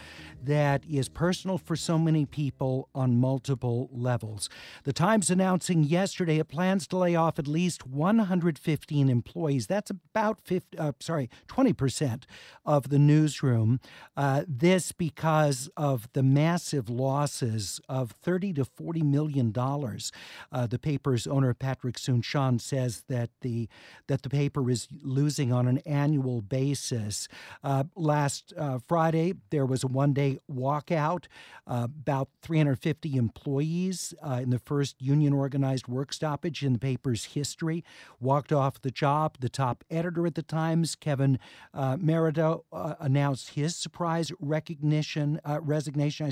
that 0.42 0.84
is 0.88 1.08
personal 1.08 1.58
for 1.58 1.76
so 1.76 1.98
many 1.98 2.26
people 2.26 2.88
on 2.94 3.18
multiple 3.18 3.88
levels. 3.92 4.48
The 4.84 4.92
Times 4.92 5.30
announcing 5.30 5.84
yesterday 5.84 6.38
it 6.38 6.48
plans 6.48 6.86
to 6.88 6.96
lay 6.96 7.14
off 7.14 7.38
at 7.38 7.46
least 7.46 7.86
115 7.86 9.08
employees. 9.08 9.66
That's 9.66 9.90
about 9.90 10.40
50, 10.44 10.78
uh, 10.78 10.92
sorry, 11.00 11.30
20% 11.48 12.24
of 12.64 12.88
the 12.88 12.98
newsroom. 12.98 13.80
Uh, 14.16 14.42
this 14.46 14.92
because 14.92 15.68
of 15.76 16.08
the 16.12 16.22
massive 16.22 16.88
losses 16.88 17.80
of 17.88 18.12
30 18.22 18.54
to 18.54 18.64
40 18.64 19.02
million 19.02 19.52
dollars. 19.52 20.12
Uh, 20.50 20.66
the 20.66 20.78
paper's 20.78 21.26
owner 21.26 21.54
Patrick 21.54 21.98
Soon-Shiong 21.98 22.60
says 22.60 23.04
that 23.08 23.30
the 23.40 23.68
that 24.06 24.22
the 24.22 24.28
paper 24.28 24.70
is 24.70 24.88
losing 25.02 25.52
on 25.52 25.68
an 25.68 25.78
annual 25.78 26.40
basis. 26.40 27.28
Uh, 27.62 27.84
last 27.96 28.52
uh, 28.56 28.78
Friday 28.86 29.34
there 29.50 29.66
was 29.66 29.84
a 29.84 29.86
one-day 29.86 30.38
walkout. 30.50 31.26
Uh, 31.66 31.84
about 31.84 32.28
350 32.42 33.16
employees 33.16 34.14
uh, 34.22 34.40
in 34.42 34.50
the 34.50 34.58
first 34.58 35.00
union 35.00 35.32
organized 35.32 35.88
work 35.88 36.12
stoppage 36.12 36.64
in 36.64 36.72
the 36.72 36.78
paper's 36.78 37.26
history 37.26 37.84
walked 38.20 38.52
off 38.52 38.80
the 38.82 38.90
job. 38.90 39.36
The 39.40 39.48
top 39.48 39.84
editor 39.90 40.26
at 40.26 40.34
the 40.34 40.42
Times, 40.42 40.94
Kevin 40.94 41.38
uh, 41.72 41.96
Merida, 42.00 42.58
uh, 42.72 42.94
announced 43.00 43.50
his 43.50 43.76
surprise 43.76 44.32
recognition 44.40 45.40
resignation, 45.60 46.26
I 46.26 46.30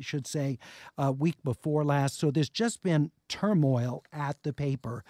should 0.00 0.26
say, 0.26 0.58
a 0.98 1.12
week 1.12 1.36
before 1.44 1.84
last. 1.84 2.18
So 2.18 2.30
there's 2.30 2.50
just 2.50 2.82
been 2.82 3.10
turmoil 3.28 4.04
at 4.12 4.42
the 4.42 4.52
paper. 4.52 5.04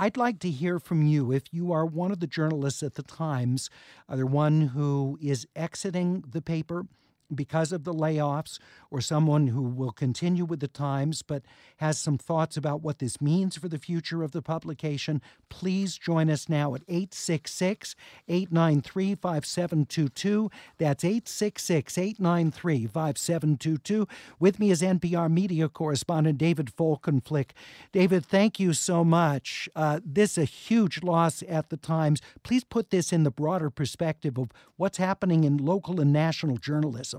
I'd 0.00 0.16
like 0.16 0.38
to 0.40 0.50
hear 0.50 0.78
from 0.78 1.02
you. 1.02 1.32
If 1.32 1.52
you 1.52 1.72
are 1.72 1.84
one 1.84 2.12
of 2.12 2.20
the 2.20 2.28
journalists 2.28 2.84
at 2.84 2.94
the 2.94 3.02
Times, 3.02 3.68
uh, 4.08 4.12
either 4.12 4.26
one 4.26 4.68
who 4.68 5.18
is 5.20 5.44
exiting 5.56 6.22
the 6.30 6.40
paper, 6.40 6.86
because 7.34 7.72
of 7.72 7.84
the 7.84 7.92
layoffs 7.92 8.58
or 8.90 9.00
someone 9.00 9.48
who 9.48 9.62
will 9.62 9.92
continue 9.92 10.44
with 10.44 10.60
the 10.60 10.68
Times 10.68 11.22
but 11.22 11.42
has 11.78 11.98
some 11.98 12.18
thoughts 12.18 12.56
about 12.56 12.82
what 12.82 12.98
this 12.98 13.20
means 13.20 13.56
for 13.56 13.68
the 13.68 13.78
future 13.78 14.22
of 14.22 14.32
the 14.32 14.42
publication, 14.42 15.20
please 15.48 15.98
join 15.98 16.30
us 16.30 16.48
now 16.48 16.74
at 16.74 16.82
866 16.88 17.94
893 18.28 19.14
5722. 19.14 20.50
That's 20.78 21.04
866 21.04 21.98
893 21.98 22.86
5722. 22.86 24.08
With 24.38 24.58
me 24.58 24.70
is 24.70 24.82
NPR 24.82 25.30
media 25.30 25.68
correspondent 25.68 26.38
David 26.38 26.72
Folkenflik. 26.76 27.50
David, 27.92 28.24
thank 28.24 28.58
you 28.58 28.72
so 28.72 29.04
much. 29.04 29.68
Uh, 29.74 30.00
this 30.04 30.32
is 30.32 30.38
a 30.38 30.44
huge 30.44 31.02
loss 31.02 31.42
at 31.48 31.70
the 31.70 31.76
Times. 31.76 32.20
Please 32.42 32.64
put 32.64 32.90
this 32.90 33.12
in 33.12 33.22
the 33.22 33.30
broader 33.30 33.70
perspective 33.70 34.38
of 34.38 34.50
what's 34.76 34.98
happening 34.98 35.44
in 35.44 35.56
local 35.56 36.00
and 36.00 36.12
national 36.12 36.56
journalism. 36.56 37.17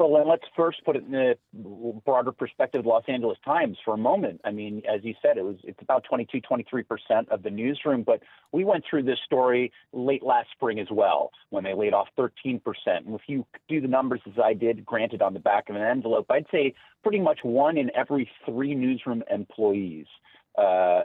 Well, 0.00 0.16
and 0.16 0.30
let's 0.30 0.44
first 0.56 0.82
put 0.86 0.96
it 0.96 1.04
in 1.04 1.12
the 1.12 1.36
broader 2.06 2.32
perspective 2.32 2.86
Los 2.86 3.02
Angeles 3.06 3.36
Times 3.44 3.76
for 3.84 3.92
a 3.92 3.98
moment. 3.98 4.40
I 4.46 4.50
mean, 4.50 4.80
as 4.90 5.04
you 5.04 5.12
said, 5.20 5.36
it 5.36 5.44
was 5.44 5.56
it's 5.62 5.82
about 5.82 6.04
22, 6.08 6.40
23 6.40 6.82
percent 6.84 7.28
of 7.28 7.42
the 7.42 7.50
newsroom, 7.50 8.02
but 8.02 8.22
we 8.50 8.64
went 8.64 8.84
through 8.88 9.02
this 9.02 9.18
story 9.26 9.70
late 9.92 10.22
last 10.22 10.48
spring 10.52 10.80
as 10.80 10.86
well 10.90 11.32
when 11.50 11.64
they 11.64 11.74
laid 11.74 11.92
off 11.92 12.08
13 12.16 12.60
percent. 12.60 13.04
And 13.04 13.14
if 13.14 13.20
you 13.26 13.44
do 13.68 13.82
the 13.82 13.88
numbers 13.88 14.22
as 14.26 14.38
I 14.42 14.54
did, 14.54 14.86
granted 14.86 15.20
on 15.20 15.34
the 15.34 15.38
back 15.38 15.68
of 15.68 15.76
an 15.76 15.82
envelope, 15.82 16.30
I'd 16.30 16.46
say 16.50 16.72
pretty 17.02 17.20
much 17.20 17.40
one 17.42 17.76
in 17.76 17.90
every 17.94 18.30
three 18.46 18.74
newsroom 18.74 19.22
employees 19.30 20.06
uh, 20.56 21.02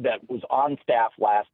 that 0.00 0.26
was 0.26 0.40
on 0.48 0.78
staff 0.82 1.12
last 1.18 1.48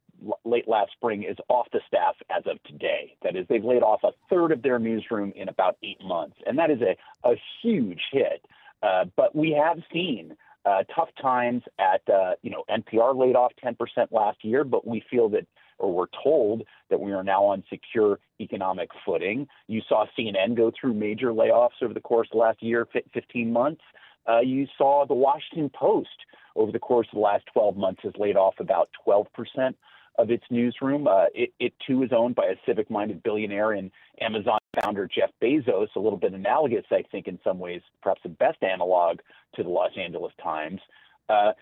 late 0.45 0.69
last 0.69 0.93
spring 0.93 1.23
is 1.23 1.37
off 1.49 1.67
the 1.73 1.81
staff 1.87 2.15
as 2.31 2.45
of 2.47 2.63
today. 2.65 3.17
That 3.23 3.37
is, 3.37 3.47
they've 3.49 3.65
laid 3.65 3.83
off 3.83 4.01
a 4.05 4.13
third 4.31 4.53
of 4.53 4.63
their 4.63 4.79
newsroom 4.79 5.33
in 5.37 5.49
about 5.49 5.77
eight 5.83 6.01
months, 6.03 6.37
and 6.47 6.59
that 6.59 6.71
is 6.71 6.81
a, 6.81 6.97
a 7.29 7.35
huge 7.63 8.01
hit. 8.13 8.45
Uh, 8.83 9.05
but 9.17 9.35
we 9.35 9.51
have 9.51 9.79
seen 9.93 10.37
uh, 10.65 10.83
tough 10.95 11.09
times 11.21 11.63
at, 11.79 12.03
uh, 12.13 12.33
you 12.43 12.51
know, 12.51 12.65
NPR 12.71 13.17
laid 13.17 13.37
off 13.37 13.53
10% 13.65 13.77
last 14.11 14.39
year, 14.43 14.65
but 14.65 14.87
we 14.87 15.03
feel 15.11 15.29
that, 15.31 15.47
or 15.79 15.93
we're 15.93 16.07
told 16.23 16.63
that 16.91 17.01
we 17.01 17.13
are 17.13 17.25
now 17.25 17.45
on 17.45 17.63
secure 17.71 18.19
economic 18.41 18.91
footing. 19.05 19.47
You 19.67 19.81
saw 19.89 20.07
CNN 20.19 20.57
go 20.57 20.73
through 20.79 20.95
major 20.95 21.33
layoffs 21.33 21.83
over 21.83 21.95
the 21.95 22.01
course 22.01 22.29
of 22.33 22.39
last 22.39 22.63
year, 22.63 22.87
15 22.93 23.53
months. 23.53 23.83
Uh, 24.29 24.41
you 24.41 24.67
saw 24.77 25.07
the 25.07 25.15
Washington 25.15 25.71
Post 25.71 26.09
over 26.55 26.73
the 26.73 26.79
course 26.79 27.07
of 27.13 27.15
the 27.17 27.21
last 27.21 27.45
12 27.53 27.77
months 27.77 28.01
has 28.03 28.13
laid 28.19 28.37
off 28.37 28.55
about 28.59 28.91
12 29.05 29.27
percent 29.33 29.77
of 30.19 30.31
its 30.31 30.45
newsroom. 30.51 31.07
Uh, 31.07 31.27
it, 31.35 31.53
it, 31.61 31.73
too 31.87 32.03
is 32.03 32.11
owned 32.13 32.35
by 32.35 32.47
a 32.47 32.57
civic 32.67 32.91
minded 32.91 33.23
billionaire 33.23 33.73
and 33.73 33.91
Amazon 34.21 34.59
founder 34.81 35.09
Jeff 35.09 35.31
Bezos, 35.43 35.89
a 35.97 36.01
little 36.01 36.19
bit 36.19 36.35
analogous, 36.35 36.85
I 36.91 37.03
think, 37.11 37.29
in 37.29 37.39
some 37.43 37.59
ways, 37.59 37.81
perhaps 38.03 38.21
the 38.23 38.29
best 38.29 38.63
analog 38.63 39.21
to 39.55 39.63
the 39.63 39.69
Los 39.69 39.93
Angeles 39.97 40.33
Times. 40.43 40.81
Uh, 41.29 41.53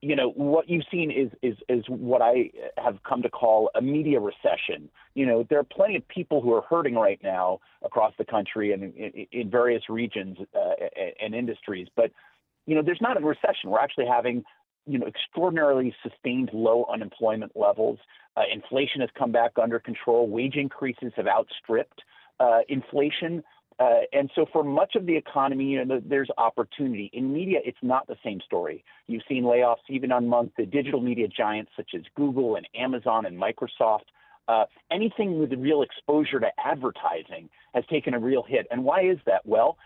you 0.00 0.16
know 0.16 0.30
what 0.30 0.68
you've 0.68 0.84
seen 0.90 1.10
is 1.10 1.30
is 1.42 1.56
is 1.68 1.84
what 1.88 2.22
I 2.22 2.50
have 2.76 2.98
come 3.04 3.22
to 3.22 3.28
call 3.28 3.70
a 3.74 3.80
media 3.82 4.18
recession. 4.18 4.88
You 5.14 5.26
know 5.26 5.46
there 5.48 5.58
are 5.60 5.64
plenty 5.64 5.96
of 5.96 6.06
people 6.08 6.40
who 6.40 6.52
are 6.54 6.62
hurting 6.62 6.94
right 6.94 7.20
now 7.22 7.60
across 7.84 8.12
the 8.18 8.24
country 8.24 8.72
and 8.72 8.94
in, 8.94 9.26
in 9.30 9.50
various 9.50 9.88
regions 9.88 10.38
uh, 10.54 10.86
and 11.22 11.34
industries, 11.34 11.86
but 11.94 12.10
you 12.66 12.74
know 12.74 12.82
there's 12.82 13.00
not 13.00 13.16
a 13.16 13.20
recession. 13.24 13.70
We're 13.70 13.78
actually 13.78 14.06
having 14.06 14.42
you 14.90 14.98
know, 14.98 15.06
extraordinarily 15.06 15.94
sustained 16.02 16.50
low 16.52 16.84
unemployment 16.92 17.52
levels. 17.54 17.98
Uh, 18.36 18.42
inflation 18.52 19.00
has 19.00 19.10
come 19.16 19.30
back 19.30 19.52
under 19.60 19.78
control. 19.78 20.28
Wage 20.28 20.56
increases 20.56 21.12
have 21.16 21.26
outstripped 21.26 22.02
uh, 22.40 22.60
inflation. 22.68 23.42
Uh, 23.78 24.00
and 24.12 24.30
so, 24.34 24.44
for 24.52 24.62
much 24.62 24.94
of 24.96 25.06
the 25.06 25.16
economy, 25.16 25.64
you 25.64 25.84
know, 25.84 26.00
there's 26.04 26.28
opportunity. 26.36 27.08
In 27.14 27.32
media, 27.32 27.60
it's 27.64 27.78
not 27.82 28.06
the 28.08 28.16
same 28.22 28.40
story. 28.44 28.84
You've 29.06 29.22
seen 29.28 29.44
layoffs 29.44 29.88
even 29.88 30.12
on 30.12 30.28
month 30.28 30.52
the 30.58 30.66
digital 30.66 31.00
media 31.00 31.28
giants 31.28 31.70
such 31.76 31.92
as 31.94 32.02
Google 32.14 32.56
and 32.56 32.68
Amazon 32.74 33.24
and 33.26 33.40
Microsoft. 33.40 34.06
Uh, 34.48 34.64
anything 34.90 35.38
with 35.38 35.52
real 35.52 35.82
exposure 35.82 36.40
to 36.40 36.48
advertising 36.62 37.48
has 37.74 37.84
taken 37.88 38.14
a 38.14 38.18
real 38.18 38.42
hit. 38.42 38.66
And 38.70 38.84
why 38.84 39.02
is 39.02 39.18
that? 39.24 39.46
Well, 39.46 39.78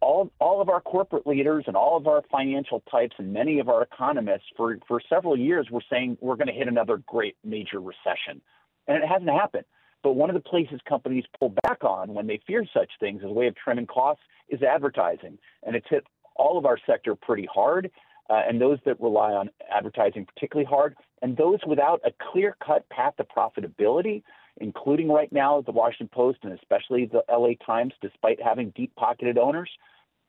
all, 0.00 0.30
all 0.38 0.60
of 0.60 0.68
our 0.68 0.80
corporate 0.80 1.26
leaders 1.26 1.64
and 1.66 1.76
all 1.76 1.96
of 1.96 2.06
our 2.06 2.22
financial 2.30 2.82
types 2.90 3.16
and 3.18 3.32
many 3.32 3.58
of 3.58 3.68
our 3.68 3.82
economists 3.82 4.46
for, 4.56 4.78
for 4.86 5.00
several 5.08 5.36
years 5.36 5.68
were 5.70 5.82
saying 5.90 6.18
we're 6.20 6.36
going 6.36 6.48
to 6.48 6.52
hit 6.52 6.68
another 6.68 7.02
great 7.06 7.36
major 7.44 7.80
recession. 7.80 8.40
And 8.86 9.02
it 9.02 9.06
hasn't 9.06 9.30
happened. 9.30 9.64
But 10.02 10.12
one 10.12 10.30
of 10.30 10.34
the 10.34 10.48
places 10.48 10.80
companies 10.88 11.24
pull 11.38 11.54
back 11.64 11.82
on 11.82 12.14
when 12.14 12.26
they 12.26 12.40
fear 12.46 12.64
such 12.72 12.90
things 13.00 13.22
as 13.24 13.30
a 13.30 13.32
way 13.32 13.48
of 13.48 13.56
trimming 13.56 13.86
costs 13.86 14.22
is 14.48 14.62
advertising. 14.62 15.38
And 15.64 15.74
it's 15.74 15.86
hit 15.88 16.04
all 16.36 16.58
of 16.58 16.66
our 16.66 16.78
sector 16.86 17.14
pretty 17.14 17.48
hard, 17.52 17.90
uh, 18.28 18.42
and 18.48 18.60
those 18.60 18.78
that 18.84 19.00
rely 19.00 19.32
on 19.32 19.50
advertising 19.70 20.26
particularly 20.26 20.68
hard, 20.68 20.94
and 21.22 21.36
those 21.36 21.58
without 21.66 22.00
a 22.04 22.10
clear 22.30 22.56
cut 22.64 22.88
path 22.90 23.14
to 23.16 23.24
profitability 23.24 24.22
including 24.58 25.08
right 25.08 25.32
now 25.32 25.60
the 25.62 25.72
Washington 25.72 26.08
Post 26.12 26.38
and 26.42 26.52
especially 26.52 27.06
the 27.06 27.22
LA 27.30 27.54
Times, 27.64 27.92
despite 28.00 28.40
having 28.42 28.70
deep 28.70 28.94
pocketed 28.96 29.38
owners, 29.38 29.70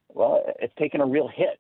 well, 0.10 0.44
it's 0.60 0.74
taken 0.78 1.02
a 1.02 1.06
real 1.06 1.28
hit. 1.28 1.60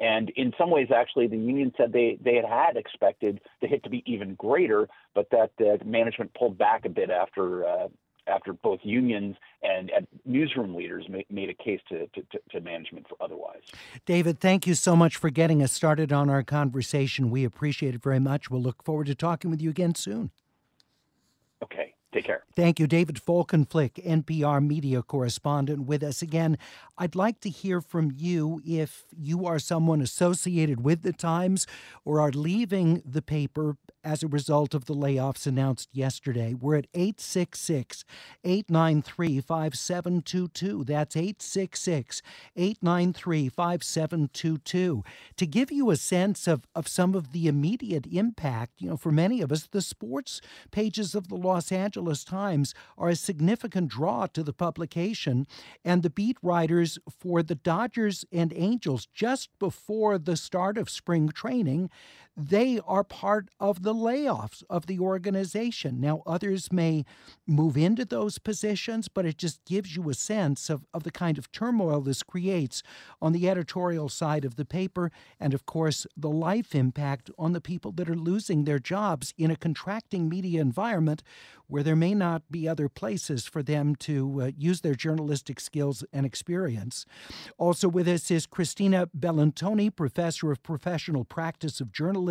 And 0.00 0.30
in 0.30 0.52
some 0.56 0.70
ways, 0.70 0.88
actually, 0.94 1.26
the 1.26 1.36
union 1.36 1.72
said 1.76 1.92
they, 1.92 2.18
they 2.22 2.36
had 2.36 2.44
had 2.44 2.76
expected 2.76 3.40
the 3.60 3.66
hit 3.66 3.82
to 3.82 3.90
be 3.90 4.04
even 4.06 4.34
greater, 4.36 4.88
but 5.14 5.28
that 5.30 5.50
uh, 5.60 5.84
management 5.84 6.32
pulled 6.34 6.56
back 6.56 6.84
a 6.84 6.88
bit 6.88 7.10
after 7.10 7.66
uh, 7.66 7.88
after 8.28 8.52
both 8.52 8.80
unions 8.82 9.36
and, 9.62 9.90
and 9.90 10.06
newsroom 10.24 10.74
leaders 10.74 11.06
ma- 11.08 11.18
made 11.30 11.48
a 11.48 11.54
case 11.54 11.80
to, 11.88 12.06
to, 12.08 12.22
to, 12.50 12.60
management 12.60 13.06
for 13.08 13.16
otherwise. 13.22 13.62
David, 14.04 14.38
thank 14.38 14.66
you 14.66 14.74
so 14.74 14.94
much 14.94 15.16
for 15.16 15.30
getting 15.30 15.62
us 15.62 15.72
started 15.72 16.12
on 16.12 16.28
our 16.28 16.42
conversation. 16.42 17.30
We 17.30 17.44
appreciate 17.44 17.94
it 17.94 18.02
very 18.02 18.20
much. 18.20 18.50
We'll 18.50 18.60
look 18.60 18.82
forward 18.84 19.06
to 19.06 19.14
talking 19.14 19.50
with 19.50 19.62
you 19.62 19.70
again 19.70 19.94
soon. 19.94 20.30
Okay. 21.62 21.94
Take 22.10 22.24
care. 22.24 22.42
Thank 22.56 22.80
you, 22.80 22.86
David 22.86 23.16
Folkenflik, 23.16 24.02
NPR 24.02 24.66
media 24.66 25.02
correspondent, 25.02 25.84
with 25.84 26.02
us 26.02 26.22
again. 26.22 26.56
I'd 26.96 27.14
like 27.14 27.40
to 27.40 27.50
hear 27.50 27.82
from 27.82 28.10
you 28.16 28.62
if 28.66 29.04
you 29.14 29.44
are 29.44 29.58
someone 29.58 30.00
associated 30.00 30.82
with 30.82 31.02
the 31.02 31.12
Times 31.12 31.66
or 32.06 32.20
are 32.20 32.30
leaving 32.30 33.02
the 33.04 33.20
paper 33.20 33.76
as 34.02 34.22
a 34.22 34.28
result 34.28 34.74
of 34.74 34.86
the 34.86 34.94
layoffs 34.94 35.46
announced 35.46 35.90
yesterday. 35.92 36.54
We're 36.54 36.76
at 36.76 36.86
866 36.94 38.04
893 38.42 39.40
5722. 39.42 40.84
That's 40.84 41.14
866 41.14 42.22
893 42.56 43.48
5722. 43.50 45.04
To 45.36 45.46
give 45.46 45.70
you 45.70 45.90
a 45.90 45.96
sense 45.96 46.46
of, 46.46 46.66
of 46.74 46.88
some 46.88 47.14
of 47.14 47.32
the 47.32 47.48
immediate 47.48 48.06
impact, 48.06 48.72
you 48.78 48.88
know, 48.88 48.96
for 48.96 49.12
many 49.12 49.42
of 49.42 49.52
us, 49.52 49.66
the 49.66 49.82
sports 49.82 50.40
pages 50.70 51.14
of 51.14 51.28
the 51.28 51.36
Los 51.36 51.70
Angeles 51.70 51.97
Times 52.24 52.74
are 52.96 53.08
a 53.08 53.16
significant 53.16 53.88
draw 53.88 54.26
to 54.26 54.42
the 54.42 54.52
publication, 54.52 55.46
and 55.84 56.02
the 56.02 56.10
beat 56.10 56.36
writers 56.42 56.98
for 57.10 57.42
the 57.42 57.54
Dodgers 57.54 58.24
and 58.32 58.52
Angels 58.54 59.06
just 59.12 59.50
before 59.58 60.18
the 60.18 60.36
start 60.36 60.78
of 60.78 60.88
spring 60.88 61.28
training 61.28 61.90
they 62.38 62.78
are 62.86 63.02
part 63.02 63.48
of 63.58 63.82
the 63.82 63.92
layoffs 63.92 64.62
of 64.70 64.86
the 64.86 65.00
organization. 65.00 66.00
Now, 66.00 66.22
others 66.24 66.72
may 66.72 67.04
move 67.48 67.76
into 67.76 68.04
those 68.04 68.38
positions, 68.38 69.08
but 69.08 69.26
it 69.26 69.36
just 69.36 69.64
gives 69.64 69.96
you 69.96 70.08
a 70.08 70.14
sense 70.14 70.70
of, 70.70 70.86
of 70.94 71.02
the 71.02 71.10
kind 71.10 71.36
of 71.36 71.50
turmoil 71.50 72.00
this 72.00 72.22
creates 72.22 72.84
on 73.20 73.32
the 73.32 73.48
editorial 73.48 74.08
side 74.08 74.44
of 74.44 74.54
the 74.54 74.64
paper, 74.64 75.10
and 75.40 75.52
of 75.52 75.66
course, 75.66 76.06
the 76.16 76.30
life 76.30 76.76
impact 76.76 77.28
on 77.36 77.54
the 77.54 77.60
people 77.60 77.90
that 77.92 78.08
are 78.08 78.14
losing 78.14 78.64
their 78.64 78.78
jobs 78.78 79.34
in 79.36 79.50
a 79.50 79.56
contracting 79.56 80.28
media 80.28 80.60
environment 80.60 81.24
where 81.66 81.82
there 81.82 81.96
may 81.96 82.14
not 82.14 82.42
be 82.50 82.68
other 82.68 82.88
places 82.88 83.46
for 83.46 83.62
them 83.62 83.94
to 83.94 84.42
uh, 84.42 84.50
use 84.56 84.80
their 84.80 84.94
journalistic 84.94 85.60
skills 85.60 86.02
and 86.12 86.24
experience. 86.24 87.04
Also 87.58 87.88
with 87.88 88.08
us 88.08 88.30
is 88.30 88.46
Christina 88.46 89.08
Bellantoni, 89.18 89.94
professor 89.94 90.50
of 90.50 90.62
professional 90.62 91.24
practice 91.24 91.80
of 91.80 91.92
journalism 91.92 92.27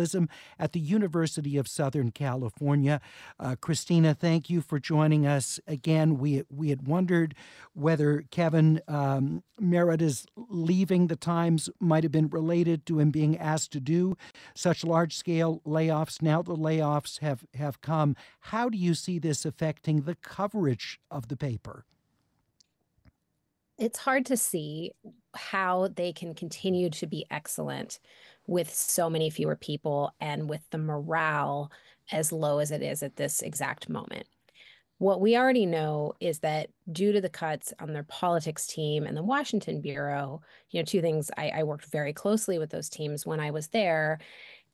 at 0.58 0.72
the 0.72 0.80
University 0.80 1.56
of 1.56 1.68
Southern 1.68 2.10
California. 2.10 3.00
Uh, 3.38 3.56
Christina, 3.60 4.14
thank 4.14 4.48
you 4.48 4.60
for 4.60 4.78
joining 4.78 5.26
us 5.26 5.60
again. 5.66 6.18
We 6.18 6.42
we 6.48 6.70
had 6.70 6.86
wondered 6.86 7.34
whether 7.74 8.24
Kevin 8.30 8.80
um, 8.88 9.42
Merida's 9.60 10.26
leaving 10.36 11.06
the 11.06 11.16
Times 11.16 11.68
might 11.80 12.04
have 12.04 12.12
been 12.12 12.28
related 12.28 12.86
to 12.86 12.98
him 12.98 13.10
being 13.10 13.36
asked 13.36 13.72
to 13.72 13.80
do 13.80 14.16
such 14.54 14.84
large 14.84 15.14
scale 15.14 15.60
layoffs. 15.66 16.22
Now 16.22 16.42
the 16.42 16.56
layoffs 16.56 17.20
have 17.20 17.44
have 17.54 17.80
come. 17.80 18.16
How 18.40 18.68
do 18.68 18.78
you 18.78 18.94
see 18.94 19.18
this 19.18 19.44
affecting 19.44 20.02
the 20.02 20.14
coverage 20.14 21.00
of 21.10 21.28
the 21.28 21.36
paper? 21.36 21.84
It's 23.78 24.00
hard 24.00 24.26
to 24.26 24.36
see 24.36 24.92
how 25.34 25.88
they 25.94 26.12
can 26.12 26.34
continue 26.34 26.90
to 26.90 27.06
be 27.06 27.24
excellent 27.30 28.00
with 28.48 28.74
so 28.74 29.08
many 29.08 29.30
fewer 29.30 29.54
people 29.54 30.12
and 30.20 30.48
with 30.48 30.68
the 30.70 30.78
morale 30.78 31.70
as 32.10 32.32
low 32.32 32.58
as 32.58 32.72
it 32.72 32.82
is 32.82 33.02
at 33.02 33.14
this 33.14 33.42
exact 33.42 33.88
moment. 33.88 34.26
What 34.96 35.20
we 35.20 35.36
already 35.36 35.66
know 35.66 36.14
is 36.18 36.40
that 36.40 36.70
due 36.90 37.12
to 37.12 37.20
the 37.20 37.28
cuts 37.28 37.72
on 37.78 37.92
their 37.92 38.04
politics 38.04 38.66
team 38.66 39.06
and 39.06 39.16
the 39.16 39.22
Washington 39.22 39.80
Bureau, 39.80 40.40
you 40.70 40.80
know, 40.80 40.84
two 40.84 41.02
things 41.02 41.30
I, 41.36 41.50
I 41.50 41.62
worked 41.62 41.84
very 41.84 42.12
closely 42.12 42.58
with 42.58 42.70
those 42.70 42.88
teams 42.88 43.24
when 43.24 43.38
I 43.38 43.52
was 43.52 43.68
there. 43.68 44.18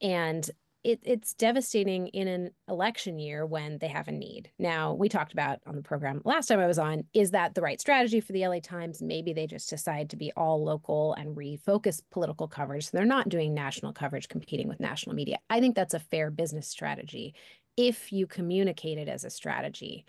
And 0.01 0.49
it, 0.85 1.01
it's 1.03 1.33
devastating 1.33 2.09
in 2.09 2.29
an 2.29 2.51
election 2.69 3.19
year 3.19 3.47
when 3.47 3.79
they 3.79 3.89
have 3.89 4.07
a 4.07 4.13
need. 4.13 4.51
Now, 4.59 4.93
we 4.93 5.09
talked 5.09 5.33
about 5.33 5.61
on 5.67 5.77
the 5.77 5.83
program 5.83 6.21
last 6.25 6.47
time 6.47 6.61
I 6.61 6.67
was 6.67 6.79
on 6.79 7.05
is 7.15 7.31
that 7.31 7.55
the 7.55 7.63
right 7.63 7.81
strategy 7.81 8.21
for 8.21 8.33
the 8.33 8.47
LA 8.47 8.61
Times? 8.61 9.01
Maybe 9.01 9.33
they 9.33 9.47
just 9.47 9.71
decide 9.71 10.11
to 10.11 10.17
be 10.17 10.31
all 10.37 10.63
local 10.63 11.15
and 11.15 11.35
refocus 11.35 12.03
political 12.11 12.47
coverage. 12.47 12.85
So 12.85 12.91
they're 12.93 13.07
not 13.07 13.31
doing 13.31 13.55
national 13.55 13.95
coverage 13.95 14.29
competing 14.29 14.69
with 14.69 14.79
national 14.79 15.17
media. 15.17 15.39
I 15.49 15.59
think 15.61 15.75
that's 15.75 15.95
a 15.95 15.99
fair 15.99 16.31
business 16.31 16.69
strategy 16.69 17.35
if 17.77 18.13
you 18.13 18.27
communicate 18.27 18.99
it 18.99 19.09
as 19.09 19.25
a 19.25 19.31
strategy. 19.31 20.05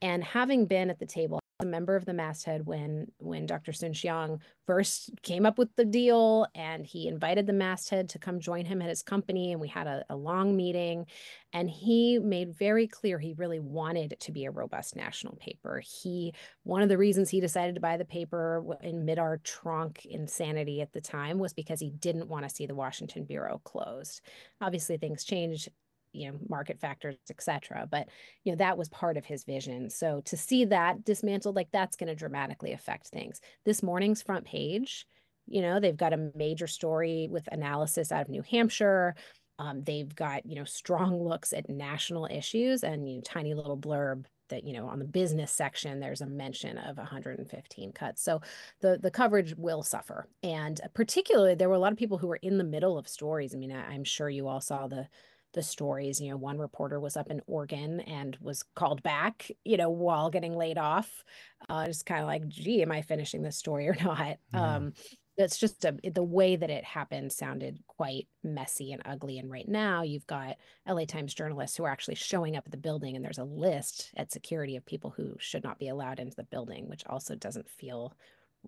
And 0.00 0.24
having 0.24 0.66
been 0.66 0.90
at 0.90 0.98
the 0.98 1.06
table 1.06 1.39
a 1.60 1.64
member 1.64 1.94
of 1.94 2.06
the 2.06 2.14
masthead 2.14 2.66
when 2.66 3.06
when 3.18 3.46
Dr. 3.46 3.72
Soon-Shiong 3.72 4.40
first 4.66 5.10
came 5.22 5.44
up 5.44 5.58
with 5.58 5.74
the 5.76 5.84
deal 5.84 6.46
and 6.54 6.86
he 6.86 7.06
invited 7.06 7.46
the 7.46 7.52
masthead 7.52 8.08
to 8.10 8.18
come 8.18 8.40
join 8.40 8.64
him 8.64 8.80
at 8.80 8.88
his 8.88 9.02
company 9.02 9.52
and 9.52 9.60
we 9.60 9.68
had 9.68 9.86
a, 9.86 10.04
a 10.08 10.16
long 10.16 10.56
meeting 10.56 11.06
and 11.52 11.68
he 11.68 12.18
made 12.18 12.56
very 12.56 12.86
clear 12.86 13.18
he 13.18 13.34
really 13.34 13.60
wanted 13.60 14.16
to 14.20 14.32
be 14.32 14.44
a 14.44 14.50
robust 14.50 14.96
national 14.96 15.36
paper. 15.36 15.82
He 15.84 16.32
one 16.62 16.82
of 16.82 16.88
the 16.88 16.98
reasons 16.98 17.28
he 17.28 17.40
decided 17.40 17.74
to 17.74 17.80
buy 17.80 17.96
the 17.96 18.04
paper 18.04 18.64
in 18.82 19.04
mid 19.04 19.18
our 19.18 19.38
Trump 19.38 19.98
insanity 20.04 20.80
at 20.80 20.92
the 20.92 21.00
time 21.00 21.38
was 21.38 21.52
because 21.52 21.80
he 21.80 21.90
didn't 21.90 22.28
want 22.28 22.48
to 22.48 22.54
see 22.54 22.66
the 22.66 22.74
Washington 22.74 23.24
bureau 23.24 23.60
closed. 23.64 24.22
Obviously 24.60 24.96
things 24.96 25.24
changed 25.24 25.68
you 26.12 26.30
know 26.30 26.38
market 26.48 26.80
factors 26.80 27.16
etc 27.30 27.86
but 27.90 28.08
you 28.44 28.52
know 28.52 28.56
that 28.56 28.78
was 28.78 28.88
part 28.88 29.16
of 29.16 29.24
his 29.24 29.44
vision. 29.44 29.90
So 29.90 30.20
to 30.26 30.36
see 30.36 30.64
that 30.66 31.04
dismantled 31.04 31.56
like 31.56 31.68
that's 31.72 31.96
going 31.96 32.08
to 32.08 32.14
dramatically 32.14 32.72
affect 32.72 33.08
things. 33.08 33.40
This 33.64 33.82
morning's 33.82 34.22
front 34.22 34.44
page 34.44 35.06
you 35.46 35.60
know 35.62 35.80
they've 35.80 35.96
got 35.96 36.12
a 36.12 36.30
major 36.34 36.66
story 36.66 37.28
with 37.30 37.48
analysis 37.52 38.12
out 38.12 38.22
of 38.22 38.28
new 38.28 38.42
hampshire. 38.42 39.14
Um, 39.58 39.82
they've 39.82 40.14
got 40.14 40.46
you 40.46 40.54
know 40.56 40.64
strong 40.64 41.22
looks 41.22 41.52
at 41.52 41.68
national 41.68 42.26
issues 42.30 42.82
and 42.82 43.08
you 43.08 43.16
know, 43.16 43.22
tiny 43.22 43.54
little 43.54 43.76
blurb 43.76 44.24
that 44.48 44.64
you 44.64 44.72
know 44.72 44.86
on 44.86 44.98
the 44.98 45.04
business 45.04 45.52
section 45.52 46.00
there's 46.00 46.20
a 46.22 46.26
mention 46.26 46.78
of 46.78 46.96
115 46.96 47.92
cuts. 47.92 48.22
So 48.22 48.40
the 48.80 48.98
the 49.02 49.10
coverage 49.10 49.54
will 49.56 49.82
suffer. 49.82 50.28
And 50.42 50.80
particularly 50.94 51.54
there 51.54 51.68
were 51.68 51.74
a 51.74 51.78
lot 51.78 51.92
of 51.92 51.98
people 51.98 52.18
who 52.18 52.28
were 52.28 52.36
in 52.36 52.58
the 52.58 52.64
middle 52.64 52.96
of 52.98 53.08
stories. 53.08 53.54
I 53.54 53.58
mean 53.58 53.72
I, 53.72 53.86
i'm 53.92 54.04
sure 54.04 54.28
you 54.30 54.48
all 54.48 54.60
saw 54.60 54.86
the 54.86 55.08
the 55.52 55.62
stories. 55.62 56.20
You 56.20 56.30
know, 56.30 56.36
one 56.36 56.58
reporter 56.58 57.00
was 57.00 57.16
up 57.16 57.30
in 57.30 57.40
Oregon 57.46 58.00
and 58.00 58.36
was 58.40 58.62
called 58.74 59.02
back, 59.02 59.50
you 59.64 59.76
know, 59.76 59.90
while 59.90 60.30
getting 60.30 60.56
laid 60.56 60.78
off. 60.78 61.24
Uh, 61.68 61.86
just 61.86 62.06
kind 62.06 62.20
of 62.20 62.26
like, 62.26 62.48
gee, 62.48 62.82
am 62.82 62.92
I 62.92 63.02
finishing 63.02 63.42
this 63.42 63.56
story 63.56 63.88
or 63.88 63.96
not? 64.04 64.38
Yeah. 64.52 64.76
Um, 64.76 64.92
it's 65.36 65.58
just 65.58 65.84
a, 65.84 65.96
the 66.12 66.22
way 66.22 66.56
that 66.56 66.70
it 66.70 66.84
happened 66.84 67.32
sounded 67.32 67.78
quite 67.86 68.28
messy 68.44 68.92
and 68.92 69.00
ugly. 69.04 69.38
And 69.38 69.50
right 69.50 69.68
now, 69.68 70.02
you've 70.02 70.26
got 70.26 70.56
LA 70.86 71.04
Times 71.06 71.32
journalists 71.32 71.76
who 71.76 71.84
are 71.84 71.90
actually 71.90 72.16
showing 72.16 72.56
up 72.56 72.64
at 72.66 72.72
the 72.72 72.76
building, 72.76 73.16
and 73.16 73.24
there's 73.24 73.38
a 73.38 73.44
list 73.44 74.10
at 74.16 74.30
security 74.30 74.76
of 74.76 74.84
people 74.84 75.10
who 75.16 75.34
should 75.38 75.64
not 75.64 75.78
be 75.78 75.88
allowed 75.88 76.20
into 76.20 76.36
the 76.36 76.44
building, 76.44 76.88
which 76.88 77.04
also 77.06 77.34
doesn't 77.34 77.68
feel 77.68 78.14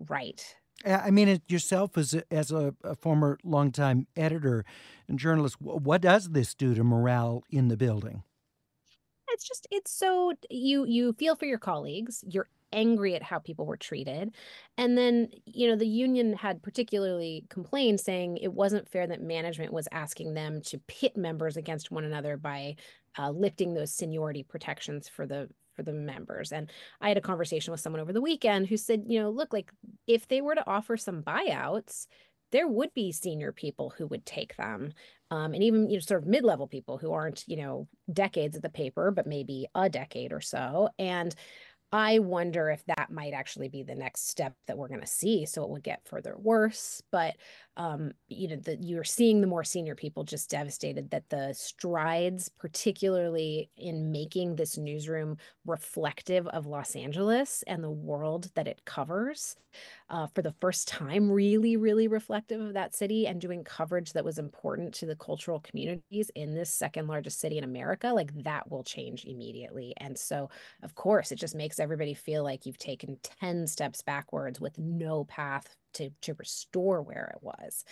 right 0.09 0.55
I 0.85 1.11
mean, 1.11 1.27
it 1.27 1.41
yourself 1.47 1.97
as 1.97 2.13
a, 2.13 2.23
as 2.31 2.51
a, 2.51 2.75
a 2.83 2.95
former 2.95 3.37
longtime 3.43 4.07
editor 4.15 4.65
and 5.07 5.17
journalist, 5.17 5.57
what 5.59 6.01
does 6.01 6.31
this 6.31 6.53
do 6.53 6.73
to 6.75 6.83
morale 6.83 7.43
in 7.49 7.69
the 7.69 7.77
building? 7.77 8.23
It's 9.29 9.47
just 9.47 9.67
it's 9.71 9.91
so 9.91 10.33
you 10.49 10.85
you 10.85 11.13
feel 11.13 11.35
for 11.35 11.45
your 11.45 11.57
colleagues. 11.57 12.23
You're 12.27 12.49
angry 12.73 13.15
at 13.15 13.23
how 13.23 13.39
people 13.39 13.65
were 13.65 13.77
treated. 13.77 14.33
And 14.77 14.97
then, 14.97 15.29
you 15.45 15.69
know, 15.69 15.75
the 15.75 15.87
union 15.87 16.33
had 16.33 16.63
particularly 16.63 17.45
complained 17.49 17.99
saying 17.99 18.37
it 18.37 18.51
wasn't 18.51 18.89
fair 18.89 19.07
that 19.07 19.21
management 19.21 19.71
was 19.71 19.87
asking 19.91 20.33
them 20.33 20.61
to 20.63 20.79
pit 20.87 21.15
members 21.15 21.55
against 21.55 21.91
one 21.91 22.03
another 22.03 22.35
by 22.35 22.75
uh, 23.17 23.29
lifting 23.29 23.73
those 23.73 23.93
seniority 23.93 24.43
protections 24.43 25.07
for 25.07 25.25
the 25.25 25.49
for 25.75 25.83
the 25.83 25.93
members. 25.93 26.51
And 26.51 26.71
I 27.01 27.07
had 27.07 27.17
a 27.17 27.21
conversation 27.21 27.71
with 27.71 27.81
someone 27.81 28.01
over 28.01 28.13
the 28.13 28.21
weekend 28.21 28.67
who 28.67 28.77
said, 28.77 29.03
you 29.07 29.19
know, 29.19 29.29
look, 29.29 29.53
like 29.53 29.71
if 30.07 30.27
they 30.27 30.41
were 30.41 30.55
to 30.55 30.67
offer 30.67 30.97
some 30.97 31.23
buyouts, 31.23 32.07
there 32.51 32.67
would 32.67 32.93
be 32.93 33.11
senior 33.11 33.51
people 33.51 33.93
who 33.97 34.05
would 34.07 34.25
take 34.25 34.55
them. 34.57 34.93
Um, 35.31 35.55
and 35.55 35.63
even 35.63 35.89
you 35.89 35.97
know 35.97 35.99
sort 35.99 36.21
of 36.21 36.27
mid-level 36.27 36.67
people 36.67 36.99
who 36.99 37.11
aren't 37.11 37.43
you 37.47 37.57
know 37.57 37.87
decades 38.11 38.55
at 38.55 38.61
the 38.61 38.69
paper 38.69 39.09
but 39.09 39.25
maybe 39.25 39.65
a 39.73 39.89
decade 39.89 40.31
or 40.31 40.41
so 40.41 40.89
and 40.99 41.33
I 41.93 42.17
wonder 42.17 42.71
if 42.71 42.83
that 42.87 43.11
might 43.11 43.33
actually 43.33 43.69
be 43.69 43.83
the 43.83 43.93
next 43.93 44.27
step 44.27 44.55
that 44.65 44.79
we're 44.79 44.87
going 44.87 45.01
to 45.01 45.05
see. 45.07 45.45
So 45.45 45.63
it 45.63 45.69
will 45.69 45.77
get 45.77 46.07
further 46.07 46.35
worse. 46.35 47.03
But 47.11 47.35
um, 47.77 48.11
you 48.27 48.47
know, 48.47 48.55
that 48.57 48.83
you're 48.83 49.03
seeing 49.03 49.41
the 49.41 49.47
more 49.47 49.63
senior 49.63 49.95
people 49.95 50.23
just 50.23 50.49
devastated 50.49 51.09
that 51.11 51.29
the 51.29 51.53
strides, 51.53 52.49
particularly 52.59 53.69
in 53.77 54.11
making 54.11 54.55
this 54.55 54.77
newsroom 54.77 55.37
reflective 55.65 56.47
of 56.47 56.67
Los 56.67 56.95
Angeles 56.95 57.63
and 57.65 57.83
the 57.83 57.89
world 57.91 58.51
that 58.55 58.67
it 58.67 58.85
covers, 58.85 59.55
uh, 60.09 60.27
for 60.27 60.41
the 60.41 60.53
first 60.61 60.87
time, 60.87 61.31
really, 61.31 61.77
really 61.77 62.07
reflective 62.07 62.61
of 62.61 62.73
that 62.73 62.95
city 62.95 63.25
and 63.27 63.41
doing 63.41 63.63
coverage 63.63 64.13
that 64.13 64.25
was 64.25 64.37
important 64.37 64.93
to 64.95 65.05
the 65.05 65.15
cultural 65.15 65.59
communities 65.59 66.29
in 66.35 66.53
this 66.53 66.73
second 66.73 67.07
largest 67.07 67.39
city 67.39 67.57
in 67.57 67.63
America, 67.63 68.09
like 68.09 68.33
that 68.43 68.69
will 68.69 68.83
change 68.83 69.25
immediately. 69.25 69.93
And 69.97 70.17
so, 70.17 70.49
of 70.83 70.95
course, 70.95 71.31
it 71.31 71.37
just 71.37 71.55
makes 71.55 71.79
everybody 71.79 72.13
feel 72.13 72.43
like 72.43 72.65
you've 72.65 72.77
taken 72.77 73.17
10 73.23 73.67
steps 73.67 74.01
backwards 74.01 74.59
with 74.59 74.77
no 74.77 75.25
path 75.25 75.75
to 75.93 76.11
to 76.21 76.33
restore 76.33 77.01
where 77.01 77.33
it 77.35 77.43
was. 77.43 77.85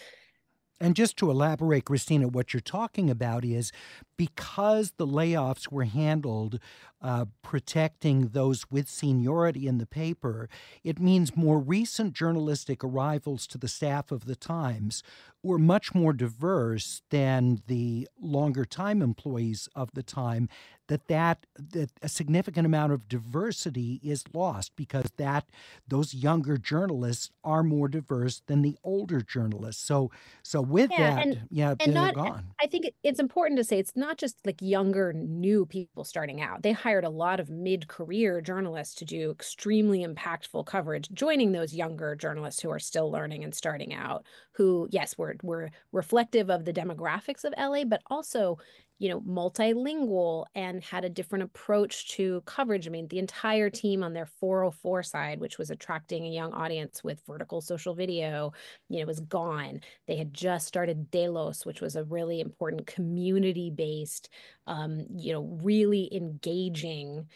And 0.81 0.95
just 0.95 1.15
to 1.17 1.29
elaborate, 1.29 1.85
Christina, 1.85 2.27
what 2.27 2.53
you're 2.53 2.59
talking 2.59 3.07
about 3.11 3.45
is 3.45 3.71
because 4.17 4.93
the 4.97 5.05
layoffs 5.05 5.71
were 5.71 5.83
handled 5.83 6.59
uh, 7.03 7.25
protecting 7.43 8.29
those 8.29 8.69
with 8.71 8.89
seniority 8.89 9.67
in 9.67 9.77
the 9.77 9.85
paper, 9.85 10.49
it 10.83 10.99
means 10.99 11.35
more 11.35 11.59
recent 11.59 12.13
journalistic 12.13 12.83
arrivals 12.83 13.45
to 13.47 13.59
the 13.59 13.67
staff 13.67 14.11
of 14.11 14.25
the 14.25 14.35
Times 14.35 15.03
were 15.43 15.59
much 15.59 15.93
more 15.93 16.13
diverse 16.13 17.03
than 17.11 17.61
the 17.67 18.07
longer 18.19 18.65
time 18.65 19.03
employees 19.03 19.69
of 19.75 19.91
the 19.93 20.03
time 20.03 20.49
that 20.91 21.07
that 21.07 21.45
that 21.55 21.91
a 22.03 22.09
significant 22.09 22.65
amount 22.67 22.93
of 22.93 23.07
diversity 23.07 23.99
is 24.03 24.23
lost 24.33 24.75
because 24.75 25.11
that 25.17 25.49
those 25.87 26.13
younger 26.13 26.57
journalists 26.57 27.31
are 27.43 27.63
more 27.63 27.87
diverse 27.89 28.41
than 28.47 28.61
the 28.61 28.77
older 28.83 29.21
journalists. 29.21 29.83
So 29.83 30.11
so 30.43 30.61
with 30.61 30.91
Yeah, 30.91 30.97
that, 30.97 31.23
and 31.23 31.37
yeah, 31.49 31.75
and 31.79 31.93
they're 31.95 32.09
not 32.11 32.15
gone. 32.15 32.55
I 32.61 32.67
think 32.67 32.85
it's 33.03 33.19
important 33.19 33.57
to 33.57 33.63
say 33.63 33.79
it's 33.79 33.95
not 33.95 34.17
just 34.17 34.45
like 34.45 34.61
younger 34.61 35.13
new 35.13 35.65
people 35.65 36.03
starting 36.03 36.41
out. 36.41 36.63
They 36.63 36.73
hired 36.73 37.05
a 37.05 37.09
lot 37.09 37.39
of 37.39 37.49
mid-career 37.49 38.41
journalists 38.41 38.95
to 38.95 39.05
do 39.05 39.31
extremely 39.31 40.05
impactful 40.05 40.65
coverage, 40.67 41.09
joining 41.13 41.53
those 41.53 41.73
younger 41.73 42.15
journalists 42.15 42.61
who 42.61 42.69
are 42.69 42.79
still 42.79 43.09
learning 43.11 43.43
and 43.43 43.55
starting 43.55 43.93
out, 43.93 44.25
who 44.53 44.87
yes, 44.91 45.17
were 45.17 45.35
were 45.43 45.71
reflective 45.91 46.49
of 46.51 46.65
the 46.65 46.73
demographics 46.73 47.43
of 47.45 47.53
LA, 47.57 47.83
but 47.85 48.01
also 48.07 48.57
you 49.01 49.09
know, 49.09 49.19
multilingual 49.21 50.45
and 50.53 50.83
had 50.83 51.03
a 51.03 51.09
different 51.09 51.43
approach 51.43 52.07
to 52.07 52.39
coverage. 52.45 52.85
I 52.85 52.91
mean, 52.91 53.07
the 53.07 53.17
entire 53.17 53.67
team 53.67 54.03
on 54.03 54.13
their 54.13 54.27
404 54.27 55.01
side, 55.01 55.39
which 55.39 55.57
was 55.57 55.71
attracting 55.71 56.27
a 56.27 56.29
young 56.29 56.53
audience 56.53 57.03
with 57.03 57.19
vertical 57.25 57.61
social 57.61 57.95
video, 57.95 58.53
you 58.89 58.99
know, 58.99 59.07
was 59.07 59.19
gone. 59.21 59.81
They 60.05 60.17
had 60.17 60.35
just 60.35 60.67
started 60.67 61.09
De 61.09 61.29
Los, 61.29 61.65
which 61.65 61.81
was 61.81 61.95
a 61.95 62.03
really 62.03 62.41
important 62.41 62.85
community-based, 62.85 64.29
um, 64.67 65.07
you 65.15 65.33
know, 65.33 65.57
really 65.63 66.07
engaging 66.15 67.27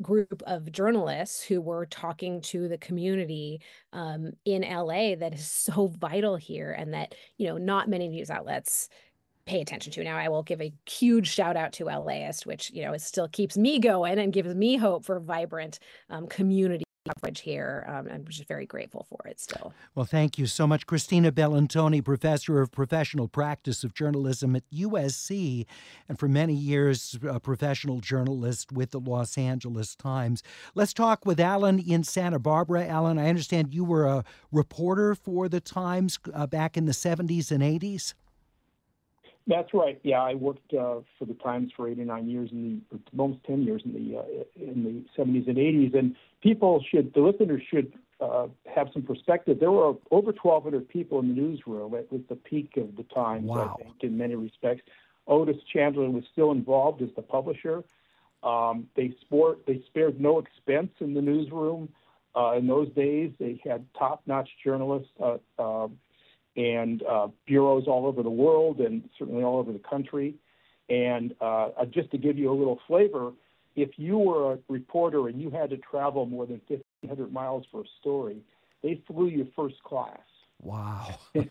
group 0.00 0.42
of 0.46 0.72
journalists 0.72 1.42
who 1.42 1.60
were 1.60 1.84
talking 1.84 2.40
to 2.40 2.66
the 2.66 2.78
community 2.78 3.60
um, 3.92 4.32
in 4.46 4.62
LA 4.62 5.16
that 5.16 5.34
is 5.34 5.46
so 5.50 5.88
vital 5.98 6.36
here 6.36 6.72
and 6.72 6.94
that, 6.94 7.14
you 7.36 7.46
know, 7.46 7.58
not 7.58 7.90
many 7.90 8.08
news 8.08 8.30
outlets 8.30 8.88
pay 9.46 9.60
attention 9.60 9.92
to. 9.92 10.04
Now, 10.04 10.16
I 10.16 10.28
will 10.28 10.42
give 10.42 10.60
a 10.60 10.72
huge 10.88 11.28
shout 11.28 11.56
out 11.56 11.72
to 11.74 11.86
LAist, 11.86 12.46
which, 12.46 12.70
you 12.72 12.82
know, 12.84 12.92
it 12.92 13.02
still 13.02 13.28
keeps 13.28 13.56
me 13.56 13.78
going 13.78 14.18
and 14.18 14.32
gives 14.32 14.54
me 14.54 14.76
hope 14.76 15.04
for 15.04 15.20
vibrant 15.20 15.78
um, 16.10 16.26
community 16.26 16.84
coverage 17.06 17.40
here. 17.40 17.84
Um, 17.86 18.08
I'm 18.10 18.24
just 18.24 18.48
very 18.48 18.64
grateful 18.64 19.06
for 19.06 19.28
it 19.28 19.38
still. 19.38 19.74
Well, 19.94 20.06
thank 20.06 20.38
you 20.38 20.46
so 20.46 20.66
much, 20.66 20.86
Christina 20.86 21.30
Bellantoni, 21.30 22.02
professor 22.02 22.62
of 22.62 22.72
professional 22.72 23.28
practice 23.28 23.84
of 23.84 23.92
journalism 23.92 24.56
at 24.56 24.62
USC, 24.72 25.66
and 26.08 26.18
for 26.18 26.28
many 26.28 26.54
years, 26.54 27.18
a 27.28 27.38
professional 27.40 28.00
journalist 28.00 28.72
with 28.72 28.92
the 28.92 29.00
Los 29.00 29.36
Angeles 29.36 29.94
Times. 29.94 30.42
Let's 30.74 30.94
talk 30.94 31.26
with 31.26 31.38
Alan 31.38 31.78
in 31.78 32.04
Santa 32.04 32.38
Barbara. 32.38 32.86
Alan, 32.86 33.18
I 33.18 33.28
understand 33.28 33.74
you 33.74 33.84
were 33.84 34.06
a 34.06 34.24
reporter 34.50 35.14
for 35.14 35.46
the 35.46 35.60
Times 35.60 36.18
uh, 36.32 36.46
back 36.46 36.78
in 36.78 36.86
the 36.86 36.92
70s 36.92 37.50
and 37.50 37.62
80s. 37.62 38.14
That's 39.46 39.74
right. 39.74 40.00
Yeah, 40.02 40.22
I 40.22 40.34
worked 40.34 40.72
uh, 40.72 41.00
for 41.18 41.26
the 41.26 41.34
Times 41.34 41.70
for 41.76 41.88
eight 41.88 41.98
or 41.98 42.04
nine 42.04 42.28
years 42.30 42.48
in 42.50 42.80
the 42.90 42.98
almost 43.18 43.44
ten 43.44 43.62
years 43.62 43.82
in 43.84 43.92
the 43.92 44.18
uh, 44.18 44.22
in 44.56 44.84
the 44.84 45.04
seventies 45.14 45.44
and 45.48 45.58
eighties. 45.58 45.92
And 45.94 46.16
people 46.42 46.82
should, 46.90 47.12
the 47.12 47.20
listeners 47.20 47.62
should 47.70 47.92
uh, 48.20 48.46
have 48.74 48.88
some 48.94 49.02
perspective. 49.02 49.60
There 49.60 49.70
were 49.70 49.94
over 50.10 50.32
twelve 50.32 50.62
hundred 50.62 50.88
people 50.88 51.20
in 51.20 51.28
the 51.28 51.34
newsroom. 51.34 51.94
It 51.94 52.10
was 52.10 52.22
the 52.30 52.36
peak 52.36 52.78
of 52.78 52.96
the 52.96 53.02
Times, 53.14 53.44
Wow. 53.44 53.76
I 53.78 53.82
think, 53.82 53.96
in 54.00 54.16
many 54.16 54.34
respects. 54.34 54.82
Otis 55.26 55.56
Chandler 55.70 56.08
was 56.10 56.24
still 56.32 56.50
involved 56.50 57.02
as 57.02 57.10
the 57.14 57.22
publisher. 57.22 57.84
Um, 58.42 58.88
they 58.96 59.14
sport 59.20 59.66
they 59.66 59.82
spared 59.88 60.20
no 60.20 60.38
expense 60.38 60.90
in 61.00 61.12
the 61.12 61.22
newsroom. 61.22 61.90
Uh, 62.36 62.54
in 62.56 62.66
those 62.66 62.88
days, 62.94 63.30
they 63.38 63.60
had 63.62 63.86
top-notch 63.96 64.48
journalists. 64.64 65.10
Uh, 65.22 65.36
uh, 65.58 65.88
and 66.56 67.02
uh, 67.02 67.28
bureaus 67.46 67.84
all 67.86 68.06
over 68.06 68.22
the 68.22 68.30
world 68.30 68.80
and 68.80 69.08
certainly 69.18 69.42
all 69.42 69.58
over 69.58 69.72
the 69.72 69.80
country. 69.80 70.34
And 70.88 71.34
uh, 71.40 71.68
uh, 71.76 71.84
just 71.86 72.10
to 72.10 72.18
give 72.18 72.38
you 72.38 72.50
a 72.50 72.54
little 72.54 72.78
flavor, 72.86 73.32
if 73.74 73.90
you 73.96 74.18
were 74.18 74.54
a 74.54 74.58
reporter 74.68 75.28
and 75.28 75.40
you 75.40 75.50
had 75.50 75.70
to 75.70 75.78
travel 75.78 76.26
more 76.26 76.46
than 76.46 76.60
1,500 76.68 77.32
miles 77.32 77.64
for 77.72 77.80
a 77.80 77.86
story, 78.00 78.38
they 78.82 79.02
flew 79.06 79.26
you 79.26 79.48
first 79.56 79.82
class. 79.82 80.18
Wow. 80.62 81.18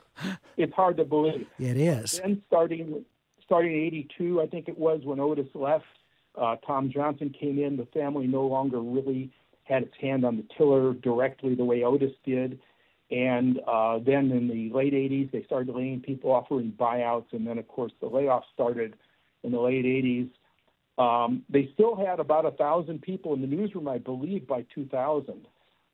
It's 0.56 0.74
hard 0.74 0.98
to 0.98 1.04
believe. 1.04 1.48
It 1.58 1.78
is. 1.78 2.20
Then 2.20 2.42
starting 2.48 3.04
starting 3.44 3.72
in 3.72 3.80
'82, 3.88 4.40
I 4.40 4.46
think 4.46 4.68
it 4.68 4.78
was 4.78 5.02
when 5.04 5.20
Otis 5.20 5.48
left, 5.56 5.84
uh, 6.40 6.58
Tom 6.66 6.92
Johnson 6.94 7.34
came 7.38 7.58
in. 7.58 7.76
The 7.76 7.88
family 7.88 8.28
no 8.28 8.46
longer 8.46 8.80
really 8.80 9.32
had 9.64 9.82
its 9.84 9.96
hand 10.00 10.26
on 10.26 10.38
the 10.38 10.46
tiller 10.56 10.94
directly 10.94 11.56
the 11.56 11.66
way 11.66 11.84
Otis 11.84 12.14
did. 12.24 12.60
And 13.14 13.60
uh, 13.68 14.00
then 14.00 14.32
in 14.32 14.48
the 14.48 14.76
late 14.76 14.94
80s, 14.94 15.32
they 15.32 15.44
started 15.44 15.76
laying 15.76 16.02
people 16.02 16.32
off, 16.32 16.46
offering 16.46 16.74
buyouts, 16.78 17.32
and 17.32 17.46
then 17.46 17.60
of 17.60 17.68
course 17.68 17.92
the 18.02 18.10
layoffs 18.10 18.46
started 18.54 18.96
in 19.44 19.52
the 19.52 19.60
late 19.60 19.86
80s. 19.86 20.30
Um, 20.98 21.44
they 21.48 21.70
still 21.74 21.96
had 21.96 22.20
about 22.20 22.46
a 22.46 22.52
thousand 22.52 23.04
people 23.04 23.34
in 23.34 23.42
the 23.42 23.48
newsroom, 23.48 23.88
I 23.88 24.00
believe, 24.00 24.48
by 24.48 24.66
2000, 24.74 25.48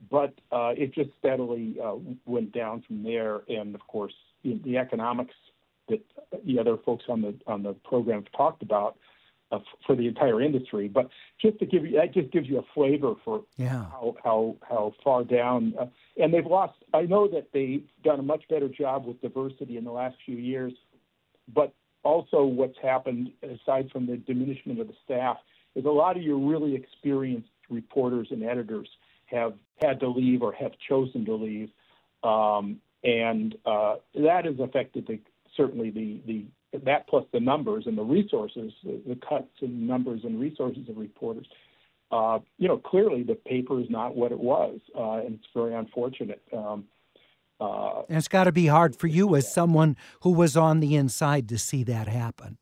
but 0.10 0.34
uh, 0.52 0.74
it 0.78 0.94
just 0.94 1.10
steadily 1.20 1.76
uh, 1.84 1.96
went 2.26 2.54
down 2.54 2.84
from 2.88 3.04
there. 3.04 3.42
And 3.50 3.76
of 3.76 3.82
course, 3.88 4.14
the, 4.44 4.60
the 4.64 4.78
economics 4.78 5.36
that 5.90 6.02
the 6.46 6.58
other 6.58 6.78
folks 6.86 7.06
on 7.10 7.22
the 7.22 7.36
on 7.48 7.64
the 7.64 7.74
program 7.74 8.24
have 8.24 8.32
talked 8.32 8.62
about 8.62 8.98
uh, 9.52 9.60
for 9.86 9.96
the 9.96 10.08
entire 10.08 10.42
industry. 10.42 10.88
But 10.88 11.10
just 11.42 11.60
to 11.60 11.66
give 11.66 11.86
you 11.86 11.98
that 11.98 12.14
just 12.14 12.32
gives 12.32 12.48
you 12.48 12.60
a 12.60 12.66
flavor 12.74 13.16
for 13.26 13.44
Yeah. 13.58 13.86
how 13.92 14.16
how 14.24 14.56
how 14.62 14.94
far 15.04 15.24
down. 15.24 15.74
Uh, 15.80 15.88
and 16.20 16.34
they've 16.34 16.46
lost. 16.46 16.76
I 16.94 17.04
know 17.04 17.28
that 17.30 17.48
they've 17.54 17.88
done 18.04 18.20
a 18.20 18.24
much 18.24 18.44
better 18.50 18.68
job 18.68 19.06
with 19.06 19.22
diversity 19.22 19.78
in 19.78 19.86
the 19.86 19.92
last 19.92 20.18
few 20.26 20.36
years, 20.36 20.74
but 21.54 21.74
also 22.04 22.44
what's 22.44 22.78
happened 22.82 23.32
aside 23.42 23.90
from 23.92 24.06
the 24.06 24.18
diminishment 24.18 24.80
of 24.80 24.88
the 24.88 24.94
staff 25.04 25.38
is 25.76 25.86
a 25.86 25.90
lot 25.90 26.18
of 26.18 26.24
your 26.24 26.38
really 26.38 26.76
experienced 26.76 27.50
reporters 27.70 28.28
and 28.32 28.44
editors 28.44 28.90
have 29.26 29.54
had 29.82 30.00
to 30.00 30.10
leave 30.10 30.42
or 30.42 30.52
have 30.54 30.72
chosen 30.88 31.26
to 31.26 31.36
leave, 31.36 31.70
um, 32.24 32.80
and 33.04 33.56
uh, 33.66 33.96
that 34.16 34.46
has 34.46 34.60
affected 34.60 35.08
the 35.08 35.20
certainly 35.56 35.90
the 35.90 36.22
the 36.26 36.46
that 36.86 37.08
plus 37.08 37.26
the 37.32 37.40
numbers 37.40 37.86
and 37.88 37.98
the 37.98 38.04
resources, 38.04 38.72
the, 38.84 39.02
the 39.08 39.16
cuts 39.16 39.50
in 39.62 39.88
numbers 39.88 40.22
and 40.24 40.40
resources 40.40 40.88
of 40.90 40.98
reporters. 40.98 41.48
Uh, 42.12 42.40
you 42.58 42.68
know, 42.68 42.78
clearly 42.78 43.24
the 43.24 43.36
paper 43.36 43.80
is 43.80 43.90
not 43.90 44.16
what 44.16 44.32
it 44.32 44.40
was, 44.40 44.80
uh, 44.98 45.14
and 45.24 45.36
it's 45.36 45.48
very 45.54 45.76
unfortunate. 45.76 46.42
Um, 46.52 46.86
uh, 47.62 48.02
And 48.10 48.18
it's 48.18 48.28
got 48.28 48.46
to 48.46 48.52
be 48.52 48.68
hard 48.68 48.96
for 48.96 49.08
you 49.08 49.36
as 49.36 49.52
someone 49.52 49.96
who 50.22 50.32
was 50.32 50.58
on 50.58 50.80
the 50.80 50.96
inside 50.96 51.48
to 51.50 51.58
see 51.58 51.84
that 51.84 52.08
happen. 52.08 52.58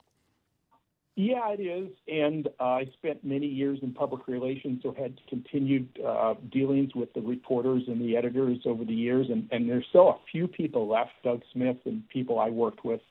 Yeah, 1.15 1.49
it 1.49 1.59
is. 1.59 1.89
And 2.07 2.47
uh, 2.59 2.63
I 2.63 2.85
spent 2.93 3.23
many 3.23 3.47
years 3.47 3.79
in 3.81 3.91
public 3.91 4.27
relations, 4.27 4.83
so 4.83 4.93
had 4.93 5.19
continued 5.27 5.87
uh, 6.05 6.35
dealings 6.51 6.93
with 6.93 7.11
the 7.13 7.21
reporters 7.21 7.83
and 7.87 7.99
the 7.99 8.15
editors 8.15 8.59
over 8.65 8.85
the 8.85 8.93
years. 8.93 9.27
And, 9.31 9.47
and 9.51 9.67
there's 9.67 9.85
still 9.89 10.09
a 10.09 10.17
few 10.31 10.47
people 10.47 10.87
left, 10.87 11.11
Doug 11.23 11.41
Smith 11.53 11.77
and 11.85 12.07
people 12.09 12.39
I 12.39 12.49
worked 12.49 12.85
with, 12.85 13.01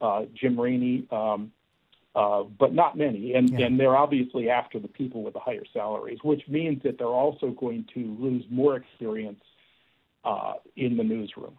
uh, 0.00 0.22
Jim 0.34 0.58
Rainey, 0.58 1.06
um, 1.12 1.52
uh, 2.14 2.42
but 2.42 2.72
not 2.72 2.96
many. 2.96 3.34
And, 3.34 3.50
Yeah. 3.50 3.66
and 3.66 3.78
they're 3.78 3.96
obviously 3.96 4.48
after 4.48 4.78
the 4.78 4.88
people 4.88 5.22
with 5.22 5.34
the 5.34 5.40
higher 5.40 5.64
salaries, 5.72 6.18
which 6.22 6.42
means 6.48 6.82
that 6.82 6.98
they're 6.98 7.06
also 7.08 7.50
going 7.50 7.86
to 7.94 8.16
lose 8.20 8.44
more 8.50 8.76
experience 8.76 9.42
uh, 10.24 10.54
in 10.76 10.96
the 10.96 11.04
newsroom. 11.04 11.58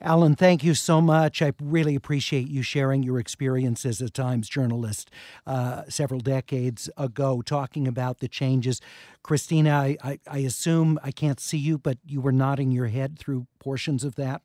Alan, 0.00 0.34
thank 0.34 0.62
you 0.62 0.74
so 0.74 1.00
much. 1.00 1.40
I 1.40 1.52
really 1.62 1.94
appreciate 1.94 2.48
you 2.48 2.62
sharing 2.62 3.02
your 3.02 3.18
experience 3.18 3.86
as 3.86 4.02
a 4.02 4.10
Times 4.10 4.48
journalist 4.48 5.10
uh, 5.46 5.84
several 5.88 6.20
decades 6.20 6.90
ago, 6.96 7.40
talking 7.40 7.88
about 7.88 8.18
the 8.18 8.28
changes. 8.28 8.80
Christina, 9.22 9.70
I, 9.70 9.96
I, 10.02 10.18
I 10.28 10.38
assume 10.38 10.98
I 11.02 11.12
can't 11.12 11.40
see 11.40 11.56
you, 11.56 11.78
but 11.78 11.98
you 12.04 12.20
were 12.20 12.32
nodding 12.32 12.70
your 12.72 12.88
head 12.88 13.18
through 13.18 13.46
portions 13.58 14.04
of 14.04 14.16
that. 14.16 14.42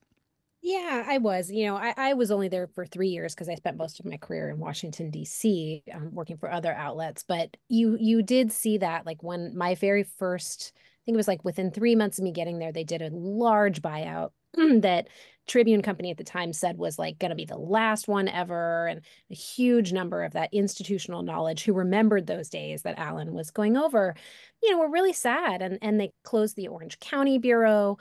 Yeah, 0.62 1.06
I 1.08 1.20
was. 1.20 1.50
You 1.50 1.68
know, 1.68 1.78
I, 1.78 1.94
I 1.96 2.14
was 2.14 2.32
only 2.32 2.50
there 2.50 2.68
for 2.68 2.86
three 2.86 3.08
years 3.10 3.34
because 3.34 3.48
I 3.48 3.56
spent 3.56 3.78
most 3.78 4.00
of 4.00 4.06
my 4.06 4.18
career 4.18 4.50
in 4.50 4.60
Washington 4.60 5.10
D.C. 5.10 5.84
Um, 5.94 6.14
working 6.14 6.38
for 6.38 6.52
other 6.52 6.74
outlets. 6.74 7.24
But 7.28 7.56
you 7.70 7.98
you 8.00 8.22
did 8.22 8.52
see 8.52 8.78
that, 8.80 9.06
like 9.06 9.24
when 9.24 9.56
my 9.58 9.76
very 9.76 10.04
first, 10.04 10.74
I 10.76 10.82
think 11.06 11.16
it 11.16 11.18
was 11.18 11.28
like 11.30 11.46
within 11.46 11.72
three 11.72 11.96
months 11.96 12.18
of 12.18 12.26
me 12.26 12.32
getting 12.34 12.60
there, 12.60 12.74
they 12.74 12.84
did 12.84 13.02
a 13.02 13.10
large 13.14 13.82
buyout 13.82 14.32
that 14.82 15.08
Tribune 15.48 15.82
Company 15.82 16.12
at 16.12 16.18
the 16.18 16.24
time 16.26 16.52
said 16.52 16.78
was 16.78 17.00
like 17.00 17.18
going 17.20 17.30
to 17.30 17.36
be 17.36 17.46
the 17.46 17.58
last 17.58 18.10
one 18.10 18.28
ever, 18.28 18.88
and 18.88 19.02
a 19.32 19.36
huge 19.36 19.94
number 19.94 20.24
of 20.26 20.34
that 20.34 20.54
institutional 20.54 21.22
knowledge 21.24 21.64
who 21.64 21.74
remembered 21.74 22.28
those 22.28 22.50
days 22.50 22.82
that 22.82 23.00
Alan 23.00 23.34
was 23.34 23.50
going 23.50 23.78
over, 23.78 24.14
you 24.62 24.72
know, 24.72 24.80
were 24.80 24.90
really 24.92 25.14
sad, 25.14 25.62
and 25.62 25.78
and 25.82 26.00
they 26.02 26.12
closed 26.24 26.58
the 26.58 26.68
Orange 26.68 27.00
County 27.00 27.38
bureau 27.38 27.98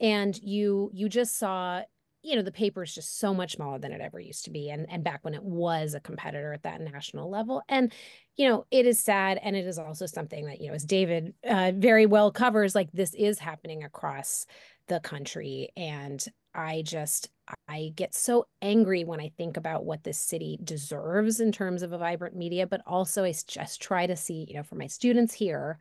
and 0.00 0.38
you 0.42 0.90
you 0.92 1.08
just 1.08 1.38
saw 1.38 1.82
you 2.22 2.36
know 2.36 2.42
the 2.42 2.52
paper 2.52 2.82
is 2.82 2.94
just 2.94 3.18
so 3.18 3.32
much 3.32 3.52
smaller 3.56 3.78
than 3.78 3.92
it 3.92 4.00
ever 4.00 4.20
used 4.20 4.44
to 4.44 4.50
be 4.50 4.70
and 4.70 4.86
and 4.90 5.02
back 5.02 5.20
when 5.22 5.34
it 5.34 5.42
was 5.42 5.94
a 5.94 6.00
competitor 6.00 6.52
at 6.52 6.62
that 6.62 6.80
national 6.80 7.30
level 7.30 7.62
and 7.68 7.92
you 8.36 8.48
know 8.48 8.66
it 8.70 8.86
is 8.86 9.00
sad 9.00 9.38
and 9.42 9.56
it 9.56 9.66
is 9.66 9.78
also 9.78 10.06
something 10.06 10.46
that 10.46 10.60
you 10.60 10.68
know 10.68 10.74
as 10.74 10.84
david 10.84 11.34
uh, 11.48 11.72
very 11.74 12.06
well 12.06 12.30
covers 12.30 12.74
like 12.74 12.90
this 12.92 13.14
is 13.14 13.38
happening 13.38 13.84
across 13.84 14.46
the 14.88 15.00
country 15.00 15.70
and 15.76 16.26
i 16.54 16.82
just 16.84 17.30
I 17.68 17.92
get 17.94 18.14
so 18.14 18.46
angry 18.62 19.04
when 19.04 19.20
I 19.20 19.30
think 19.36 19.56
about 19.56 19.84
what 19.84 20.04
this 20.04 20.18
city 20.18 20.58
deserves 20.62 21.40
in 21.40 21.52
terms 21.52 21.82
of 21.82 21.92
a 21.92 21.98
vibrant 21.98 22.36
media, 22.36 22.66
but 22.66 22.82
also 22.86 23.24
I 23.24 23.32
just 23.32 23.80
try 23.80 24.06
to 24.06 24.16
see, 24.16 24.46
you 24.48 24.54
know, 24.54 24.62
for 24.62 24.76
my 24.76 24.86
students 24.86 25.34
here, 25.34 25.78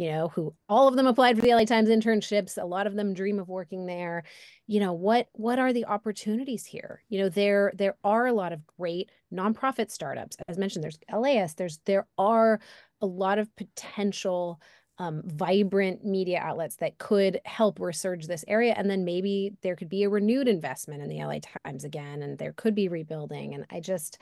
you 0.00 0.10
know, 0.10 0.28
who 0.28 0.54
all 0.66 0.88
of 0.88 0.96
them 0.96 1.06
applied 1.06 1.36
for 1.36 1.42
the 1.42 1.52
LA 1.52 1.66
Times 1.66 1.90
internships, 1.90 2.56
a 2.56 2.64
lot 2.64 2.86
of 2.86 2.94
them 2.94 3.12
dream 3.12 3.38
of 3.38 3.50
working 3.50 3.84
there. 3.84 4.22
You 4.66 4.80
know, 4.80 4.94
what 4.94 5.28
what 5.32 5.58
are 5.58 5.74
the 5.74 5.84
opportunities 5.84 6.64
here? 6.64 7.02
You 7.10 7.20
know, 7.20 7.28
there 7.28 7.70
there 7.76 7.96
are 8.02 8.26
a 8.26 8.32
lot 8.32 8.54
of 8.54 8.66
great 8.78 9.10
nonprofit 9.30 9.90
startups. 9.90 10.38
As 10.48 10.56
mentioned, 10.56 10.82
there's 10.82 10.98
LAist. 11.12 11.58
there's 11.58 11.80
there 11.84 12.06
are 12.16 12.60
a 13.02 13.06
lot 13.06 13.38
of 13.38 13.54
potential 13.56 14.58
um, 14.96 15.20
vibrant 15.26 16.02
media 16.02 16.40
outlets 16.40 16.76
that 16.76 16.96
could 16.96 17.38
help 17.44 17.78
resurge 17.78 18.26
this 18.26 18.44
area. 18.48 18.72
And 18.74 18.88
then 18.88 19.04
maybe 19.04 19.52
there 19.60 19.76
could 19.76 19.90
be 19.90 20.04
a 20.04 20.08
renewed 20.08 20.48
investment 20.48 21.02
in 21.02 21.10
the 21.10 21.22
LA 21.22 21.40
Times 21.62 21.84
again, 21.84 22.22
and 22.22 22.38
there 22.38 22.54
could 22.54 22.74
be 22.74 22.88
rebuilding. 22.88 23.52
And 23.52 23.66
I 23.70 23.80
just, 23.80 24.16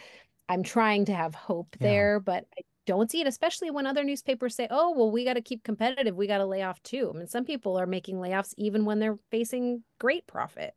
I'm 0.48 0.64
trying 0.64 1.04
to 1.04 1.14
have 1.14 1.36
hope 1.36 1.76
yeah. 1.78 1.86
there, 1.86 2.20
but 2.20 2.46
I 2.58 2.62
don't 2.88 3.10
see 3.10 3.20
it, 3.20 3.26
especially 3.26 3.70
when 3.70 3.86
other 3.86 4.02
newspapers 4.02 4.56
say, 4.56 4.66
oh, 4.70 4.94
well, 4.96 5.10
we 5.10 5.24
got 5.24 5.34
to 5.34 5.42
keep 5.42 5.62
competitive. 5.62 6.16
We 6.16 6.26
got 6.26 6.38
to 6.38 6.46
lay 6.46 6.62
off 6.62 6.82
too. 6.82 7.12
I 7.14 7.18
mean, 7.18 7.26
some 7.28 7.44
people 7.44 7.78
are 7.78 7.86
making 7.86 8.16
layoffs 8.16 8.54
even 8.56 8.86
when 8.86 8.98
they're 8.98 9.18
facing 9.30 9.84
great 10.00 10.26
profit. 10.26 10.72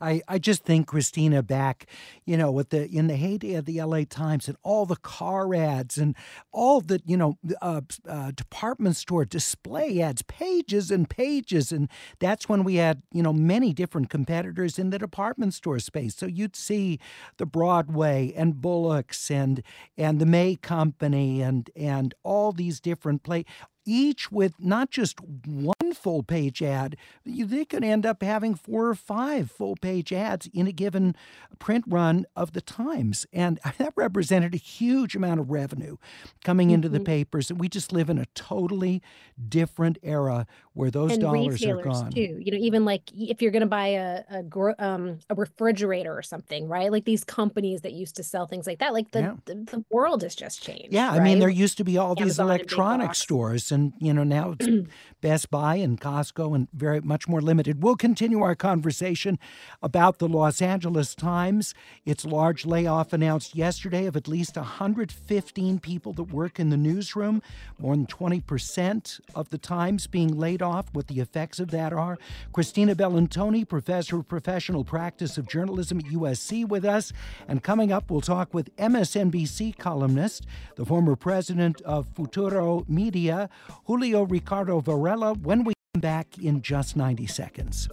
I, 0.00 0.22
I 0.28 0.38
just 0.38 0.64
think 0.64 0.86
Christina 0.86 1.42
back, 1.42 1.86
you 2.24 2.36
know, 2.36 2.50
with 2.50 2.70
the 2.70 2.88
in 2.88 3.06
the 3.06 3.16
heyday 3.16 3.54
of 3.54 3.64
the 3.64 3.80
LA 3.80 4.02
Times 4.08 4.48
and 4.48 4.56
all 4.62 4.86
the 4.86 4.96
car 4.96 5.54
ads 5.54 5.98
and 5.98 6.14
all 6.52 6.80
the 6.80 7.00
you 7.06 7.16
know 7.16 7.38
uh, 7.62 7.80
uh, 8.08 8.30
department 8.32 8.96
store 8.96 9.24
display 9.24 10.00
ads, 10.00 10.22
pages 10.22 10.90
and 10.90 11.08
pages, 11.08 11.72
and 11.72 11.88
that's 12.18 12.48
when 12.48 12.64
we 12.64 12.76
had 12.76 13.02
you 13.12 13.22
know 13.22 13.32
many 13.32 13.72
different 13.72 14.10
competitors 14.10 14.78
in 14.78 14.90
the 14.90 14.98
department 14.98 15.54
store 15.54 15.78
space. 15.78 16.14
So 16.14 16.26
you'd 16.26 16.56
see 16.56 16.98
the 17.36 17.46
Broadway 17.46 18.32
and 18.36 18.60
Bullock's 18.60 19.30
and 19.30 19.62
and 19.96 20.20
the 20.20 20.26
May 20.26 20.56
Company 20.56 21.42
and 21.42 21.70
and 21.76 22.14
all 22.22 22.52
these 22.52 22.80
different 22.80 23.22
play 23.22 23.44
each 23.84 24.30
with 24.30 24.54
not 24.58 24.90
just 24.90 25.18
one 25.20 25.92
full 25.94 26.22
page 26.22 26.62
ad, 26.62 26.96
they 27.24 27.64
could 27.64 27.84
end 27.84 28.06
up 28.06 28.22
having 28.22 28.54
four 28.54 28.88
or 28.88 28.94
five 28.94 29.50
full 29.50 29.76
page 29.76 30.12
ads 30.12 30.48
in 30.52 30.66
a 30.66 30.72
given 30.72 31.14
print 31.58 31.84
run 31.86 32.26
of 32.36 32.52
the 32.52 32.60
Times. 32.60 33.26
And 33.32 33.58
that 33.78 33.92
represented 33.96 34.54
a 34.54 34.58
huge 34.58 35.14
amount 35.14 35.40
of 35.40 35.50
revenue 35.50 35.96
coming 36.44 36.70
into 36.70 36.88
mm-hmm. 36.88 36.98
the 36.98 37.04
papers. 37.04 37.50
And 37.50 37.60
we 37.60 37.68
just 37.68 37.92
live 37.92 38.10
in 38.10 38.18
a 38.18 38.26
totally 38.34 39.02
different 39.48 39.98
era 40.02 40.46
where 40.74 40.90
those 40.90 41.12
and 41.12 41.20
dollars 41.20 41.64
are 41.64 41.80
gone. 41.80 42.10
Too. 42.10 42.40
You 42.40 42.52
know, 42.52 42.58
even 42.58 42.84
like 42.84 43.02
if 43.16 43.40
you're 43.40 43.52
going 43.52 43.60
to 43.60 43.66
buy 43.66 43.88
a 43.88 44.22
a, 44.30 44.84
um, 44.84 45.20
a 45.30 45.34
refrigerator 45.34 46.16
or 46.16 46.22
something, 46.22 46.68
right? 46.68 46.90
Like 46.90 47.04
these 47.04 47.24
companies 47.24 47.82
that 47.82 47.92
used 47.92 48.16
to 48.16 48.24
sell 48.24 48.46
things 48.46 48.66
like 48.66 48.80
that, 48.80 48.92
like 48.92 49.10
the, 49.12 49.20
yeah. 49.20 49.34
the, 49.44 49.54
the, 49.54 49.84
world 49.90 50.22
has 50.22 50.34
just 50.34 50.62
changed. 50.62 50.88
Yeah. 50.90 51.10
Right? 51.10 51.20
I 51.20 51.24
mean, 51.24 51.38
there 51.38 51.48
used 51.48 51.78
to 51.78 51.84
be 51.84 51.96
all 51.96 52.12
Amazon 52.18 52.26
these 52.26 52.38
electronic 52.38 53.14
stores 53.14 53.70
and 53.70 53.92
you 54.00 54.12
know 54.12 54.24
now 54.24 54.56
it's 54.58 54.88
Best 55.20 55.50
Buy 55.50 55.76
and 55.76 56.00
Costco 56.00 56.54
and 56.54 56.68
very 56.72 57.00
much 57.00 57.28
more 57.28 57.40
limited. 57.40 57.82
We'll 57.82 57.96
continue 57.96 58.42
our 58.42 58.54
conversation 58.54 59.38
about 59.82 60.18
the 60.18 60.28
Los 60.28 60.60
Angeles 60.60 61.14
Times. 61.14 61.74
Its 62.04 62.24
large 62.24 62.66
layoff 62.66 63.12
announced 63.12 63.54
yesterday 63.54 64.06
of 64.06 64.16
at 64.16 64.28
least 64.28 64.56
115 64.56 65.78
people 65.78 66.12
that 66.14 66.24
work 66.24 66.58
in 66.58 66.70
the 66.70 66.76
newsroom, 66.76 67.42
more 67.78 67.94
than 67.94 68.06
20% 68.06 69.20
of 69.34 69.50
the 69.50 69.58
Times 69.58 70.06
being 70.06 70.36
laid 70.36 70.62
off. 70.64 70.86
What 70.92 71.06
the 71.06 71.20
effects 71.20 71.60
of 71.60 71.70
that 71.70 71.92
are. 71.92 72.18
Christina 72.52 72.96
Bellantoni, 72.96 73.68
professor 73.68 74.18
of 74.18 74.26
professional 74.26 74.82
practice 74.82 75.38
of 75.38 75.48
journalism 75.48 76.00
at 76.00 76.06
USC, 76.06 76.66
with 76.66 76.84
us. 76.84 77.12
And 77.46 77.62
coming 77.62 77.92
up, 77.92 78.10
we'll 78.10 78.20
talk 78.20 78.52
with 78.52 78.74
MSNBC 78.76 79.78
columnist, 79.78 80.46
the 80.74 80.84
former 80.84 81.14
president 81.14 81.80
of 81.82 82.08
Futuro 82.16 82.84
Media, 82.88 83.48
Julio 83.84 84.24
Ricardo 84.24 84.80
Varela 84.80 85.34
when 85.34 85.62
we 85.62 85.74
come 85.94 86.00
back 86.00 86.38
in 86.38 86.62
just 86.62 86.96
90 86.96 87.26
seconds. 87.26 87.88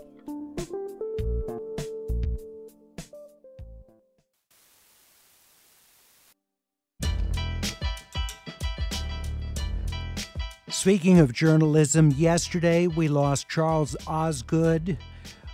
Speaking 10.82 11.20
of 11.20 11.32
journalism, 11.32 12.10
yesterday 12.10 12.88
we 12.88 13.08
lost 13.08 13.48
Charles 13.48 13.95
Osgood, 14.08 14.98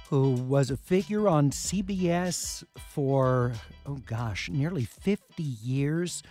who 0.10 0.32
was 0.32 0.72
a 0.72 0.78
figure 0.78 1.28
on 1.28 1.52
CBS 1.52 2.64
for, 2.94 3.52
oh 3.86 3.98
gosh, 4.06 4.49
nearly 4.49 4.86
50 4.86 5.44
years. 5.44 6.24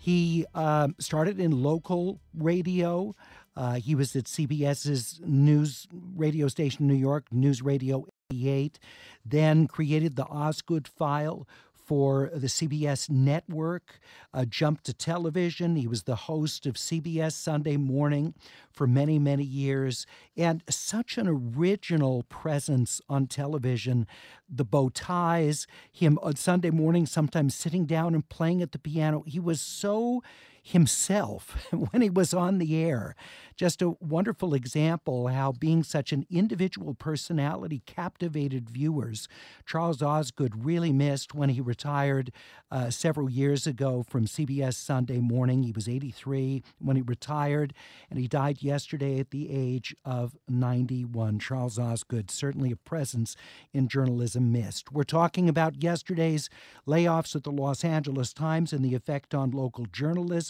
He 0.00 0.46
uh, 0.52 0.88
started 0.98 1.38
in 1.38 1.62
local 1.62 2.18
radio. 2.36 3.14
Uh, 3.54 3.74
he 3.74 3.94
was 3.94 4.16
at 4.16 4.24
CBS's 4.24 5.20
news 5.24 5.86
radio 6.16 6.48
station 6.48 6.88
New 6.88 6.94
York, 6.94 7.26
News 7.30 7.62
Radio 7.62 8.04
88, 8.32 8.80
then 9.24 9.68
created 9.68 10.16
the 10.16 10.24
Osgood 10.24 10.88
File 10.88 11.46
for 11.90 12.30
the 12.32 12.46
CBS 12.46 13.10
network, 13.10 13.98
uh, 14.32 14.44
jumped 14.44 14.84
to 14.84 14.94
television. 14.94 15.74
He 15.74 15.88
was 15.88 16.04
the 16.04 16.14
host 16.14 16.64
of 16.64 16.74
CBS 16.74 17.32
Sunday 17.32 17.76
Morning 17.76 18.32
for 18.70 18.86
many, 18.86 19.18
many 19.18 19.42
years, 19.42 20.06
and 20.36 20.62
such 20.70 21.18
an 21.18 21.26
original 21.26 22.22
presence 22.28 23.00
on 23.08 23.26
television. 23.26 24.06
The 24.48 24.64
bow 24.64 24.90
ties, 24.90 25.66
him 25.90 26.16
on 26.22 26.36
Sunday 26.36 26.70
morning, 26.70 27.06
sometimes 27.06 27.56
sitting 27.56 27.86
down 27.86 28.14
and 28.14 28.28
playing 28.28 28.62
at 28.62 28.70
the 28.70 28.78
piano. 28.78 29.24
He 29.26 29.40
was 29.40 29.60
so 29.60 30.22
himself 30.62 31.56
when 31.72 32.02
he 32.02 32.10
was 32.10 32.34
on 32.34 32.58
the 32.58 32.76
air. 32.76 33.14
Just 33.56 33.82
a 33.82 33.90
wonderful 34.00 34.54
example 34.54 35.28
how 35.28 35.52
being 35.52 35.82
such 35.82 36.12
an 36.12 36.24
individual 36.30 36.94
personality 36.94 37.82
captivated 37.84 38.70
viewers. 38.70 39.28
Charles 39.66 40.00
Osgood 40.02 40.64
really 40.64 40.92
missed 40.92 41.34
when 41.34 41.50
he 41.50 41.60
retired 41.60 42.32
uh, 42.70 42.88
several 42.88 43.28
years 43.28 43.66
ago 43.66 44.04
from 44.08 44.24
CBS 44.26 44.74
Sunday 44.74 45.18
Morning. 45.18 45.62
He 45.62 45.72
was 45.72 45.88
83 45.88 46.62
when 46.78 46.96
he 46.96 47.02
retired, 47.02 47.74
and 48.08 48.18
he 48.18 48.28
died 48.28 48.62
yesterday 48.62 49.18
at 49.18 49.30
the 49.30 49.50
age 49.50 49.94
of 50.04 50.36
91. 50.48 51.38
Charles 51.38 51.78
Osgood, 51.78 52.30
certainly 52.30 52.72
a 52.72 52.76
presence 52.76 53.36
in 53.74 53.88
journalism 53.88 54.52
missed. 54.52 54.92
We're 54.92 55.02
talking 55.04 55.48
about 55.48 55.82
yesterday's 55.82 56.48
layoffs 56.86 57.36
at 57.36 57.44
the 57.44 57.52
Los 57.52 57.84
Angeles 57.84 58.32
Times 58.32 58.72
and 58.72 58.84
the 58.84 58.94
effect 58.94 59.34
on 59.34 59.50
local 59.50 59.86
journalism. 59.86 60.49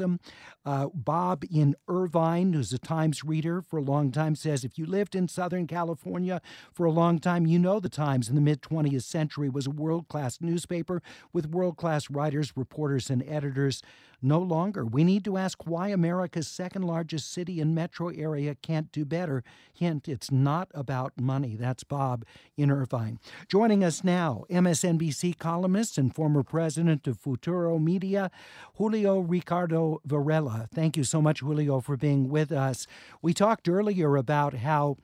Uh, 0.64 0.88
Bob 0.94 1.44
in 1.50 1.74
Irvine, 1.88 2.52
who's 2.52 2.72
a 2.72 2.78
Times 2.78 3.24
reader 3.24 3.62
for 3.62 3.78
a 3.78 3.82
long 3.82 4.10
time, 4.12 4.34
says 4.34 4.64
if 4.64 4.78
you 4.78 4.86
lived 4.86 5.14
in 5.14 5.28
Southern 5.28 5.66
California 5.66 6.40
for 6.72 6.86
a 6.86 6.92
long 6.92 7.18
time, 7.18 7.46
you 7.46 7.58
know 7.58 7.80
the 7.80 7.88
Times 7.88 8.28
in 8.28 8.34
the 8.34 8.40
mid 8.40 8.62
20th 8.62 9.02
century 9.02 9.48
was 9.48 9.66
a 9.66 9.70
world 9.70 10.08
class 10.08 10.38
newspaper 10.40 11.02
with 11.32 11.46
world 11.46 11.76
class 11.76 12.10
writers, 12.10 12.52
reporters, 12.56 13.10
and 13.10 13.22
editors 13.26 13.82
no 14.22 14.38
longer. 14.38 14.84
We 14.84 15.04
need 15.04 15.24
to 15.24 15.36
ask 15.36 15.66
why 15.66 15.88
America's 15.88 16.48
second 16.48 16.82
largest 16.82 17.32
city 17.32 17.60
and 17.60 17.74
metro 17.74 18.08
area 18.08 18.54
can't 18.54 18.90
do 18.92 19.04
better. 19.04 19.42
Hint, 19.72 20.08
it's 20.08 20.30
not 20.30 20.68
about 20.74 21.12
money. 21.20 21.56
That's 21.56 21.84
Bob 21.84 22.24
in 22.56 22.70
Irvine. 22.70 23.18
Joining 23.48 23.82
us 23.82 24.04
now, 24.04 24.44
MSNBC 24.50 25.38
columnist 25.38 25.98
and 25.98 26.14
former 26.14 26.42
president 26.42 27.06
of 27.06 27.18
Futuro 27.18 27.78
Media, 27.78 28.30
Julio 28.76 29.20
Ricardo 29.20 30.00
Varela. 30.04 30.68
Thank 30.72 30.96
you 30.96 31.04
so 31.04 31.22
much, 31.22 31.40
Julio, 31.40 31.80
for 31.80 31.96
being 31.96 32.28
with 32.28 32.52
us. 32.52 32.86
We 33.22 33.34
talked 33.34 33.68
earlier 33.68 34.16
about 34.16 34.54
how 34.54 34.96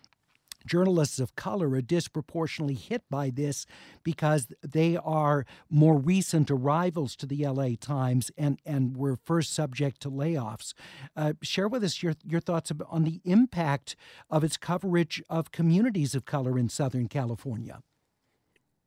journalists 0.67 1.19
of 1.19 1.37
color 1.37 1.71
are 1.71 1.81
disproportionately 1.81 2.75
hit 2.75 3.03
by 3.11 3.31
this 3.31 3.67
because 4.03 4.49
they 4.63 4.97
are 4.97 5.47
more 5.71 5.97
recent 5.97 6.51
arrivals 6.51 7.17
to 7.17 7.27
the 7.27 7.47
LA 7.47 7.71
Times 7.81 8.31
and, 8.37 8.61
and 8.65 8.97
were 8.97 9.17
first 9.17 9.53
subject 9.53 10.01
to 10.03 10.11
layoffs. 10.11 10.75
Uh, 11.17 11.35
share 11.43 11.69
with 11.69 11.85
us 11.85 12.03
your, 12.03 12.15
your 12.25 12.41
thoughts 12.41 12.73
on 12.89 13.05
the 13.05 13.21
impact 13.25 13.97
of 14.31 14.45
its 14.45 14.57
coverage 14.57 15.23
of 15.29 15.53
communities 15.53 16.15
of 16.15 16.25
color 16.25 16.59
in 16.59 16.69
Southern 16.69 17.09
California. 17.09 17.83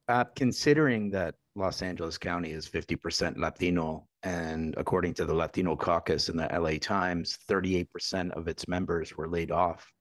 Uh, 0.07 0.23
considering 0.35 1.11
that 1.11 1.35
Los 1.55 1.81
Angeles 1.81 2.17
County 2.17 2.51
is 2.51 2.67
50% 2.67 3.37
Latino, 3.37 4.07
and 4.23 4.73
according 4.77 5.13
to 5.15 5.25
the 5.25 5.33
Latino 5.33 5.75
caucus 5.75 6.29
in 6.29 6.37
the 6.37 6.47
LA 6.51 6.77
Times, 6.79 7.37
38% 7.47 8.31
of 8.31 8.47
its 8.47 8.67
members 8.67 9.15
were 9.15 9.27
laid 9.27 9.51
off 9.51 9.91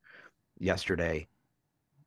yesterday. 0.59 1.29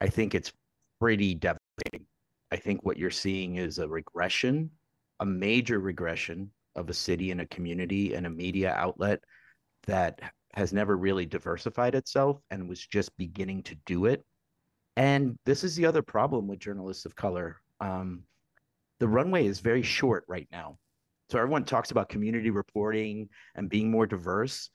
I 0.02 0.08
think 0.08 0.34
it's 0.34 0.52
pretty 1.00 1.36
devastating. 1.36 2.08
I 2.52 2.58
think 2.58 2.84
what 2.84 2.98
you're 2.98 3.12
seeing 3.12 3.58
is 3.58 3.78
a 3.78 3.88
regression, 3.88 4.72
a 5.20 5.26
major 5.26 5.80
regression 5.80 6.52
of 6.76 6.90
a 6.90 6.94
city 6.94 7.30
and 7.30 7.42
a 7.42 7.46
community 7.46 8.16
and 8.16 8.26
a 8.26 8.30
media 8.30 8.74
outlet 8.74 9.20
that 9.86 10.20
has 10.54 10.74
never 10.74 10.98
really 10.98 11.28
diversified 11.28 11.94
itself 11.94 12.42
and 12.50 12.68
was 12.68 12.86
just 12.86 13.16
beginning 13.16 13.62
to 13.64 13.76
do 13.86 14.06
it. 14.06 14.24
And 14.98 15.38
this 15.46 15.64
is 15.64 15.76
the 15.76 15.86
other 15.86 16.02
problem 16.02 16.48
with 16.48 16.60
journalists 16.60 17.06
of 17.06 17.16
color. 17.16 17.62
Um, 17.80 18.24
the 19.00 19.08
runway 19.08 19.46
is 19.46 19.60
very 19.60 19.84
short 19.84 20.26
right 20.28 20.48
now. 20.52 20.80
So 21.30 21.38
everyone 21.38 21.64
talks 21.64 21.92
about 21.92 22.10
community 22.10 22.50
reporting 22.50 23.30
and 23.56 23.70
being 23.70 23.90
more 23.90 24.08
diverse, 24.08 24.70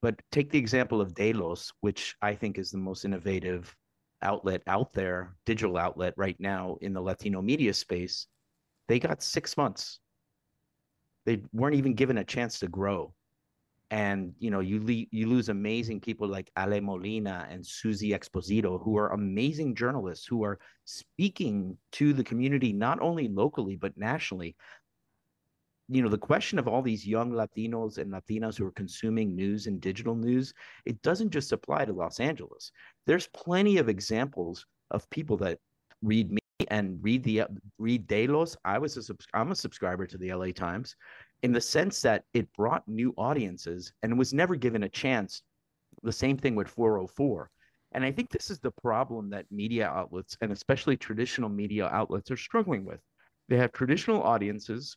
but 0.00 0.18
take 0.32 0.50
the 0.50 0.58
example 0.58 1.02
of 1.02 1.14
De 1.14 1.34
Los, 1.34 1.70
which 1.80 2.16
I 2.22 2.34
think 2.34 2.58
is 2.58 2.70
the 2.70 2.78
most 2.78 3.04
innovative 3.04 3.76
outlet 4.22 4.62
out 4.66 4.92
there, 4.92 5.36
digital 5.46 5.76
outlet 5.76 6.14
right 6.16 6.38
now 6.38 6.76
in 6.80 6.92
the 6.92 7.00
Latino 7.00 7.40
media 7.42 7.74
space. 7.74 8.26
They 8.88 8.98
got 8.98 9.22
six 9.22 9.56
months. 9.56 10.00
They 11.26 11.42
weren't 11.52 11.76
even 11.76 11.94
given 11.94 12.18
a 12.18 12.24
chance 12.24 12.58
to 12.60 12.68
grow 12.68 13.14
and 13.90 14.32
you 14.38 14.50
know 14.50 14.60
you 14.60 14.78
le- 14.80 15.06
you 15.10 15.26
lose 15.26 15.48
amazing 15.48 16.00
people 16.00 16.28
like 16.28 16.50
Ale 16.58 16.80
Molina 16.80 17.46
and 17.50 17.66
Suzy 17.66 18.10
Exposito 18.10 18.82
who 18.82 18.96
are 18.96 19.12
amazing 19.12 19.74
journalists 19.74 20.26
who 20.26 20.44
are 20.44 20.58
speaking 20.84 21.76
to 21.92 22.12
the 22.12 22.24
community 22.24 22.72
not 22.72 23.00
only 23.00 23.28
locally 23.28 23.76
but 23.76 23.96
nationally 23.96 24.54
you 25.88 26.02
know 26.02 26.08
the 26.08 26.18
question 26.18 26.58
of 26.58 26.68
all 26.68 26.82
these 26.82 27.06
young 27.06 27.32
Latinos 27.32 27.98
and 27.98 28.12
Latinas 28.12 28.56
who 28.56 28.64
are 28.64 28.72
consuming 28.72 29.34
news 29.34 29.66
and 29.66 29.80
digital 29.80 30.14
news 30.14 30.54
it 30.84 31.02
doesn't 31.02 31.30
just 31.30 31.52
apply 31.52 31.84
to 31.84 31.92
Los 31.92 32.20
Angeles 32.20 32.70
there's 33.10 33.26
plenty 33.26 33.78
of 33.78 33.88
examples 33.88 34.64
of 34.92 35.10
people 35.10 35.36
that 35.36 35.58
read 36.00 36.30
me 36.30 36.38
and 36.68 36.96
read 37.02 37.24
the 37.24 37.42
read 37.76 38.06
De 38.06 38.28
Los 38.28 38.56
I 38.64 38.78
was 38.78 39.10
a 39.10 39.14
I'm 39.34 39.50
a 39.50 39.56
subscriber 39.56 40.06
to 40.06 40.16
the 40.16 40.32
LA 40.32 40.52
Times 40.52 40.94
in 41.42 41.50
the 41.50 41.60
sense 41.60 42.00
that 42.02 42.22
it 42.34 42.52
brought 42.52 42.86
new 42.86 43.12
audiences 43.18 43.92
and 44.04 44.16
was 44.16 44.32
never 44.32 44.54
given 44.54 44.84
a 44.84 44.88
chance. 44.88 45.42
The 46.04 46.12
same 46.12 46.36
thing 46.36 46.54
with 46.54 46.68
404. 46.68 47.50
And 47.94 48.04
I 48.04 48.12
think 48.12 48.30
this 48.30 48.48
is 48.48 48.60
the 48.60 48.70
problem 48.80 49.28
that 49.30 49.46
media 49.50 49.88
outlets 49.88 50.36
and 50.40 50.52
especially 50.52 50.96
traditional 50.96 51.48
media 51.48 51.88
outlets 51.88 52.30
are 52.30 52.36
struggling 52.36 52.84
with. 52.84 53.00
They 53.48 53.56
have 53.56 53.72
traditional 53.72 54.22
audiences 54.22 54.96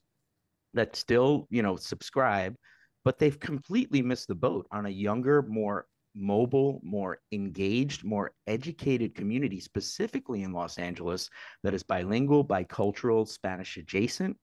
that 0.76 0.96
still, 0.96 1.48
you 1.50 1.64
know, 1.64 1.78
subscribe, 1.78 2.56
but 3.04 3.18
they've 3.18 3.40
completely 3.40 4.04
missed 4.04 4.28
the 4.28 4.36
boat 4.36 4.68
on 4.72 4.86
a 4.86 4.90
younger, 4.90 5.42
more 5.42 5.88
mobile, 6.16 6.80
more 6.84 7.20
engaged, 7.32 8.04
more 8.04 8.32
educated 8.48 9.16
community, 9.16 9.60
specifically 9.60 10.44
in 10.44 10.54
Los 10.54 10.78
Angeles, 10.78 11.30
that 11.64 11.74
is 11.74 11.84
bilingual, 11.84 12.46
bicultural, 12.46 13.28
Spanish 13.28 13.78
adjacent, 13.78 14.38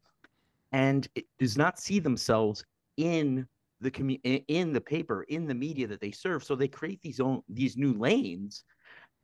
and 0.73 1.09
does 1.39 1.57
not 1.57 1.79
see 1.79 1.99
themselves 1.99 2.65
in 2.97 3.47
the 3.81 3.91
commu- 3.91 4.45
in 4.49 4.73
the 4.73 4.81
paper 4.81 5.23
in 5.25 5.47
the 5.47 5.55
media 5.55 5.87
that 5.87 6.01
they 6.01 6.11
serve. 6.11 6.45
So 6.45 6.55
they 6.55 6.69
create 6.69 7.01
these 7.03 7.21
own 7.21 7.43
these 7.49 7.77
new 7.77 7.95
lanes 7.95 8.65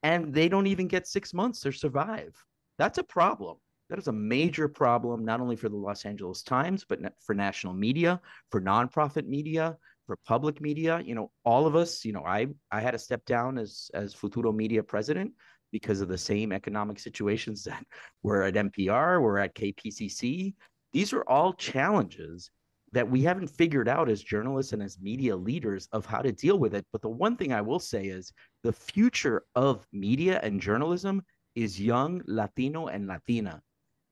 and 0.02 0.32
they 0.32 0.48
don't 0.48 0.66
even 0.66 0.88
get 0.88 1.06
6 1.06 1.34
months 1.34 1.60
to 1.60 1.72
survive. 1.72 2.34
That's 2.78 2.98
a 2.98 3.02
problem. 3.04 3.56
That 3.90 3.98
is 3.98 4.08
a 4.08 4.12
major 4.12 4.68
problem 4.68 5.24
not 5.24 5.40
only 5.40 5.56
for 5.56 5.68
the 5.68 5.76
Los 5.76 6.04
Angeles 6.04 6.42
Times 6.42 6.84
but 6.88 7.00
for 7.20 7.34
national 7.34 7.74
media 7.74 8.20
for 8.50 8.60
nonprofit 8.60 9.26
media 9.26 9.76
for 10.06 10.16
public 10.26 10.60
media 10.60 11.02
you 11.04 11.14
know 11.14 11.30
all 11.44 11.66
of 11.66 11.74
us 11.74 12.04
you 12.04 12.12
know 12.12 12.24
I 12.24 12.46
I 12.70 12.80
had 12.80 12.92
to 12.92 12.98
step 12.98 13.24
down 13.24 13.58
as 13.58 13.90
as 13.94 14.14
Futuro 14.14 14.52
Media 14.52 14.82
president 14.82 15.32
because 15.72 16.00
of 16.00 16.08
the 16.08 16.18
same 16.18 16.52
economic 16.52 16.98
situations 16.98 17.64
that 17.68 17.84
were 18.22 18.42
at 18.42 18.54
NPR, 18.54 19.20
we're 19.20 19.38
at 19.38 19.54
KPCC, 19.54 20.54
these 20.92 21.12
are 21.12 21.28
all 21.28 21.52
challenges 21.52 22.50
that 22.92 23.10
we 23.10 23.22
haven't 23.22 23.48
figured 23.48 23.88
out 23.88 24.08
as 24.08 24.22
journalists 24.22 24.72
and 24.72 24.82
as 24.82 24.98
media 25.00 25.36
leaders 25.36 25.88
of 25.92 26.06
how 26.06 26.22
to 26.22 26.32
deal 26.32 26.58
with 26.58 26.74
it. 26.74 26.86
But 26.92 27.02
the 27.02 27.10
one 27.10 27.36
thing 27.36 27.52
I 27.52 27.60
will 27.60 27.80
say 27.80 28.06
is 28.06 28.32
the 28.62 28.72
future 28.72 29.42
of 29.54 29.86
media 29.92 30.40
and 30.42 30.60
journalism 30.60 31.22
is 31.54 31.80
young 31.80 32.22
Latino 32.26 32.86
and 32.86 33.06
Latina. 33.06 33.60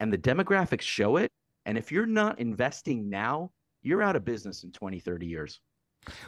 And 0.00 0.12
the 0.12 0.18
demographics 0.18 0.82
show 0.82 1.16
it. 1.16 1.30
And 1.64 1.78
if 1.78 1.90
you're 1.90 2.04
not 2.04 2.40
investing 2.40 3.08
now, 3.08 3.52
you're 3.80 4.02
out 4.02 4.16
of 4.16 4.24
business 4.24 4.64
in 4.64 4.72
20, 4.72 4.98
30 4.98 5.26
years. 5.26 5.60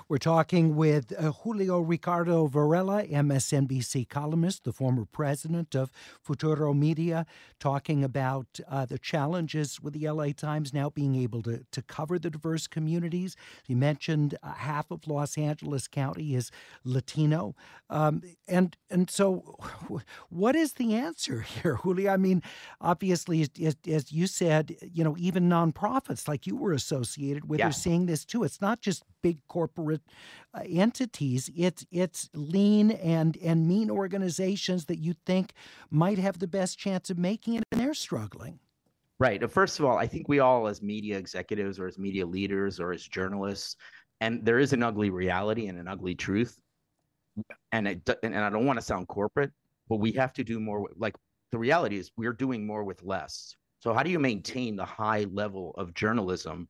We're 0.09 0.19
talking 0.19 0.77
with 0.77 1.13
uh, 1.19 1.33
Julio 1.33 1.81
Ricardo 1.81 2.47
Varela, 2.47 3.05
MSNBC 3.05 4.09
columnist, 4.09 4.65
the 4.65 4.73
former 4.73 5.05
president 5.05 5.75
of 5.75 5.91
Futuro 6.23 6.73
Media, 6.75 7.27
talking 7.59 8.05
about 8.05 8.61
uh, 8.69 8.87
the 8.87 8.99
challenges 8.99 9.81
with 9.81 9.95
the 9.95 10.09
LA 10.09 10.29
Times 10.37 10.73
now 10.73 10.91
being 10.91 11.17
able 11.17 11.43
to, 11.43 11.65
to 11.73 11.83
cover 11.83 12.19
the 12.19 12.31
diverse 12.31 12.67
communities. 12.67 13.37
You 13.67 13.77
mentioned 13.77 14.37
uh, 14.43 14.55
half 14.55 14.91
of 14.91 15.07
Los 15.07 15.37
Angeles 15.39 15.89
County 15.89 16.35
is 16.35 16.51
Latino. 16.85 17.55
Um, 17.89 18.23
and, 18.49 18.77
and 18.91 19.11
so, 19.11 19.57
what 20.29 20.57
is 20.57 20.75
the 20.75 20.95
answer 20.95 21.41
here, 21.41 21.77
Julio? 21.83 22.13
I 22.13 22.17
mean, 22.17 22.43
obviously, 22.81 23.43
as, 23.43 23.77
as 23.89 24.13
you 24.13 24.27
said, 24.27 24.77
you 24.83 25.05
know, 25.05 25.17
even 25.19 25.49
nonprofits 25.49 26.29
like 26.29 26.47
you 26.47 26.57
were 26.57 26.73
associated 26.73 27.49
with 27.49 27.61
yeah. 27.61 27.69
are 27.69 27.73
seeing 27.73 28.07
this 28.07 28.25
too. 28.25 28.45
It's 28.45 28.61
not 28.61 28.81
just 28.81 29.05
big 29.23 29.39
corporate 29.49 29.66
corporate 29.67 30.03
uh, 30.55 30.63
entities. 30.69 31.51
It's 31.57 31.87
it's 31.91 32.29
lean 32.35 32.93
and 32.93 33.37
and 33.39 33.67
mean 33.67 33.91
organizations 33.91 34.87
that 34.87 34.99
you 34.99 35.15
think 35.25 35.53
might 35.91 36.19
have 36.19 36.39
the 36.39 36.47
best 36.47 36.79
chance 36.79 37.11
of 37.11 37.19
making 37.19 37.55
it, 37.55 37.65
and 37.73 37.81
they're 37.81 37.95
struggling. 37.95 38.59
Right. 39.19 39.51
First 39.51 39.79
of 39.79 39.87
all, 39.87 39.97
I 39.97 40.07
think 40.07 40.29
we 40.29 40.41
all, 40.41 40.67
as 40.67 40.83
media 40.83 41.17
executives 41.17 41.79
or 41.79 41.87
as 41.87 41.99
media 41.99 42.27
leaders 42.27 42.79
or 42.79 42.93
as 42.93 43.03
journalists, 43.03 43.77
and 44.21 44.45
there 44.45 44.59
is 44.59 44.75
an 44.75 44.83
ugly 44.83 45.09
reality 45.09 45.69
and 45.69 45.79
an 45.79 45.89
ugly 45.89 46.15
truth. 46.15 46.61
And 47.73 47.89
it, 47.89 48.11
and 48.23 48.37
I 48.37 48.51
don't 48.51 48.67
want 48.67 48.79
to 48.79 48.85
sound 48.85 49.09
corporate, 49.09 49.53
but 49.89 49.97
we 49.97 50.13
have 50.13 50.33
to 50.35 50.45
do 50.45 50.61
more. 50.61 50.91
Like 50.97 51.15
the 51.51 51.59
reality 51.59 51.97
is, 51.97 52.11
we're 52.17 52.35
doing 52.35 52.67
more 52.67 52.85
with 52.85 53.03
less. 53.03 53.57
So 53.79 53.95
how 53.95 54.03
do 54.03 54.11
you 54.11 54.19
maintain 54.19 54.77
the 54.77 54.85
high 54.85 55.27
level 55.31 55.75
of 55.79 55.95
journalism 55.95 56.69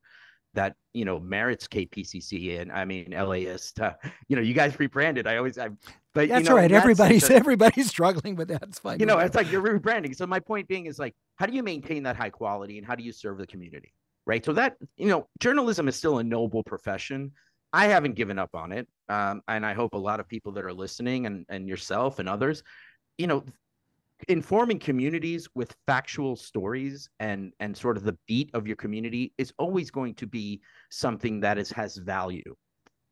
that 0.57 0.74
you 0.93 1.05
know 1.05 1.20
merits 1.20 1.69
KPCC 1.69 2.61
and 2.61 2.73
I 2.73 2.85
mean 2.85 3.12
LAist. 3.12 3.81
Uh, 3.87 3.93
you 4.27 4.35
know, 4.35 4.43
you 4.43 4.55
guys 4.55 4.78
rebranded. 4.81 5.27
I 5.27 5.37
always, 5.37 5.59
I, 5.59 5.69
but 6.12 6.28
that's 6.28 6.45
you 6.45 6.51
know, 6.51 6.57
right. 6.57 6.73
Everybody's 6.73 7.31
everybody's 7.31 7.89
struggling 7.89 8.35
with 8.35 8.49
that. 8.49 8.62
It's 8.62 8.78
fine. 8.78 8.99
You 8.99 9.07
know, 9.07 9.19
it's 9.19 9.37
like 9.37 9.53
you're 9.53 9.62
rebranding. 9.62 10.16
So 10.16 10.27
my 10.27 10.41
point 10.41 10.66
being 10.66 10.87
is 10.87 10.99
like, 10.99 11.15
how 11.37 11.47
do 11.47 11.55
you 11.55 11.62
maintain 11.62 12.03
that 12.05 12.16
high 12.16 12.31
quality 12.31 12.78
and 12.78 12.87
how 12.87 12.95
do 12.97 13.05
you 13.05 13.12
serve 13.12 13.39
the 13.39 13.47
community, 13.47 13.93
right? 14.27 14.45
So 14.45 14.53
that 14.55 14.77
you 14.97 15.09
know, 15.09 15.28
journalism 15.39 15.87
is 15.89 15.95
still 15.95 16.19
a 16.19 16.24
noble 16.24 16.65
profession. 16.65 17.33
I 17.73 17.87
haven't 17.87 18.15
given 18.15 18.39
up 18.39 18.55
on 18.55 18.73
it, 18.73 18.89
um, 19.09 19.43
and 19.47 19.65
I 19.65 19.74
hope 19.74 19.95
a 19.95 19.99
lot 19.99 20.19
of 20.19 20.27
people 20.27 20.53
that 20.53 20.65
are 20.65 20.73
listening 20.73 21.27
and 21.27 21.45
and 21.49 21.69
yourself 21.69 22.19
and 22.19 22.28
others, 22.28 22.62
you 23.19 23.27
know, 23.27 23.45
informing 24.28 24.78
communities 24.78 25.48
with 25.55 25.74
factual 25.86 26.36
stories 26.36 27.09
and 27.20 27.52
and 27.60 27.76
sort 27.76 27.97
of 27.97 28.05
the 28.05 28.16
beat 28.26 28.51
of 28.55 28.66
your 28.66 28.76
community 28.76 29.32
is 29.38 29.52
always 29.59 29.90
going 29.90 30.14
to 30.14 30.26
be 30.26 30.60
something 30.90 31.40
that 31.40 31.59
is 31.59 31.70
has 31.70 31.97
value. 31.97 32.55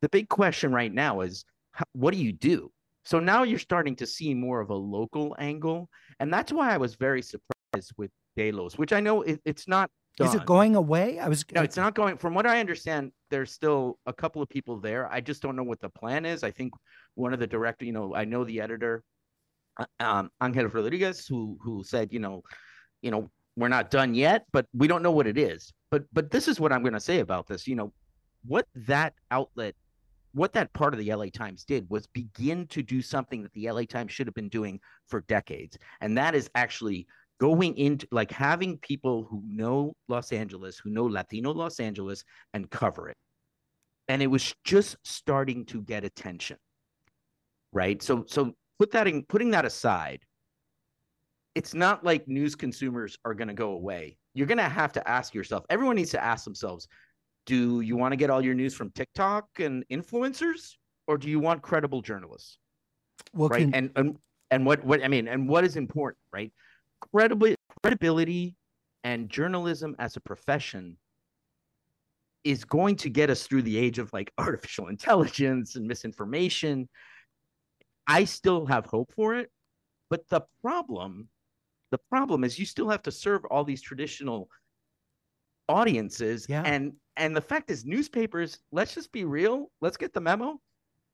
The 0.01 0.09
big 0.09 0.29
question 0.29 0.73
right 0.73 0.93
now 0.93 1.21
is 1.21 1.45
what 1.93 2.13
do 2.13 2.19
you 2.19 2.31
do? 2.31 2.71
So 3.03 3.19
now 3.19 3.43
you're 3.43 3.59
starting 3.59 3.95
to 3.97 4.07
see 4.07 4.33
more 4.33 4.61
of 4.61 4.69
a 4.69 4.75
local 4.75 5.35
angle 5.39 5.89
and 6.19 6.33
that's 6.33 6.51
why 6.51 6.73
i 6.73 6.77
was 6.77 6.95
very 6.95 7.21
surprised 7.21 7.91
with 7.97 8.11
De 8.35 8.51
Los 8.51 8.77
which 8.77 8.93
i 8.93 8.99
know 8.99 9.21
it, 9.21 9.39
it's 9.45 9.67
not 9.67 9.89
done. 10.17 10.27
is 10.27 10.35
it 10.35 10.45
going 10.45 10.75
away? 10.75 11.19
I 11.19 11.27
was 11.27 11.45
no 11.53 11.61
it's 11.61 11.77
not 11.77 11.93
going 11.93 12.17
from 12.17 12.33
what 12.33 12.47
i 12.47 12.59
understand 12.59 13.11
there's 13.29 13.51
still 13.51 13.99
a 14.05 14.13
couple 14.13 14.41
of 14.41 14.49
people 14.49 14.79
there. 14.79 15.11
I 15.11 15.21
just 15.21 15.41
don't 15.41 15.55
know 15.55 15.63
what 15.63 15.81
the 15.81 15.89
plan 15.89 16.25
is. 16.25 16.43
I 16.43 16.51
think 16.51 16.73
one 17.13 17.33
of 17.33 17.39
the 17.39 17.47
director 17.47 17.85
you 17.85 17.91
know 17.91 18.15
i 18.15 18.25
know 18.25 18.43
the 18.43 18.59
editor 18.59 19.03
um, 19.99 20.29
Angel 20.41 20.67
Rodriguez, 20.67 21.27
who 21.27 21.57
who 21.61 21.83
said, 21.83 22.13
you 22.13 22.19
know, 22.19 22.43
you 23.01 23.11
know, 23.11 23.29
we're 23.55 23.67
not 23.67 23.91
done 23.91 24.13
yet, 24.13 24.45
but 24.51 24.65
we 24.73 24.87
don't 24.87 25.03
know 25.03 25.11
what 25.11 25.27
it 25.27 25.37
is. 25.37 25.73
But 25.91 26.03
but 26.13 26.31
this 26.31 26.47
is 26.47 26.59
what 26.59 26.71
I'm 26.71 26.81
going 26.81 26.93
to 26.93 26.99
say 26.99 27.19
about 27.19 27.47
this. 27.47 27.67
You 27.67 27.75
know, 27.75 27.93
what 28.45 28.67
that 28.75 29.13
outlet, 29.31 29.75
what 30.33 30.53
that 30.53 30.73
part 30.73 30.93
of 30.93 30.99
the 30.99 31.13
LA 31.13 31.27
Times 31.33 31.63
did 31.63 31.89
was 31.89 32.07
begin 32.07 32.67
to 32.67 32.81
do 32.81 33.01
something 33.01 33.43
that 33.43 33.53
the 33.53 33.69
LA 33.69 33.83
Times 33.83 34.11
should 34.11 34.27
have 34.27 34.35
been 34.35 34.49
doing 34.49 34.79
for 35.07 35.21
decades, 35.21 35.77
and 36.01 36.17
that 36.17 36.35
is 36.35 36.49
actually 36.55 37.07
going 37.39 37.77
into 37.77 38.07
like 38.11 38.31
having 38.31 38.77
people 38.77 39.27
who 39.29 39.43
know 39.45 39.93
Los 40.07 40.31
Angeles, 40.31 40.77
who 40.77 40.89
know 40.89 41.05
Latino 41.05 41.51
Los 41.51 41.79
Angeles, 41.79 42.23
and 42.53 42.69
cover 42.69 43.09
it. 43.09 43.17
And 44.07 44.21
it 44.21 44.27
was 44.27 44.53
just 44.63 44.95
starting 45.03 45.65
to 45.65 45.81
get 45.81 46.03
attention 46.03 46.57
right 47.75 48.01
so 48.01 48.23
so 48.25 48.53
put 48.79 48.91
that 48.91 49.07
in 49.07 49.23
putting 49.23 49.51
that 49.51 49.65
aside 49.65 50.21
it's 51.55 51.73
not 51.73 52.03
like 52.03 52.27
news 52.27 52.53
consumers 52.53 53.17
are 53.23 53.33
going 53.33 53.47
to 53.47 53.53
go 53.53 53.71
away. 53.71 54.17
You're 54.33 54.45
going 54.45 54.57
to 54.57 54.63
have 54.63 54.91
to 54.93 55.09
ask 55.09 55.33
yourself 55.33 55.65
everyone 55.69 55.95
needs 55.95 56.11
to 56.11 56.23
ask 56.23 56.43
themselves 56.43 56.87
do 57.45 57.81
you 57.81 57.95
want 57.95 58.11
to 58.11 58.15
get 58.15 58.29
all 58.29 58.43
your 58.43 58.55
news 58.55 58.73
from 58.73 58.89
tiktok 58.91 59.47
and 59.59 59.85
influencers 59.89 60.73
or 61.07 61.17
do 61.17 61.29
you 61.29 61.39
want 61.39 61.61
credible 61.61 62.01
journalists? 62.01 62.57
Well, 63.33 63.49
right? 63.49 63.61
can... 63.61 63.73
and, 63.73 63.91
and 63.95 64.17
and 64.51 64.65
what 64.65 64.83
what 64.83 65.03
i 65.03 65.07
mean 65.07 65.27
and 65.27 65.47
what 65.47 65.63
is 65.63 65.77
important 65.77 66.19
right? 66.33 66.51
Credibility 67.13 67.55
credibility 67.81 68.55
and 69.03 69.29
journalism 69.29 69.95
as 69.99 70.17
a 70.17 70.19
profession 70.19 70.97
is 72.43 72.63
going 72.63 72.95
to 72.97 73.09
get 73.09 73.29
us 73.29 73.47
through 73.47 73.61
the 73.61 73.77
age 73.77 73.97
of 73.97 74.11
like 74.11 74.33
artificial 74.37 74.87
intelligence 74.87 75.75
and 75.75 75.87
misinformation 75.87 76.89
I 78.07 78.25
still 78.25 78.65
have 78.65 78.85
hope 78.85 79.11
for 79.13 79.35
it. 79.35 79.49
But 80.09 80.27
the 80.29 80.41
problem, 80.61 81.29
the 81.91 81.97
problem 82.09 82.43
is 82.43 82.59
you 82.59 82.65
still 82.65 82.89
have 82.89 83.01
to 83.03 83.11
serve 83.11 83.43
all 83.45 83.63
these 83.63 83.81
traditional 83.81 84.49
audiences. 85.67 86.45
Yeah. 86.47 86.61
And 86.63 86.93
and 87.17 87.35
the 87.35 87.41
fact 87.41 87.71
is, 87.71 87.85
newspapers. 87.85 88.59
Let's 88.71 88.93
just 88.93 89.11
be 89.11 89.25
real. 89.25 89.71
Let's 89.81 89.97
get 89.97 90.13
the 90.13 90.21
memo. 90.21 90.59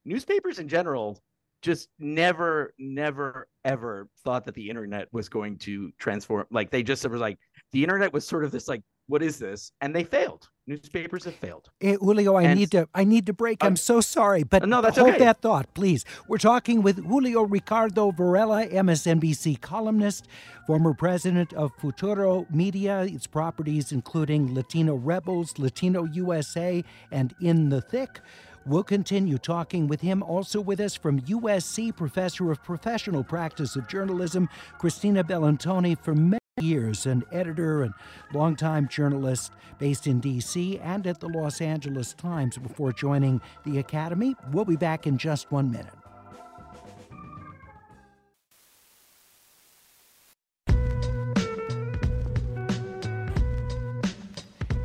Newspapers 0.04 0.60
in 0.60 0.68
general 0.68 1.22
just 1.62 1.90
never, 2.00 2.74
never, 2.80 3.48
ever 3.64 4.10
thought 4.24 4.46
that 4.46 4.56
the 4.56 4.68
internet 4.68 5.08
was 5.12 5.30
going 5.30 5.58
to 5.60 5.92
transform. 6.00 6.46
Like 6.50 6.72
they 6.72 6.84
just 6.84 7.08
were 7.08 7.18
like 7.18 7.38
the 7.72 7.84
internet 7.84 8.12
was 8.12 8.28
sort 8.28 8.44
of 8.44 8.52
this 8.52 8.68
like, 8.68 8.82
what 9.08 9.22
is 9.22 9.38
this? 9.38 9.72
And 9.82 9.96
they 9.96 10.04
failed. 10.04 10.48
Newspapers 10.72 11.26
have 11.26 11.36
failed. 11.36 11.70
Eh, 11.82 11.98
Julio, 12.00 12.36
I 12.36 12.44
And- 12.44 12.58
need 12.60 12.72
to 12.72 12.88
I 12.96 13.04
need 13.04 13.26
to 13.26 13.34
break. 13.34 13.62
I'm 13.62 13.76
so 13.76 14.00
sorry, 14.00 14.44
but 14.44 14.68
No, 14.68 14.82
that's 14.82 14.98
hold 14.98 15.10
okay. 15.10 15.20
that 15.20 15.42
thought, 15.42 15.74
please. 15.74 16.06
We're 16.30 16.38
talking 16.38 16.82
with 16.82 17.06
Julio 17.06 17.42
Ricardo 17.44 18.12
Varela, 18.12 18.66
MSNBC 18.66 19.56
columnist, 19.60 20.28
former 20.66 20.94
president 20.94 21.52
of 21.54 21.72
Futuro 21.78 22.46
Media, 22.50 23.02
its 23.04 23.28
properties 23.28 23.92
including 23.92 24.54
Latino 24.56 24.96
Rebels, 24.96 25.60
Latino 25.60 26.06
USA, 26.06 26.86
and 27.12 27.36
In 27.42 27.68
the 27.70 27.82
Thick. 27.82 28.22
We'll 28.66 28.84
continue 28.84 29.38
talking 29.40 29.88
with 29.88 30.02
him. 30.02 30.22
Also 30.24 30.62
with 30.62 30.80
us 30.80 30.96
from 30.96 31.20
USC, 31.22 31.92
professor 31.92 32.50
of 32.52 32.64
professional 32.64 33.24
practice 33.24 33.76
of 33.76 33.88
journalism, 33.90 34.48
Christina 34.78 35.24
Bellantoni, 35.24 35.98
for 35.98 36.14
many 36.14 36.41
years, 36.60 37.06
an 37.06 37.24
editor 37.32 37.84
and 37.84 37.94
longtime 38.34 38.90
journalist 38.90 39.54
based 39.80 40.06
in 40.06 40.20
D.C. 40.20 40.78
and 40.80 41.08
at 41.08 41.22
the 41.22 41.30
Los 41.30 41.62
Angeles 41.62 42.14
Times 42.14 42.58
before 42.58 42.92
joining 42.92 43.40
the 43.66 43.80
Academy. 43.80 44.36
We'll 44.52 44.66
be 44.66 44.76
back 44.76 45.08
in 45.08 45.18
just 45.18 45.50
one 45.50 45.72
minute. 45.72 45.94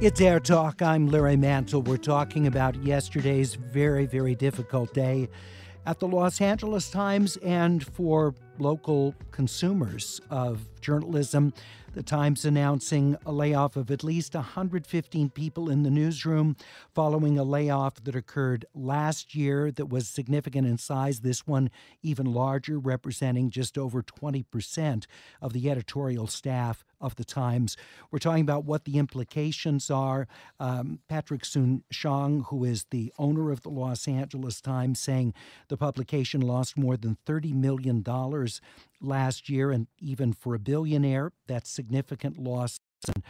It's 0.00 0.20
Air 0.20 0.38
Talk. 0.38 0.82
I'm 0.82 1.08
Larry 1.08 1.36
Mantle. 1.36 1.82
We're 1.82 1.96
talking 1.96 2.46
about 2.46 2.76
yesterday's 2.84 3.54
very, 3.54 4.06
very 4.06 4.36
difficult 4.36 4.94
day 4.94 5.28
at 5.86 6.00
the 6.00 6.08
Los 6.08 6.40
Angeles 6.40 6.90
Times 6.90 7.36
and 7.38 7.86
for 7.94 8.34
local 8.58 9.14
consumers 9.30 10.20
of 10.30 10.68
journalism. 10.80 11.52
The 11.94 12.02
Times 12.02 12.44
announcing 12.44 13.16
a 13.24 13.32
layoff 13.32 13.76
of 13.76 13.90
at 13.90 14.04
least 14.04 14.34
115 14.34 15.30
people 15.30 15.70
in 15.70 15.82
the 15.82 15.90
newsroom 15.90 16.56
following 16.94 17.38
a 17.38 17.44
layoff 17.44 18.02
that 18.04 18.16
occurred 18.16 18.66
last 18.74 19.34
year 19.34 19.70
that 19.70 19.86
was 19.86 20.08
significant 20.08 20.66
in 20.66 20.76
size. 20.76 21.20
This 21.20 21.46
one 21.46 21.70
even 22.02 22.26
larger, 22.26 22.78
representing 22.78 23.48
just 23.48 23.78
over 23.78 24.02
20% 24.02 25.06
of 25.40 25.52
the 25.52 25.70
editorial 25.70 26.26
staff 26.26 26.84
of 27.06 27.14
the 27.14 27.24
Times. 27.24 27.76
We're 28.10 28.18
talking 28.18 28.42
about 28.42 28.64
what 28.64 28.84
the 28.84 28.98
implications 28.98 29.90
are. 29.90 30.26
Um, 30.58 30.98
Patrick 31.08 31.44
Soon-Shiong, 31.44 32.46
who 32.48 32.64
is 32.64 32.86
the 32.90 33.12
owner 33.18 33.50
of 33.50 33.62
the 33.62 33.70
Los 33.70 34.08
Angeles 34.08 34.60
Times, 34.60 34.98
saying 34.98 35.32
the 35.68 35.76
publication 35.76 36.40
lost 36.40 36.76
more 36.76 36.96
than 36.96 37.16
$30 37.24 37.54
million 37.54 38.04
last 39.00 39.48
year, 39.48 39.70
and 39.70 39.86
even 40.00 40.32
for 40.32 40.54
a 40.54 40.58
billionaire, 40.58 41.32
that's 41.46 41.70
significant 41.70 42.38
loss. 42.38 42.80
And, 43.06 43.22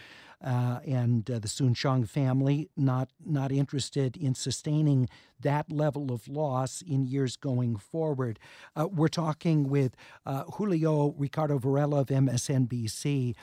uh, 0.45 0.81
and 0.87 1.31
uh, 1.31 1.39
the 1.39 1.49
Soon-Shiong 1.49 2.09
family 2.09 2.69
not 2.77 3.11
not 3.25 3.51
interested 3.53 4.17
in 4.17 4.35
sustaining 4.35 5.09
that 5.41 5.71
level 5.71 6.13
of 6.13 6.29
loss 6.29 6.83
in 6.83 7.07
years 7.07 7.37
going 7.37 7.77
forward. 7.77 8.39
Uh, 8.75 8.89
we're 8.91 9.09
talking 9.09 9.69
with 9.69 9.95
uh, 10.25 10.45
Julio 10.45 11.15
Ricardo 11.19 11.59
Varela 11.59 12.01
of 12.01 12.09
MSNBC. 12.09 13.35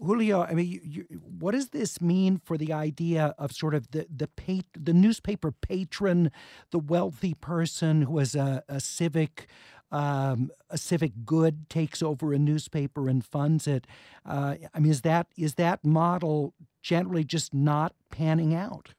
Julio, 0.00 0.42
I 0.42 0.54
mean, 0.54 0.66
you, 0.66 0.80
you, 0.82 1.04
what 1.38 1.52
does 1.52 1.68
this 1.68 2.00
mean 2.00 2.40
for 2.44 2.58
the 2.58 2.72
idea 2.72 3.34
of 3.38 3.52
sort 3.52 3.74
of 3.74 3.90
the 3.92 4.06
the 4.14 4.28
the 4.76 4.92
newspaper 4.92 5.52
patron, 5.52 6.30
the 6.70 6.78
wealthy 6.78 7.34
person 7.34 8.02
who 8.02 8.18
has 8.18 8.34
a, 8.34 8.64
a 8.68 8.80
civic 8.80 9.46
um, 9.92 10.50
a 10.70 10.78
civic 10.78 11.12
good 11.24 11.70
takes 11.70 12.02
over 12.02 12.32
a 12.32 12.38
newspaper 12.38 13.08
and 13.08 13.24
funds 13.24 13.68
it? 13.68 13.86
Uh, 14.26 14.56
I 14.74 14.80
mean, 14.80 14.90
is 14.90 15.02
that 15.02 15.28
is 15.36 15.54
that 15.54 15.84
model 15.84 16.54
generally 16.82 17.24
just 17.24 17.54
not 17.54 17.94
panning 18.10 18.54
out? 18.54 18.94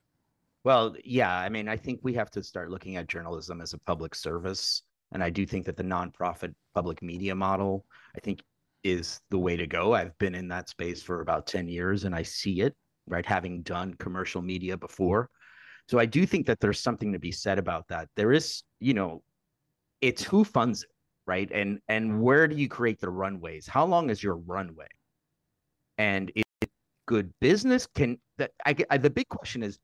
Well, 0.64 0.96
yeah, 1.04 1.36
I 1.36 1.50
mean, 1.50 1.68
I 1.68 1.76
think 1.76 2.00
we 2.02 2.14
have 2.14 2.30
to 2.30 2.42
start 2.42 2.70
looking 2.70 2.96
at 2.96 3.06
journalism 3.06 3.60
as 3.60 3.74
a 3.74 3.78
public 3.78 4.14
service. 4.14 4.82
And 5.12 5.22
I 5.22 5.28
do 5.28 5.44
think 5.44 5.66
that 5.66 5.76
the 5.76 5.84
nonprofit 5.84 6.54
public 6.74 7.02
media 7.02 7.34
model, 7.34 7.84
I 8.16 8.20
think, 8.20 8.42
is 8.82 9.20
the 9.30 9.38
way 9.38 9.56
to 9.56 9.66
go. 9.66 9.94
I've 9.94 10.16
been 10.18 10.34
in 10.34 10.48
that 10.48 10.68
space 10.70 11.02
for 11.02 11.20
about 11.20 11.46
10 11.46 11.68
years 11.68 12.04
and 12.04 12.14
I 12.14 12.22
see 12.22 12.62
it, 12.62 12.74
right? 13.06 13.24
Having 13.24 13.62
done 13.62 13.94
commercial 13.94 14.40
media 14.40 14.76
before. 14.76 15.28
So 15.88 15.98
I 15.98 16.06
do 16.06 16.24
think 16.24 16.46
that 16.46 16.60
there's 16.60 16.80
something 16.80 17.12
to 17.12 17.18
be 17.18 17.32
said 17.32 17.58
about 17.58 17.86
that. 17.88 18.08
There 18.16 18.32
is, 18.32 18.62
you 18.80 18.94
know, 18.94 19.22
it's 20.04 20.22
who 20.22 20.44
funds 20.44 20.82
it, 20.82 20.90
right? 21.26 21.50
And 21.50 21.80
and 21.88 22.20
where 22.20 22.46
do 22.46 22.56
you 22.56 22.68
create 22.68 23.00
the 23.00 23.08
runways? 23.08 23.66
How 23.66 23.86
long 23.86 24.10
is 24.10 24.22
your 24.22 24.36
runway? 24.36 24.86
And 25.96 26.30
is 26.34 26.68
good 27.06 27.32
business? 27.40 27.86
Can 27.94 28.18
that 28.36 28.50
I, 28.66 28.76
I 28.90 28.98
the 28.98 29.08
big 29.08 29.28
question 29.28 29.62
is 29.62 29.78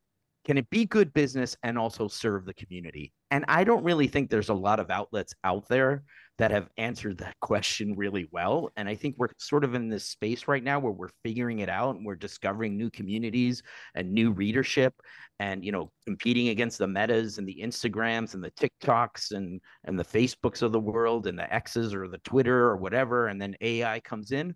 can 0.44 0.56
it 0.56 0.70
be 0.70 0.86
good 0.86 1.12
business 1.12 1.56
and 1.62 1.78
also 1.78 2.08
serve 2.08 2.46
the 2.46 2.54
community? 2.54 3.12
And 3.30 3.44
I 3.46 3.62
don't 3.62 3.84
really 3.84 4.08
think 4.08 4.30
there's 4.30 4.48
a 4.48 4.54
lot 4.54 4.80
of 4.80 4.90
outlets 4.90 5.34
out 5.44 5.68
there 5.68 6.02
that 6.38 6.50
have 6.50 6.68
answered 6.78 7.18
that 7.18 7.36
question 7.40 7.94
really 7.94 8.26
well. 8.32 8.70
And 8.76 8.88
I 8.88 8.94
think 8.94 9.16
we're 9.18 9.28
sort 9.38 9.64
of 9.64 9.74
in 9.74 9.88
this 9.88 10.06
space 10.06 10.48
right 10.48 10.64
now 10.64 10.78
where 10.78 10.92
we're 10.92 11.10
figuring 11.22 11.58
it 11.58 11.68
out 11.68 11.96
and 11.96 12.06
we're 12.06 12.14
discovering 12.14 12.76
new 12.76 12.90
communities 12.90 13.62
and 13.94 14.12
new 14.12 14.32
readership 14.32 14.94
and 15.38 15.64
you 15.64 15.72
know 15.72 15.90
competing 16.06 16.48
against 16.48 16.78
the 16.78 16.86
metas 16.86 17.38
and 17.38 17.46
the 17.46 17.60
Instagrams 17.62 18.34
and 18.34 18.42
the 18.42 18.50
TikToks 18.52 19.32
and 19.32 19.60
and 19.84 19.98
the 19.98 20.04
Facebooks 20.04 20.62
of 20.62 20.72
the 20.72 20.80
world 20.80 21.26
and 21.26 21.38
the 21.38 21.52
X's 21.52 21.94
or 21.94 22.08
the 22.08 22.18
Twitter 22.18 22.66
or 22.66 22.76
whatever. 22.76 23.28
And 23.28 23.40
then 23.40 23.54
AI 23.60 24.00
comes 24.00 24.32
in. 24.32 24.54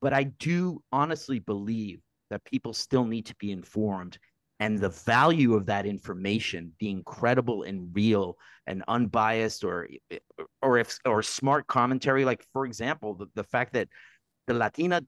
But 0.00 0.12
I 0.12 0.24
do 0.24 0.82
honestly 0.92 1.38
believe 1.38 2.00
that 2.30 2.44
people 2.44 2.72
still 2.72 3.04
need 3.04 3.26
to 3.26 3.36
be 3.36 3.52
informed 3.52 4.18
and 4.60 4.78
the 4.78 4.88
value 4.88 5.54
of 5.54 5.66
that 5.66 5.86
information 5.86 6.72
being 6.78 7.02
credible 7.04 7.62
and 7.64 7.94
real 7.94 8.36
and 8.66 8.82
unbiased 8.88 9.64
or 9.64 9.88
or 10.62 10.78
if 10.78 10.98
or 11.04 11.22
smart 11.22 11.66
commentary. 11.66 12.24
Like 12.24 12.44
for 12.52 12.66
example 12.66 13.14
the, 13.14 13.26
the 13.34 13.44
fact 13.44 13.72
that 13.74 13.88
the 14.46 14.54
latina 14.54 15.02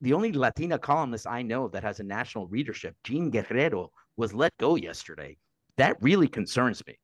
the 0.00 0.12
only 0.12 0.32
latina 0.32 0.78
columnist 0.78 1.26
i 1.26 1.42
know 1.42 1.68
that 1.68 1.82
has 1.82 2.00
a 2.00 2.04
national 2.04 2.46
readership 2.48 2.94
jean 3.04 3.30
guerrero 3.30 3.90
was 4.16 4.32
let 4.32 4.56
go 4.58 4.76
yesterday. 4.76 5.36
That 5.76 6.00
really 6.00 6.28
concerns 6.28 6.82
me. 6.86 6.96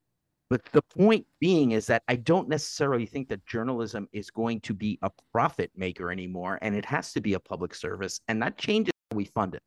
But 0.49 0.63
the 0.71 0.81
point 0.81 1.25
being 1.39 1.71
is 1.71 1.87
that 1.87 2.03
i 2.07 2.15
don't 2.15 2.47
necessarily 2.47 3.05
think 3.05 3.27
that 3.29 3.45
journalism 3.45 4.07
is 4.13 4.29
going 4.29 4.61
to 4.61 4.73
be 4.73 4.97
a 5.01 5.11
profit 5.33 5.71
maker 5.75 6.11
anymore 6.11 6.57
and 6.61 6.75
it 6.75 6.85
has 6.85 7.11
to 7.13 7.21
be 7.21 7.33
a 7.33 7.39
public 7.39 7.75
service 7.75 8.21
and 8.27 8.41
that 8.41 8.57
changes 8.57 8.93
how 9.09 9.17
we 9.17 9.25
fund 9.25 9.55
it. 9.55 9.63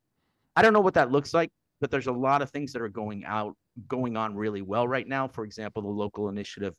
I 0.57 0.63
don't 0.63 0.73
know 0.73 0.81
what 0.81 0.95
that 0.95 1.11
looks 1.11 1.35
like 1.35 1.51
but 1.85 1.91
there's 1.91 2.07
a 2.07 2.13
lot 2.13 2.41
of 2.41 2.49
things 2.49 2.73
that 2.73 2.81
are 2.81 2.89
going 2.89 3.27
out 3.27 3.55
going 3.89 4.17
on 4.17 4.35
really 4.35 4.63
well 4.63 4.89
right 4.89 5.07
now. 5.07 5.29
For 5.29 5.45
example 5.45 5.83
the 5.83 5.89
local 5.89 6.31
initiative 6.31 6.75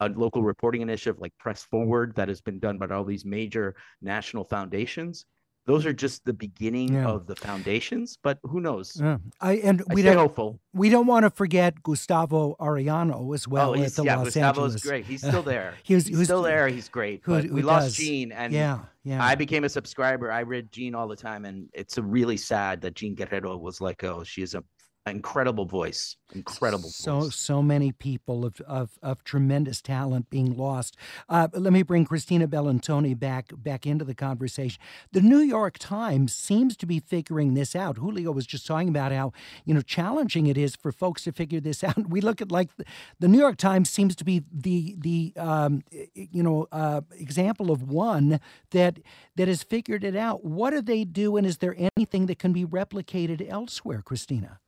a 0.00 0.08
local 0.08 0.42
reporting 0.42 0.80
initiative 0.80 1.20
like 1.20 1.32
press 1.38 1.62
forward 1.62 2.16
that 2.16 2.26
has 2.26 2.40
been 2.40 2.58
done 2.58 2.76
by 2.76 2.88
all 2.88 3.04
these 3.04 3.24
major 3.24 3.76
national 4.02 4.42
foundations 4.42 5.24
those 5.70 5.84
are 5.86 5.92
just 6.06 6.24
the 6.24 6.32
beginning 6.46 6.88
Yeah. 6.94 7.06
of 7.14 7.26
the 7.30 7.36
foundations 7.36 8.18
but 8.26 8.38
who 8.50 8.58
knows 8.60 8.86
Yeah. 9.00 9.18
I 9.40 9.52
and 9.68 9.82
we 9.94 10.02
stay 10.02 10.10
don't 10.10 10.18
hopeful 10.26 10.58
we 10.82 10.88
don't 10.94 11.06
want 11.06 11.24
to 11.26 11.30
forget 11.30 11.82
Gustavo 11.82 12.56
Arellano 12.60 13.34
as 13.34 13.46
well 13.48 13.70
oh, 13.70 13.74
at 13.82 13.92
the 13.94 14.04
yeah, 14.04 14.16
Los 14.16 14.24
Gustavo's 14.26 14.74
Angeles. 14.74 14.82
great. 14.84 15.04
He's 15.06 15.20
still 15.30 15.42
there. 15.42 15.74
He 15.82 15.94
was- 15.96 16.06
he's 16.06 16.16
who's- 16.16 16.28
still 16.28 16.42
there. 16.42 16.68
He's 16.68 16.88
great. 16.88 17.20
who- 17.24 17.32
But 17.34 17.44
who 17.44 17.54
we 17.54 17.62
lost 17.62 17.86
does. 17.88 17.96
Jean, 17.96 18.30
and 18.32 18.52
Yeah, 18.52 18.78
yeah. 19.04 19.22
I 19.30 19.34
became 19.34 19.64
a 19.64 19.68
subscriber. 19.68 20.30
I 20.30 20.40
read 20.40 20.70
Jean 20.70 20.94
all 20.94 21.08
the 21.08 21.16
time, 21.16 21.44
and 21.44 21.68
it's 21.72 21.98
really 21.98 22.36
sad 22.36 22.80
that 22.82 22.94
Jean 22.94 23.14
Guerrero 23.16 23.56
was 23.56 23.80
let 23.80 23.96
go. 23.98 24.18
Oh, 24.20 24.24
she 24.24 24.42
is 24.42 24.54
a 24.54 24.62
incredible 25.10 25.64
voice, 25.64 26.16
incredible 26.32 26.88
so 26.88 27.20
voice. 27.20 27.36
so 27.36 27.62
many 27.62 27.92
people 27.92 28.44
of, 28.44 28.60
of, 28.62 28.98
of 29.02 29.24
tremendous 29.24 29.82
talent 29.82 30.30
being 30.30 30.56
lost. 30.56 30.96
Uh, 31.28 31.48
let 31.52 31.72
me 31.72 31.82
bring 31.82 32.04
Christina 32.04 32.46
Bellantoni 32.46 33.18
back 33.18 33.52
back 33.56 33.86
into 33.86 34.04
the 34.04 34.14
conversation. 34.14 34.80
The 35.12 35.20
New 35.20 35.40
York 35.40 35.78
Times 35.78 36.32
seems 36.32 36.76
to 36.78 36.86
be 36.86 37.00
figuring 37.00 37.54
this 37.54 37.74
out. 37.74 37.98
Julio 37.98 38.32
was 38.32 38.46
just 38.46 38.66
talking 38.66 38.88
about 38.88 39.12
how 39.12 39.32
you 39.64 39.74
know 39.74 39.82
challenging 39.82 40.46
it 40.46 40.56
is 40.56 40.76
for 40.76 40.92
folks 40.92 41.24
to 41.24 41.32
figure 41.32 41.60
this 41.60 41.82
out. 41.84 42.08
We 42.08 42.20
look 42.20 42.40
at 42.40 42.52
like 42.52 42.76
the, 42.76 42.84
the 43.18 43.28
New 43.28 43.38
York 43.38 43.56
Times 43.56 43.90
seems 43.90 44.14
to 44.16 44.24
be 44.24 44.44
the 44.52 44.96
the 44.98 45.32
um, 45.36 45.82
you 46.14 46.42
know 46.42 46.68
uh, 46.72 47.02
example 47.12 47.70
of 47.70 47.82
one 47.82 48.40
that 48.70 49.00
that 49.36 49.48
has 49.48 49.62
figured 49.62 50.04
it 50.04 50.16
out. 50.16 50.44
What 50.44 50.70
do 50.70 50.80
they 50.80 51.04
do, 51.04 51.36
and 51.36 51.46
is 51.46 51.58
there 51.58 51.76
anything 51.96 52.26
that 52.26 52.38
can 52.38 52.52
be 52.52 52.64
replicated 52.64 53.46
elsewhere, 53.48 54.02
Christina? 54.02 54.59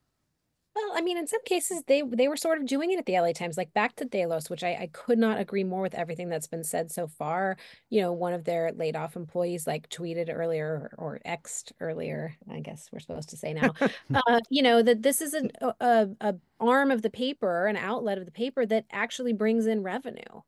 I 0.93 1.01
mean, 1.01 1.17
in 1.17 1.27
some 1.27 1.43
cases, 1.43 1.83
they 1.87 2.01
they 2.01 2.27
were 2.27 2.37
sort 2.37 2.59
of 2.59 2.65
doing 2.65 2.91
it 2.91 2.99
at 2.99 3.05
the 3.05 3.19
LA 3.19 3.31
Times, 3.33 3.57
like 3.57 3.73
back 3.73 3.95
to 3.97 4.05
De 4.05 4.25
Los, 4.25 4.49
which 4.49 4.63
I, 4.63 4.73
I 4.73 4.89
could 4.91 5.17
not 5.17 5.39
agree 5.39 5.63
more 5.63 5.81
with 5.81 5.95
everything 5.95 6.29
that's 6.29 6.47
been 6.47 6.63
said 6.63 6.91
so 6.91 7.07
far. 7.07 7.57
You 7.89 8.01
know, 8.01 8.13
one 8.13 8.33
of 8.33 8.43
their 8.45 8.71
laid 8.73 8.95
off 8.95 9.15
employees 9.15 9.67
like 9.67 9.89
tweeted 9.89 10.33
earlier 10.33 10.91
or, 10.97 11.15
or 11.15 11.19
xed 11.25 11.71
earlier, 11.79 12.35
I 12.51 12.59
guess 12.59 12.89
we're 12.91 12.99
supposed 12.99 13.29
to 13.29 13.37
say 13.37 13.53
now, 13.53 13.71
uh, 14.27 14.39
you 14.49 14.61
know, 14.61 14.81
that 14.81 15.03
this 15.03 15.21
is 15.21 15.33
an, 15.33 15.51
a, 15.79 16.09
a 16.21 16.35
arm 16.59 16.91
of 16.91 17.01
the 17.01 17.09
paper, 17.09 17.67
an 17.67 17.77
outlet 17.77 18.17
of 18.17 18.25
the 18.25 18.31
paper 18.31 18.65
that 18.65 18.85
actually 18.91 19.33
brings 19.33 19.65
in 19.67 19.83
revenue 19.83 20.41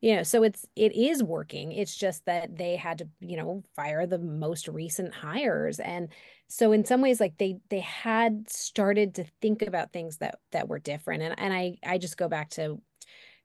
you 0.00 0.16
know 0.16 0.22
so 0.22 0.42
it's 0.42 0.66
it 0.76 0.94
is 0.94 1.22
working 1.22 1.72
it's 1.72 1.94
just 1.94 2.24
that 2.24 2.56
they 2.56 2.76
had 2.76 2.98
to 2.98 3.08
you 3.20 3.36
know 3.36 3.62
fire 3.76 4.06
the 4.06 4.18
most 4.18 4.68
recent 4.68 5.12
hires 5.14 5.78
and 5.78 6.08
so 6.48 6.72
in 6.72 6.84
some 6.84 7.00
ways 7.00 7.20
like 7.20 7.36
they 7.38 7.58
they 7.68 7.80
had 7.80 8.48
started 8.48 9.14
to 9.14 9.24
think 9.42 9.62
about 9.62 9.92
things 9.92 10.18
that 10.18 10.38
that 10.52 10.68
were 10.68 10.78
different 10.78 11.22
and 11.22 11.38
and 11.38 11.52
i 11.52 11.76
i 11.84 11.98
just 11.98 12.16
go 12.16 12.28
back 12.28 12.48
to 12.50 12.80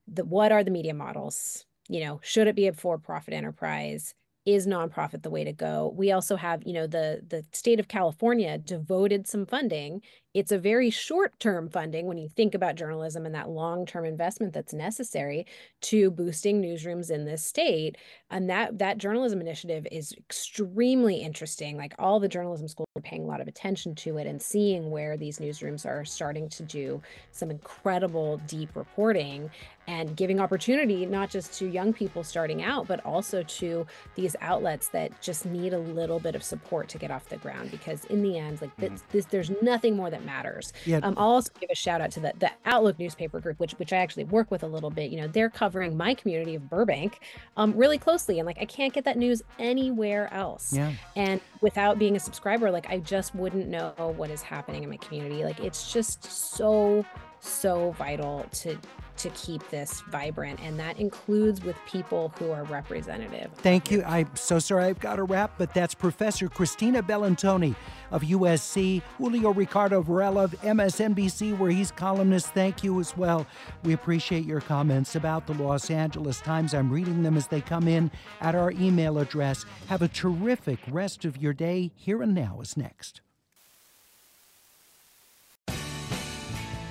the 0.06 0.24
what 0.24 0.52
are 0.52 0.64
the 0.64 0.70
media 0.70 0.94
models? 0.94 1.64
You 1.88 2.04
know 2.04 2.20
should 2.22 2.48
it 2.48 2.56
be 2.56 2.66
a 2.66 2.72
for 2.72 2.98
profit 2.98 3.34
enterprise? 3.34 4.14
Is 4.44 4.66
nonprofit 4.66 5.22
the 5.22 5.30
way 5.30 5.42
to 5.44 5.52
go? 5.52 5.92
We 5.96 6.12
also 6.12 6.36
have 6.36 6.62
you 6.64 6.72
know 6.72 6.86
the 6.86 7.22
the 7.26 7.44
state 7.52 7.80
of 7.80 7.88
california 7.88 8.58
devoted 8.58 9.26
some 9.26 9.46
funding 9.46 10.02
it's 10.36 10.52
a 10.52 10.58
very 10.58 10.90
short 10.90 11.40
term 11.40 11.70
funding 11.70 12.04
when 12.04 12.18
you 12.18 12.28
think 12.28 12.54
about 12.54 12.74
journalism 12.74 13.24
and 13.24 13.34
that 13.34 13.48
long 13.48 13.86
term 13.86 14.04
investment 14.04 14.52
that's 14.52 14.74
necessary 14.74 15.46
to 15.80 16.10
boosting 16.10 16.60
newsrooms 16.60 17.10
in 17.10 17.24
this 17.24 17.42
state. 17.42 17.96
And 18.30 18.50
that 18.50 18.78
that 18.78 18.98
journalism 18.98 19.40
initiative 19.40 19.86
is 19.90 20.12
extremely 20.12 21.16
interesting. 21.16 21.78
Like 21.78 21.94
all 21.98 22.20
the 22.20 22.28
journalism 22.28 22.68
schools 22.68 22.86
are 22.94 23.00
paying 23.00 23.24
a 23.24 23.26
lot 23.26 23.40
of 23.40 23.48
attention 23.48 23.94
to 23.94 24.18
it 24.18 24.26
and 24.26 24.40
seeing 24.42 24.90
where 24.90 25.16
these 25.16 25.38
newsrooms 25.38 25.86
are 25.86 26.04
starting 26.04 26.50
to 26.50 26.62
do 26.64 27.00
some 27.32 27.50
incredible 27.50 28.36
deep 28.46 28.68
reporting 28.76 29.50
and 29.88 30.16
giving 30.16 30.40
opportunity 30.40 31.06
not 31.06 31.30
just 31.30 31.56
to 31.58 31.66
young 31.66 31.92
people 31.92 32.24
starting 32.24 32.62
out 32.62 32.88
but 32.88 33.04
also 33.04 33.42
to 33.44 33.86
these 34.16 34.34
outlets 34.40 34.88
that 34.88 35.20
just 35.22 35.46
need 35.46 35.72
a 35.72 35.78
little 35.78 36.18
bit 36.18 36.34
of 36.34 36.42
support 36.42 36.88
to 36.88 36.98
get 36.98 37.10
off 37.10 37.28
the 37.28 37.36
ground 37.36 37.70
because 37.70 38.04
in 38.06 38.22
the 38.22 38.36
end 38.36 38.60
like 38.60 38.70
mm-hmm. 38.76 38.94
this, 38.94 39.04
this 39.10 39.24
there's 39.26 39.50
nothing 39.62 39.96
more 39.96 40.10
that 40.10 40.24
matters. 40.26 40.72
Yeah. 40.84 40.98
Um, 41.02 41.14
I'll 41.16 41.28
also 41.28 41.50
give 41.58 41.70
a 41.70 41.74
shout 41.74 42.00
out 42.00 42.10
to 42.12 42.20
the, 42.20 42.32
the 42.38 42.50
Outlook 42.64 42.98
newspaper 42.98 43.40
group, 43.40 43.58
which 43.58 43.72
which 43.74 43.92
I 43.92 43.96
actually 43.96 44.24
work 44.24 44.50
with 44.50 44.62
a 44.62 44.66
little 44.66 44.90
bit. 44.90 45.10
You 45.10 45.22
know, 45.22 45.28
they're 45.28 45.50
covering 45.50 45.96
my 45.96 46.14
community 46.14 46.56
of 46.56 46.68
Burbank 46.68 47.20
um, 47.56 47.72
really 47.76 47.98
closely, 47.98 48.38
and 48.38 48.46
like 48.46 48.58
I 48.60 48.66
can't 48.66 48.92
get 48.92 49.04
that 49.04 49.16
news 49.16 49.42
anywhere 49.58 50.32
else. 50.34 50.72
Yeah. 50.72 50.92
And 51.14 51.40
without 51.60 51.98
being 51.98 52.16
a 52.16 52.20
subscriber, 52.20 52.70
like 52.70 52.90
I 52.90 52.98
just 52.98 53.34
wouldn't 53.34 53.68
know 53.68 53.94
what 54.16 54.30
is 54.30 54.42
happening 54.42 54.82
in 54.82 54.90
my 54.90 54.96
community. 54.98 55.44
Like 55.44 55.60
it's 55.60 55.92
just 55.92 56.24
so 56.24 57.04
so 57.40 57.92
vital 57.92 58.44
to 58.52 58.76
to 59.18 59.30
keep 59.30 59.68
this 59.68 60.02
vibrant 60.10 60.60
and 60.60 60.78
that 60.78 60.98
includes 60.98 61.62
with 61.62 61.76
people 61.86 62.32
who 62.38 62.50
are 62.50 62.64
representative. 62.64 63.50
Thank 63.56 63.90
you. 63.90 64.02
I'm 64.04 64.30
so 64.34 64.58
sorry 64.58 64.84
i've 64.84 65.00
got 65.00 65.16
to 65.16 65.24
wrap 65.24 65.52
but 65.58 65.72
that's 65.74 65.94
professor 65.94 66.48
christina 66.48 67.02
bellantoni 67.02 67.74
of 68.10 68.22
usc 68.22 69.02
julio 69.18 69.52
ricardo 69.52 70.00
varela 70.02 70.44
of 70.44 70.52
msnbc 70.62 71.58
where 71.58 71.70
he's 71.70 71.90
columnist. 71.90 72.52
Thank 72.54 72.84
you 72.84 73.00
as 73.00 73.16
well. 73.16 73.46
We 73.84 73.92
appreciate 73.92 74.44
your 74.44 74.60
comments 74.60 75.16
about 75.16 75.46
the 75.46 75.54
los 75.54 75.90
angeles 75.90 76.40
times. 76.40 76.74
I'm 76.74 76.90
reading 76.90 77.22
them 77.22 77.36
as 77.36 77.46
they 77.46 77.60
come 77.60 77.88
in 77.88 78.10
at 78.40 78.54
our 78.54 78.70
email 78.72 79.18
address. 79.18 79.64
Have 79.88 80.02
a 80.02 80.08
terrific 80.08 80.78
rest 80.88 81.24
of 81.24 81.36
your 81.36 81.52
day. 81.52 81.92
Here 81.96 82.22
and 82.22 82.34
now 82.34 82.60
is 82.60 82.76
next 82.76 83.20